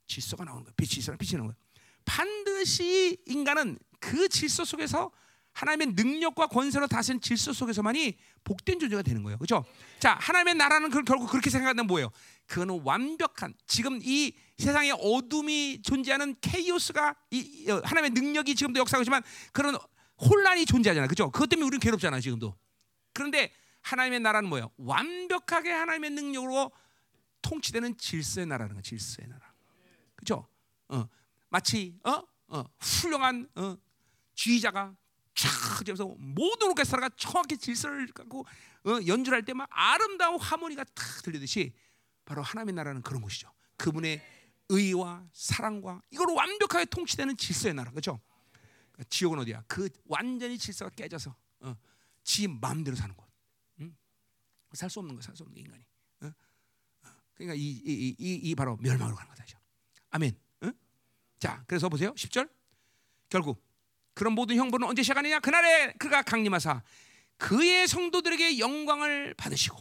질서가 0.08 0.44
나오는 0.44 0.64
거야. 0.64 0.72
빛이 0.76 0.98
있어라 0.98 1.16
빛이 1.16 1.36
나오는 1.36 1.54
거야. 1.54 1.56
반드시 2.04 3.18
인간은 3.26 3.78
그 4.00 4.28
질서 4.28 4.64
속에서 4.64 5.12
하나님의 5.52 5.88
능력과 5.94 6.46
권세로 6.46 6.86
다스린 6.86 7.20
질서 7.20 7.52
속에서만이 7.52 8.16
복된 8.44 8.78
존재가 8.78 9.02
되는 9.02 9.22
거예요. 9.24 9.38
그렇죠? 9.38 9.64
자, 9.98 10.16
하나님의 10.20 10.54
나라는 10.54 10.90
그, 10.90 11.02
결국 11.02 11.28
그렇게 11.28 11.50
생각한다면 11.50 11.88
뭐예요? 11.88 12.10
그거는 12.46 12.80
완벽한 12.84 13.54
지금 13.66 13.98
이 14.02 14.34
세상에 14.56 14.92
어둠이 14.92 15.82
존재하는 15.82 16.36
케이오스가 16.40 17.16
이, 17.30 17.68
어, 17.70 17.82
하나님의 17.84 18.10
능력이 18.10 18.54
지금도 18.54 18.78
역사하지만 18.80 19.22
그런 19.52 19.76
혼란이 20.20 20.64
존재하잖아요. 20.64 21.08
그렇죠? 21.08 21.30
그것 21.30 21.48
때문에 21.48 21.66
우리는 21.66 21.80
괴롭잖아요, 21.80 22.20
지금도. 22.20 22.54
그런데 23.12 23.52
하나님의 23.82 24.20
나라는 24.20 24.48
뭐예요? 24.48 24.70
완벽하게 24.76 25.72
하나님의 25.72 26.10
능력으로 26.10 26.70
통치되는 27.42 27.98
질서의 27.98 28.46
나라는 28.46 28.74
거예요. 28.74 28.82
질서의 28.82 29.28
나라. 29.28 29.47
그렇죠? 30.18 30.46
어, 30.88 31.08
마치 31.48 31.98
어? 32.04 32.22
어, 32.48 32.64
훌륭한 32.80 33.48
어, 33.54 33.76
지휘자가 34.34 34.94
촥 35.34 35.86
하면서 35.86 36.06
모든 36.18 36.70
오케스트라가 36.70 37.08
정확히 37.16 37.56
질서를 37.56 38.08
갖고 38.08 38.44
어, 38.84 38.98
연주를 39.06 39.36
할때막 39.38 39.68
아름다운 39.70 40.40
하모니가 40.40 40.84
탁 40.84 41.22
들리듯이 41.22 41.72
바로 42.24 42.42
하나님의 42.42 42.74
나라는 42.74 43.02
그런 43.02 43.22
곳이죠. 43.22 43.52
그분의 43.76 44.20
의와 44.70 45.26
사랑과 45.32 46.02
이걸 46.10 46.26
완벽하게 46.34 46.86
통치되는 46.86 47.36
질서의 47.36 47.74
나라, 47.74 47.90
그렇죠? 47.90 48.20
지옥은 49.08 49.38
어디야? 49.38 49.62
그 49.68 49.88
완전히 50.06 50.58
질서가 50.58 50.90
깨져서 50.90 51.34
어, 51.60 51.76
지 52.24 52.48
마음대로 52.48 52.96
사는 52.96 53.14
곳. 53.14 53.26
응? 53.80 53.96
살수 54.72 54.98
없는 54.98 55.14
거, 55.14 55.22
살 55.22 55.36
수 55.36 55.44
없는 55.44 55.54
게 55.54 55.60
인간이. 55.60 55.84
어? 56.22 56.26
어. 56.26 57.10
그러니까 57.34 57.54
이, 57.54 57.60
이, 57.62 58.16
이, 58.18 58.34
이, 58.34 58.54
바로 58.54 58.76
멸망으로 58.76 59.16
가는 59.16 59.30
거죠. 59.30 59.57
아멘. 60.10 60.36
응? 60.64 60.72
자, 61.38 61.62
그래서 61.66 61.88
보세요. 61.88 62.12
10절. 62.14 62.48
결국 63.28 63.62
그런 64.14 64.32
모든 64.32 64.56
형벌은 64.56 64.86
언제 64.86 65.02
시작하느냐? 65.02 65.40
그날에 65.40 65.92
그가 65.98 66.22
강림하사 66.22 66.82
그의 67.36 67.86
성도들에게 67.86 68.58
영광을 68.58 69.34
받으시고 69.34 69.76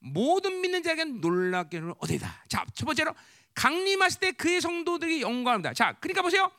모든 0.00 0.60
믿는 0.60 0.82
자에게 0.82 1.04
놀랍게를 1.04 1.94
얻으리다. 1.98 2.44
자, 2.48 2.64
첫 2.74 2.86
번째로 2.86 3.14
강림하실 3.54 4.20
때 4.20 4.32
그의 4.32 4.60
성도들에게 4.60 5.20
영광을 5.20 5.62
받다. 5.62 5.74
자, 5.74 5.92
그러니까 6.00 6.22
보세요. 6.22 6.50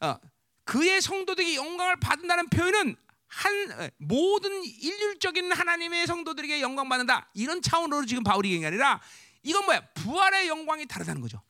어, 0.00 0.16
그의 0.64 1.00
성도들에게 1.00 1.56
영광을 1.56 1.96
받는다는 1.96 2.48
표현은 2.48 2.96
한 3.26 3.72
어, 3.72 3.88
모든 3.98 4.64
일률적인 4.64 5.50
하나님의 5.50 6.06
성도들에게 6.06 6.60
영광 6.60 6.88
받는다. 6.88 7.28
이런 7.34 7.60
차원으로 7.60 8.06
지금 8.06 8.22
바울이 8.22 8.52
얘기한 8.52 8.62
게 8.62 8.66
아니라 8.68 9.00
이건 9.42 9.64
뭐야? 9.64 9.80
부활의 9.94 10.48
영광이 10.48 10.86
다르다는 10.86 11.20
거죠. 11.20 11.42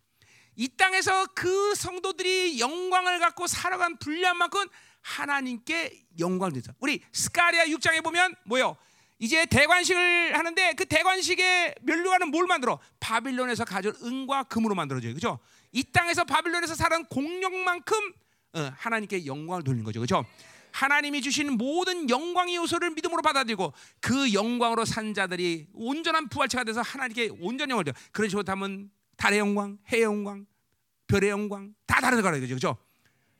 이 0.57 0.69
땅에서 0.77 1.27
그 1.35 1.75
성도들이 1.75 2.61
영광을 2.61 3.19
갖고 3.19 3.47
살아간 3.47 3.97
분량 3.99 4.39
만큼 4.39 4.67
하나님께 5.03 6.07
영광을 6.19 6.53
드리죠. 6.53 6.73
우리 6.81 7.01
스가리아 7.13 7.65
6장에 7.67 8.03
보면 8.03 8.35
뭐요? 8.45 8.77
이제 9.19 9.47
대관식을 9.47 10.37
하는데 10.37 10.73
그 10.75 10.87
대관식의 10.87 11.77
면류관은 11.83 12.29
뭘 12.29 12.47
만들어? 12.47 12.79
바빌론에서 13.01 13.65
가져온 13.65 13.95
은과 14.03 14.45
금으로 14.45 14.75
만들어져요. 14.75 15.13
그렇죠? 15.13 15.39
이 15.73 15.83
땅에서 15.85 16.25
바빌론에서 16.25 16.75
살은 16.75 17.07
공력만큼 17.07 18.13
어, 18.55 18.71
하나님께 18.77 19.27
영광을 19.27 19.63
돌리는 19.65 19.85
거죠. 19.85 20.01
그렇죠? 20.01 20.25
하나님이 20.73 21.23
주신 21.23 21.53
모든 21.57 22.11
영광의 22.11 22.57
요소를 22.57 22.91
믿음으로 22.91 23.23
받아들이고 23.23 23.73
그 24.01 24.33
영광으로 24.33 24.85
산 24.85 25.15
자들이 25.15 25.69
온전한 25.73 26.29
부활체가 26.29 26.65
돼서 26.65 26.83
하나님께 26.83 27.31
온전 27.41 27.71
영광을 27.71 27.85
줘. 27.85 27.93
그런 28.11 28.29
식으로 28.29 28.45
하면 28.47 28.91
달의 29.17 29.39
영광, 29.39 29.79
해의 29.89 30.03
영광, 30.03 30.47
별의 31.07 31.31
영광 31.31 31.75
다 31.87 32.01
다른 32.01 32.21
거라 32.23 32.39
그죠, 32.39 32.55
그죠? 32.55 32.77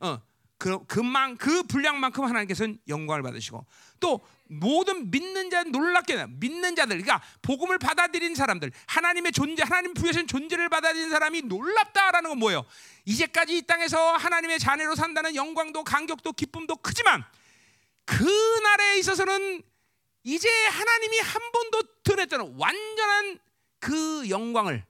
어, 0.01 0.21
그 0.59 0.85
그만 0.87 1.37
그 1.37 1.63
분량만큼 1.65 2.25
하나님께서는 2.25 2.79
영광을 2.89 3.23
받으시고 3.23 3.67
또 4.01 4.21
모든 4.47 5.11
믿는 5.11 5.51
자 5.51 5.65
놀랍게 5.65 6.27
믿는 6.29 6.77
자들, 6.77 7.01
그러니까 7.01 7.23
복음을 7.43 7.79
받아들인 7.79 8.35
사람들, 8.35 8.71
하나님의 8.87 9.33
존재, 9.33 9.63
하나님 9.63 9.95
부여신 9.95 10.27
존재를 10.27 10.69
받아들인 10.69 11.11
사람이 11.11 11.43
놀랍다라는 11.43 12.31
건 12.31 12.39
뭐예요? 12.39 12.65
이제까지 13.05 13.57
이 13.57 13.63
땅에서 13.63 14.15
하나님의 14.17 14.59
자녀로 14.59 14.95
산다는 14.95 15.35
영광도 15.35 15.85
감격도 15.85 16.33
기쁨도 16.33 16.77
크지만 16.77 17.25
그 18.05 18.25
날에 18.63 18.99
있어서는 18.99 19.63
이제 20.23 20.49
하나님이 20.49 21.21
한 21.21 21.43
번도 21.53 21.83
드러냈던 22.03 22.55
완전한 22.59 23.39
그 23.79 24.29
영광을 24.29 24.85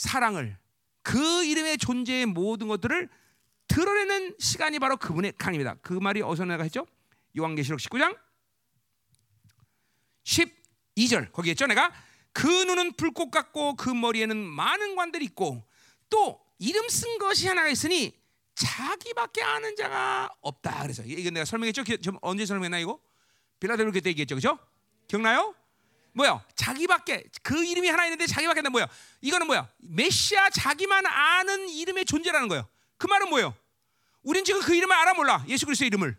사랑을 0.00 0.56
그 1.02 1.44
이름의 1.44 1.76
존재의 1.76 2.24
모든 2.24 2.68
것들을 2.68 3.10
드러내는 3.68 4.34
시간이 4.38 4.78
바로 4.78 4.96
그분의 4.96 5.34
강입니다. 5.36 5.74
그 5.82 5.92
말이 5.92 6.22
어디서 6.22 6.46
내가 6.46 6.62
했죠? 6.62 6.86
요한계시록 7.36 7.78
19장 7.80 8.18
12절. 10.24 11.32
거기 11.32 11.50
했죠? 11.50 11.66
내가 11.66 11.92
그 12.32 12.46
눈은 12.46 12.94
불꽃 12.94 13.30
같고 13.30 13.76
그 13.76 13.90
머리에는 13.90 14.38
많은 14.38 14.96
관들이 14.96 15.26
있고 15.26 15.62
또 16.08 16.40
이름 16.58 16.88
쓴 16.88 17.18
것이 17.18 17.46
하나가 17.46 17.68
있으니 17.68 18.18
자기밖에 18.54 19.42
아는 19.42 19.76
자가 19.76 20.30
없다. 20.40 20.82
그래서 20.82 21.02
이거 21.04 21.30
내가 21.30 21.44
설명했죠? 21.44 21.84
언제 22.22 22.46
설명했나 22.46 22.78
이거? 22.78 22.98
빌라델로 23.60 23.92
그때 23.92 24.08
얘기했죠. 24.08 24.34
그죠? 24.34 24.58
기억나요 25.06 25.54
뭐야? 26.12 26.44
자기밖에 26.56 27.24
그 27.42 27.64
이름이 27.64 27.88
하나 27.88 28.04
있는데 28.06 28.26
자기밖에 28.26 28.62
나 28.62 28.70
뭐야? 28.70 28.86
이거는 29.20 29.46
뭐야? 29.46 29.68
메시아 29.78 30.50
자기만 30.50 31.06
아는 31.06 31.68
이름의 31.68 32.04
존재라는 32.04 32.48
거예요. 32.48 32.68
그 32.96 33.06
말은 33.06 33.28
뭐예요? 33.28 33.54
우린 34.22 34.44
지금 34.44 34.60
그 34.60 34.74
이름을 34.74 34.94
알아 34.94 35.14
몰라. 35.14 35.44
예수 35.48 35.66
그리스도의 35.66 35.88
이름을 35.88 36.16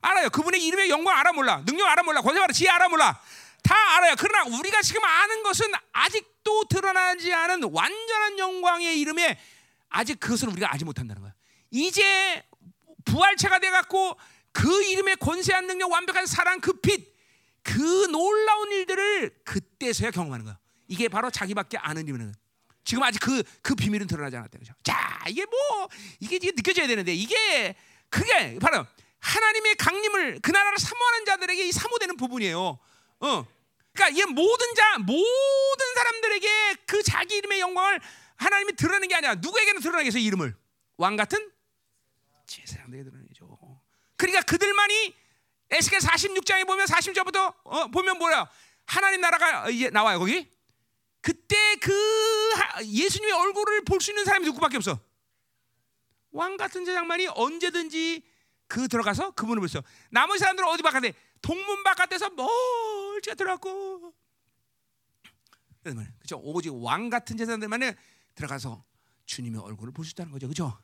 알아요. 0.00 0.30
그분의 0.30 0.64
이름의 0.64 0.90
영광 0.90 1.16
알아 1.18 1.32
몰라. 1.32 1.62
능력 1.64 1.86
알아 1.86 2.02
몰라. 2.02 2.20
권세 2.20 2.40
알아. 2.40 2.52
지혜 2.52 2.70
알아 2.70 2.88
몰라. 2.88 3.20
다 3.62 3.74
알아요. 3.96 4.14
그러나 4.18 4.56
우리가 4.56 4.82
지금 4.82 5.02
아는 5.04 5.42
것은 5.42 5.72
아직도 5.92 6.64
드러나지 6.64 7.32
않은 7.32 7.64
완전한 7.72 8.38
영광의 8.38 9.00
이름에 9.00 9.38
아직 9.88 10.20
그것을 10.20 10.48
우리가 10.50 10.72
알지 10.72 10.84
못한다는 10.84 11.22
거야. 11.22 11.34
이제 11.70 12.42
부활체가 13.04 13.58
돼 13.58 13.70
갖고 13.70 14.16
그 14.52 14.84
이름의 14.84 15.16
권세한 15.16 15.66
능력, 15.66 15.90
완벽한 15.90 16.26
사랑, 16.26 16.60
그 16.60 16.74
빛, 16.80 17.17
그 17.68 18.06
놀라운 18.06 18.72
일들을 18.72 19.42
그때서야 19.44 20.10
경험하는 20.10 20.46
거야. 20.46 20.58
이게 20.86 21.08
바로 21.08 21.30
자기밖에 21.30 21.76
아는 21.76 22.08
일이는 22.08 22.34
지금 22.82 23.02
아직 23.02 23.18
그, 23.18 23.42
그 23.60 23.74
비밀은 23.74 24.06
드러나지 24.06 24.36
않았다. 24.36 24.58
그죠? 24.58 24.72
자, 24.82 25.22
이게 25.28 25.44
뭐, 25.44 25.88
이게, 26.20 26.36
이게 26.36 26.52
느껴져야 26.52 26.86
되는데, 26.86 27.12
이게, 27.12 27.74
그게 28.08 28.58
바로 28.58 28.86
하나님의 29.18 29.74
강림을 29.74 30.40
그 30.40 30.50
나라를 30.50 30.78
사모하는 30.78 31.26
자들에게 31.26 31.68
이 31.68 31.72
사모되는 31.72 32.16
부분이에요. 32.16 32.78
어. 33.20 33.46
그러니까 33.92 34.08
이 34.08 34.24
모든 34.32 34.74
자, 34.74 34.96
모든 34.98 35.94
사람들에게 35.94 36.76
그 36.86 37.02
자기 37.02 37.36
이름의 37.36 37.60
영광을 37.60 38.00
하나님이 38.36 38.72
드러내는 38.76 39.08
게 39.08 39.16
아니라 39.16 39.34
누구에게는 39.34 39.82
드러나겠어요, 39.82 40.22
이름을. 40.22 40.56
왕 40.96 41.16
같은 41.16 41.50
제사장들에게 42.46 43.10
드러내죠. 43.10 43.58
그러니까 44.16 44.40
그들만이 44.42 45.14
에스겔 45.70 45.98
46장에 46.00 46.66
보면 46.66 46.86
40절부터 46.86 47.54
어, 47.64 47.88
보면 47.88 48.18
뭐야? 48.18 48.48
하나님 48.86 49.20
나라가 49.20 49.68
이제 49.68 49.90
나와요 49.90 50.18
거기. 50.18 50.50
그때 51.20 51.76
그 51.76 51.92
예수님의 52.84 53.32
얼굴을 53.34 53.84
볼 53.84 54.00
수 54.00 54.10
있는 54.10 54.24
사람이 54.24 54.46
누구밖에 54.46 54.76
없어. 54.76 54.98
왕 56.30 56.56
같은 56.56 56.84
제장만이 56.84 57.26
언제든지 57.28 58.22
그 58.66 58.86
들어가서 58.88 59.32
그분을 59.32 59.60
볼 59.60 59.68
수. 59.68 59.82
나머지 60.10 60.38
사람들은 60.40 60.68
어디 60.68 60.82
바깥에 60.82 61.12
동문 61.42 61.82
바깥에서 61.84 62.30
멀찍 62.30 63.36
들어갔고. 63.36 64.14
그렇죠. 65.82 66.38
오직 66.42 66.70
왕 66.74 67.08
같은 67.10 67.36
제사장들만 67.36 67.80
들어가서 68.34 68.84
주님의 69.26 69.60
얼굴을 69.60 69.92
볼 69.92 70.04
수 70.04 70.12
있다는 70.12 70.32
거죠. 70.32 70.46
그렇죠? 70.46 70.78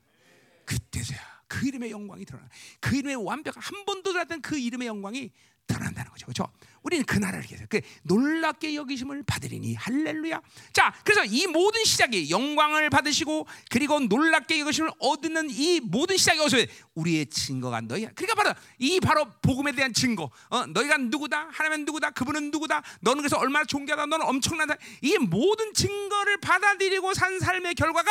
그때서야 0.67 1.34
그 1.55 1.69
이름의 1.69 1.91
영광이 1.91 2.25
드러나. 2.25 2.49
그 2.81 2.97
이름의 2.97 3.17
완벽한 3.17 3.63
한 3.63 3.85
번도 3.85 4.13
들었던 4.13 4.43
그 4.43 4.59
이름의 4.59 4.89
영광이 4.89 5.31
드러난다는 5.67 6.11
거죠. 6.11 6.27
그렇죠? 6.27 6.49
우리는 6.85 7.05
그 7.07 7.17
나라를 7.17 7.47
위해서 7.49 7.65
그 7.69 7.81
놀랍게 8.03 8.75
여기심을 8.75 9.23
받으리니 9.23 9.75
할렐루야. 9.75 10.41
자, 10.73 10.95
그래서 11.03 11.25
이 11.25 11.47
모든 11.47 11.83
시작이 11.83 12.31
영광을 12.31 12.91
받으시고 12.91 13.47
그리고 13.71 14.01
놀랍게 14.01 14.61
여기심을 14.61 14.91
얻는 14.99 15.49
이 15.51 15.81
모든 15.81 16.19
시작이 16.19 16.39
어디서 16.41 16.71
우리의 16.95 17.27
증거가 17.27 17.81
너희. 17.81 18.07
그러니까 18.15 18.35
바로 18.35 18.55
이 18.79 19.01
바로 19.01 19.27
복음에 19.41 19.73
대한 19.73 19.95
증거. 19.95 20.31
어, 20.51 20.67
너희가 20.67 20.99
누구다? 20.99 21.49
하나님은 21.53 21.87
누구다? 21.87 22.11
그분은 22.11 22.51
누구다? 22.51 22.83
너는 23.01 23.23
그래서 23.23 23.39
얼마나 23.39 23.65
존귀하다? 23.65 24.05
너는 24.05 24.27
엄청나다? 24.27 24.77
이 25.01 25.17
모든 25.17 25.73
증거를 25.73 26.37
받아들이고 26.37 27.15
산 27.15 27.41
삶의 27.41 27.77
결과가 27.77 28.11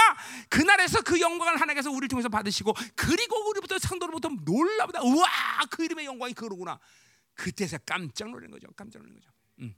그날에서 0.50 1.02
그 1.02 1.20
영광을 1.22 1.62
하나님께서 1.62 1.92
우리를 1.92 2.08
통해서 2.08 2.28
받으시고 2.28 2.74
그리고 2.96 3.50
우리부터 3.50 3.78
상도로부터 3.78 4.30
놀라보다 4.44 5.04
우와 5.04 5.28
그 5.70 5.86
이름의 5.86 6.06
영광이 6.06 6.34
그러구나. 6.34 6.80
그때서 7.36 7.78
깜짝 7.86 8.30
놀란 8.30 8.52
거죠. 8.52 8.68
깜짝 8.76 9.00
놀란 9.00 9.16
거죠. 9.16 9.30
음. 9.60 9.74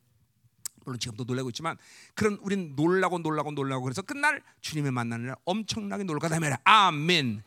물론 0.86 1.00
지금도 1.00 1.24
놀라고 1.24 1.50
있지만 1.50 1.78
그런 2.14 2.38
우린 2.42 2.76
놀라고 2.76 3.20
놀라고 3.20 3.52
놀라고 3.52 3.84
그래서 3.84 4.02
끝날 4.02 4.42
주님을 4.62 4.92
만나는 4.92 5.28
날 5.28 5.36
엄청나게 5.46 6.04
놀 6.04 6.20
거다 6.20 6.40
말이야. 6.40 6.58
아멘. 6.64 7.44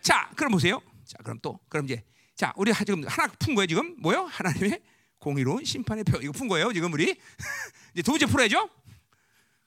자, 0.00 0.30
그럼 0.36 0.52
보세요. 0.52 0.80
자, 1.04 1.18
그럼 1.22 1.38
또 1.42 1.58
그럼 1.68 1.86
이제 1.86 2.04
자, 2.34 2.52
우리 2.56 2.72
지금 2.72 3.04
하나 3.06 3.26
푼 3.38 3.54
거예요, 3.54 3.66
지금. 3.66 3.96
뭐요? 3.98 4.24
하나님의 4.26 4.80
공의로운 5.18 5.64
심판의 5.64 6.04
표. 6.04 6.18
이거 6.18 6.32
푼 6.32 6.46
거예요, 6.46 6.72
지금 6.72 6.92
우리. 6.92 7.10
이제 7.94 8.02
두 8.02 8.12
번째 8.12 8.26
풀어야죠. 8.26 8.70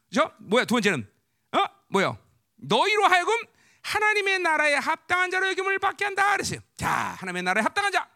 그죠? 0.07 0.31
뭐야? 0.39 0.65
두 0.65 0.75
번째는 0.75 1.09
어? 1.53 1.65
뭐요? 1.89 2.17
너희로 2.57 3.05
하여금 3.07 3.33
하나님의 3.81 4.39
나라에 4.39 4.75
합당한 4.75 5.31
자로 5.31 5.47
여김을 5.49 5.79
받게 5.79 6.05
한다 6.05 6.31
그랬어요. 6.31 6.59
자, 6.77 6.89
하나님의 7.19 7.43
나라에 7.43 7.63
합당한 7.63 7.91
자. 7.91 8.09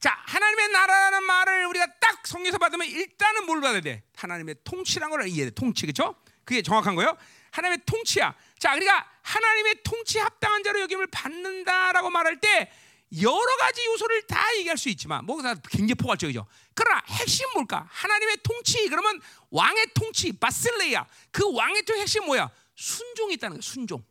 자, 0.00 0.18
하나님의 0.26 0.68
나라라는 0.68 1.24
말을 1.24 1.66
우리가 1.66 1.86
딱 2.00 2.26
성경에서 2.26 2.56
받으면 2.58 2.86
일단은 2.86 3.44
뭘 3.44 3.60
받아야 3.60 3.82
돼? 3.82 4.02
하나님의 4.16 4.56
통치란 4.64 5.10
걸 5.10 5.28
이해해. 5.28 5.50
통치, 5.50 5.82
그렇죠? 5.84 6.16
그게 6.44 6.62
정확한 6.62 6.94
거예요. 6.94 7.16
하나님의 7.50 7.82
통치야. 7.84 8.34
자, 8.58 8.70
그러니까 8.70 9.06
하나님의 9.22 9.82
통치 9.84 10.18
합당한 10.18 10.62
자로 10.62 10.80
여김을 10.80 11.08
받는다라고 11.08 12.08
말할 12.10 12.40
때 12.40 12.72
여러 13.22 13.56
가지 13.58 13.84
요소를 13.86 14.26
다 14.26 14.42
얘기할 14.56 14.78
수 14.78 14.88
있지만 14.88 15.24
뭐가 15.26 15.56
굉장히 15.68 15.94
포괄적이죠. 15.96 16.46
그러나 16.74 17.02
핵심 17.06 17.46
뭘까? 17.52 17.86
하나님의 17.90 18.38
통치. 18.42 18.88
그러면 18.88 19.20
왕의 19.50 19.88
통치, 19.94 20.32
바슬레야. 20.32 21.06
그 21.30 21.52
왕의 21.52 21.82
통치 21.82 22.00
핵심 22.00 22.24
뭐야? 22.24 22.48
순종이 22.74 23.34
있다는 23.34 23.56
거야. 23.56 23.60
순종. 23.62 24.02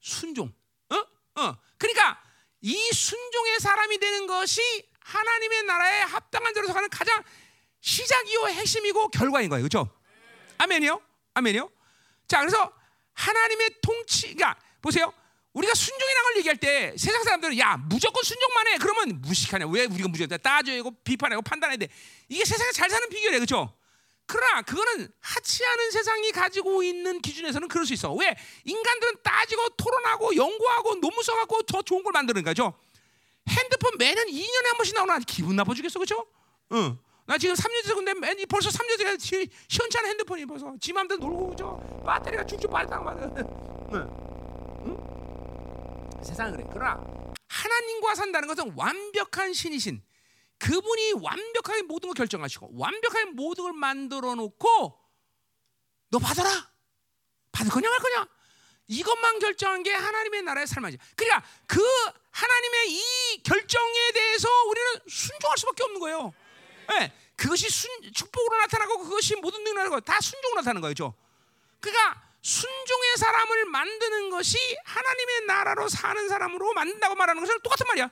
순종. 0.00 0.52
어? 0.88 1.42
어. 1.42 1.58
그러니까 1.76 2.22
이 2.62 2.90
순종의 2.92 3.60
사람이 3.60 3.98
되는 3.98 4.26
것이 4.26 4.60
하나님의 5.00 5.64
나라에 5.64 6.00
합당한 6.02 6.54
자로 6.54 6.66
서 6.66 6.74
가는 6.74 6.88
가장 6.88 7.22
시작이요 7.80 8.48
핵심이고 8.48 9.08
결과인 9.08 9.48
거예요. 9.48 9.62
그렇죠? 9.62 9.90
아멘이요? 10.58 11.00
아멘이요? 11.34 11.70
자, 12.28 12.40
그래서 12.40 12.72
하나님의 13.14 13.80
통치, 13.80 14.34
그러니까 14.34 14.58
보세요. 14.80 15.12
우리가 15.52 15.74
순종이라는 15.74 16.22
걸 16.22 16.36
얘기할 16.38 16.56
때 16.58 16.94
세상 16.96 17.22
사람들은 17.24 17.58
야 17.58 17.76
무조건 17.76 18.22
순종만 18.22 18.68
해 18.68 18.78
그러면 18.78 19.20
무식하냐 19.20 19.66
왜 19.66 19.86
우리가 19.86 20.08
무조건 20.08 20.38
따져야 20.38 20.76
되고 20.76 20.92
비판하고 21.02 21.42
판단해야 21.42 21.76
돼 21.76 21.88
이게 22.28 22.44
세상에 22.44 22.70
잘 22.70 22.88
사는 22.88 23.08
비결이야 23.08 23.40
그렇죠 23.40 23.74
그러나 24.30 24.62
그거는 24.62 25.08
하치하는 25.20 25.90
세상이 25.90 26.30
가지고 26.30 26.84
있는 26.84 27.20
기준에서는 27.20 27.66
그럴 27.66 27.84
수 27.84 27.94
있어. 27.94 28.12
왜? 28.14 28.36
인간들은 28.64 29.14
따지고 29.24 29.70
토론하고 29.70 30.36
연구하고 30.36 30.94
논문 31.00 31.20
써갖고 31.24 31.62
더 31.62 31.82
좋은 31.82 32.04
걸 32.04 32.12
만드는 32.12 32.44
거죠. 32.44 32.74
핸드폰 33.48 33.98
매년 33.98 34.28
2년에 34.28 34.66
한 34.66 34.76
번씩 34.76 34.94
나오나 34.94 35.18
기분 35.26 35.56
나빠 35.56 35.74
죽겠어, 35.74 35.98
그렇죠? 35.98 36.24
응. 36.72 36.96
나 37.26 37.38
지금 37.38 37.56
3년 37.56 37.82
됐어 37.82 37.94
근데 37.96 38.14
맨 38.14 38.36
벌써 38.48 38.70
3년 38.70 38.98
돼가 38.98 39.16
시원치 39.18 39.98
않은 39.98 40.10
핸드폰이 40.10 40.46
벌써 40.46 40.74
지 40.80 40.92
맘대로 40.92 41.20
놀고 41.20 41.56
저 41.56 41.80
배터리가 42.06 42.46
쭉쭉 42.46 42.70
빠르다고 42.70 43.04
말 43.04 43.16
응? 43.16 43.94
응? 44.86 46.22
세상은 46.22 46.52
그래. 46.52 46.64
그러나 46.72 47.00
하나님과 47.48 48.14
산다는 48.14 48.46
것은 48.46 48.72
완벽한 48.76 49.52
신이신 49.52 50.02
그분이 50.60 51.14
완벽하게 51.14 51.82
모든 51.82 52.08
걸 52.08 52.14
결정하시고 52.14 52.70
완벽하게 52.74 53.24
모든 53.32 53.64
걸 53.64 53.72
만들어 53.72 54.34
놓고 54.34 55.00
너 56.10 56.18
받아라. 56.18 56.70
받을 57.50 57.72
거냐 57.72 57.88
말 57.88 57.98
거냐? 57.98 58.28
이것만 58.86 59.38
결정한 59.38 59.82
게 59.82 59.92
하나님의 59.92 60.42
나라의 60.42 60.66
삶이지. 60.66 60.98
그러니까 61.16 61.46
그 61.66 61.80
하나님의 62.30 62.92
이 62.92 63.42
결정에 63.42 64.12
대해서 64.12 64.48
우리는 64.64 65.00
순종할 65.08 65.58
수밖에 65.58 65.84
없는 65.84 66.00
거예요. 66.00 66.34
네, 66.88 67.12
그것이 67.36 67.70
순, 67.70 67.90
축복으로 68.12 68.56
나타나고 68.58 68.98
그것이 68.98 69.36
모든 69.36 69.62
능력으로 69.64 70.00
다 70.00 70.20
순종으로 70.20 70.60
나타나는 70.60 70.80
거죠. 70.82 71.14
그러니까 71.80 72.30
순종의 72.42 73.16
사람을 73.16 73.64
만드는 73.66 74.30
것이 74.30 74.58
하나님의 74.84 75.46
나라로 75.46 75.88
사는 75.88 76.28
사람으로 76.28 76.72
만든다고 76.72 77.14
말하는 77.14 77.40
것은 77.40 77.60
똑같은 77.62 77.86
말이야. 77.86 78.10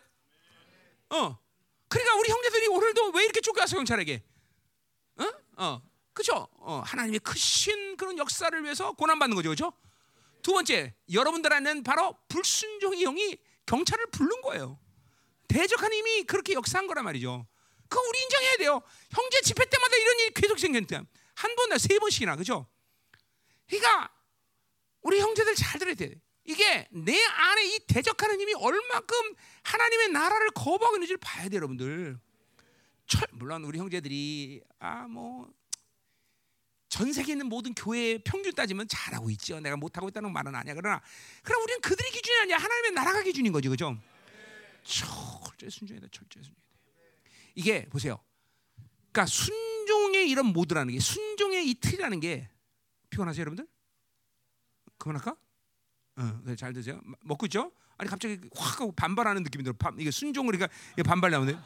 어. 1.11 1.48
그러니까 1.89 2.15
우리 2.17 2.31
형제들이 2.31 2.67
오늘도 2.69 3.11
왜 3.11 3.25
이렇게 3.25 3.41
쫓겨왔어 3.41 3.77
경찰에게? 3.77 4.23
어? 5.17 5.25
어. 5.57 5.83
그죠? 6.13 6.49
어, 6.59 6.83
하나님의 6.85 7.21
크신 7.21 7.97
그런 7.97 8.19
역사를 8.19 8.65
위해서 8.65 8.93
고난 8.93 9.19
받는 9.19 9.37
거죠. 9.37 9.51
그죠? 9.51 9.73
두 10.43 10.53
번째, 10.53 10.95
여러분들 11.13 11.53
안에는 11.53 11.85
바로 11.85 12.19
불순종의 12.29 13.01
영이 13.01 13.39
경찰을 13.67 14.07
부른 14.11 14.41
거예요. 14.43 14.79
대적한 15.47 15.93
힘이 15.93 16.25
그렇게 16.25 16.55
역사한 16.55 16.87
거란 16.89 17.05
말이죠. 17.05 17.47
그거 17.89 18.03
우리 18.09 18.21
인정해야 18.23 18.57
돼요. 18.57 18.83
형제 19.11 19.41
집회 19.43 19.65
때마다 19.65 19.97
이런 19.97 20.19
일이 20.21 20.35
계속 20.35 20.59
생겼다. 20.59 21.05
한 21.35 21.55
번, 21.55 21.79
세 21.79 21.99
번씩이나, 21.99 22.37
그죠? 22.37 22.67
그러니까 23.69 24.13
우리 25.03 25.21
형제들 25.21 25.55
잘 25.55 25.79
들어야 25.79 25.95
돼. 25.95 26.21
이게 26.49 26.89
내 26.91 27.17
안에 27.25 27.67
이 27.67 27.81
대적하는 27.87 28.41
힘이 28.41 28.55
얼마큼 28.55 29.35
하나님의 29.63 30.09
나라를 30.09 30.51
거부하고 30.51 30.97
있는지를 30.97 31.19
봐야 31.19 31.49
돼요, 31.49 31.59
여러분들. 31.59 32.19
철, 33.07 33.27
물론 33.33 33.65
우리 33.65 33.79
형제들이 33.79 34.63
아 34.81 35.07
뭐 35.07 35.59
전 36.89 37.13
세계에 37.13 37.35
있는 37.35 37.47
모든 37.49 37.75
교회의 37.75 38.23
평균 38.25 38.55
따지면 38.55 38.89
잘하고 38.89 39.31
있죠. 39.31 39.61
내가 39.61 39.77
못하고 39.77 40.09
있다는 40.09 40.33
말은 40.33 40.55
아니야. 40.55 40.75
그러나 40.75 41.03
그럼 41.43 41.63
우리는 41.63 41.81
그들이 41.81 42.11
기준이 42.11 42.41
아니야. 42.41 42.57
하나님의 42.57 42.93
나라가 42.93 43.23
기준인 43.23 43.53
거죠. 43.53 43.69
그죠? 43.69 43.97
철저히 44.85 45.71
순종해야 45.71 46.01
돼. 46.01 46.09
철저히 46.11 46.43
순종해야 46.45 47.11
돼. 47.11 47.31
이게 47.55 47.85
보세요. 47.91 48.19
그러니까 49.13 49.27
순종의 49.27 50.31
이런 50.31 50.47
모드라는 50.47 50.95
게 50.95 50.99
순종의 51.01 51.69
이 51.69 51.75
틀이라는 51.75 52.21
게 52.21 52.49
피곤하세요, 53.11 53.43
여러분들? 53.43 53.69
그만할까? 54.97 55.37
어, 56.19 56.41
네, 56.45 56.57
잘 56.57 56.73
드세요. 56.73 57.01
먹고 57.21 57.47
있죠? 57.47 57.71
아니 57.97 58.11
갑자기 58.11 58.39
확 58.57 58.81
하고 58.81 58.93
반발하는 58.93 59.43
느낌이 59.45 59.65
들어. 59.65 59.75
이게 59.99 60.11
순종을 60.11 60.53
그러니까 60.57 60.75
반발 61.05 61.31
나오네. 61.31 61.59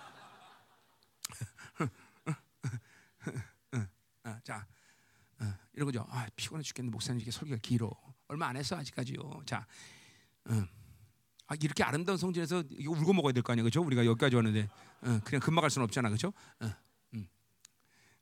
어, 4.25 4.39
자, 4.45 4.67
어, 5.41 5.45
이런 5.73 5.87
거죠. 5.87 6.07
아, 6.11 6.27
피곤해 6.37 6.63
죽겠네. 6.63 6.91
목사님 6.91 7.21
이게 7.21 7.31
설교가 7.31 7.59
길어. 7.63 7.91
얼마 8.29 8.47
안 8.47 8.57
했어 8.57 8.77
아직까지요. 8.77 9.43
자, 9.47 9.67
어. 10.47 10.65
아, 11.49 11.55
이렇게 11.61 11.83
아름다운 11.83 12.17
성전에서 12.19 12.63
이거 12.71 12.93
울고 12.93 13.13
먹어야 13.15 13.33
될 13.33 13.43
거 13.43 13.53
아니야, 13.53 13.63
그렇죠? 13.63 13.83
우리가 13.83 14.07
여기까지 14.07 14.37
왔는데 14.37 14.69
어, 15.03 15.21
그냥 15.25 15.41
금방 15.41 15.63
갈 15.63 15.71
수는 15.71 15.85
없잖아, 15.85 16.09
그렇죠? 16.09 16.33
어, 16.61 16.71
음. 17.15 17.29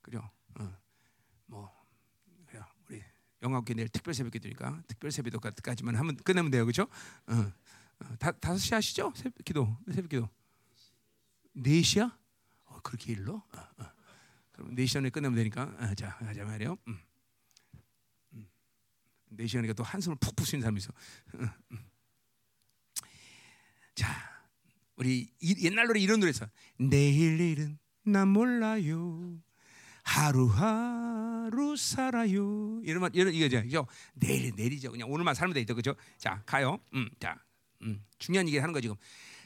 그죠? 0.00 0.18
어, 0.58 0.76
뭐 1.46 1.70
그래요. 2.46 2.64
우리 2.88 3.02
영화학교 3.42 3.74
내일 3.74 3.88
특별 3.88 4.14
새벽 4.14 4.32
기도니까 4.32 4.82
특별 4.86 5.10
새벽 5.10 5.30
기도까지만 5.42 5.96
하면 5.96 6.16
끝내면 6.16 6.50
돼요, 6.50 6.64
그렇죠? 6.64 6.82
어, 7.26 7.52
어, 8.00 8.16
다 8.18 8.32
다섯 8.32 8.58
시 8.58 8.74
하시죠? 8.74 9.12
새벽 9.16 9.44
기도, 9.44 9.76
새벽 9.92 10.08
기도. 10.08 10.28
네 11.52 11.82
시야? 11.82 12.16
어, 12.64 12.80
그렇게 12.82 13.12
일러? 13.12 13.34
어, 13.34 13.58
어. 13.78 13.92
그럼 14.52 14.74
네 14.74 14.86
시간에 14.86 15.10
끝내면 15.10 15.36
되니까. 15.36 15.62
어, 15.78 15.94
자, 15.94 16.16
가자 16.18 16.44
말이요. 16.44 16.76
음. 16.88 16.98
음. 18.34 18.48
네 19.30 19.46
시간이니까 19.46 19.74
또 19.74 19.82
한숨을 19.82 20.16
푹푹 20.20 20.46
쉬는 20.46 20.62
사람이 20.62 20.78
있어. 20.78 20.92
음. 21.34 21.50
자, 23.94 24.08
우리 24.96 25.32
옛날 25.62 25.86
노래 25.86 26.00
이런 26.00 26.20
노래 26.20 26.30
있어. 26.30 26.46
내일 26.78 27.40
일은 27.40 27.78
난 28.02 28.28
몰라요. 28.28 29.40
하루하루 30.10 31.76
살아요. 31.76 32.80
이런 32.82 33.00
말 33.00 33.10
이런 33.14 33.32
이거죠. 33.32 33.86
내일 34.14 34.52
내일이죠. 34.56 34.90
그냥 34.90 35.08
오늘만 35.08 35.36
살면 35.36 35.54
되죠. 35.54 35.72
그죠? 35.76 35.94
자, 36.18 36.42
가요. 36.44 36.80
음, 36.94 37.08
자, 37.20 37.38
음, 37.82 38.04
중요한 38.18 38.48
얘기를 38.48 38.60
하는 38.60 38.72
거 38.72 38.80
지금. 38.80 38.96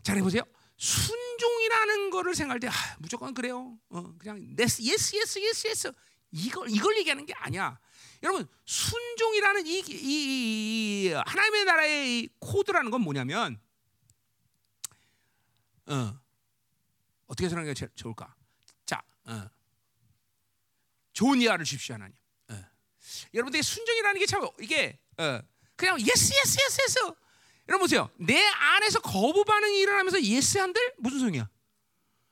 잘 0.03 0.17
해 0.17 0.23
보세요. 0.23 0.43
순종이라는 0.79 2.09
거를 2.11 2.35
생각할 2.35 2.61
때 2.61 2.69
아, 2.69 2.73
무조건 2.99 3.35
그래요. 3.35 3.79
어, 3.91 4.15
그냥 4.17 4.37
yes, 4.59 4.81
yes, 4.83 5.15
yes, 5.15 5.39
yes, 5.39 5.67
yes. 5.67 5.93
이걸 6.33 6.71
이걸 6.71 6.97
얘기하는 6.97 7.27
게 7.27 7.35
아니야. 7.35 7.79
여러분 8.23 8.49
순종이라는 8.65 9.67
이, 9.67 9.81
이, 9.81 9.83
이, 9.91 11.05
이 11.05 11.13
하나님의 11.13 11.65
나라의 11.67 12.21
이 12.21 12.29
코드라는 12.39 12.91
건 12.91 13.03
뭐냐면 13.03 13.61
어, 15.87 16.19
어떻게 17.27 17.51
제일 17.51 17.91
좋을까? 17.95 18.35
자, 18.87 19.03
어. 19.27 19.54
좋은 21.15 21.41
이하를 21.41 21.65
주십시오 21.65 21.95
하나님. 21.95 22.15
어. 22.51 22.63
여러분들의 23.33 23.63
순종이라는 23.63 24.19
게 24.21 24.27
참 24.27 24.47
이게 24.61 24.99
어. 25.19 25.41
그냥 25.77 25.99
yes 26.01 26.35
yes 26.35 26.59
yes 26.67 26.83
yes. 26.83 26.99
여러분 27.69 27.85
보세요. 27.85 28.11
내 28.19 28.45
안에서 28.47 29.01
거부 29.01 29.45
반응이 29.45 29.79
일어나면서 29.81 30.21
yes 30.23 30.59
한들 30.59 30.95
무슨 30.99 31.21
소용이야? 31.21 31.49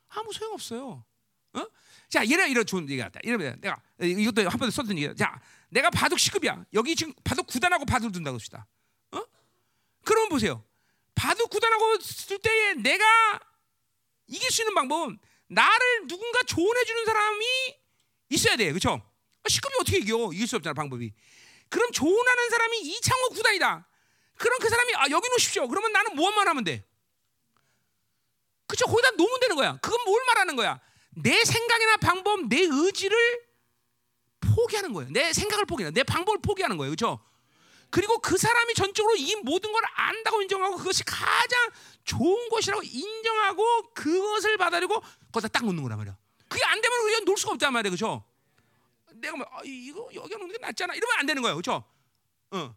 아무 0.09 0.31
소용 0.31 0.53
없어요. 0.53 1.03
어? 1.53 1.65
자, 2.09 2.25
예를 2.27 2.49
이런 2.49 2.65
좋은 2.65 2.83
얘기 2.89 3.01
같다. 3.01 3.19
이러면 3.23 3.59
내가 3.59 3.81
이것도 3.99 4.47
한 4.47 4.59
번에 4.59 4.69
썼던 4.69 4.95
얘기야. 4.97 5.15
자, 5.15 5.41
내가 5.69 5.89
바둑 5.89 6.19
10급이야. 6.19 6.65
여기 6.73 6.95
지금 6.95 7.13
바둑 7.23 7.47
9단하고 7.47 7.87
바둑 7.87 8.11
둔다고 8.11 8.35
합시다. 8.35 8.67
어? 9.11 9.23
그러면 10.05 10.29
보세요. 10.29 10.63
바둑 11.15 11.49
9단하고 11.49 11.99
쓸 12.01 12.37
때에 12.39 12.75
내가 12.75 13.39
이길 14.27 14.51
수 14.51 14.61
있는 14.61 14.75
방법은 14.75 15.17
나를 15.47 16.07
누군가 16.07 16.43
조언해 16.43 16.83
주는 16.85 17.05
사람이 17.05 17.45
있어야 18.33 18.55
돼. 18.55 18.69
그렇죠? 18.69 19.01
10급이 19.43 19.81
어떻게 19.81 19.97
이겨? 19.99 20.29
이길 20.33 20.47
수 20.47 20.55
없잖아, 20.55 20.73
방법이. 20.73 21.13
그럼 21.69 21.91
조언하는 21.91 22.49
사람이 22.49 22.79
이창호 22.81 23.29
9단이다. 23.29 23.85
그럼 24.37 24.59
그 24.59 24.69
사람이 24.69 24.95
아, 24.95 25.05
여기 25.11 25.29
놓으십시오. 25.29 25.67
그러면 25.67 25.91
나는 25.91 26.15
뭐만 26.15 26.47
하면 26.47 26.63
돼? 26.63 26.85
그쵸? 28.67 28.85
거기다 28.85 29.11
놓으면 29.11 29.39
되는 29.39 29.55
거야. 29.55 29.77
그건 29.81 30.03
뭘 30.05 30.23
말하는 30.25 30.55
거야? 30.55 30.79
내 31.15 31.43
생각이나 31.43 31.97
방법, 31.97 32.47
내 32.47 32.61
의지를 32.61 33.17
포기하는 34.39 34.93
거예요. 34.93 35.11
내 35.11 35.31
생각을 35.33 35.65
포기하는, 35.65 35.93
내 35.93 36.03
방법을 36.03 36.39
포기하는 36.41 36.77
거예요. 36.77 36.91
그렇죠? 36.91 37.19
그리고 37.89 38.17
그 38.17 38.37
사람이 38.37 38.73
전적으로 38.73 39.15
이 39.15 39.35
모든 39.43 39.71
걸 39.71 39.83
안다고 39.93 40.41
인정하고 40.41 40.77
그것이 40.77 41.03
가장 41.03 41.69
좋은 42.03 42.49
것이라고 42.49 42.81
인정하고 42.81 43.93
그것을 43.93 44.57
받아들이고 44.57 44.99
거기다 45.31 45.47
딱 45.49 45.63
놓는 45.63 45.83
거란 45.83 45.99
말이야. 45.99 46.17
그게 46.53 46.63
안 46.65 46.79
되면 46.79 46.99
우리가 46.99 47.19
놓을 47.21 47.35
수가 47.35 47.53
없단 47.53 47.73
말이야. 47.73 47.89
그렇죠? 47.89 48.23
내가 49.13 49.35
뭐 49.35 49.47
아, 49.49 49.61
이거 49.65 50.07
여기 50.13 50.35
놓는 50.35 50.51
게 50.51 50.57
낫잖아. 50.59 50.93
이러면 50.93 51.17
안 51.17 51.25
되는 51.25 51.41
거예요. 51.41 51.55
그렇죠? 51.55 51.83
어. 52.51 52.75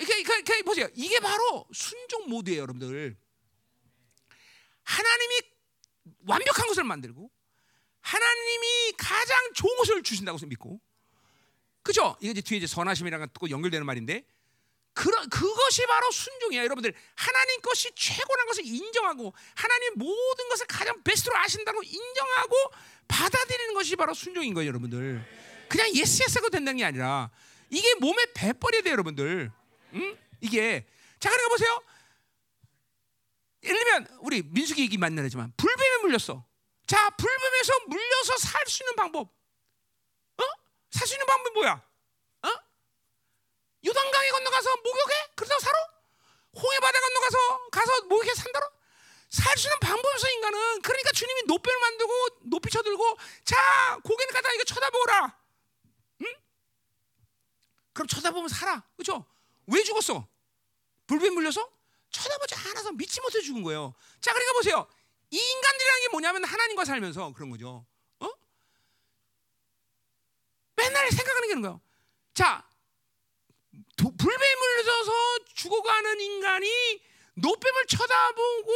이게, 0.00 0.20
이게, 0.20 0.38
이게 0.38 0.62
보세요. 0.62 0.88
이게 0.94 1.20
바로 1.20 1.66
순종 1.70 2.30
모드예요, 2.30 2.62
여러분들. 2.62 3.14
하나님이 4.84 5.34
완벽한 6.26 6.66
것을 6.66 6.84
만들고 6.84 7.30
하나님이 8.00 8.92
가장 8.96 9.52
좋은 9.52 9.76
것을 9.76 10.02
주신다고 10.02 10.38
믿고 10.46 10.80
그죠? 11.82 12.16
이게 12.20 12.30
이제 12.30 12.40
뒤에 12.40 12.58
이제 12.58 12.66
선하심이랑 12.66 13.28
또 13.34 13.50
연결되는 13.50 13.84
말인데 13.84 14.26
그런 14.94 15.28
그것이 15.28 15.84
바로 15.86 16.10
순종이에요, 16.10 16.64
여러분들. 16.64 16.94
하나님 17.16 17.60
것이 17.60 17.92
최고란 17.96 18.46
것을 18.46 18.64
인정하고 18.64 19.34
하나님 19.54 19.92
모든 19.96 20.48
것을 20.48 20.66
가장 20.66 21.02
베스트로 21.02 21.36
아신다고 21.36 21.82
인정하고 21.82 22.54
받아들이는 23.08 23.74
것이 23.74 23.96
바로 23.96 24.14
순종인 24.14 24.54
거예요, 24.54 24.68
여러분들. 24.68 25.24
그냥 25.68 25.94
yes 25.94 26.22
yes가 26.22 26.48
된다는 26.48 26.78
게 26.78 26.84
아니라 26.84 27.30
이게 27.70 27.94
몸에 27.96 28.26
배버려야 28.34 28.82
돼요, 28.82 28.92
여러분들. 28.92 29.50
응? 29.94 30.18
이게 30.40 30.86
자 31.18 31.30
그러니까 31.30 31.48
보세요. 31.48 31.82
예를 33.62 33.78
들면 33.78 34.18
우리 34.20 34.42
민수기 34.42 34.82
얘기 34.82 34.98
만나지만 34.98 35.52
불뱀에 35.56 35.96
물렸어. 36.02 36.44
자 36.86 37.10
불뱀에서 37.10 37.72
물려서 37.88 38.36
살 38.38 38.66
수 38.66 38.82
있는 38.82 38.94
방법. 38.96 39.28
어? 39.28 40.42
살 40.90 41.06
수 41.06 41.14
있는 41.14 41.26
방법이 41.26 41.54
뭐야? 41.54 41.72
어? 42.42 42.48
요단강에 43.86 44.28
건너가서 44.30 44.76
목욕해? 44.76 45.14
그러다 45.36 45.58
살아? 45.60 45.78
홍해 46.56 46.78
바다 46.80 47.00
건너가서 47.00 47.68
가서 47.70 48.02
목욕해 48.02 48.34
산다로? 48.34 48.66
살수 49.34 49.66
있는 49.66 49.78
방법이 49.80 50.08
없어 50.14 50.28
인간은. 50.30 50.82
그러니까 50.82 51.10
주님이 51.10 51.42
높이를 51.46 51.78
만들고 51.80 52.28
높이 52.42 52.70
쳐들고 52.70 53.18
자 53.44 53.98
고개를 54.04 54.32
갖다 54.32 54.52
이거 54.52 54.64
쳐다보라. 54.64 55.38
응? 56.22 56.26
그럼 57.92 58.06
쳐다보면 58.06 58.48
살아. 58.48 58.82
그렇죠? 58.96 59.26
왜 59.66 59.82
죽었어? 59.82 60.26
불뱀 61.08 61.34
물려서? 61.34 61.68
쳐다보지 62.10 62.54
않아서 62.54 62.92
믿지 62.92 63.20
못해 63.20 63.40
죽은 63.40 63.64
거예요. 63.64 63.92
자, 64.20 64.32
그러니까 64.32 64.52
보세요. 64.52 64.86
이 65.30 65.36
인간들이라는 65.36 66.00
게 66.02 66.08
뭐냐면 66.10 66.44
하나님과 66.44 66.84
살면서 66.84 67.32
그런 67.32 67.50
거죠. 67.50 67.84
어? 68.20 68.30
맨날 70.76 71.10
생각하는 71.10 71.48
게 71.48 71.52
있는 71.54 71.62
거예요. 71.62 71.80
자, 72.34 72.64
도, 73.96 74.14
불뱀 74.16 74.58
물려서 74.58 75.38
죽어가는 75.54 76.20
인간이 76.20 77.02
노뱀을 77.34 77.86
쳐다보고 77.86 78.72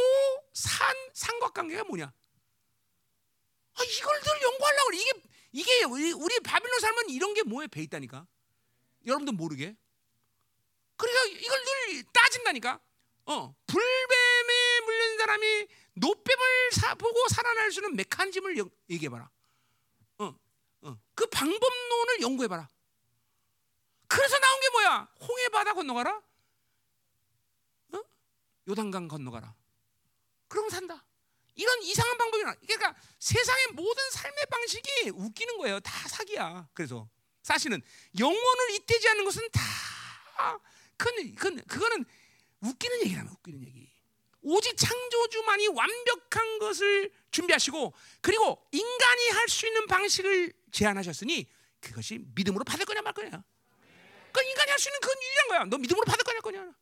산 0.53 0.95
삼각관계가 1.13 1.83
뭐냐? 1.85 2.05
아, 2.05 3.83
이걸 3.83 4.21
늘 4.21 4.41
연구하려고. 4.41 4.93
이게 4.93 5.11
이게 5.51 5.83
우리, 5.85 6.11
우리 6.11 6.39
바빌론 6.41 6.79
살면 6.79 7.09
이런 7.09 7.33
게 7.33 7.43
뭐에 7.43 7.67
배 7.67 7.81
있다니까. 7.81 8.27
여러분도 9.05 9.31
모르게. 9.31 9.75
그러니까 10.97 11.39
이걸 11.39 11.63
늘 11.63 12.03
따진다니까. 12.11 12.79
어, 13.25 13.55
불뱀에 13.67 14.81
물린 14.85 15.17
사람이 15.17 15.67
노뱀을 15.93 16.71
사, 16.73 16.95
보고 16.95 17.27
살아날 17.29 17.71
수 17.71 17.79
있는 17.79 17.95
메커니즘을 17.95 18.57
얘기해봐라. 18.89 19.29
어, 20.17 20.35
어, 20.81 20.97
그 21.15 21.25
방법론을 21.27 22.21
연구해봐라. 22.21 22.67
그래서 24.07 24.39
나온 24.39 24.59
게 24.59 24.69
뭐야? 24.71 25.07
홍해 25.21 25.49
바다 25.49 25.73
건너가라. 25.73 26.21
어? 28.69 28.71
요단강 28.71 29.07
건너가라. 29.07 29.53
그러면 30.47 30.69
산다. 30.69 31.05
이런 31.55 31.81
이상한 31.83 32.17
방법이 32.17 32.43
나 32.43 32.53
그러니까 32.55 32.95
세상의 33.19 33.67
모든 33.73 34.09
삶의 34.11 34.45
방식이 34.49 35.09
웃기는 35.09 35.57
거예요. 35.57 35.79
다 35.81 36.07
사기야. 36.07 36.69
그래서 36.73 37.09
사실은 37.43 37.81
영혼을 38.17 38.71
잇대지 38.75 39.09
않는 39.09 39.25
것은 39.25 39.47
다 39.51 39.61
그건, 40.95 41.35
그건 41.35 41.63
그거는 41.65 42.05
웃기는 42.61 43.01
얘기라면 43.01 43.31
웃기는 43.33 43.61
얘기. 43.67 43.89
오직 44.41 44.77
창조주만이 44.77 45.67
완벽한 45.67 46.59
것을 46.59 47.11
준비하시고 47.31 47.93
그리고 48.21 48.65
인간이 48.71 49.29
할 49.31 49.49
수 49.49 49.67
있는 49.67 49.85
방식을 49.87 50.53
제안하셨으니 50.71 51.49
그것이 51.81 52.19
믿음으로 52.35 52.63
받을 52.63 52.85
거냐 52.85 53.01
말 53.01 53.13
거냐. 53.13 53.43
그 54.31 54.41
인간이 54.43 54.69
할 54.71 54.79
수 54.79 54.87
있는 54.89 54.99
그건 55.01 55.21
유일한 55.21 55.47
거야. 55.49 55.65
너 55.65 55.77
믿음으로 55.77 56.05
받을 56.05 56.23
거냐 56.23 56.39
거냐. 56.39 56.73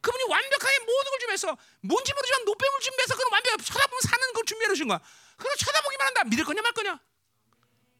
그분이 0.00 0.24
완벽하게 0.28 0.78
모든 0.80 1.10
걸 1.10 1.18
준비해서 1.18 1.58
뭔지 1.80 2.12
모르지만 2.14 2.44
노뱀을 2.44 2.80
준비해서 2.80 3.16
그런 3.16 3.32
완벽하게 3.32 3.62
쳐다보면 3.64 4.00
사는 4.00 4.32
걸 4.32 4.44
준비해 4.44 4.68
놓으신 4.68 4.88
거야. 4.88 5.00
그걸 5.36 5.56
쳐다보기만 5.56 6.06
한다. 6.06 6.24
믿을 6.24 6.44
거냐 6.44 6.62
말 6.62 6.72
거냐. 6.72 7.00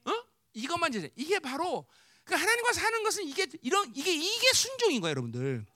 어? 0.05 0.25
이것만 0.55 0.95
이제 0.95 1.11
이게 1.17 1.39
바로 1.39 1.87
그 2.25 2.35
하나님과 2.35 2.73
사는 2.73 3.03
것은 3.03 3.25
이게 3.25 3.47
이런 3.63 3.91
이게 3.95 4.13
이게 4.13 4.53
순종인 4.53 5.01
거예요, 5.01 5.13
여러분들. 5.13 5.67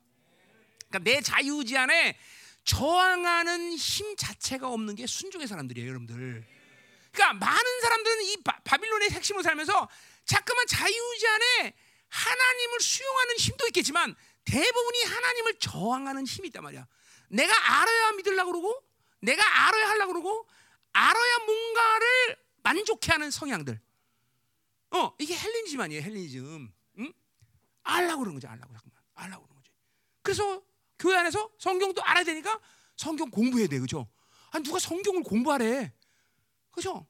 그러니까 0.88 0.98
내 1.10 1.20
자유의지 1.20 1.76
안에 1.76 2.18
저항하는 2.64 3.74
힘 3.74 4.14
자체가 4.16 4.68
없는 4.68 4.94
게 4.94 5.06
순종의 5.06 5.48
사람들이에요, 5.48 5.88
여러분들. 5.88 6.44
그러니까 7.10 7.46
많은 7.46 7.80
사람들은 7.80 8.22
이 8.24 8.36
바, 8.42 8.58
빌론의 8.60 9.10
핵심으로 9.10 9.42
살면서 9.42 9.88
자꾸만 10.24 10.66
자유의지 10.66 11.26
안에 11.26 11.74
하나님을 12.08 12.80
수용하는 12.80 13.36
힘도 13.36 13.66
있겠지만 13.68 14.14
대부분이 14.44 15.04
하나님을 15.04 15.58
저항하는 15.58 16.26
힘이 16.26 16.48
있단 16.48 16.62
말이야. 16.62 16.86
내가 17.28 17.80
알아야 17.80 18.12
믿으려고 18.12 18.52
그러고 18.52 18.84
내가 19.20 19.42
알아야 19.68 19.88
하려고 19.90 20.12
그러고 20.12 20.48
알아야 20.92 21.38
뭔가를 21.46 22.36
만족해 22.62 23.12
하는 23.12 23.30
성향들. 23.30 23.80
어, 24.90 25.14
이게 25.18 25.36
헬리니즘 25.36 25.80
아니에요, 25.80 26.02
헬리니즘. 26.02 26.72
응? 26.98 27.12
알라고 27.82 28.20
그러는 28.20 28.34
거지, 28.34 28.46
알라고 28.46 28.72
잠깐만. 28.72 29.02
알라고 29.14 29.42
그러는 29.44 29.62
거지. 29.62 29.70
그래서 30.22 30.62
교회 30.98 31.16
안에서 31.16 31.50
성경도 31.58 32.02
알아야 32.02 32.24
되니까 32.24 32.60
성경 32.96 33.30
공부해야 33.30 33.68
돼. 33.68 33.78
그죠? 33.78 34.08
아, 34.50 34.58
누가 34.58 34.78
성경을 34.78 35.22
공부하래. 35.22 35.92
그죠? 36.70 37.06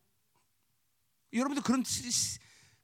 여러분들 1.33 1.63
그런 1.63 1.83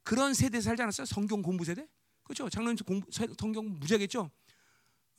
그런 0.03 0.33
세대 0.33 0.59
살지 0.59 0.81
않았어요? 0.81 1.05
성경 1.05 1.41
공부 1.41 1.63
세대? 1.63 1.87
그죠? 2.29 2.47
장로님 2.47 2.77
공부 2.85 3.07
성경 3.11 3.79
무지하겠죠? 3.79 4.29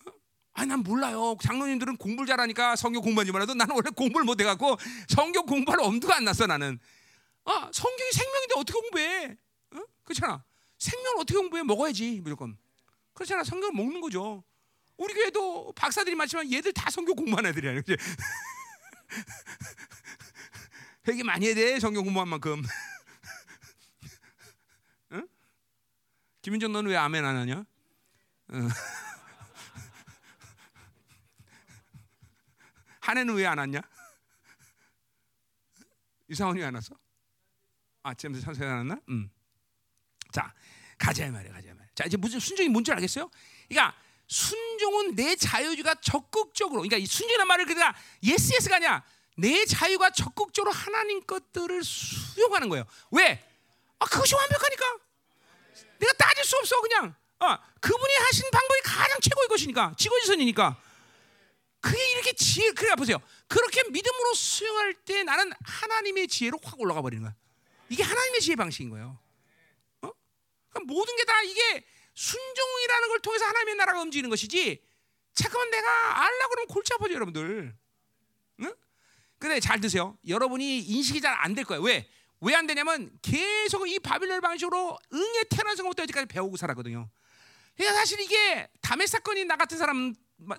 어? 0.07 0.13
아니 0.53 0.69
난 0.69 0.79
몰라요. 0.81 1.37
장로님들은 1.43 1.97
공부를 1.97 2.29
잘하니까 2.29 2.77
성경 2.77 3.03
공부하지 3.03 3.33
말아도 3.33 3.53
나는 3.55 3.75
원래 3.75 3.91
공부를 3.91 4.25
못 4.25 4.41
해 4.41 4.45
갖고 4.45 4.77
성경 5.09 5.45
공부할 5.45 5.81
엄두가 5.81 6.17
안 6.17 6.25
났어 6.25 6.47
나는. 6.47 6.79
아 7.45 7.69
성경이 7.75 8.13
생명인데 8.13 8.55
어떻게 8.57 8.81
공부해? 8.81 9.37
어? 9.73 9.79
그렇잖아. 10.05 10.45
생명을 10.79 11.19
어떻게 11.21 11.37
공부해? 11.37 11.65
먹어야지 11.65 12.21
무조건. 12.23 12.57
그렇잖아. 13.13 13.43
성경을 13.43 13.75
먹는 13.75 14.01
거죠. 14.01 14.45
우리 14.97 15.13
교회도 15.13 15.73
박사들이 15.75 16.15
많지만 16.15 16.51
얘들 16.53 16.73
다 16.73 16.91
성경 16.91 17.17
공부하는 17.17 17.51
애들이야. 17.51 17.75
그지? 17.75 17.97
회개 21.09 21.25
많이 21.25 21.47
해야 21.47 21.55
돼. 21.57 21.81
성경 21.81 22.05
공부한 22.05 22.29
만큼. 22.29 22.63
김윤정 26.43 26.73
너는 26.73 26.91
왜 26.91 26.97
아멘 26.97 27.25
안 27.25 27.37
하냐? 27.37 27.65
응. 28.53 28.69
한 33.01 33.19
해는 33.19 33.35
왜 33.35 33.47
안 33.47 33.59
왔냐? 33.59 33.81
이상원이 36.29 36.63
안 36.65 36.75
왔어? 36.75 36.95
아, 38.03 38.15
제임스 38.15 38.41
선생이 38.41 38.71
안 38.71 38.77
왔나? 38.79 39.01
음. 39.09 39.31
자, 40.33 40.55
가자 40.97 41.29
말이야, 41.31 41.53
가자 41.53 41.69
말이야. 41.75 41.89
자, 41.95 42.05
이제 42.05 42.17
무슨 42.17 42.39
순종이 42.39 42.69
뭔지 42.69 42.93
알겠어요? 42.93 43.29
그러니까 43.69 43.97
순종은 44.29 45.17
내 45.17 45.35
자유의지가 45.35 45.97
적극적으로, 45.97 46.83
그러니까 46.83 46.97
이 46.99 47.05
순종이라는 47.07 47.49
말을 47.49 47.65
그러니까 47.67 47.99
yes 48.23 48.55
yes가 48.55 48.77
아니야. 48.77 49.05
내 49.37 49.65
자유가 49.65 50.11
적극적으로 50.11 50.71
하나님 50.73 51.21
것들을 51.27 51.83
수용하는 51.83 52.69
거예요. 52.69 52.85
왜? 53.11 53.45
아, 53.99 54.07
그것이 54.07 54.35
완벽하니까. 54.37 54.85
내가 56.01 56.13
따질 56.15 56.45
수 56.45 56.57
없어, 56.57 56.81
그냥. 56.81 57.15
아, 57.39 57.59
그분이 57.81 58.15
하신 58.15 58.51
방법이 58.51 58.81
가장 58.85 59.19
최고의 59.21 59.49
것이니까, 59.49 59.95
지고지선이니까. 59.97 60.77
그게 61.81 62.11
이렇게 62.13 62.33
지혜, 62.35 62.73
그래 62.73 62.95
보세요. 62.95 63.17
그렇게 63.49 63.83
믿음으로 63.89 64.35
수용할 64.35 64.93
때 64.95 65.23
나는 65.23 65.51
하나님의 65.65 66.29
지혜로 66.29 66.59
확 66.63 66.79
올라가 66.79 67.01
버리는 67.01 67.23
거야. 67.23 67.35
이게 67.89 68.03
하나님의 68.03 68.41
지혜 68.41 68.57
방식인 68.57 68.91
거예요. 68.91 69.19
어? 70.03 70.11
그러니까 70.71 70.93
모든 70.93 71.17
게 71.17 71.25
다 71.25 71.41
이게 71.43 71.85
순종이라는 72.15 73.09
걸 73.09 73.21
통해서 73.21 73.47
하나님의 73.47 73.75
나라가 73.77 74.01
움직이는 74.03 74.29
것이지. 74.29 74.83
잠깐만 75.35 75.71
내가 75.71 76.23
알라 76.27 76.49
그러면 76.49 76.67
골치 76.69 76.93
아파져 76.93 77.15
여러분들. 77.15 77.75
응? 78.61 78.75
근데 79.39 79.59
잘 79.61 79.81
드세요. 79.81 80.19
여러분이 80.29 80.81
인식이 80.81 81.23
잘 81.23 81.33
안 81.41 81.55
될 81.55 81.65
거예요. 81.65 81.81
왜? 81.83 82.07
왜 82.41 82.55
안 82.55 82.67
되냐면 82.67 83.11
계속 83.23 83.89
이 83.89 83.99
바빌론 83.99 84.41
방식으로 84.41 84.99
응에 85.13 85.45
태어나서 85.51 85.83
부터 85.83 86.03
여기까지 86.03 86.27
배우고 86.27 86.57
살았거든요. 86.57 87.09
그러니까 87.77 87.99
사실 88.01 88.21
이게 88.21 88.69
담의 88.81 89.07
사건이 89.07 89.45
나 89.45 89.57
같은 89.57 89.79
사람 89.79 90.15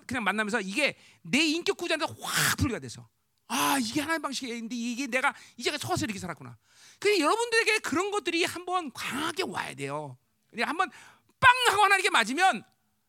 그냥 0.06 0.22
만나면서 0.24 0.60
이게 0.60 0.96
내 1.22 1.38
인격 1.38 1.76
구조한테 1.76 2.06
확 2.20 2.56
분리가 2.56 2.78
돼서 2.78 3.08
아 3.48 3.78
이게 3.80 4.00
하나님 4.00 4.22
방식인데 4.22 4.74
이게 4.74 5.06
내가 5.08 5.34
이제 5.56 5.76
서서 5.76 6.04
이렇게 6.04 6.18
살았구나. 6.18 6.56
그 6.98 7.18
여러분들에게 7.18 7.78
그런 7.80 8.10
것들이 8.10 8.44
한번 8.44 8.92
강하게 8.92 9.42
와야 9.44 9.74
돼요. 9.74 10.16
한번 10.60 10.90
빵 11.40 11.50
하고 11.70 11.84
하나님께 11.84 12.10
맞으면 12.10 12.64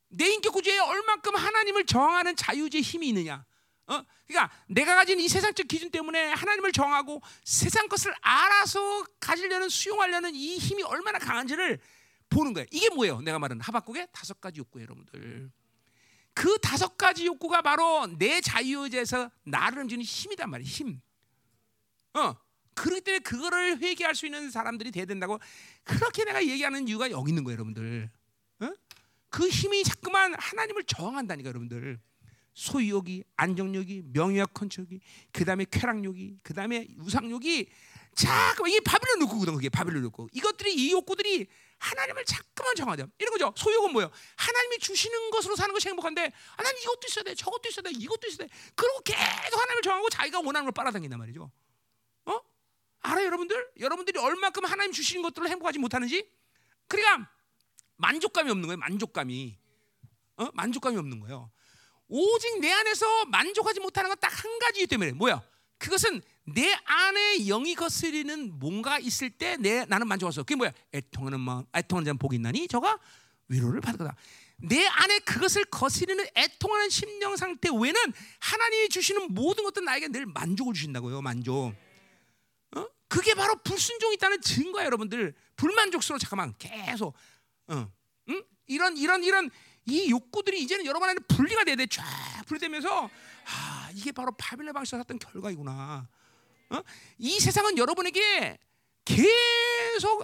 내 0.09 0.27
인격 0.29 0.53
구조에 0.53 0.79
얼만큼 0.79 1.35
하나님을 1.35 1.85
정하는 1.85 2.35
자유의 2.35 2.81
힘이 2.81 3.09
있느냐. 3.09 3.45
어? 3.87 4.03
그러니까 4.27 4.55
내가 4.67 4.95
가진 4.95 5.19
이 5.19 5.27
세상적 5.27 5.67
기준 5.67 5.91
때문에 5.91 6.31
하나님을 6.31 6.71
정하고 6.71 7.21
세상 7.43 7.87
것을 7.87 8.13
알아서 8.21 9.03
가지려는 9.19 9.69
수용하려는 9.69 10.33
이 10.35 10.57
힘이 10.57 10.83
얼마나 10.83 11.19
강한지를 11.19 11.79
보는 12.29 12.53
거예요. 12.53 12.65
이게 12.71 12.89
뭐예요? 12.89 13.21
내가 13.21 13.39
말하는 13.39 13.61
하박국의 13.61 14.07
다섯 14.11 14.39
가지 14.39 14.59
욕구예요, 14.59 14.85
여러분들. 14.85 15.51
그 16.33 16.57
다섯 16.59 16.97
가지 16.97 17.25
욕구가 17.25 17.61
바로 17.61 18.07
내 18.17 18.41
자유의지에서 18.41 19.29
나를 19.43 19.83
움직이는 19.83 20.03
힘이단 20.03 20.49
말이에요. 20.49 20.67
힘. 20.67 21.01
어. 22.15 22.35
그렇기 22.75 23.01
때문에 23.01 23.19
그거를 23.19 23.77
회개할 23.79 24.15
수 24.15 24.25
있는 24.25 24.49
사람들이 24.49 24.89
돼야 24.89 25.05
된다고 25.05 25.39
그렇게 25.83 26.23
내가 26.23 26.43
얘기하는 26.43 26.87
이유가 26.87 27.11
여기 27.11 27.29
있는 27.29 27.43
거예요, 27.43 27.53
여러분들. 27.57 28.09
어? 28.61 28.73
그 29.29 29.47
힘이 29.47 29.83
자꾸만 29.83 30.33
하나님을 30.33 30.83
저항한다니까, 30.85 31.49
여러분들. 31.49 31.99
소유욕이, 32.53 33.23
안정욕이, 33.35 34.03
명예욕 34.13 34.53
컨트롤이, 34.53 34.99
그 35.31 35.45
다음에 35.45 35.65
쾌락욕이, 35.69 36.37
그 36.43 36.53
다음에 36.53 36.87
우상욕이 36.99 37.67
자꾸 38.15 38.69
이게 38.69 38.79
바빌론 38.79 39.21
욕구거든, 39.21 39.55
그게 39.55 39.69
바빌론 39.69 40.03
욕구. 40.03 40.27
이것들이 40.31 40.73
이 40.75 40.91
욕구들이 40.91 41.47
하나님을 41.79 42.23
자꾸만 42.25 42.75
정하죠. 42.75 43.07
이런 43.17 43.31
거죠. 43.31 43.53
소욕은 43.57 43.91
뭐예요? 43.91 44.11
하나님이 44.37 44.77
주시는 44.79 45.31
것으로 45.31 45.55
사는 45.55 45.73
것이 45.73 45.89
행복한데, 45.89 46.31
하나님 46.55 46.81
이것도 46.81 47.01
있어야 47.07 47.23
돼, 47.23 47.35
저것도 47.35 47.69
있어야 47.69 47.83
돼, 47.83 47.91
이것도 47.91 48.27
있어야 48.27 48.47
돼. 48.47 48.53
그리고 48.75 49.01
계속 49.01 49.59
하나님을 49.59 49.81
정하고 49.81 50.09
자기가 50.09 50.39
원하는 50.39 50.65
걸 50.65 50.71
빨아당긴단 50.71 51.19
말이죠. 51.19 51.51
어? 52.25 52.41
알아요, 53.01 53.25
여러분들? 53.25 53.71
여러분들이 53.79 54.19
얼마큼 54.19 54.63
하나님 54.65 54.93
주시는 54.93 55.23
것들을 55.23 55.49
행복하지 55.49 55.79
못하는지? 55.79 56.29
그러니까 56.87 57.29
만족감이 57.97 58.49
없는 58.51 58.67
거예요. 58.67 58.77
만족감이. 58.77 59.57
어? 60.37 60.49
만족감이 60.53 60.97
없는 60.97 61.19
거예요. 61.19 61.51
오직 62.15 62.59
내 62.59 62.71
안에서 62.71 63.25
만족하지 63.25 63.79
못하는 63.79 64.09
건 64.09 64.17
딱 64.19 64.29
한 64.43 64.59
가지 64.59 64.85
때문에 64.85 65.13
뭐야? 65.13 65.41
그것은 65.79 66.21
내 66.45 66.71
안에 66.85 67.39
영이 67.47 67.73
거스리는 67.75 68.59
뭔가 68.59 68.99
있을 68.99 69.29
때 69.31 69.57
내 69.57 69.85
나는 69.85 70.07
만족할 70.07 70.33
그게 70.43 70.55
뭐야? 70.55 70.71
애통하는 70.93 71.39
마음, 71.39 71.65
애통하는 71.75 72.05
자는 72.05 72.17
복이 72.19 72.35
있나니 72.35 72.67
저가 72.67 72.99
위로를 73.47 73.81
받을 73.81 73.97
거다. 73.97 74.15
내 74.57 74.85
안에 74.85 75.19
그것을 75.19 75.65
거스리는 75.65 76.23
애통하는 76.35 76.89
심령 76.89 77.35
상태 77.35 77.69
외에는 77.69 78.13
하나님이 78.39 78.89
주시는 78.89 79.33
모든 79.33 79.63
것들 79.63 79.83
나에게 79.83 80.07
늘 80.09 80.25
만족을 80.27 80.73
주신다고요. 80.73 81.21
만족. 81.21 81.73
어? 82.75 82.85
그게 83.07 83.33
바로 83.33 83.55
불순종이 83.63 84.13
있다는 84.15 84.39
증거예요, 84.41 84.85
여러분들. 84.85 85.33
불만족스러워 85.55 86.19
잠깐만 86.19 86.53
계속. 86.59 87.13
어. 87.67 87.91
응? 88.29 88.43
이런 88.67 88.95
이런 88.97 89.23
이런 89.23 89.49
이 89.85 90.09
욕구들이 90.09 90.61
이제는 90.63 90.85
여러분 90.85 91.09
안에 91.09 91.19
분리가 91.27 91.63
돼야 91.63 91.75
돼. 91.75 91.85
쫙 91.87 92.03
분리되면서 92.47 93.09
아 93.45 93.89
이게 93.93 94.11
바로 94.11 94.31
바빌레 94.37 94.71
방식에서 94.71 94.97
샀던 94.99 95.19
결과이구나. 95.19 96.07
어? 96.69 96.81
이 97.17 97.39
세상은 97.39 97.77
여러분에게 97.77 98.57
계속 99.05 100.23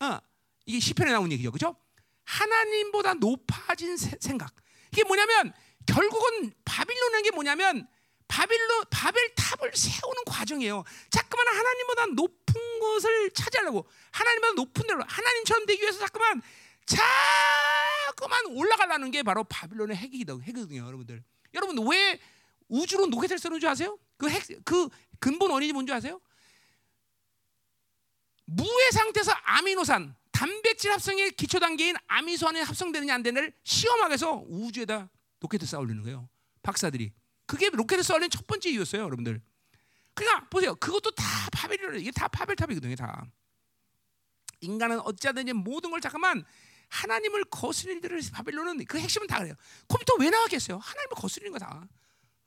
어, 0.00 0.18
이게 0.66 0.78
시편에 0.80 1.10
나온 1.10 1.30
얘기죠, 1.32 1.50
그죠? 1.50 1.76
하나님보다 2.24 3.14
높아진 3.14 3.96
세, 3.96 4.16
생각. 4.20 4.54
이게 4.92 5.02
뭐냐면 5.04 5.52
결국은 5.86 6.52
바빌론이라는 6.64 7.22
게 7.24 7.30
뭐냐면 7.32 7.88
바빌론 8.28 8.84
바벨 8.90 9.34
탑을 9.34 9.72
세우는 9.74 10.24
과정이에요. 10.24 10.84
자꾸만 11.10 11.48
하나님보다 11.48 12.06
높은 12.06 12.80
것을 12.80 13.30
차지하려고 13.32 13.88
하나님보다 14.12 14.52
높은 14.54 14.86
데로 14.86 15.02
하나님처럼 15.06 15.66
되기 15.66 15.82
위해서 15.82 15.98
자꾸만 15.98 16.40
자꾸만 18.10 18.46
올라가려는 18.46 19.10
게 19.10 19.22
바로 19.22 19.44
바빌론의 19.44 19.96
핵이거든요, 19.96 20.86
여러분들. 20.86 21.22
여러분 21.54 21.88
왜 21.88 22.20
우주로 22.68 23.06
녹게 23.06 23.28
쓰는 23.36 23.60
줄 23.60 23.68
아세요? 23.68 23.98
그 24.16 24.28
핵, 24.28 24.44
그 24.64 24.88
근본 25.18 25.50
원인이 25.50 25.72
뭔지 25.72 25.92
아세요? 25.92 26.20
무의 28.46 28.92
상태에서 28.92 29.32
아미노산, 29.44 30.16
단백질 30.32 30.90
합성의 30.92 31.32
기초 31.32 31.60
단계인 31.60 31.94
아미노산이 32.08 32.60
합성되느냐 32.60 33.14
안 33.14 33.22
되느냐를 33.22 33.52
시험하기 33.62 34.10
위해서 34.10 34.44
우주에다 34.48 35.08
로켓을 35.40 35.66
쌓아 35.66 35.80
올리는 35.80 36.02
거예요. 36.02 36.28
박사들이. 36.62 37.12
그게 37.46 37.70
로켓을 37.70 38.02
쌓아 38.02 38.16
올린 38.16 38.28
첫 38.28 38.46
번째 38.46 38.70
이유였어요, 38.70 39.02
여러분들. 39.02 39.40
그러니까 40.14 40.48
보세요. 40.48 40.74
그것도 40.74 41.12
다 41.12 41.24
파벨이래. 41.52 42.00
이게 42.00 42.10
다 42.10 42.28
파벨탑이거든요, 42.28 42.96
다. 42.96 43.24
인간은 44.60 45.00
어찌하든지 45.00 45.52
모든 45.54 45.90
걸 45.90 46.00
잠깐만 46.00 46.44
하나님을 46.90 47.44
거스리는 47.44 47.96
일들을 47.96 48.20
바빌론은 48.32 48.84
그 48.84 48.98
핵심은 48.98 49.26
다 49.26 49.38
그래요. 49.38 49.54
컴퓨터 49.88 50.14
왜 50.18 50.28
나왔겠어요? 50.30 50.76
하나님을 50.78 51.14
거스리는 51.16 51.52
거다. 51.52 51.88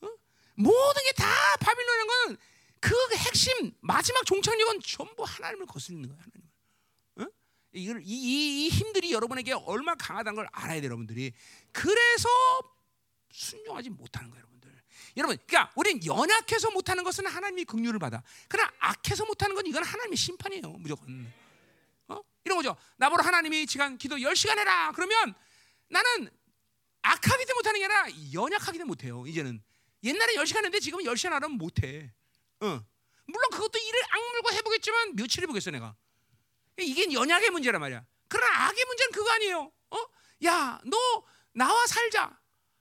어? 0.01 0.07
모든 0.55 1.01
게 1.03 1.11
다 1.13 1.25
바빌론인 1.59 2.07
건그 2.81 3.15
핵심 3.15 3.71
마지막 3.81 4.25
종착역은 4.25 4.81
전부 4.85 5.23
하나님을 5.23 5.65
거스리는 5.65 6.07
거예요. 6.07 6.21
하나님. 6.21 6.49
어? 7.31 7.33
이걸 7.71 8.01
이, 8.03 8.09
이, 8.11 8.65
이, 8.65 8.69
힘들이 8.69 9.13
여러분에게 9.13 9.53
얼마나 9.53 9.95
강하다는 9.95 10.35
걸 10.35 10.47
알아야 10.51 10.81
돼요, 10.81 10.89
여러분들이. 10.89 11.33
그래서 11.71 12.27
순종하지 13.31 13.89
못하는 13.91 14.29
거예요, 14.29 14.41
여러분들. 14.43 14.83
여러분, 15.17 15.37
그러니까 15.47 15.71
우리는 15.75 16.05
연약해서 16.05 16.71
못하는 16.71 17.03
것은 17.03 17.25
하나님이 17.27 17.63
긍휼을 17.65 17.97
받아. 17.99 18.21
그러나 18.49 18.71
악해서 18.79 19.25
못하는 19.25 19.55
건 19.55 19.65
이건 19.65 19.83
하나님의 19.83 20.17
심판이에요, 20.17 20.63
무조건. 20.79 21.31
이런 22.45 22.57
거죠. 22.57 22.75
나보러 22.97 23.23
하나님이 23.23 23.65
시간 23.67 23.97
기도 23.97 24.17
10시간 24.17 24.57
해라. 24.57 24.91
그러면 24.93 25.33
나는 25.89 26.29
악하기 27.01 27.45
때문에 27.45 27.53
못하는 27.53 27.79
게 27.79 27.85
아니라 27.85 28.07
연약하기 28.33 28.77
때문에 28.77 28.85
못해요. 28.85 29.25
이제는. 29.27 29.61
옛날에 30.03 30.35
10시간 30.35 30.57
했는데 30.57 30.79
지금은 30.79 31.05
10시간 31.05 31.29
하면 31.31 31.51
못해. 31.51 32.13
어. 32.59 32.83
물론 33.25 33.49
그것도 33.51 33.79
일을 33.79 34.01
악물고 34.09 34.51
해보겠지만 34.53 35.15
며칠 35.15 35.43
해보겠어 35.43 35.71
내가. 35.71 35.95
이게 36.79 37.11
연약의 37.13 37.51
문제란 37.51 37.79
말이야. 37.79 38.05
그러나 38.27 38.67
악의 38.67 38.85
문제는 38.85 39.11
그거 39.11 39.31
아니에요. 39.31 39.71
어? 39.91 39.97
야, 40.45 40.81
너 40.85 40.97
나와 41.53 41.85
살자. 41.87 42.37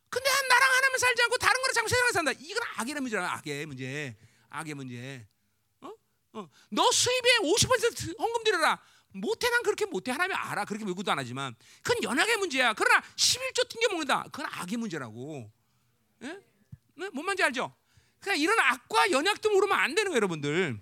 근데 0.09 0.31
나랑 0.31 0.75
하나만 0.75 0.99
살지 0.99 1.23
않고 1.23 1.39
다른 1.39 1.61
거랑 1.61 1.75
자꾸 1.75 1.89
세상을 1.89 2.13
산다. 2.13 2.33
이건 2.39 2.63
악의 2.77 2.95
문제라. 2.95 3.33
악의 3.35 3.67
문제. 3.67 4.17
악의 4.49 4.75
문제. 4.75 5.27
어? 5.81 5.93
어. 6.33 6.49
너 6.71 6.91
수입의 6.91 7.39
50% 7.41 8.19
헌금 8.19 8.45
드려라. 8.45 8.81
못해 9.13 9.49
난 9.51 9.63
그렇게 9.63 9.85
못해. 9.87 10.11
하나님 10.11 10.37
알아. 10.37 10.65
그렇게 10.65 10.85
외구도 10.85 11.13
안 11.13 11.19
하지만. 11.19 11.55
그건 11.83 12.03
연약의 12.03 12.37
문제야. 12.39 12.73
그러나 12.75 13.01
11조 13.17 13.69
튕겨 13.69 13.89
먹는다. 13.91 14.25
그건 14.25 14.47
악의 14.51 14.79
문제라고. 14.79 15.51
예? 16.23 16.27
네? 16.97 17.11
뭔 17.13 17.27
말인지 17.27 17.43
알죠? 17.43 17.75
그냥 18.21 18.39
이런 18.39 18.59
악과 18.59 19.11
연약도 19.11 19.51
모르면 19.51 19.79
안 19.79 19.95
되는 19.95 20.11
거예요 20.11 20.17
여러분들. 20.17 20.81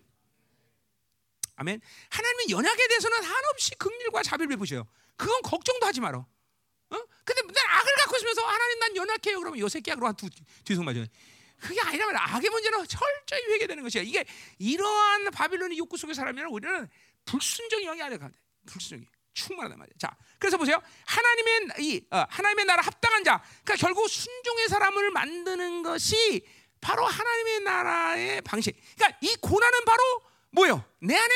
아멘. 1.56 1.80
하나님은 2.08 2.50
연약에 2.50 2.88
대해서는 2.88 3.22
한없이 3.22 3.74
긍휼과 3.76 4.22
자비를 4.22 4.48
베푸셔요. 4.48 4.86
그건 5.16 5.42
걱정도 5.42 5.86
하지 5.86 6.00
말어 6.00 6.20
어? 6.20 6.96
근데 7.24 7.42
난 7.42 7.66
악을 7.68 7.94
갖고 7.98 8.16
있으면서 8.16 8.42
하나님 8.42 8.78
난 8.78 8.96
연약해요. 8.96 9.38
그러면 9.38 9.58
요 9.58 9.68
새끼야. 9.68 9.94
그러면 9.94 10.16
두 10.16 10.28
뒤속 10.64 10.84
맞아요. 10.84 11.06
그게 11.60 11.80
아니라. 11.80 12.34
악의 12.34 12.48
문제는 12.48 12.86
철저히 12.86 13.42
회개되는 13.52 13.82
것이야. 13.82 14.02
이게 14.02 14.24
이러한 14.58 15.30
바빌론의 15.30 15.76
욕구 15.78 15.96
속에 15.96 16.14
살면 16.14 16.46
우리는 16.46 16.88
불순종이 17.30 17.84
영이 17.84 18.02
아니라 18.02 18.28
돼. 18.28 18.34
불순종이 18.66 19.06
충만하단 19.34 19.78
말이야. 19.78 19.94
자, 19.98 20.16
그래서 20.38 20.56
보세요. 20.56 20.82
하나님의 21.06 21.68
이 21.78 22.04
어, 22.10 22.24
하나님의 22.28 22.64
나라 22.64 22.82
합당한 22.82 23.22
자. 23.22 23.40
그러니까 23.64 23.76
결국 23.76 24.08
순종의 24.08 24.68
사람을 24.68 25.10
만드는 25.12 25.82
것이 25.84 26.44
바로 26.80 27.06
하나님의 27.06 27.60
나라의 27.60 28.42
방식. 28.42 28.76
그러니까 28.96 29.18
이 29.22 29.36
고난은 29.36 29.84
바로 29.84 30.02
뭐요? 30.50 30.84
내 31.00 31.16
안에 31.16 31.34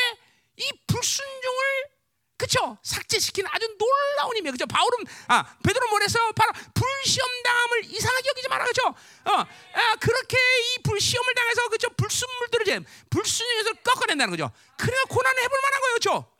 이 0.57 0.73
불순종을 0.87 1.94
그쵸? 2.37 2.77
삭제시키는 2.83 3.49
아주 3.53 3.67
놀라운 3.79 4.37
힘이에요. 4.37 4.53
그죠? 4.53 4.67
바울은, 4.67 5.05
아, 5.29 5.57
베드로 5.63 5.89
뭐랬어? 5.89 6.19
바로 6.33 6.53
불시험 6.75 7.29
당함을 7.45 7.85
이상하게 7.85 8.29
여기지 8.29 8.49
마라. 8.49 8.65
그죠? 8.65 8.83
어, 8.89 9.31
아, 9.33 9.97
그렇게 10.01 10.37
이 10.37 10.83
불시험을 10.83 11.35
당해서, 11.35 11.69
그죠? 11.69 11.89
불순물들을 11.91 12.67
이제 12.69 12.81
불순에서 13.11 13.73
꺾어낸다는 13.85 14.33
거죠. 14.33 14.51
그래야 14.77 15.03
고난을 15.05 15.43
해볼 15.43 15.59
만한 15.63 15.81
거예요. 15.81 15.95
그죠? 15.95 16.31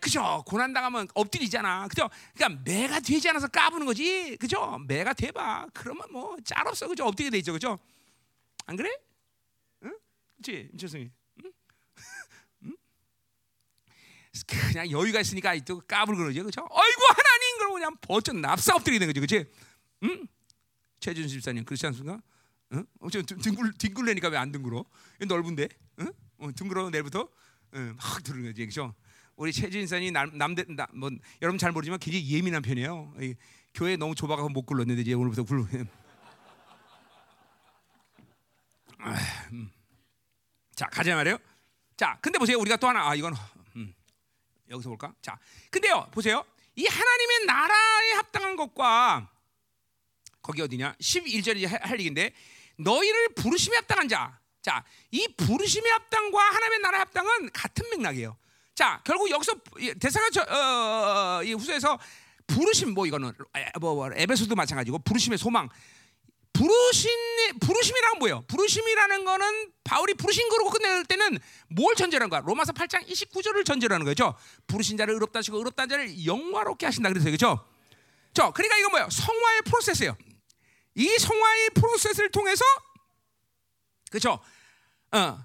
그죠? 0.00 0.42
고난 0.46 0.72
당하면 0.72 1.08
엎드리잖아. 1.14 1.86
그죠? 1.88 2.10
그러니까 2.34 2.60
매가 2.64 3.00
되지 3.00 3.28
않아서 3.30 3.46
까부는 3.48 3.86
거지. 3.86 4.36
그죠? 4.38 4.78
매가 4.86 5.12
돼봐. 5.14 5.68
그러면 5.72 6.06
뭐 6.10 6.36
짤 6.44 6.66
없어. 6.66 6.88
그죠? 6.88 7.06
엎드리게 7.06 7.30
돼 7.30 7.38
있죠. 7.38 7.52
그죠? 7.52 7.78
안 8.66 8.76
그래? 8.76 8.90
응? 9.84 9.96
그치? 10.36 10.68
임철승이. 10.72 11.08
그냥 14.46 14.90
여유가 14.90 15.20
있으니까 15.20 15.54
또 15.60 15.80
까불 15.80 16.16
그러죠, 16.16 16.40
그렇죠? 16.40 16.62
어이구 16.62 17.02
하나님 17.10 17.58
그러고 17.58 17.74
그냥 17.74 17.94
버쩍 18.00 18.36
납사 18.38 18.74
엎드리는 18.74 19.06
거죠, 19.06 19.20
그렇지? 19.20 19.44
응? 20.04 20.26
최준 21.00 21.28
집사님 21.28 21.64
그렇지 21.64 21.86
않습니까? 21.86 22.20
응? 22.72 22.84
어, 23.00 23.10
저 23.10 23.20
뒹굴 23.22 23.74
뒹굴래니까 23.74 24.28
왜 24.28 24.38
안 24.38 24.50
뒹굴어? 24.50 24.84
넓은데, 25.28 25.68
응? 26.00 26.12
어, 26.38 26.50
뒹굴어 26.52 26.88
내일부터 26.90 27.28
응, 27.74 27.94
막 27.96 28.22
들는 28.22 28.44
거지, 28.44 28.62
그렇죠? 28.62 28.94
우리 29.36 29.52
최준 29.52 29.82
집사님 29.82 30.12
남, 30.12 30.30
남들 30.36 30.64
나, 30.76 30.86
뭐 30.94 31.10
여러분 31.42 31.58
잘 31.58 31.72
모르지만 31.72 31.98
굉장히 31.98 32.30
예민한 32.30 32.62
편이에요. 32.62 33.14
이, 33.20 33.34
교회 33.74 33.96
너무 33.96 34.14
좁아가서 34.14 34.48
못 34.48 34.62
굴렀는데 34.64 35.02
이제 35.02 35.12
오늘부터 35.14 35.44
굴러. 35.44 35.66
아, 38.98 39.16
음. 39.52 39.70
자 40.74 40.86
가자 40.86 41.14
말이에요. 41.16 41.36
자, 41.96 42.18
근데 42.20 42.38
보세요, 42.38 42.58
우리가 42.58 42.76
또 42.76 42.88
하나 42.88 43.08
아 43.08 43.14
이건 43.14 43.34
여기서 44.72 44.88
볼까? 44.88 45.14
자, 45.22 45.38
근데요, 45.70 46.08
보세요. 46.10 46.44
이 46.74 46.86
하나님의 46.86 47.46
나라에 47.46 48.12
합당한 48.14 48.56
것과 48.56 49.30
거기 50.40 50.62
어디냐? 50.62 50.96
11절이 51.00 51.66
할 51.68 51.98
얘기인데 52.00 52.32
너희를 52.76 53.34
부르심에 53.34 53.76
합당한 53.76 54.08
자. 54.08 54.40
자, 54.62 54.84
이 55.10 55.28
부르심의 55.36 55.90
합당과 55.92 56.40
하나님의 56.40 56.78
나라의 56.80 57.00
합당은 57.00 57.50
같은 57.52 57.88
맥락이에요. 57.90 58.36
자, 58.74 59.00
결국 59.04 59.30
여기서 59.30 59.52
대사가 60.00 60.30
저, 60.30 60.40
어, 60.42 61.38
어, 61.38 61.42
이 61.44 61.52
후서에서 61.52 61.98
부르심 62.46 62.94
뭐 62.94 63.06
이거는 63.06 63.32
뭐, 63.80 63.94
뭐 63.94 64.10
에베소도 64.14 64.54
마찬가지고 64.54 65.00
부르심의 65.00 65.38
소망 65.38 65.68
부르심 66.52 67.10
부르심이란 67.60 68.18
뭐예요? 68.18 68.44
부르심이라는 68.46 69.24
거는 69.24 69.72
바울이 69.84 70.14
부르신 70.14 70.48
거로 70.48 70.68
끝낼 70.70 71.04
때는 71.04 71.38
뭘 71.68 71.94
전제라는 71.94 72.30
거야? 72.30 72.40
로마서 72.40 72.72
8장 72.72 73.06
29절을 73.08 73.64
전제라는 73.64 74.04
거죠. 74.04 74.34
부르신 74.66 74.96
자를 74.96 75.14
의롭다 75.14 75.38
하시고 75.38 75.56
의롭다 75.58 75.86
자를 75.86 76.26
영화롭게 76.26 76.86
하신다 76.86 77.08
그래서 77.08 77.30
그죠? 77.30 77.66
저 78.34 78.50
그러니까 78.52 78.76
이거 78.78 78.90
뭐예요? 78.90 79.08
성화의 79.10 79.62
프로세스예요. 79.62 80.16
이 80.94 81.08
성화의 81.18 81.70
프로세스를 81.74 82.30
통해서 82.30 82.64
그렇죠? 84.10 84.38
어. 85.12 85.44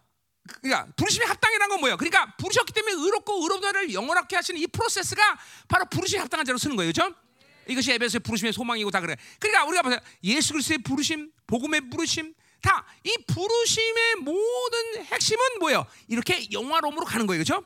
그러니까 0.61 0.87
부르심의 0.95 1.27
합당이라는 1.27 1.69
건 1.69 1.79
뭐예요? 1.81 1.97
그러니까 1.97 2.35
부르셨기 2.37 2.73
때문에 2.73 2.93
의롭고 2.93 3.43
의롭다를 3.43 3.93
영원하게 3.93 4.35
하시는 4.37 4.59
이 4.59 4.67
프로세스가 4.67 5.37
바로 5.67 5.85
부르심의 5.85 6.21
합당한 6.21 6.45
자로 6.45 6.57
쓰는 6.57 6.75
거예요. 6.75 6.91
그렇죠? 6.91 7.13
이것이 7.67 7.91
에베소의 7.93 8.19
부르심의 8.21 8.53
소망이고 8.53 8.91
다 8.91 9.01
그래. 9.01 9.15
그러니까 9.39 9.65
우리가 9.65 9.81
보세요. 9.83 9.99
예수 10.23 10.53
그리스도의 10.53 10.79
부르심, 10.79 11.31
복음의 11.47 11.89
부르심, 11.89 12.33
다 12.61 12.85
이 13.03 13.15
부르심의 13.27 14.15
모든 14.21 15.05
핵심은 15.05 15.59
뭐예요? 15.59 15.85
이렇게 16.07 16.47
영화로움으로 16.51 17.05
가는 17.05 17.25
거예요, 17.27 17.43
그렇죠? 17.43 17.63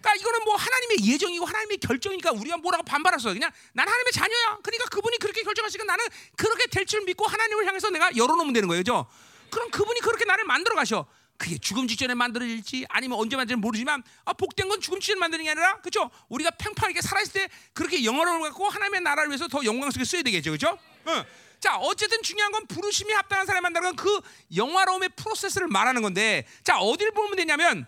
그러니까 0.00 0.14
이거는 0.20 0.44
뭐 0.44 0.54
하나님의 0.54 0.98
예정이고 1.04 1.44
하나님의 1.44 1.78
결정이니까 1.78 2.30
우리가 2.32 2.56
뭐라고 2.58 2.84
반발했어. 2.84 3.32
그냥 3.32 3.50
난 3.72 3.88
하나님의 3.88 4.12
자녀야. 4.12 4.58
그러니까 4.62 4.88
그분이 4.90 5.18
그렇게 5.18 5.42
결정하시니까 5.42 5.84
나는 5.84 6.04
그렇게 6.36 6.66
될 6.68 6.86
줄 6.86 7.02
믿고 7.02 7.26
하나님을 7.26 7.66
향해서 7.66 7.90
내가 7.90 8.14
열어놓으면 8.16 8.52
되는 8.52 8.68
거예요, 8.68 8.82
그렇죠? 8.84 9.06
그럼 9.50 9.70
그분이 9.70 10.00
그렇게 10.00 10.24
나를 10.24 10.44
만들어 10.44 10.76
가셔. 10.76 11.06
그게 11.38 11.58
죽음 11.58 11.86
직전에 11.86 12.14
만들어질지 12.14 12.86
아니면 12.88 13.18
언제 13.18 13.36
만들지 13.36 13.56
모르지만 13.58 14.02
아, 14.24 14.32
복된 14.32 14.68
건 14.68 14.80
죽음 14.80 15.00
직전에 15.00 15.20
만드는 15.20 15.44
게 15.44 15.50
아니라 15.50 15.80
그렇죠? 15.80 16.10
우리가 16.28 16.50
팽팽하게 16.52 17.00
살아있을 17.00 17.32
때 17.32 17.48
그렇게 17.72 18.04
영어를 18.04 18.40
갖고 18.40 18.68
하나님의 18.68 19.02
나라를 19.02 19.30
위해서 19.30 19.48
더 19.48 19.64
영광스럽게 19.64 20.04
써야 20.04 20.22
되겠죠, 20.22 20.50
그렇죠? 20.50 20.78
응. 21.08 21.24
자, 21.60 21.76
어쨌든 21.78 22.22
중요한 22.22 22.52
건 22.52 22.66
부르심이 22.66 23.12
합당한 23.12 23.46
사람이 23.46 23.62
만나는 23.62 23.96
그 23.96 24.20
영화로움의 24.54 25.10
프로세스를 25.16 25.68
말하는 25.68 26.02
건데, 26.02 26.46
자 26.62 26.78
어디를 26.78 27.12
보면 27.12 27.36
되냐면 27.36 27.86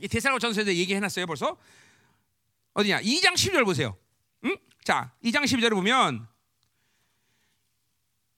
이 0.00 0.08
대사로 0.08 0.38
전서에서 0.38 0.72
얘기해놨어요, 0.74 1.26
벌써 1.26 1.56
어디냐? 2.74 3.00
2장 3.02 3.34
12절 3.34 3.64
보세요. 3.64 3.96
응? 4.44 4.56
자, 4.84 5.12
2장 5.24 5.44
12절을 5.44 5.70
보면 5.74 6.28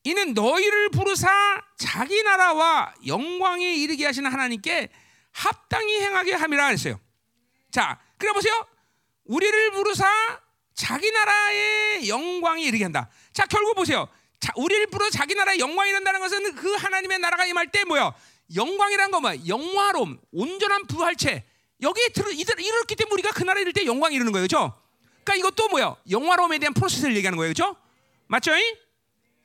이는 0.05 0.35
너희를 0.35 0.90
부르사 0.90 1.28
자기 1.77 2.22
나라와 2.22 2.94
영광에 3.06 3.74
이르게 3.74 4.06
하시는 4.06 4.31
하나님께 4.31 4.89
합당히 5.32 6.01
행하게 6.01 6.35
함이라 6.35 6.66
했어요. 6.68 6.98
자, 7.70 8.01
그래 8.16 8.32
보세요. 8.32 8.66
우리를 9.24 9.70
부르사 9.72 10.06
자기 10.74 11.10
나라의 11.10 12.09
영광에 12.09 12.62
이르게 12.62 12.85
한다. 12.85 13.10
자, 13.32 13.44
결국 13.47 13.74
보세요. 13.74 14.09
자, 14.40 14.52
우리를 14.56 14.86
부르 14.86 15.10
자기 15.10 15.35
나라의 15.35 15.59
영광이 15.60 15.90
이른다는 15.90 16.18
것은 16.20 16.55
그 16.55 16.72
하나님의 16.74 17.18
나라가 17.18 17.44
임할 17.44 17.70
때 17.70 17.85
뭐야? 17.85 18.12
영광이란 18.55 19.10
건 19.10 19.22
뭐야? 19.22 19.35
영화로움, 19.47 20.18
온전한 20.32 20.86
부활체. 20.86 21.44
여기에 21.82 22.09
들어 22.09 22.31
이들 22.31 22.59
이렇기 22.59 22.97
때문에 22.97 23.12
우리가 23.14 23.31
그 23.32 23.43
나라에 23.43 23.62
이를 23.62 23.72
때 23.74 23.85
영광이 23.85 24.14
이르는 24.14 24.32
거예요. 24.32 24.47
그렇죠? 24.47 24.81
그러니까 25.22 25.35
이것도 25.36 25.68
뭐야? 25.68 25.97
영화로움에 26.10 26.59
대한 26.59 26.72
프로세스를 26.72 27.14
얘기하는 27.16 27.36
거예요. 27.36 27.52
그렇죠? 27.52 27.77
맞죠? 28.27 28.52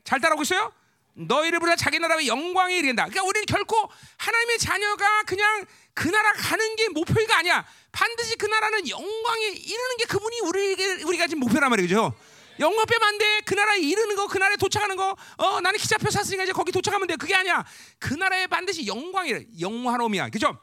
잘 0.05 0.21
따라오고 0.21 0.43
있어요? 0.43 0.71
너희를 1.15 1.59
부르 1.59 1.75
자기 1.75 1.99
나라의 1.99 2.27
영광에 2.27 2.77
이른다. 2.77 3.05
그러니까 3.05 3.23
우리는 3.23 3.45
결코 3.45 3.89
하나님의 4.17 4.59
자녀가 4.59 5.23
그냥 5.23 5.65
그 5.93 6.07
나라 6.07 6.31
가는 6.33 6.75
게 6.75 6.89
목표가 6.89 7.37
아니야. 7.39 7.65
반드시 7.91 8.35
그 8.35 8.45
나라는 8.45 8.87
영광에 8.87 9.47
이르는 9.47 9.97
게 9.97 10.05
그분이 10.05 10.39
우리에게 10.41 11.03
우리가 11.03 11.27
지금 11.27 11.39
목표란 11.41 11.69
말이죠. 11.69 12.13
영광 12.59 12.85
빼면 12.85 13.07
안 13.07 13.17
돼. 13.17 13.41
그 13.45 13.53
나라에 13.53 13.79
이르는 13.79 14.15
거, 14.15 14.27
그 14.27 14.37
나라에 14.37 14.57
도착하는 14.57 14.95
거. 14.95 15.15
어, 15.37 15.61
나는 15.61 15.77
기차표 15.79 16.09
샀으니까 16.09 16.43
이제 16.43 16.53
거기 16.53 16.71
도착하면 16.71 17.07
돼. 17.07 17.15
그게 17.15 17.33
아니야. 17.33 17.65
그 17.97 18.13
나라에 18.13 18.47
반드시 18.47 18.85
영광이 18.85 19.47
영화로움이야. 19.59 20.29
그죠? 20.29 20.57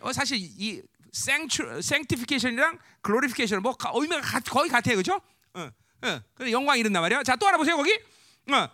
어, 0.00 0.12
사실 0.12 0.38
이 0.38 0.82
생츄, 1.12 1.80
생티피케이션이랑 1.80 2.78
글로리피케이션 3.00 3.62
뭐 3.62 3.74
의미가 3.94 4.20
가, 4.20 4.40
거의 4.40 4.68
같아요. 4.68 4.96
그죠? 4.96 5.20
어, 5.54 5.70
어. 6.02 6.20
그래 6.34 6.52
영광이 6.52 6.80
이른단 6.80 7.02
말이야. 7.02 7.22
자, 7.22 7.36
또 7.36 7.48
알아보세요. 7.48 7.76
거기. 7.76 7.96
어. 8.52 8.68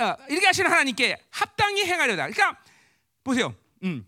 어, 0.00 0.16
이렇게 0.28 0.46
하시는 0.46 0.70
하나님께 0.70 1.16
합당히 1.30 1.84
행하려다. 1.84 2.28
그러니까 2.28 2.62
보세요. 3.24 3.54
음. 3.82 4.06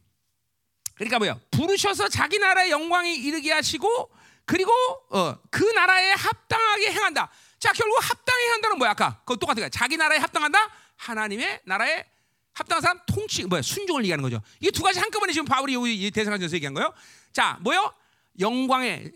그러니까 0.94 1.18
뭐야? 1.18 1.38
부르셔서 1.50 2.08
자기 2.08 2.38
나라의 2.38 2.70
영광이 2.70 3.16
이르게 3.16 3.52
하시고 3.52 4.10
그리고 4.44 4.72
어, 5.10 5.36
그 5.50 5.64
나라에 5.64 6.12
합당하게 6.12 6.92
행한다. 6.92 7.30
자, 7.58 7.72
결국 7.72 7.98
합당히 8.02 8.44
행한다는 8.44 8.78
뭐야? 8.78 8.90
아까 8.90 9.18
그거 9.20 9.36
똑같은 9.36 9.60
거야. 9.62 9.68
자기 9.68 9.96
나라에 9.96 10.18
합당한다. 10.18 10.58
하나님의 10.96 11.60
나라에 11.64 12.04
합당한 12.52 12.82
사람 12.82 13.00
통치 13.06 13.44
뭐야? 13.44 13.62
순종을 13.62 14.02
얘기하는 14.02 14.22
거죠. 14.22 14.40
이게 14.60 14.70
두 14.70 14.82
가지 14.82 14.98
한꺼번에 14.98 15.32
지금 15.32 15.46
바울이 15.46 15.74
이 16.06 16.10
대사관에서 16.10 16.54
얘기한 16.56 16.74
거예요. 16.74 16.92
자, 17.32 17.58
뭐요? 17.60 17.92
영광의 18.38 19.12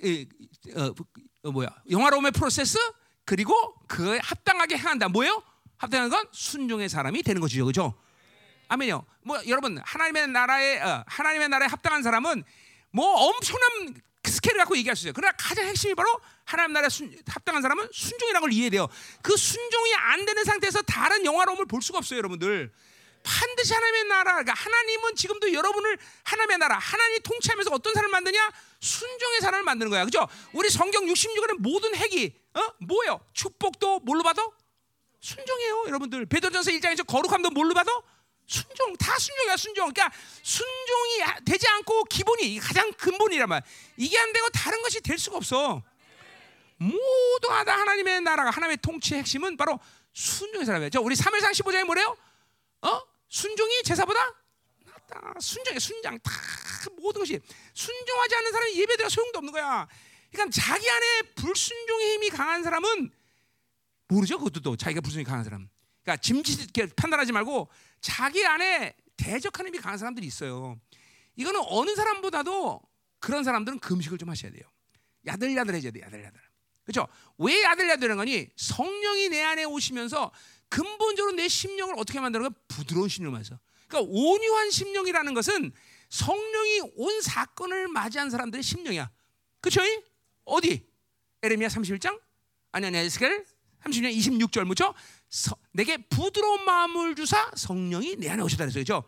어, 0.76 0.94
어, 1.44 1.50
뭐야? 1.50 1.68
영화로움의 1.90 2.32
프로세스 2.32 2.78
그리고 3.24 3.74
그에 3.86 4.18
합당하게 4.22 4.76
행한다. 4.76 5.08
뭐예요? 5.08 5.42
합당한 5.76 6.10
건 6.10 6.26
순종의 6.32 6.88
사람이 6.88 7.22
되는 7.22 7.40
것이죠. 7.40 7.64
그죠? 7.66 7.94
아멘요. 8.68 9.04
뭐 9.22 9.40
여러분 9.46 9.78
하나님의 9.84 10.28
나라에 10.28 10.80
어, 10.80 11.04
하나님의 11.06 11.48
나라에 11.48 11.68
합당한 11.68 12.02
사람은 12.02 12.44
뭐 12.90 13.06
엄청난 13.26 13.94
스케일을 14.24 14.58
갖고 14.60 14.76
얘기할 14.76 14.96
수 14.96 15.02
있어요. 15.02 15.12
그러나 15.14 15.34
가장 15.38 15.66
핵심이 15.66 15.94
바로 15.94 16.08
하나님 16.44 16.72
나라에 16.72 16.88
순, 16.88 17.14
합당한 17.26 17.62
사람은 17.62 17.88
순종이라는 17.92 18.40
걸 18.40 18.52
이해해야 18.52 18.70
돼요. 18.70 18.88
그 19.22 19.36
순종이 19.36 19.94
안 19.94 20.24
되는 20.24 20.44
상태에서 20.44 20.82
다른 20.82 21.24
영화로움을 21.24 21.66
볼 21.66 21.82
수가 21.82 21.98
없어요, 21.98 22.18
여러분들. 22.18 22.72
반드시 23.22 23.72
하나님의 23.72 24.04
나라, 24.04 24.32
그러니까 24.32 24.52
하나님은 24.54 25.16
지금도 25.16 25.52
여러분을 25.52 25.98
하나님의 26.24 26.58
나라, 26.58 26.78
하나님이 26.78 27.20
통치하면서 27.20 27.70
어떤 27.72 27.94
사람을 27.94 28.10
만드냐? 28.12 28.52
순종의 28.84 29.40
사람을 29.40 29.64
만드는 29.64 29.90
거야, 29.90 30.04
그죠? 30.04 30.28
우리 30.52 30.68
성경 30.68 31.06
66권의 31.06 31.56
모든 31.58 31.94
핵이 31.94 32.32
어 32.54 32.60
뭐예요? 32.80 33.20
축복도 33.32 34.00
뭘로 34.00 34.22
받아? 34.22 34.46
순종이에요, 35.20 35.84
여러분들. 35.86 36.26
베드로전서 36.26 36.70
1장에서 36.70 37.06
거룩함도 37.06 37.50
뭘로 37.50 37.72
받아? 37.72 37.90
순종, 38.46 38.94
다 38.98 39.18
순종이야, 39.18 39.56
순종. 39.56 39.90
그러니까 39.90 40.14
순종이 40.42 41.44
되지 41.46 41.66
않고 41.66 42.04
기본이 42.04 42.58
가장 42.58 42.92
근본이란 42.92 43.48
말. 43.48 43.62
이게 43.96 44.18
안 44.18 44.32
되고 44.34 44.50
다른 44.50 44.82
것이 44.82 45.00
될 45.00 45.16
수가 45.16 45.38
없어. 45.38 45.82
모두가 46.76 47.64
다 47.64 47.78
하나님의 47.80 48.20
나라가 48.20 48.50
하나님의 48.50 48.78
통치의 48.82 49.20
핵심은 49.20 49.56
바로 49.56 49.80
순종의 50.12 50.66
사람이에요. 50.66 50.90
저 50.90 51.00
우리 51.00 51.14
3일상 51.14 51.52
15장에 51.52 51.84
뭐래요? 51.84 52.14
어? 52.82 53.02
순종이 53.30 53.82
제사보다 53.82 54.20
낫다. 55.08 55.34
순종의 55.40 55.80
순장 55.80 56.18
다 56.20 56.32
모든 56.98 57.20
것이 57.20 57.40
순종하지 57.74 58.34
않는 58.36 58.52
사람이 58.52 58.80
예배드려 58.80 59.08
소용도 59.08 59.38
없는 59.38 59.52
거야. 59.52 59.88
그러니까 60.30 60.60
자기 60.60 60.88
안에 60.88 61.22
불순종의 61.34 62.14
힘이 62.14 62.30
강한 62.30 62.62
사람은 62.62 63.10
모르죠. 64.08 64.38
그것도 64.38 64.60
또 64.60 64.76
자기가 64.76 65.00
불순종이 65.00 65.24
강한 65.24 65.44
사람. 65.44 65.68
그러니까 66.02 66.20
짐짓 66.20 66.72
판단하지 66.96 67.32
말고 67.32 67.68
자기 68.00 68.44
안에 68.44 68.96
대적하는 69.16 69.68
힘이 69.68 69.80
강한 69.80 69.98
사람들이 69.98 70.26
있어요. 70.26 70.78
이거는 71.36 71.60
어느 71.66 71.94
사람보다도 71.94 72.80
그런 73.18 73.44
사람들은 73.44 73.78
금식을 73.80 74.18
좀 74.18 74.28
하셔야 74.28 74.52
돼요. 74.52 74.62
야들야들해져야 75.26 75.92
돼. 75.92 76.00
야들야들. 76.02 76.40
그렇죠? 76.84 77.08
왜 77.38 77.62
야들야들한 77.62 78.18
거니? 78.18 78.48
성령이 78.56 79.30
내 79.30 79.42
안에 79.42 79.64
오시면서 79.64 80.30
근본적으로 80.68 81.34
내 81.34 81.48
심령을 81.48 81.94
어떻게 81.96 82.20
만드는 82.20 82.42
건 82.42 82.54
부드러운 82.68 83.08
심령만서. 83.08 83.58
그러니까 83.88 84.12
온유한 84.12 84.70
심령이라는 84.70 85.34
것은 85.34 85.72
성령이 86.08 86.80
온 86.96 87.20
사건을 87.20 87.88
맞이한 87.88 88.30
사람들의 88.30 88.62
심령이야. 88.62 89.10
그렇죠? 89.60 89.80
어디? 90.44 90.86
에레미야 91.42 91.68
31장? 91.68 92.20
아니 92.72 92.86
아니 92.86 92.98
에스겔 92.98 93.44
30년 93.84 94.16
26절 94.16 94.64
뭐죠? 94.64 94.94
내게 95.72 95.96
부드러운 95.96 96.64
마음을 96.64 97.14
주사 97.14 97.50
성령이 97.56 98.16
내 98.16 98.30
안에 98.30 98.42
오셨다 98.42 98.64
그랬어요. 98.64 98.84
그렇죠? 98.84 99.04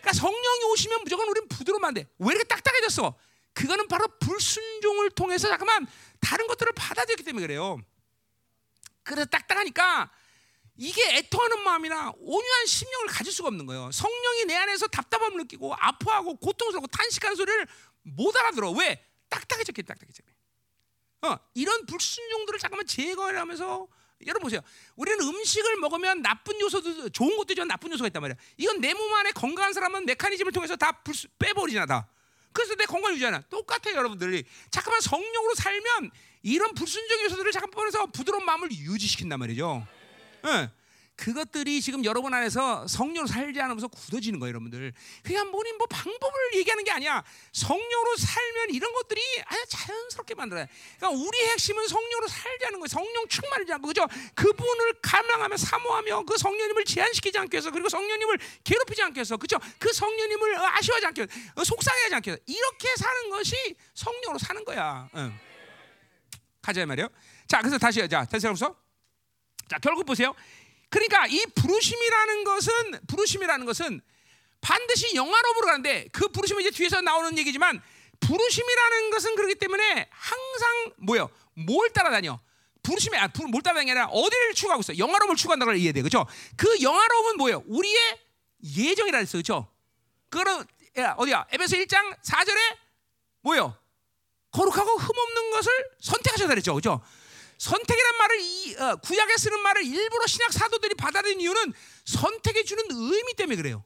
그러니까 0.00 0.12
성령이 0.12 0.64
오시면 0.72 1.02
무조건 1.02 1.28
우리는 1.28 1.48
부드러우면 1.48 1.94
돼. 1.94 2.06
왜 2.18 2.28
이렇게 2.28 2.44
딱딱해졌어? 2.44 3.14
그거는 3.52 3.88
바로 3.88 4.06
불순종을 4.20 5.10
통해서 5.10 5.48
잠깐만 5.48 5.86
다른 6.20 6.46
것들을 6.46 6.72
받아들였기 6.72 7.22
때문에 7.22 7.46
그래요. 7.46 7.78
그래서 9.02 9.24
딱딱하니까 9.26 10.10
이게 10.76 11.16
애통하는 11.18 11.62
마음이나 11.62 12.12
온유한 12.16 12.66
심령을 12.66 13.06
가질 13.08 13.32
수가 13.32 13.48
없는 13.48 13.66
거예요. 13.66 13.90
성령이 13.92 14.44
내 14.46 14.54
안에서 14.56 14.86
답답함을 14.88 15.38
느끼고 15.42 15.74
아파하고 15.74 16.36
고통스럽고 16.36 16.88
탄식하는 16.88 17.36
소리를 17.36 17.66
못 18.02 18.36
알아들어. 18.36 18.70
왜? 18.72 19.04
딱딱해졌기 19.28 19.82
딱딱해졌기 19.82 20.32
어, 21.22 21.38
이런 21.54 21.86
불순종들을 21.86 22.58
잠깐만 22.58 22.86
제거하면서 22.86 23.88
여러분 24.26 24.42
보세요. 24.42 24.60
우리는 24.96 25.20
음식을 25.20 25.76
먹으면 25.76 26.22
나쁜 26.22 26.60
요소도 26.60 27.08
좋은 27.10 27.36
것도 27.36 27.52
있지만 27.52 27.68
나쁜 27.68 27.90
요소가 27.92 28.08
있단 28.08 28.20
말이야. 28.22 28.36
이건 28.58 28.80
내 28.80 28.94
몸 28.94 29.12
안에 29.14 29.32
건강한 29.32 29.72
사람은 29.72 30.06
메커니즘을 30.06 30.52
통해서 30.52 30.76
다 30.76 30.92
불, 31.02 31.14
빼버리잖아 31.38 31.86
다. 31.86 32.08
그래서 32.52 32.74
내 32.76 32.84
건강 32.84 33.12
유지하나 33.14 33.40
똑같아요, 33.50 33.96
여러분들이. 33.96 34.44
잠깐만 34.70 35.00
성령으로 35.00 35.54
살면 35.56 36.10
이런 36.42 36.72
불순종 36.74 37.22
요소들을 37.24 37.50
잠깐만 37.52 37.86
해서 37.88 38.06
부드러운 38.06 38.44
마음을 38.44 38.70
유지시킨단 38.70 39.38
말이죠. 39.40 39.86
네. 40.44 40.70
그것들이 41.16 41.80
지금 41.80 42.04
여러분 42.04 42.34
안에서 42.34 42.88
성령으로 42.88 43.26
살지 43.28 43.60
않으면서 43.60 43.86
굳어지는 43.86 44.40
거예요, 44.40 44.50
여러분들. 44.50 44.92
그냥 45.22 45.50
뭐니 45.50 45.72
뭐 45.74 45.86
방법을 45.86 46.54
얘기하는 46.54 46.82
게 46.82 46.90
아니야. 46.90 47.22
성령으로 47.52 48.16
살면 48.16 48.70
이런 48.70 48.92
것들이 48.92 49.20
아주 49.46 49.62
자연스럽게 49.68 50.34
만들어요. 50.34 50.66
그러니까 50.98 51.22
우리 51.24 51.38
핵심은 51.50 51.86
성령으로 51.86 52.26
살지 52.26 52.66
않는 52.66 52.80
거예요. 52.80 52.88
성령 52.88 53.28
충만하지 53.28 53.72
않고 53.74 53.86
그죠? 53.86 54.06
그분을 54.34 54.94
감랑하며 55.02 55.56
사모하며 55.56 56.24
그 56.24 56.36
성령님을 56.36 56.84
제한시키지 56.84 57.38
않게 57.38 57.58
해서 57.58 57.70
그리고 57.70 57.88
성령님을 57.88 58.38
괴롭히지 58.64 59.02
않게 59.02 59.20
해서 59.20 59.36
그죠? 59.36 59.58
그 59.78 59.92
성령님을 59.92 60.58
아쉬워하지 60.58 61.06
않게 61.06 61.22
해서 61.22 61.32
어, 61.54 61.64
속상해하지 61.64 62.14
않게 62.16 62.30
해서 62.32 62.40
이렇게 62.46 62.88
사는 62.96 63.30
것이 63.30 63.76
성령으로 63.94 64.38
사는 64.38 64.64
거야. 64.64 65.08
응. 65.14 65.38
가자 66.60 66.84
말이요. 66.84 67.08
자, 67.46 67.60
그래서 67.60 67.78
다시 67.78 68.06
자, 68.08 68.24
다시 68.24 68.48
해서 68.48 68.83
자, 69.68 69.78
결국 69.78 70.06
보세요. 70.06 70.34
그러니까 70.88 71.26
이 71.26 71.44
부르심이라는 71.54 72.44
것은 72.44 72.72
부르심이라는 73.06 73.66
것은 73.66 74.00
반드시 74.60 75.14
영화로으로 75.14 75.66
가는데 75.66 76.08
그 76.12 76.28
부르심은 76.28 76.62
이제 76.62 76.70
뒤에서 76.70 77.00
나오는 77.00 77.36
얘기지만 77.36 77.82
부르심이라는 78.20 79.10
것은 79.10 79.34
그렇기 79.34 79.56
때문에 79.56 80.08
항상 80.10 80.92
뭐요? 80.98 81.28
뭘 81.54 81.90
따라다녀? 81.90 82.40
부르심이 82.82 83.16
아, 83.16 83.28
뭘 83.50 83.62
아니라 83.66 84.06
어디를 84.06 84.54
추구하고 84.54 84.80
있어? 84.80 84.96
영화로움을 84.96 85.36
추구한다고 85.36 85.70
걸 85.70 85.78
이해돼. 85.78 86.02
그렇죠? 86.02 86.26
그 86.56 86.80
영화로움은 86.80 87.36
뭐예요? 87.38 87.62
우리의 87.66 88.20
예정이라 88.76 89.18
했어. 89.18 89.32
그렇죠? 89.32 89.68
그거는 90.30 90.64
어디야? 91.16 91.46
에베소 91.50 91.76
1장 91.76 92.16
4절에 92.22 92.58
뭐요? 93.40 93.76
거룩하고 94.52 94.96
흠없는 94.96 95.50
것을 95.50 95.72
선택하셔야 96.00 96.48
그랬죠. 96.48 96.72
그렇죠? 96.74 97.00
선택이란 97.64 98.16
말을 98.18 98.40
이, 98.40 98.76
어, 98.76 98.96
구약에 98.96 99.36
쓰는 99.38 99.58
말을 99.60 99.86
일부러 99.86 100.26
신약 100.26 100.52
사도들이 100.52 100.94
받아들인 100.96 101.40
이유는 101.40 101.72
선택해 102.04 102.62
주는 102.62 102.84
의미 102.90 103.32
때문에 103.34 103.56
그래요. 103.56 103.82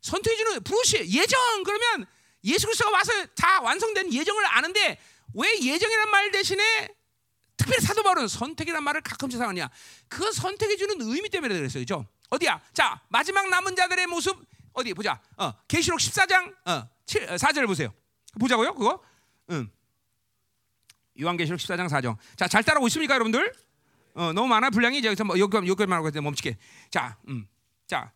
선택해 0.00 0.36
주는 0.36 0.62
부르시 0.62 1.06
예정 1.10 1.62
그러면 1.64 2.06
예수 2.44 2.66
그리스도가 2.66 2.90
와서 2.90 3.12
다 3.36 3.60
완성된 3.60 4.12
예정을 4.12 4.46
아는데 4.46 4.98
왜 5.34 5.60
예정이란 5.60 6.10
말 6.10 6.30
대신에 6.30 6.88
특별히 7.58 7.82
사도 7.82 8.02
바울은 8.02 8.26
선택이란 8.26 8.82
말을 8.82 9.02
가끔씩 9.02 9.36
사용하냐? 9.36 9.68
그건 10.08 10.32
선택해 10.32 10.76
주는 10.76 10.96
의미 11.00 11.28
때문에 11.28 11.54
그랬어요. 11.54 11.82
그죠? 11.82 12.06
어디야? 12.30 12.60
자, 12.72 13.02
마지막 13.08 13.48
남은 13.50 13.76
자들의 13.76 14.06
모습 14.06 14.36
어디 14.72 14.94
보자. 14.94 15.20
어, 15.36 15.52
계시록 15.68 16.00
14장 16.00 16.54
어, 16.66 16.88
7, 17.04 17.26
4절 17.26 17.64
어, 17.64 17.66
보세요. 17.66 17.94
보자고요. 18.40 18.74
그거. 18.74 19.02
응. 19.50 19.70
요한계시록 21.20 21.60
14장 21.60 21.88
4절. 21.88 22.16
자, 22.36 22.48
잘 22.48 22.62
따라오고 22.62 22.86
있습니까, 22.88 23.14
여러분들? 23.14 23.52
어, 24.14 24.32
너무 24.32 24.46
많아 24.48 24.70
분량이 24.70 25.04
여기서 25.04 25.24
뭐 25.24 25.38
여기 25.38 25.56
여기만 25.56 26.04
하고 26.04 26.20
멈추게. 26.20 26.56
자, 26.90 27.16
음. 27.28 27.46
자. 27.86 28.12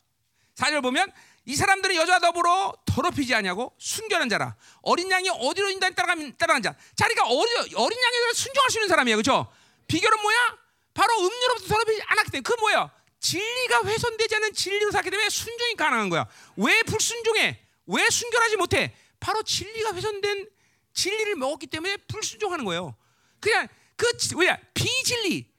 4절 0.54 0.82
보면 0.82 1.12
이 1.44 1.56
사람들은 1.56 1.94
여자와 1.96 2.18
더불어 2.18 2.74
더럽히지 2.84 3.34
아니하고 3.34 3.74
순결한 3.78 4.28
자라. 4.28 4.56
어린 4.82 5.10
양이 5.10 5.28
어디로 5.28 5.70
인다 5.70 5.88
따라가면 5.90 6.36
따라간 6.36 6.62
자. 6.62 6.74
자, 6.94 7.06
그러니까 7.06 7.26
어린 7.26 7.74
어린 7.76 7.98
양에 7.98 8.32
순종할 8.34 8.70
수 8.70 8.78
있는 8.78 8.88
사람이에요. 8.88 9.16
그렇죠? 9.16 9.50
비결은 9.86 10.20
뭐야? 10.20 10.58
바로 10.94 11.14
음료로부터 11.20 11.68
더럽히지 11.68 12.02
않았기 12.06 12.30
때문에 12.32 12.42
그 12.42 12.54
뭐야? 12.60 12.90
진리가 13.20 13.82
훼손되지 13.84 14.34
않은 14.36 14.52
진리로 14.52 14.90
살기 14.90 15.10
때문에 15.10 15.28
순종이 15.28 15.74
가능한 15.74 16.08
거야. 16.08 16.26
왜 16.56 16.82
불순종해? 16.82 17.60
왜 17.86 18.10
순결하지 18.10 18.56
못해? 18.56 18.94
바로 19.18 19.42
진리가 19.42 19.94
훼손된 19.94 20.48
진리를 20.92 21.36
먹었기 21.36 21.66
때문에 21.68 21.96
불순종하는 22.08 22.64
거예요. 22.64 22.96
그냥 23.40 23.68
그 23.96 24.06
왜냐 24.36 24.58
비진리 24.74 25.52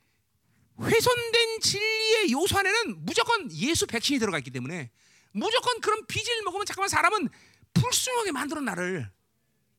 훼손된 0.82 1.60
진리의 1.62 2.32
요소 2.32 2.58
안에는 2.58 3.06
무조건 3.06 3.52
예수 3.52 3.86
백신이 3.86 4.20
들어가 4.20 4.38
있기 4.38 4.52
때문에 4.52 4.92
무조건 5.32 5.82
그런 5.82 6.06
비진리를 6.08 6.44
먹으면 6.44 6.66
잠깐만 6.66 6.90
사람은 6.90 7.30
불순하게 7.74 8.32
만들어 8.32 8.62
나를. 8.62 9.10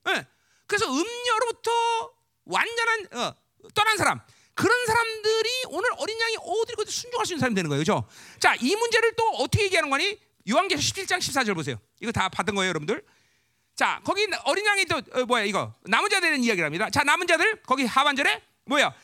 네. 0.04 0.26
그래서 0.66 0.86
음료로부터 0.86 1.70
완전한 2.44 3.06
어, 3.12 3.34
떠난 3.74 3.96
사람 3.96 4.20
그런 4.54 4.86
사람들이 4.86 5.50
오늘 5.68 5.88
어린 5.96 6.20
양이 6.20 6.36
어디를 6.36 6.84
순종할 6.86 7.26
수 7.26 7.32
있는 7.32 7.40
사람이 7.40 7.54
되는 7.54 7.68
거예요, 7.70 7.82
그렇죠? 7.82 8.06
자, 8.38 8.54
이 8.60 8.76
문제를 8.76 9.14
또 9.16 9.28
어떻게 9.36 9.64
얘기하는 9.64 9.88
거니? 9.88 10.18
요한계시록 10.48 11.06
17장 11.06 11.18
14절 11.18 11.54
보세요. 11.54 11.80
이거 12.00 12.12
다 12.12 12.28
받은 12.28 12.54
거예요, 12.54 12.68
여러분들. 12.68 13.02
자, 13.74 14.00
거기 14.04 14.26
어린 14.44 14.66
양이 14.66 14.84
또 14.84 15.00
어, 15.12 15.24
뭐야 15.24 15.44
이거 15.44 15.74
남은 15.84 16.10
자들은 16.10 16.42
이야기랍니다. 16.44 16.90
자, 16.90 17.02
남은 17.02 17.26
자들 17.26 17.62
거기 17.62 17.86
하반절에 17.86 18.42
뭐야? 18.66 18.94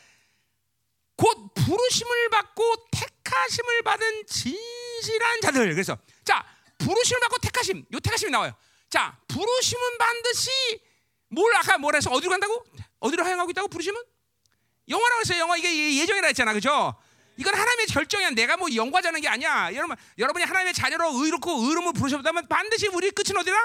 곧 1.16 1.54
부르심을 1.54 2.28
받고 2.30 2.88
택하심을 2.90 3.82
받은 3.82 4.26
진실한 4.26 5.40
자들. 5.40 5.72
그래서 5.72 5.96
자, 6.24 6.44
부르심을 6.78 7.20
받고 7.20 7.38
택하심. 7.38 7.84
요 7.92 8.00
택하심이 8.00 8.30
나와요. 8.30 8.54
자, 8.90 9.18
부르심은 9.28 9.98
반드시 9.98 10.50
뭘 11.28 11.54
아까 11.56 11.78
뭐라 11.78 11.96
해서 11.96 12.10
어디로 12.10 12.30
간다고? 12.30 12.64
어디로 13.00 13.24
향하고 13.24 13.50
있다고 13.50 13.68
부르심은? 13.68 14.00
영화라고 14.88 15.20
했어요. 15.20 15.40
영화 15.40 15.56
이게 15.56 15.96
예정이라 15.96 16.28
했잖아. 16.28 16.52
그죠? 16.52 16.94
이건 17.38 17.54
하나님의 17.54 17.86
결정이야. 17.86 18.30
내가 18.30 18.56
뭐 18.56 18.68
영과자는 18.74 19.20
게 19.20 19.28
아니야. 19.28 19.70
여러분, 19.74 19.96
여러분이 20.18 20.44
하나님의 20.44 20.74
자녀로 20.74 21.12
의롭고 21.22 21.50
의로움을 21.50 21.92
부르셨다면 21.94 22.48
반드시 22.48 22.88
우리 22.88 23.10
끝은 23.10 23.36
어디라? 23.36 23.56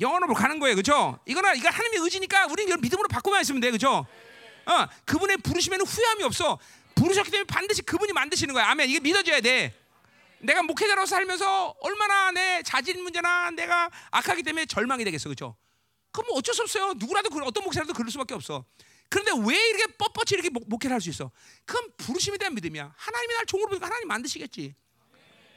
영원으로 0.00 0.34
가는 0.34 0.58
거예요, 0.58 0.74
그렇죠? 0.74 1.18
이거는 1.26 1.56
이거 1.56 1.68
하나님의 1.68 2.00
의지니까 2.00 2.46
우리는 2.46 2.68
이걸 2.68 2.78
믿음으로 2.78 3.08
바꾸만 3.08 3.40
있으면 3.40 3.60
돼, 3.60 3.70
그렇죠? 3.70 4.06
어, 4.66 4.86
그분의 5.04 5.38
부르심에는 5.38 5.86
후회함이 5.86 6.22
없어. 6.24 6.58
부르셨기 6.94 7.30
때문에 7.30 7.46
반드시 7.46 7.82
그분이 7.82 8.12
만드시는 8.12 8.52
거야. 8.54 8.66
아멘. 8.68 8.88
이게 8.90 9.00
믿어줘야 9.00 9.40
돼. 9.40 9.74
내가 10.38 10.62
목회자로 10.62 11.06
살면서 11.06 11.74
얼마나 11.80 12.30
내 12.30 12.62
자질 12.62 13.02
문제나 13.02 13.50
내가 13.52 13.90
악하기 14.10 14.42
때문에 14.42 14.66
절망이 14.66 15.04
되겠어, 15.04 15.28
그렇죠? 15.28 15.56
그럼 16.12 16.28
뭐 16.28 16.38
어쩔 16.38 16.54
수 16.54 16.62
없어요. 16.62 16.94
누구라도 16.96 17.28
어떤 17.44 17.64
목사라도 17.64 17.92
그럴 17.92 18.10
수밖에 18.10 18.34
없어. 18.34 18.64
그런데 19.08 19.30
왜 19.48 19.68
이렇게 19.68 19.86
뻣뻣이 19.94 20.32
이렇게 20.32 20.50
목, 20.50 20.68
목회를 20.68 20.94
할 20.94 21.00
수 21.00 21.10
있어? 21.10 21.30
그건 21.64 21.90
부르심에 21.96 22.38
대한 22.38 22.54
믿음이야. 22.54 22.92
하나님이 22.96 23.34
날 23.34 23.46
종으로 23.46 23.68
보니까 23.68 23.86
하나님 23.86 24.08
만드시겠지. 24.08 24.74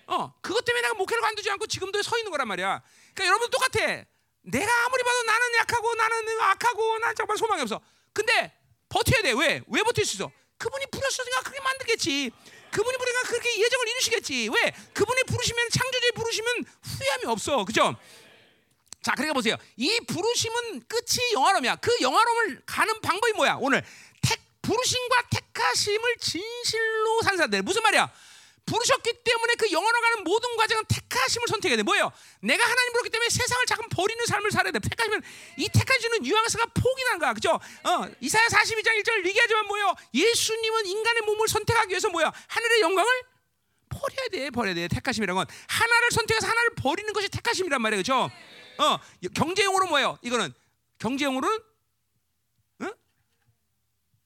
어, 0.07 0.34
그것 0.41 0.64
때문에 0.66 0.82
내가 0.84 0.94
목회를 0.95 1.22
관두지 1.22 1.49
않고 1.52 1.68
지금도 1.68 2.02
서 2.02 2.18
있는 2.18 2.32
거란 2.32 2.48
말이야. 2.48 2.82
그러니까 3.14 3.26
여러분 3.26 3.49
똑같아. 3.49 4.03
내가 4.41 4.86
아무리 4.86 5.03
봐도 5.03 5.24
나는 5.24 5.56
약하고 5.60 5.95
나는 5.95 6.41
악하고 6.41 6.99
난 6.99 7.16
정말 7.16 7.38
소망이 7.38 7.61
없어. 7.61 7.80
근데 8.14 8.53
버텨야 8.90 9.22
돼. 9.22 9.32
왜? 9.32 9.61
왜 9.68 9.84
버틸 9.84 10.06
수 10.06 10.16
있어? 10.16 10.32
그분이 10.57 10.86
부르셨으니까 10.91 11.41
그렇게 11.41 11.60
만들겠지. 11.61 12.32
그분이 12.72 12.98
부르니까 12.98 13.22
그렇게 13.30 13.61
예정을 13.61 13.88
이루시겠지. 13.90 14.49
왜? 14.49 14.74
그분이 14.94 15.24
부르시면 15.24 15.70
창조주의 15.72 16.11
부르시면 16.14 16.66
후회함이 16.84 17.26
없어. 17.26 17.66
그죠? 17.66 17.95
자, 19.02 19.14
그러니까 19.14 19.34
보세요. 19.34 19.56
이 19.78 19.99
부르심은 20.02 20.82
끝이 20.88 21.34
영화로움이야. 21.34 21.78
그 21.78 21.95
영화로움을 22.02 22.61
가는 22.66 23.02
방법이 23.02 23.34
뭐야? 23.34 23.57
오늘 23.60 23.84
택 24.22 24.40
부르심과 24.61 25.24
택하심을 25.30 26.18
진실로 26.18 27.22
산 27.24 27.38
사람들 27.38 27.61
무슨 27.64 27.82
말이야? 27.82 28.11
부르셨기 28.69 29.23
때문에 29.23 29.55
그 29.55 29.71
영원로 29.71 29.99
가는 29.99 30.23
모든 30.23 30.55
과정은 30.55 30.83
택하심을 30.87 31.47
선택해야 31.47 31.77
돼. 31.77 31.83
뭐예요? 31.83 32.11
내가 32.41 32.63
하나님 32.63 32.93
부르기 32.93 33.09
때문에 33.09 33.29
세상을 33.29 33.65
잠깐 33.65 33.89
버리는 33.89 34.23
삶을 34.25 34.51
살아야 34.51 34.71
돼. 34.71 34.79
택하시면 34.79 35.21
이 35.57 35.67
택하시는 35.67 36.21
뉘앙스가 36.21 36.67
포기하는 36.67 37.19
거야. 37.19 37.33
그죠? 37.33 37.51
어, 37.53 38.05
이사야 38.21 38.47
42장 38.47 39.01
1절 39.01 39.25
얘기하지만 39.25 39.65
뭐예요? 39.65 39.95
예수님은 40.13 40.85
인간의 40.85 41.23
몸을 41.23 41.47
선택하기 41.47 41.89
위해서 41.89 42.09
뭐야? 42.09 42.31
하늘의 42.47 42.81
영광을 42.81 43.11
버려야 43.89 44.27
돼. 44.31 44.49
버려야 44.51 44.75
돼. 44.75 44.87
택하심이라는 44.87 45.35
건 45.35 45.47
하나를 45.67 46.11
선택해서 46.11 46.47
하나를 46.47 46.75
버리는 46.75 47.11
것이 47.11 47.27
택하심이란 47.29 47.81
말이에요. 47.81 48.01
그죠? 48.01 48.29
어, 48.77 48.99
경제용으로 49.33 49.87
뭐예요? 49.87 50.19
이거는 50.21 50.53
경제용으로는 50.99 51.59
어? 52.81 52.91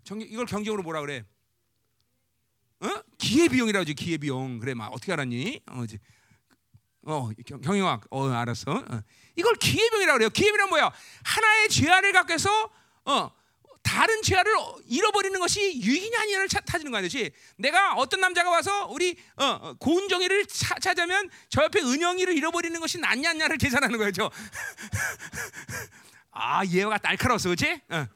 경제, 0.03 0.25
이걸 0.25 0.45
경제용으로 0.45 0.83
뭐라 0.83 0.99
그래? 1.01 1.23
어? 2.83 3.03
기회비용이라고 3.17 3.81
하지 3.81 3.93
기회비용 3.93 4.59
그래 4.59 4.73
막 4.73 4.87
어떻게 4.93 5.13
알았니? 5.13 5.61
어, 5.67 5.85
어 7.05 7.29
경영학 7.63 8.05
어 8.09 8.27
알았어. 8.29 8.71
어. 8.71 9.01
이걸 9.35 9.55
기회비용이라고 9.55 10.17
그래요. 10.17 10.29
기회비용은 10.29 10.69
뭐야? 10.69 10.91
하나의 11.23 11.69
죄악을 11.69 12.11
갖고 12.11 12.33
해서 12.33 12.69
어 13.05 13.31
다른 13.81 14.21
죄악을 14.21 14.53
잃어버리는 14.87 15.37
것이 15.39 15.81
아니냐를 16.17 16.47
찾는 16.47 16.91
거 16.91 16.97
아니지. 16.97 17.31
내가 17.57 17.93
어떤 17.95 18.19
남자가 18.21 18.49
와서 18.49 18.87
우리 18.87 19.17
어, 19.37 19.45
어 19.45 19.73
고은정이를 19.79 20.45
찾으면 20.47 21.29
저 21.49 21.63
옆에 21.63 21.79
은영이를 21.79 22.35
잃어버리는 22.35 22.77
것이 22.79 22.97
낫냐 22.99 23.33
냐를 23.33 23.57
계산하는 23.57 23.97
거죠. 23.97 24.29
아 26.31 26.65
예화가 26.65 26.99
날카로웠어, 27.01 27.49
그렇지? 27.49 27.81
어. 27.89 28.07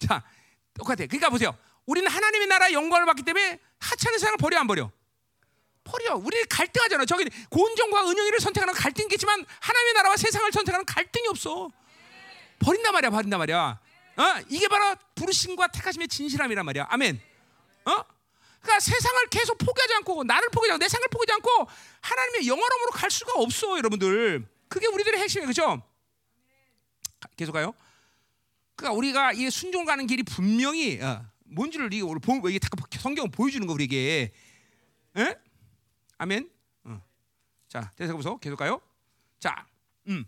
자 0.06 0.22
똑같아. 0.74 1.06
그러니까 1.06 1.30
보세요. 1.30 1.56
우리는 1.90 2.08
하나님의 2.08 2.46
나라의 2.46 2.72
영광을 2.74 3.04
받기 3.04 3.24
때문에 3.24 3.58
하찮은 3.80 4.18
세상을 4.20 4.36
버려 4.36 4.60
안 4.60 4.68
버려? 4.68 4.92
버려. 5.82 6.14
우리 6.14 6.40
갈등하잖아. 6.44 7.04
저기 7.04 7.28
고은정과 7.48 8.08
은영이를 8.08 8.38
선택하는 8.38 8.72
갈등이겠지만 8.74 9.44
하나님의 9.60 9.94
나라와 9.94 10.16
세상을 10.16 10.52
선택하는 10.52 10.86
갈등이 10.86 11.26
없어. 11.26 11.68
버린단 12.60 12.92
말이야, 12.92 13.10
버린단 13.10 13.40
말이야. 13.40 13.80
어? 14.18 14.22
이게 14.48 14.68
바로 14.68 14.94
부르심과 15.16 15.66
택하심의 15.68 16.06
진실함이란 16.06 16.64
말이야. 16.64 16.86
아멘. 16.90 17.20
어? 17.86 18.04
그러니까 18.60 18.78
세상을 18.78 19.26
계속 19.26 19.58
포기하지 19.58 19.94
않고 19.94 20.22
나를 20.22 20.48
포기하지 20.50 20.74
않고 20.74 20.84
내 20.84 20.88
생을 20.88 21.08
포기하지 21.10 21.32
않고 21.32 21.68
하나님의 22.02 22.46
영원함으로 22.46 22.90
갈 22.92 23.10
수가 23.10 23.32
없어, 23.34 23.76
여러분들. 23.78 24.46
그게 24.68 24.86
우리들의 24.86 25.18
핵심이에요, 25.18 25.46
그렇죠? 25.52 25.82
계속 27.36 27.50
가요. 27.50 27.74
그러니까 28.76 28.96
우리가 28.96 29.32
이 29.32 29.50
순종 29.50 29.84
가는 29.84 30.06
길이 30.06 30.22
분명히 30.22 31.02
어, 31.02 31.29
뭔지를 31.50 31.92
이게 31.92 32.02
오늘 32.02 32.20
보, 32.20 32.48
이게 32.48 32.58
성경은 32.98 33.30
보여주는 33.30 33.66
거 33.66 33.72
우리에게. 33.72 34.32
에? 35.16 35.38
아멘. 36.18 36.50
어. 36.84 37.02
자, 37.68 37.90
대사 37.96 38.12
보소. 38.12 38.38
계속 38.38 38.56
가요. 38.56 38.80
자, 39.38 39.66
음. 40.08 40.24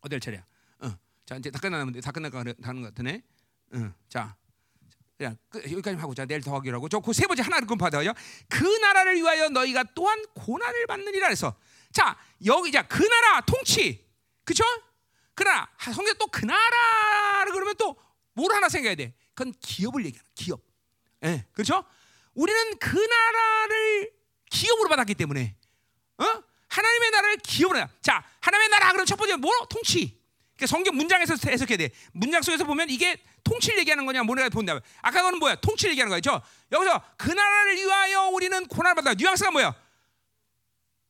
어딜 0.00 0.20
차례야? 0.20 0.44
어. 0.80 0.96
자, 1.24 1.36
이제 1.36 1.50
다 1.50 1.58
끝나면 1.58 2.00
다 2.00 2.10
끝나가는 2.10 2.54
것 2.54 2.82
같으네. 2.82 3.22
어. 3.72 3.94
자. 4.08 4.36
야, 5.22 5.34
그, 5.48 5.62
여기까지 5.62 5.96
하고 5.96 6.14
자 6.14 6.26
내일 6.26 6.42
더 6.42 6.54
하기로 6.56 6.76
하고 6.76 6.90
저그 6.90 7.14
세 7.14 7.26
번째 7.26 7.42
하나를 7.42 7.66
좀 7.66 7.78
받아요. 7.78 8.12
그 8.50 8.64
나라를 8.64 9.16
위하여 9.16 9.48
너희가 9.48 9.82
또한 9.94 10.22
고난을 10.34 10.86
받느니라 10.86 11.28
해서 11.28 11.56
자 11.90 12.18
여기 12.44 12.70
자그 12.70 13.02
나라 13.02 13.40
통치 13.40 14.06
그쵸? 14.44 14.62
그러나 15.34 15.70
성경 15.80 16.14
또그 16.18 16.44
나라를 16.44 17.50
그러면 17.54 17.74
또 17.78 17.96
뭘 18.36 18.52
하나 18.54 18.68
생각해야 18.68 18.94
돼. 18.94 19.14
그건 19.36 19.52
기업을 19.60 20.04
얘기하는 20.06 20.28
기업. 20.34 20.60
예, 21.24 21.44
그렇죠? 21.52 21.84
우리는 22.34 22.78
그 22.78 22.96
나라를 22.96 24.10
기업으로 24.50 24.88
받았기 24.88 25.14
때문에 25.14 25.54
어? 26.18 26.24
하나님의 26.68 27.10
나라를 27.10 27.36
기업으로 27.36 27.78
해. 27.78 27.86
자, 28.00 28.24
하나님의 28.40 28.70
나라 28.70 28.92
그럼 28.92 29.04
첫 29.04 29.16
번째 29.16 29.36
뭐? 29.36 29.50
통치. 29.68 30.18
그러니까 30.56 30.66
성경 30.66 30.96
문장에서 30.96 31.34
해석해야 31.50 31.76
돼. 31.76 31.90
문장 32.12 32.40
속에서 32.40 32.64
보면 32.64 32.88
이게 32.88 33.22
통치를 33.44 33.78
얘기하는 33.80 34.06
거냐 34.06 34.22
뭐냐 34.22 34.48
본다면 34.48 34.80
아까 35.02 35.18
그거는 35.18 35.38
뭐야? 35.38 35.56
통치를 35.56 35.92
얘기하는 35.92 36.10
거죠. 36.16 36.40
여기서 36.72 37.02
그 37.18 37.30
나라를 37.30 37.76
위하여 37.76 38.28
우리는 38.28 38.66
고난을 38.66 38.94
받아. 38.94 39.12
뉘앙스가 39.12 39.50
뭐야? 39.50 39.74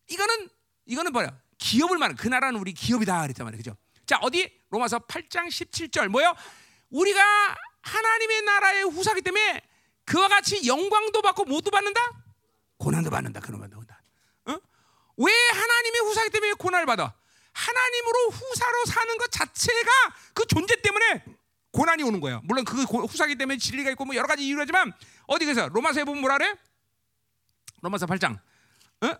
이거는 0.08 0.48
이거는 0.86 1.12
뭐야? 1.12 1.40
기업을 1.58 1.98
말하는 1.98 2.16
그 2.16 2.26
나라는 2.26 2.58
우리 2.58 2.72
기업이다 2.72 3.22
그랬단 3.22 3.44
말이에요. 3.44 3.58
그죠? 3.58 3.76
자, 4.04 4.18
어디? 4.20 4.52
로마서 4.70 4.98
8장 4.98 5.46
17절 5.46 6.08
뭐요? 6.08 6.34
우리가 6.90 7.56
하나님의 7.86 8.42
나라의 8.42 8.82
후사기 8.84 9.22
때문에 9.22 9.62
그와 10.04 10.28
같이 10.28 10.66
영광도 10.66 11.22
받고 11.22 11.44
모두 11.44 11.70
받는다? 11.70 12.00
고난도 12.78 13.10
받는다. 13.10 13.40
그런 13.40 13.60
받는다. 13.60 14.02
어? 14.46 14.58
왜 15.18 15.32
하나님의 15.32 16.00
후사기 16.02 16.30
때문에 16.30 16.52
고난을 16.54 16.86
받아? 16.86 17.14
하나님으로 17.52 18.30
후사로 18.30 18.84
사는 18.86 19.18
것 19.18 19.30
자체가 19.30 19.90
그 20.34 20.44
존재 20.46 20.76
때문에 20.82 21.24
고난이 21.70 22.02
오는 22.02 22.20
거예요. 22.20 22.40
물론 22.44 22.64
그 22.64 22.82
후사기 22.82 23.36
때문에 23.36 23.58
진리가 23.58 23.90
있고 23.92 24.04
뭐 24.04 24.14
여러 24.16 24.26
가지 24.26 24.44
이유라지만 24.46 24.92
어디 25.26 25.44
그래서 25.44 25.68
로마서에 25.68 26.04
보면 26.04 26.20
뭐라 26.20 26.38
그래? 26.38 26.54
로마서 27.82 28.06
8장. 28.06 28.38
어? 29.02 29.18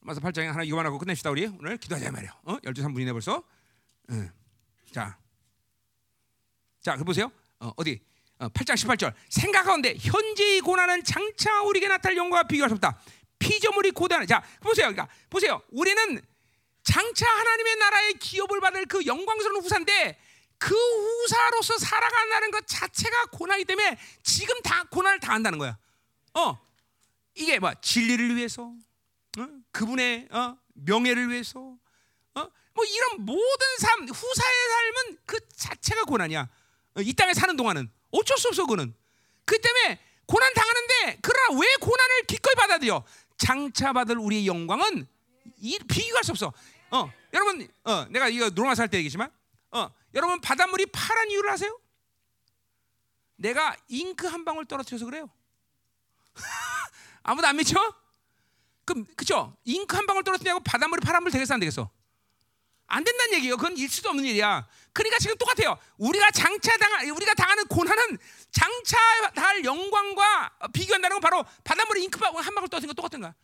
로마서 0.00 0.20
8장에 0.20 0.46
하나 0.46 0.62
이거만 0.62 0.86
하고 0.86 0.98
끝냅시다 0.98 1.30
우리 1.30 1.46
오늘 1.46 1.76
기도하자 1.78 2.10
말이요. 2.10 2.30
어? 2.44 2.56
12시 2.58 2.84
3분이네 2.84 3.12
벌써. 3.12 3.42
응. 4.10 4.30
자. 4.92 5.18
자, 6.88 6.96
그 6.96 7.04
보세요. 7.04 7.30
어, 7.60 7.70
어디? 7.76 8.00
어, 8.38 8.48
8장 8.48 8.72
18절. 8.72 9.12
생각하건대 9.28 9.94
현재의 10.00 10.62
고난은 10.62 11.04
장차 11.04 11.60
우리에게 11.60 11.86
나타날 11.86 12.16
영광과 12.16 12.44
비교할 12.44 12.70
수 12.70 12.76
없다. 12.76 12.98
피조물이 13.38 13.90
고단. 13.90 14.26
자, 14.26 14.42
보세요. 14.60 14.86
그러니까 14.86 15.06
보세요. 15.28 15.60
우리는 15.70 16.18
장차 16.82 17.28
하나님의 17.30 17.76
나라의 17.76 18.14
기업을 18.14 18.60
받을 18.60 18.86
그 18.86 19.04
영광스러운 19.04 19.62
후사인데 19.62 20.18
그 20.56 20.74
후사로서 20.74 21.76
살아간다는 21.76 22.52
것 22.52 22.66
자체가 22.66 23.26
고난이기 23.32 23.66
때문에 23.66 23.98
지금 24.22 24.58
다 24.62 24.84
고난을 24.84 25.20
당한다는 25.20 25.58
거야. 25.58 25.76
어, 26.32 26.58
이게 27.34 27.58
뭐 27.58 27.74
진리를 27.82 28.34
위해서, 28.34 28.62
어? 28.62 29.48
그분의 29.72 30.28
어? 30.30 30.56
명예를 30.72 31.28
위해서, 31.28 31.60
어? 32.34 32.48
뭐 32.72 32.84
이런 32.86 33.26
모든 33.26 33.66
삶, 33.78 34.08
후사의 34.08 34.68
삶은 34.70 35.18
그 35.26 35.38
자체가 35.50 36.04
고난이야. 36.04 36.48
어, 36.96 37.00
이 37.00 37.12
땅에 37.12 37.34
사는 37.34 37.56
동안은 37.56 37.90
어쩔 38.10 38.38
수 38.38 38.48
없어 38.48 38.66
그는. 38.66 38.94
그 39.44 39.60
때문에 39.60 40.00
고난 40.26 40.52
당하는데 40.54 41.18
그러나 41.22 41.60
왜 41.60 41.66
고난을 41.80 42.22
기꺼이 42.26 42.54
받아들여? 42.54 43.04
장차 43.38 43.92
받을 43.92 44.18
우리의 44.18 44.46
영광은 44.46 45.06
이, 45.58 45.78
비교할 45.78 46.24
수 46.24 46.32
없어. 46.32 46.52
어, 46.90 47.12
여러분, 47.32 47.68
어, 47.84 48.06
내가 48.10 48.28
이거 48.28 48.50
로마 48.54 48.74
살때 48.74 48.98
얘기지만, 48.98 49.30
어, 49.70 49.90
여러분 50.14 50.40
바닷물이 50.40 50.86
파란 50.86 51.30
이유를 51.30 51.50
아세요? 51.50 51.78
내가 53.36 53.76
잉크 53.88 54.26
한 54.26 54.44
방울 54.44 54.66
떨어뜨려서 54.66 55.04
그래요. 55.04 55.30
아무도 57.22 57.46
안 57.46 57.56
믿죠? 57.56 57.76
그럼 58.84 59.04
그죠? 59.16 59.56
잉크 59.64 59.94
한 59.94 60.06
방울 60.06 60.24
떨어뜨리냐고 60.24 60.60
바닷물이 60.60 61.00
파란 61.00 61.22
물 61.22 61.30
되겠어 61.30 61.54
안 61.54 61.60
되겠어? 61.60 61.90
안 62.88 63.04
된다는 63.04 63.34
얘기예요. 63.34 63.56
그건 63.56 63.76
일 63.76 63.88
수도 63.88 64.08
없는 64.08 64.24
일이야. 64.24 64.66
그러니까 64.92 65.18
지금 65.18 65.36
똑같아요. 65.36 65.78
우리가 65.98 66.30
장차 66.30 66.76
당 66.78 66.90
우리가 67.14 67.34
당하는 67.34 67.66
고난은 67.68 68.18
장차 68.50 68.98
달 69.34 69.64
영광과 69.64 70.50
비교한다는 70.72 71.16
건 71.16 71.20
바로 71.20 71.44
바닷물에 71.64 72.00
잉크 72.02 72.18
한 72.18 72.54
방울 72.54 72.68
떨어진 72.68 72.88
거 72.88 72.94
똑같은 72.94 73.20
거야. 73.20 73.34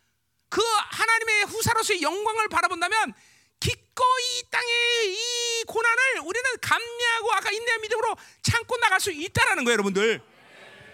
그 0.49 0.61
하나님의 0.61 1.43
후사로서의 1.45 2.01
영광을 2.01 2.49
바라본다면 2.49 3.13
기꺼이 3.59 4.39
이 4.39 4.43
땅의 4.49 5.13
이 5.13 5.63
고난을 5.65 6.19
우리는 6.25 6.49
감내하고 6.61 7.33
아까 7.33 7.51
인내와 7.51 7.77
믿음으로 7.79 8.15
참고 8.41 8.77
나갈 8.77 8.99
수 8.99 9.11
있다라는 9.11 9.63
거예요, 9.63 9.73
여러분들. 9.73 10.21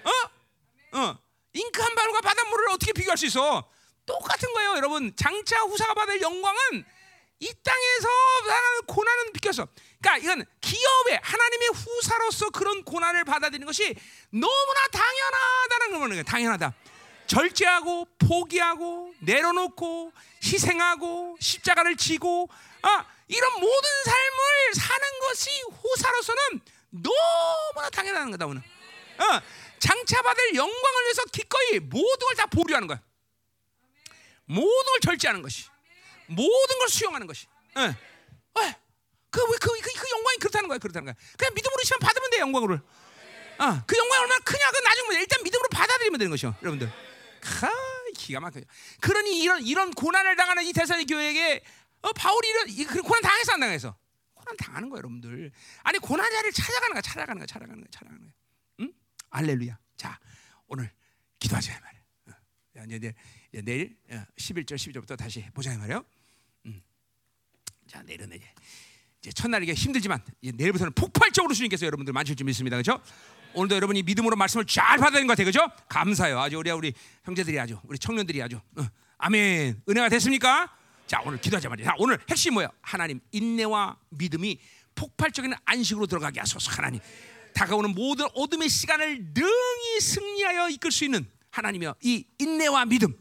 어? 0.03 0.97
어. 0.97 1.19
잉크 1.53 1.81
한 1.81 1.95
방울과 1.95 2.21
바닷물을 2.21 2.69
어떻게 2.69 2.93
비교할 2.93 3.17
수 3.17 3.25
있어? 3.25 3.69
똑같은 4.05 4.53
거예요, 4.53 4.75
여러분. 4.75 5.13
장차 5.15 5.59
후사가 5.61 5.93
받을 5.93 6.21
영광은 6.21 6.85
이 7.41 7.53
땅에서 7.63 8.07
나는 8.47 8.81
고난은 8.85 9.33
비켰어. 9.33 9.67
그러니까 9.99 10.17
이건 10.17 10.45
기업의 10.61 11.19
하나님의 11.23 11.69
후사로서 11.69 12.49
그런 12.51 12.83
고난을 12.83 13.23
받아들이는 13.25 13.65
것이 13.65 13.95
너무나 14.29 14.87
당연하다는 14.91 15.99
거는 15.99 16.23
당연하다. 16.23 16.73
절제하고 17.25 18.07
포기하고 18.19 19.13
내려놓고 19.19 20.13
희생하고 20.43 21.37
십자가를 21.39 21.97
지고 21.97 22.47
아 22.83 23.05
이런 23.27 23.51
모든 23.53 23.89
삶을 24.03 24.73
사는 24.75 25.19
것이 25.21 25.49
후사로서는 25.81 26.61
너무나 26.91 27.89
당연한 27.91 28.31
거다 28.31 28.45
오늘. 28.45 28.61
어, 28.61 29.41
장차 29.79 30.21
받을 30.21 30.55
영광을 30.55 31.03
위해서 31.05 31.23
기꺼이 31.31 31.79
모든 31.79 32.27
걸 32.27 32.35
다 32.35 32.45
보류하는 32.45 32.87
거야. 32.87 33.01
모든 34.45 34.85
걸 34.91 34.99
절제하는 35.01 35.41
것이, 35.41 35.65
모든 36.35 36.79
걸 36.79 36.89
수용하는 36.89 37.27
것이. 37.27 37.47
어. 37.75 37.81
어. 37.81 38.73
그, 39.29 39.39
그, 39.47 39.57
그, 39.59 39.81
그, 39.81 40.09
영광이 40.11 40.37
그렇다는 40.39 40.67
거야, 40.67 40.77
그렇다는 40.77 41.05
거야. 41.05 41.15
그냥 41.37 41.53
믿음으로 41.53 41.81
있으면 41.83 41.99
받으면 41.99 42.29
돼, 42.31 42.39
영광을. 42.39 42.81
어, 43.59 43.83
그 43.87 43.97
영광이 43.97 44.21
얼마나 44.21 44.39
크냐, 44.39 44.71
그 44.71 44.83
나중에 44.83 45.19
일단 45.19 45.43
믿음으로 45.43 45.69
받아들이면 45.69 46.17
되는 46.19 46.29
것이요, 46.31 46.55
여러분들. 46.61 46.87
하, 46.89 47.71
기가 48.17 48.39
막혀요. 48.39 48.63
그러니 48.99 49.41
이런 49.41 49.61
이런 49.63 49.91
고난을 49.91 50.35
당하는 50.35 50.63
이 50.63 50.73
대사의 50.73 51.05
교회에게 51.05 51.63
어, 52.01 52.11
바울이 52.13 52.49
이런 52.49 52.69
이, 52.69 52.83
그 52.83 53.01
고난 53.01 53.21
당해서 53.21 53.53
안 53.53 53.59
당해서 53.59 53.95
고난 54.33 54.57
당하는 54.57 54.89
거예요, 54.89 54.97
여러분들. 54.97 55.51
아니 55.83 55.99
고난 55.99 56.29
자리를 56.29 56.51
찾아가는 56.51 56.93
거야, 56.93 57.01
찾아가는 57.01 57.39
거야, 57.39 57.45
찾아가는 57.45 57.79
거야, 57.79 57.87
찾아가는 57.91 58.21
거야. 58.21 58.33
응? 58.81 58.93
알렐루야. 59.29 59.77
자, 59.95 60.19
오늘 60.67 60.91
기도하자 61.39 61.79
말이야. 61.79 62.01
어. 62.27 62.83
이제, 62.89 63.13
내일 63.63 63.97
11절, 64.37 64.73
어, 64.73 64.75
12절부터 64.75 65.17
다시 65.17 65.45
보자 65.53 65.77
말이에요. 65.77 66.03
음. 67.91 67.97
자, 67.97 68.01
내일은 68.03 68.29
이제 68.33 68.45
이제 69.21 69.31
첫날 69.33 69.61
이게 69.61 69.73
힘들지만 69.73 70.19
내일부터는 70.41 70.93
폭발적으로 70.93 71.53
주님께서 71.53 71.85
여러분들 71.85 72.13
만질 72.13 72.35
줄 72.35 72.45
믿습니다, 72.45 72.77
그렇죠? 72.77 73.01
오늘도 73.53 73.75
여러분이 73.75 74.03
믿음으로 74.03 74.35
말씀을 74.35 74.65
잘 74.65 74.97
받아들인 74.97 75.27
것 75.27 75.33
같아요, 75.33 75.51
그렇죠? 75.51 75.71
감사해요. 75.89 76.39
아주 76.39 76.57
우리 76.57 76.71
우리 76.71 76.93
형제들이 77.25 77.59
아주 77.59 77.79
우리 77.83 77.99
청년들이 77.99 78.41
아주 78.41 78.59
어, 78.77 78.85
아멘 79.17 79.81
은혜가 79.87 80.09
됐습니까? 80.09 80.73
자 81.05 81.21
오늘 81.25 81.39
기도하자 81.39 81.69
말이야. 81.69 81.87
자, 81.87 81.95
오늘 81.99 82.17
핵심 82.29 82.53
뭐야? 82.53 82.69
하나님 82.81 83.19
인내와 83.31 83.97
믿음이 84.09 84.57
폭발적인 84.95 85.53
안식으로 85.65 86.07
들어가게 86.07 86.39
하소서. 86.39 86.71
하나님 86.71 87.01
다가오는 87.53 87.93
모든 87.93 88.25
어둠의 88.33 88.69
시간을 88.69 89.33
능히 89.33 89.99
승리하여 89.99 90.69
이끌 90.69 90.91
수 90.91 91.03
있는 91.03 91.29
하나님이여 91.51 91.95
이 92.01 92.25
인내와 92.39 92.85
믿음 92.85 93.13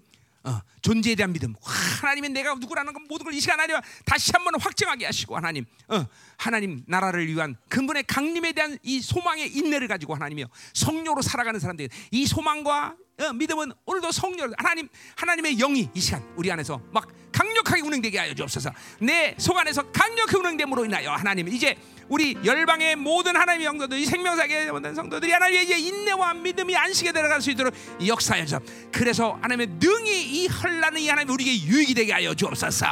어, 0.42 0.60
존재에 0.80 1.14
대한 1.14 1.32
믿음. 1.32 1.54
하나님의 1.60 2.30
내가 2.30 2.54
누구라는 2.54 2.92
건 2.92 3.06
모든 3.08 3.24
걸 3.24 3.34
이 3.34 3.40
시간 3.40 3.60
안에 3.60 3.74
다시 4.04 4.32
한번 4.34 4.60
확정하게 4.60 5.06
하시고 5.06 5.36
하나님, 5.36 5.64
어, 5.88 6.06
하나님 6.36 6.82
나라를 6.86 7.26
위한 7.28 7.56
근본의 7.68 8.04
강림에 8.04 8.52
대한 8.52 8.78
이 8.82 9.00
소망의 9.00 9.54
인내를 9.56 9.86
가지고 9.88 10.14
하나님이요 10.14 10.46
성령으로 10.74 11.22
살아가는 11.22 11.60
사람들 11.60 11.88
이 12.10 12.26
소망과 12.26 12.96
어, 13.20 13.32
믿음은 13.34 13.72
오늘도 13.84 14.12
성령 14.12 14.52
하나님 14.56 14.88
하나님의 15.16 15.56
영이 15.56 15.90
이 15.94 16.00
시간 16.00 16.22
우리 16.36 16.50
안에서 16.50 16.80
막 16.92 17.08
강 17.32 17.49
력하게 17.70 17.82
운행되게 17.82 18.18
하여 18.18 18.34
주옵소서. 18.34 18.70
내 19.00 19.34
속 19.38 19.56
안에서 19.56 19.82
강력히 19.92 20.36
운행됨으로 20.36 20.84
인하여 20.84 21.12
하나님 21.12 21.48
이제 21.48 21.76
우리 22.08 22.36
열방의 22.44 22.96
모든 22.96 23.36
하나님의 23.36 23.66
영도들, 23.66 23.98
이 23.98 24.04
생명사계 24.04 24.70
모든 24.72 24.94
성도들이 24.94 25.30
하나님의 25.32 25.64
이제 25.64 25.78
인내와 25.78 26.34
믿음이 26.34 26.76
안식에 26.76 27.12
들어갈 27.12 27.40
수 27.40 27.50
있도록 27.52 27.72
역사하셔. 28.04 28.60
그래서 28.90 29.38
하나님의 29.40 29.68
능히 29.78 30.22
이 30.42 30.46
헐라는 30.48 31.00
이 31.00 31.08
하나님 31.08 31.32
우리에게 31.32 31.64
유익이 31.66 31.94
되게 31.94 32.12
하여 32.12 32.34
주옵소서. 32.34 32.86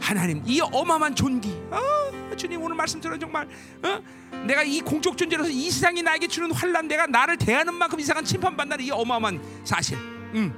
하나님 0.00 0.42
이 0.46 0.60
어마어마한 0.60 1.14
존귀. 1.14 1.48
어, 1.70 2.36
주님 2.36 2.60
오늘 2.62 2.76
말씀 2.76 3.00
들어 3.00 3.16
정말 3.18 3.48
어? 3.82 4.00
내가 4.44 4.62
이 4.62 4.80
공적 4.80 5.16
존재로서 5.16 5.48
이 5.50 5.70
세상이 5.70 6.02
나에게 6.02 6.26
주는 6.26 6.50
환란, 6.52 6.88
내가 6.88 7.06
나를 7.06 7.38
대하는 7.38 7.72
만큼 7.74 8.00
이상한 8.00 8.24
심판받는 8.24 8.80
이 8.80 8.90
어마어마한 8.90 9.40
사실. 9.64 9.96
음. 9.96 10.52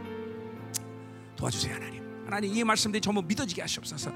도와주세요 1.37 1.75
하나님. 1.75 1.96
하나님 2.27 2.55
이 2.55 2.65
말씀들이 2.65 3.01
전부 3.01 3.23
믿어지게 3.23 3.63
하시옵소서. 3.63 4.11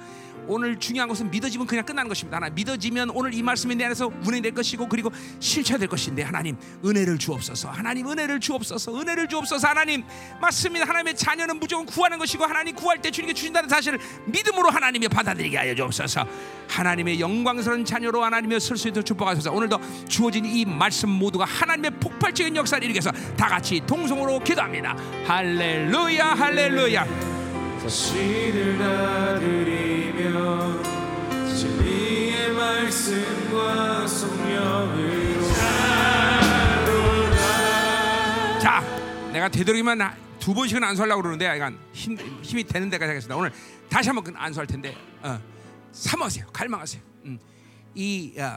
오늘 0.49 0.79
중요한 0.79 1.09
것은 1.09 1.31
믿어지면 1.31 1.67
그냥 1.67 1.85
끝나는 1.85 2.09
것입니다. 2.09 2.39
하나님 2.39 2.57
믿어지면 2.57 3.11
오늘 3.11 3.33
이 3.33 3.43
말씀이 3.43 3.75
내 3.77 3.85
안에서 3.85 4.11
운행될 4.25 4.53
것이고 4.53 4.89
그리고 4.89 5.11
실체될 5.39 5.87
것인데 5.89 6.23
하나님 6.23 6.57
은혜를 6.85 7.19
주옵소서. 7.19 7.71
하나님 7.71 8.11
은혜를 8.11 8.41
주옵소서. 8.41 8.99
은혜를 9.01 9.29
주옵소서. 9.29 9.69
하나님 9.69 10.03
맞습니다. 10.41 10.87
하나님의 10.89 11.15
자녀는 11.17 11.61
무조건 11.61 11.87
구하는 11.87 12.19
것이고 12.19 12.45
하나님 12.45 12.75
구할 12.75 13.01
때 13.01 13.13
주님께 13.13 13.33
주신다는 13.33 13.69
사실을 13.69 14.01
믿음으로 14.27 14.71
하나님이 14.71 15.07
받아들이게 15.07 15.57
하여 15.57 15.75
주옵소서. 15.77 16.27
하나님의 16.69 17.21
영광스러운 17.21 17.85
자녀로 17.85 18.25
하나님의 18.25 18.59
설수 18.59 18.89
있도록 18.89 19.07
축복하소서. 19.07 19.53
오늘도 19.53 19.79
주어진 20.09 20.45
이 20.45 20.65
말씀 20.65 21.09
모두가 21.09 21.45
하나님의 21.45 21.93
폭발적인 22.01 22.57
역사를 22.57 22.83
일으켜서 22.83 23.13
다 23.37 23.47
같이 23.47 23.81
동성으로 23.87 24.41
기도합니다. 24.41 24.97
할렐루야 25.27 26.27
할렐루야. 26.35 27.40
사실을 27.91 28.79
다 28.79 29.37
드리며 29.41 30.81
진리의 31.57 32.53
말씀과 32.53 34.07
성령으로 34.07 35.43
자, 38.61 38.81
내가 39.33 39.49
되도록이면 39.49 39.99
두 40.39 40.55
번씩은 40.55 40.85
안수하려고 40.85 41.21
그러는데 41.21 41.47
약간 41.47 41.77
힘, 41.93 42.17
힘이 42.43 42.63
되는 42.63 42.89
데까지 42.91 43.09
하겠습니다. 43.09 43.37
오늘 43.37 43.51
다시 43.89 44.09
한번 44.09 44.37
안수할 44.37 44.69
텐데 44.69 44.97
어, 45.23 45.41
사모하세요. 45.91 46.47
갈망하세요. 46.53 47.03
음, 47.25 47.41
이 47.97 48.35
어, 48.39 48.57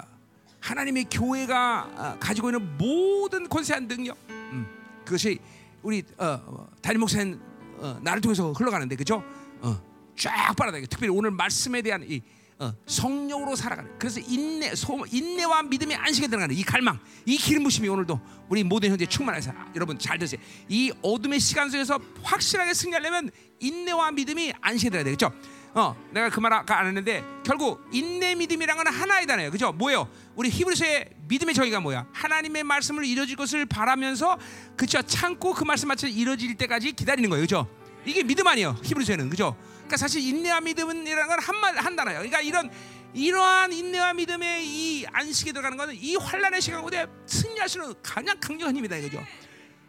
하나님의 0.59 1.05
교회가 1.09 1.89
어, 1.97 2.17
가지고 2.19 2.51
있는 2.51 2.77
모든 2.77 3.49
권세한 3.49 3.87
능력 3.87 4.15
음, 4.29 4.67
그것이 5.03 5.39
우리 5.81 6.03
어, 6.19 6.39
어 6.45 6.67
담임 6.83 6.99
목사님 6.99 7.52
어, 7.83 7.99
나를 8.01 8.21
통해서 8.21 8.53
흘러가는데 8.53 8.95
그죠? 8.95 9.21
어, 9.59 9.77
쫙 10.17 10.55
빨아들여. 10.55 10.85
특별히 10.87 11.13
오늘 11.13 11.31
말씀에 11.31 11.81
대한 11.81 12.05
이 12.09 12.21
어, 12.59 12.73
성령으로 12.85 13.57
살아가는. 13.57 13.91
그래서 13.99 14.21
인내, 14.21 14.73
소, 14.73 15.05
인내와 15.11 15.63
믿음의 15.63 15.97
안식에 15.97 16.27
들어가는 16.27 16.55
이 16.55 16.63
갈망, 16.63 16.97
이 17.25 17.35
기름 17.35 17.63
부심이 17.63 17.89
오늘도 17.89 18.21
우리 18.47 18.63
모든 18.63 18.89
현재 18.91 19.05
충만해서 19.05 19.51
아, 19.51 19.69
여러분 19.75 19.99
잘 19.99 20.17
드세요. 20.17 20.39
이 20.69 20.93
어둠의 21.01 21.41
시간 21.41 21.69
속에서 21.69 21.99
확실하게 22.21 22.73
승리하려면 22.73 23.31
인내와 23.59 24.11
믿음이 24.11 24.53
안식에 24.61 24.89
들어야 24.89 25.03
되겠죠. 25.03 25.33
어, 25.75 25.95
내가 26.11 26.29
그 26.29 26.39
말 26.39 26.53
아까 26.53 26.79
안 26.79 26.85
했는데 26.87 27.23
결국 27.43 27.83
인내 27.91 28.35
믿음이란 28.35 28.77
건 28.77 28.87
하나이다네요. 28.87 29.49
그죠? 29.49 29.71
뭐예요? 29.71 30.07
우리 30.35 30.49
히브리서의 30.49 31.09
믿음의 31.27 31.55
정의가 31.55 31.79
뭐야? 31.79 32.05
하나님의 32.13 32.63
말씀을 32.63 33.05
이루어질 33.05 33.35
것을 33.35 33.65
바라면서 33.65 34.37
그죠? 34.77 35.01
참고 35.01 35.53
그 35.53 35.63
말씀 35.63 35.87
맞춰 35.87 36.07
이루어질 36.07 36.55
때까지 36.55 36.91
기다리는 36.91 37.27
거예요. 37.29 37.43
그죠? 37.43 37.67
이게 38.05 38.21
믿음 38.23 38.45
아니에요. 38.45 38.77
히브리서에는. 38.83 39.29
그죠? 39.29 39.55
그러니까 39.77 39.97
사실 39.97 40.21
인내와 40.21 40.61
믿음이라는 40.61 41.27
건 41.27 41.39
한말 41.39 41.77
한 41.77 41.95
단어예요. 41.95 42.19
그러니까 42.19 42.41
이런 42.41 42.69
이러한 43.15 43.71
인내와 43.73 44.13
믿음의 44.13 44.65
이 44.67 45.05
안식에 45.11 45.51
들어가는 45.53 45.77
것은 45.77 45.95
이 45.95 46.15
환란의 46.15 46.61
시간 46.61 46.81
가운데 46.81 47.05
승리할 47.25 47.69
수 47.69 47.79
있는 47.79 47.93
가장 48.03 48.35
강력한 48.39 48.75
힘이다 48.75 48.97
이거죠. 48.97 49.23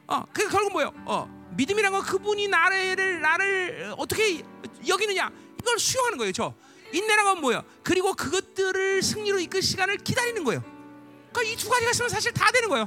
어, 0.06 0.22
그 0.32 0.48
결국 0.48 0.72
뭐예요? 0.72 0.92
어, 1.06 1.26
믿음이란 1.56 1.92
건 1.92 2.02
그분이 2.02 2.48
나를 2.48 3.20
나를 3.22 3.94
어떻게 3.96 4.42
여기느냐 4.86 5.30
이걸 5.64 5.78
수용하는 5.78 6.18
거예요. 6.18 6.32
저 6.32 6.54
인내란 6.92 7.24
건 7.24 7.40
뭐야? 7.40 7.64
그리고 7.82 8.12
그것들을 8.14 9.02
승리로 9.02 9.40
이끌 9.40 9.62
시간을 9.62 9.96
기다리는 9.98 10.44
거예요. 10.44 10.62
그러니까 11.32 11.42
이 11.42 11.56
두 11.56 11.68
가지가 11.70 11.90
있으면 11.90 12.08
사실 12.10 12.32
다 12.32 12.50
되는 12.52 12.68
거예요. 12.68 12.86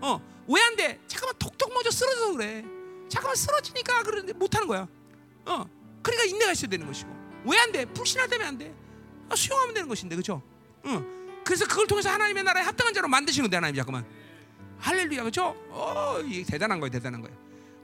어, 0.00 0.20
왜 0.48 0.62
안 0.62 0.76
돼? 0.76 1.00
잠깐만 1.08 1.34
톡톡 1.38 1.74
먼저 1.74 1.90
쓰러져서 1.90 2.32
그래. 2.34 2.64
잠깐만 3.08 3.34
쓰러지니까 3.34 4.02
그러는데 4.04 4.32
못 4.32 4.54
하는 4.54 4.68
거야. 4.68 4.86
어, 5.46 5.64
그러니까 6.02 6.24
인내가 6.24 6.52
있어야 6.52 6.70
되는 6.70 6.86
것이고. 6.86 7.10
왜 7.44 7.58
안 7.58 7.72
돼? 7.72 7.84
불신할 7.86 8.28
때면 8.28 8.46
안 8.46 8.58
돼. 8.58 8.72
아, 9.28 9.34
수용하면 9.36 9.74
되는 9.74 9.88
것인데, 9.88 10.14
그렇죠? 10.14 10.40
응. 10.86 11.42
그래서 11.44 11.66
그걸 11.66 11.86
통해서 11.88 12.08
하나님의 12.10 12.42
나라에 12.44 12.62
합당한 12.62 12.94
자로 12.94 13.08
만드시는 13.08 13.50
데 13.50 13.56
하나님 13.56 13.74
잠깐만. 13.76 14.06
할렐루야, 14.78 15.22
그렇죠? 15.22 15.54
어, 15.70 16.20
이게 16.24 16.44
대단한 16.44 16.78
거예요, 16.80 16.90
대단한 16.92 17.20
거예요. 17.22 17.36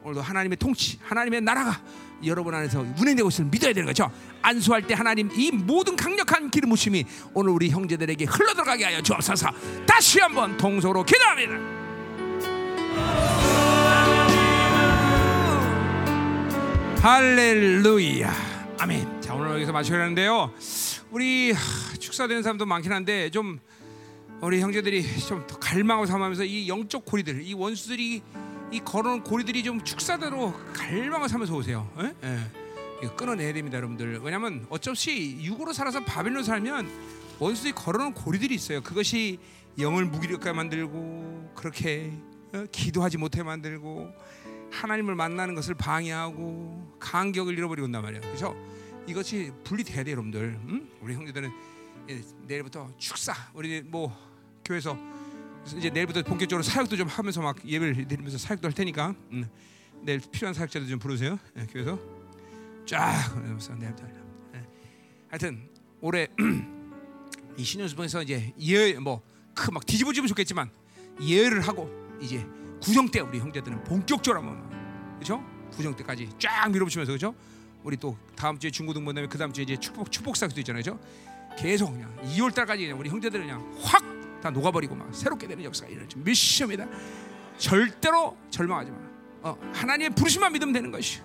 오늘도 0.05 0.21
하나님의 0.21 0.57
통치, 0.57 0.99
하나님의 1.03 1.43
나라가 1.43 1.81
여러분 2.25 2.55
안에서 2.55 2.81
운행되고 2.81 3.29
있음을 3.29 3.51
믿어야 3.51 3.73
되는 3.73 3.87
거죠. 3.87 4.11
안수할 4.43 4.87
때 4.87 4.95
하나님 4.95 5.31
이 5.33 5.51
모든 5.53 5.97
강력한 5.97 6.51
기름 6.51 6.71
부심이 6.71 7.05
오늘 7.35 7.53
우리 7.53 7.71
형제들에게 7.71 8.25
흘러들어가게 8.25 8.85
하여 8.85 9.01
주옵소서. 9.01 9.49
다시 9.87 10.21
한번 10.21 10.57
동서로 10.57 11.05
기도합니다. 11.05 11.83
할렐루야. 17.01 18.33
아멘. 18.81 19.21
자 19.21 19.35
오늘 19.35 19.53
여기서 19.55 19.73
마치려는데요. 19.73 20.53
우리 21.11 21.55
축사되는 21.99 22.43
사람도 22.43 22.67
많긴 22.67 22.93
한데 22.93 23.31
좀 23.31 23.61
우리 24.41 24.61
형제들이 24.61 25.05
좀 25.29 25.47
갈망하고 25.61 26.07
삼으면서 26.07 26.45
이 26.45 26.69
영적 26.69 27.05
고리들, 27.05 27.43
이 27.43 27.55
원수들이 27.55 28.23
이 28.73 28.81
걸어놓은 28.81 29.23
고리들이 29.23 29.63
좀 29.63 29.85
축사대로 29.85 30.55
갈망을 30.73 31.29
삼면서 31.29 31.55
오세요. 31.55 31.91
예? 32.01 32.15
예. 32.25 32.39
이거 33.03 33.15
끊어내야 33.15 33.53
됩니다, 33.53 33.77
여러분들. 33.77 34.21
수 34.83 34.91
없이 34.91 35.39
육으로 35.43 35.73
살아서 35.75 36.03
바벨론 36.05 36.43
살면 36.43 36.89
원수들이 37.39 37.75
걸어놓은 37.75 38.15
고리들이 38.15 38.55
있어요. 38.55 38.81
그것이 38.81 39.39
영을 39.79 40.07
무기력하게 40.07 40.53
만들고 40.53 41.53
그렇게 41.55 42.13
어? 42.55 42.65
기도하지 42.73 43.19
못해 43.19 43.43
만들고 43.43 44.11
하나님을 44.71 45.15
만나는 45.17 45.55
것을 45.55 45.75
방해하고 45.75 46.97
간격을 46.99 47.59
잃어버리고 47.59 47.87
온단 47.87 48.03
말이에요. 48.03 48.23
그래서 48.23 48.55
이것이 49.07 49.53
분리돼야 49.65 50.05
돼요, 50.05 50.13
여러분들. 50.13 50.59
음? 50.69 50.91
우리 51.03 51.15
형제들은 51.15 51.51
예, 52.09 52.23
내일부터 52.47 52.91
축사 52.97 53.35
우리 53.53 53.83
뭐 53.83 54.17
교회에서 54.65 54.97
이제 55.77 55.91
내일부터 55.91 56.23
본격적으로 56.23 56.63
사역도 56.63 56.97
좀 56.97 57.09
하면서 57.09 57.41
막 57.41 57.57
예배를 57.65 58.09
드리면서 58.09 58.39
사역도 58.39 58.67
할 58.67 58.73
테니까 58.73 59.15
음, 59.33 59.49
내일 60.03 60.21
필요한 60.21 60.55
사역자들 60.55 60.89
좀 60.89 60.99
부르세요. 60.99 61.39
예, 61.57 61.67
교회에서 61.67 61.99
쫙 62.87 63.31
그러면서 63.35 63.75
내일부터 63.75 64.05
예. 64.55 64.63
하여튼 65.29 65.69
올해 66.01 66.29
이 67.57 67.65
신년수봉에서 67.65 68.23
이제 68.23 68.53
예뭐 68.61 69.23
크막 69.55 69.87
뒤집어지면 69.87 70.29
좋겠지만 70.29 70.71
예를 71.21 71.61
하고 71.61 71.91
이제 72.21 72.45
구정 72.81 73.09
때 73.09 73.21
우리 73.21 73.39
형제들은 73.39 73.85
본격적으로 73.85 74.43
한번 74.43 75.15
그렇죠? 75.15 75.45
구정 75.71 75.95
때까지 75.95 76.29
쫙 76.39 76.69
밀어붙이면서 76.71 77.13
그렇죠? 77.13 77.35
우리 77.85 77.97
또 77.97 78.17
다음 78.35 78.59
주에 78.59 78.71
중고등부 78.71 79.13
다음에 79.13 79.29
그 79.29 79.39
다음 79.39 79.53
주에 79.53 79.63
이제 79.63 79.77
축복 79.77 80.11
축복 80.11 80.37
사역도 80.37 80.61
있잖아요, 80.61 80.83
그렇죠? 80.83 81.01
계속 81.57 81.93
그냥 81.93 82.15
2월 82.23 82.55
달까지 82.55 82.91
우리 82.93 83.11
형제들은 83.11 83.47
그냥 83.47 83.75
확 83.83 84.03
다 84.43 84.51
녹아버리고 84.51 84.95
막 84.95 85.15
새롭게 85.15 85.47
되는 85.47 85.63
역사가 85.65 85.91
일어나죠. 85.91 86.19
미션이다. 86.19 86.87
절대로 87.57 88.37
절망하지 88.51 88.91
마. 88.91 88.99
어, 89.43 89.59
하나님의 89.73 90.11
부르심만 90.11 90.53
믿으면 90.53 90.73
되는 90.73 90.91
것이. 90.91 91.21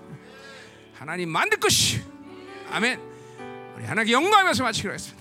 하나님 0.94 1.30
만들 1.30 1.60
것이. 1.60 2.02
아멘. 2.72 3.00
우리 3.76 3.86
하나님께 3.86 4.14
영광하면서 4.14 4.64
마치기로 4.64 4.94
했습니다. 4.94 5.17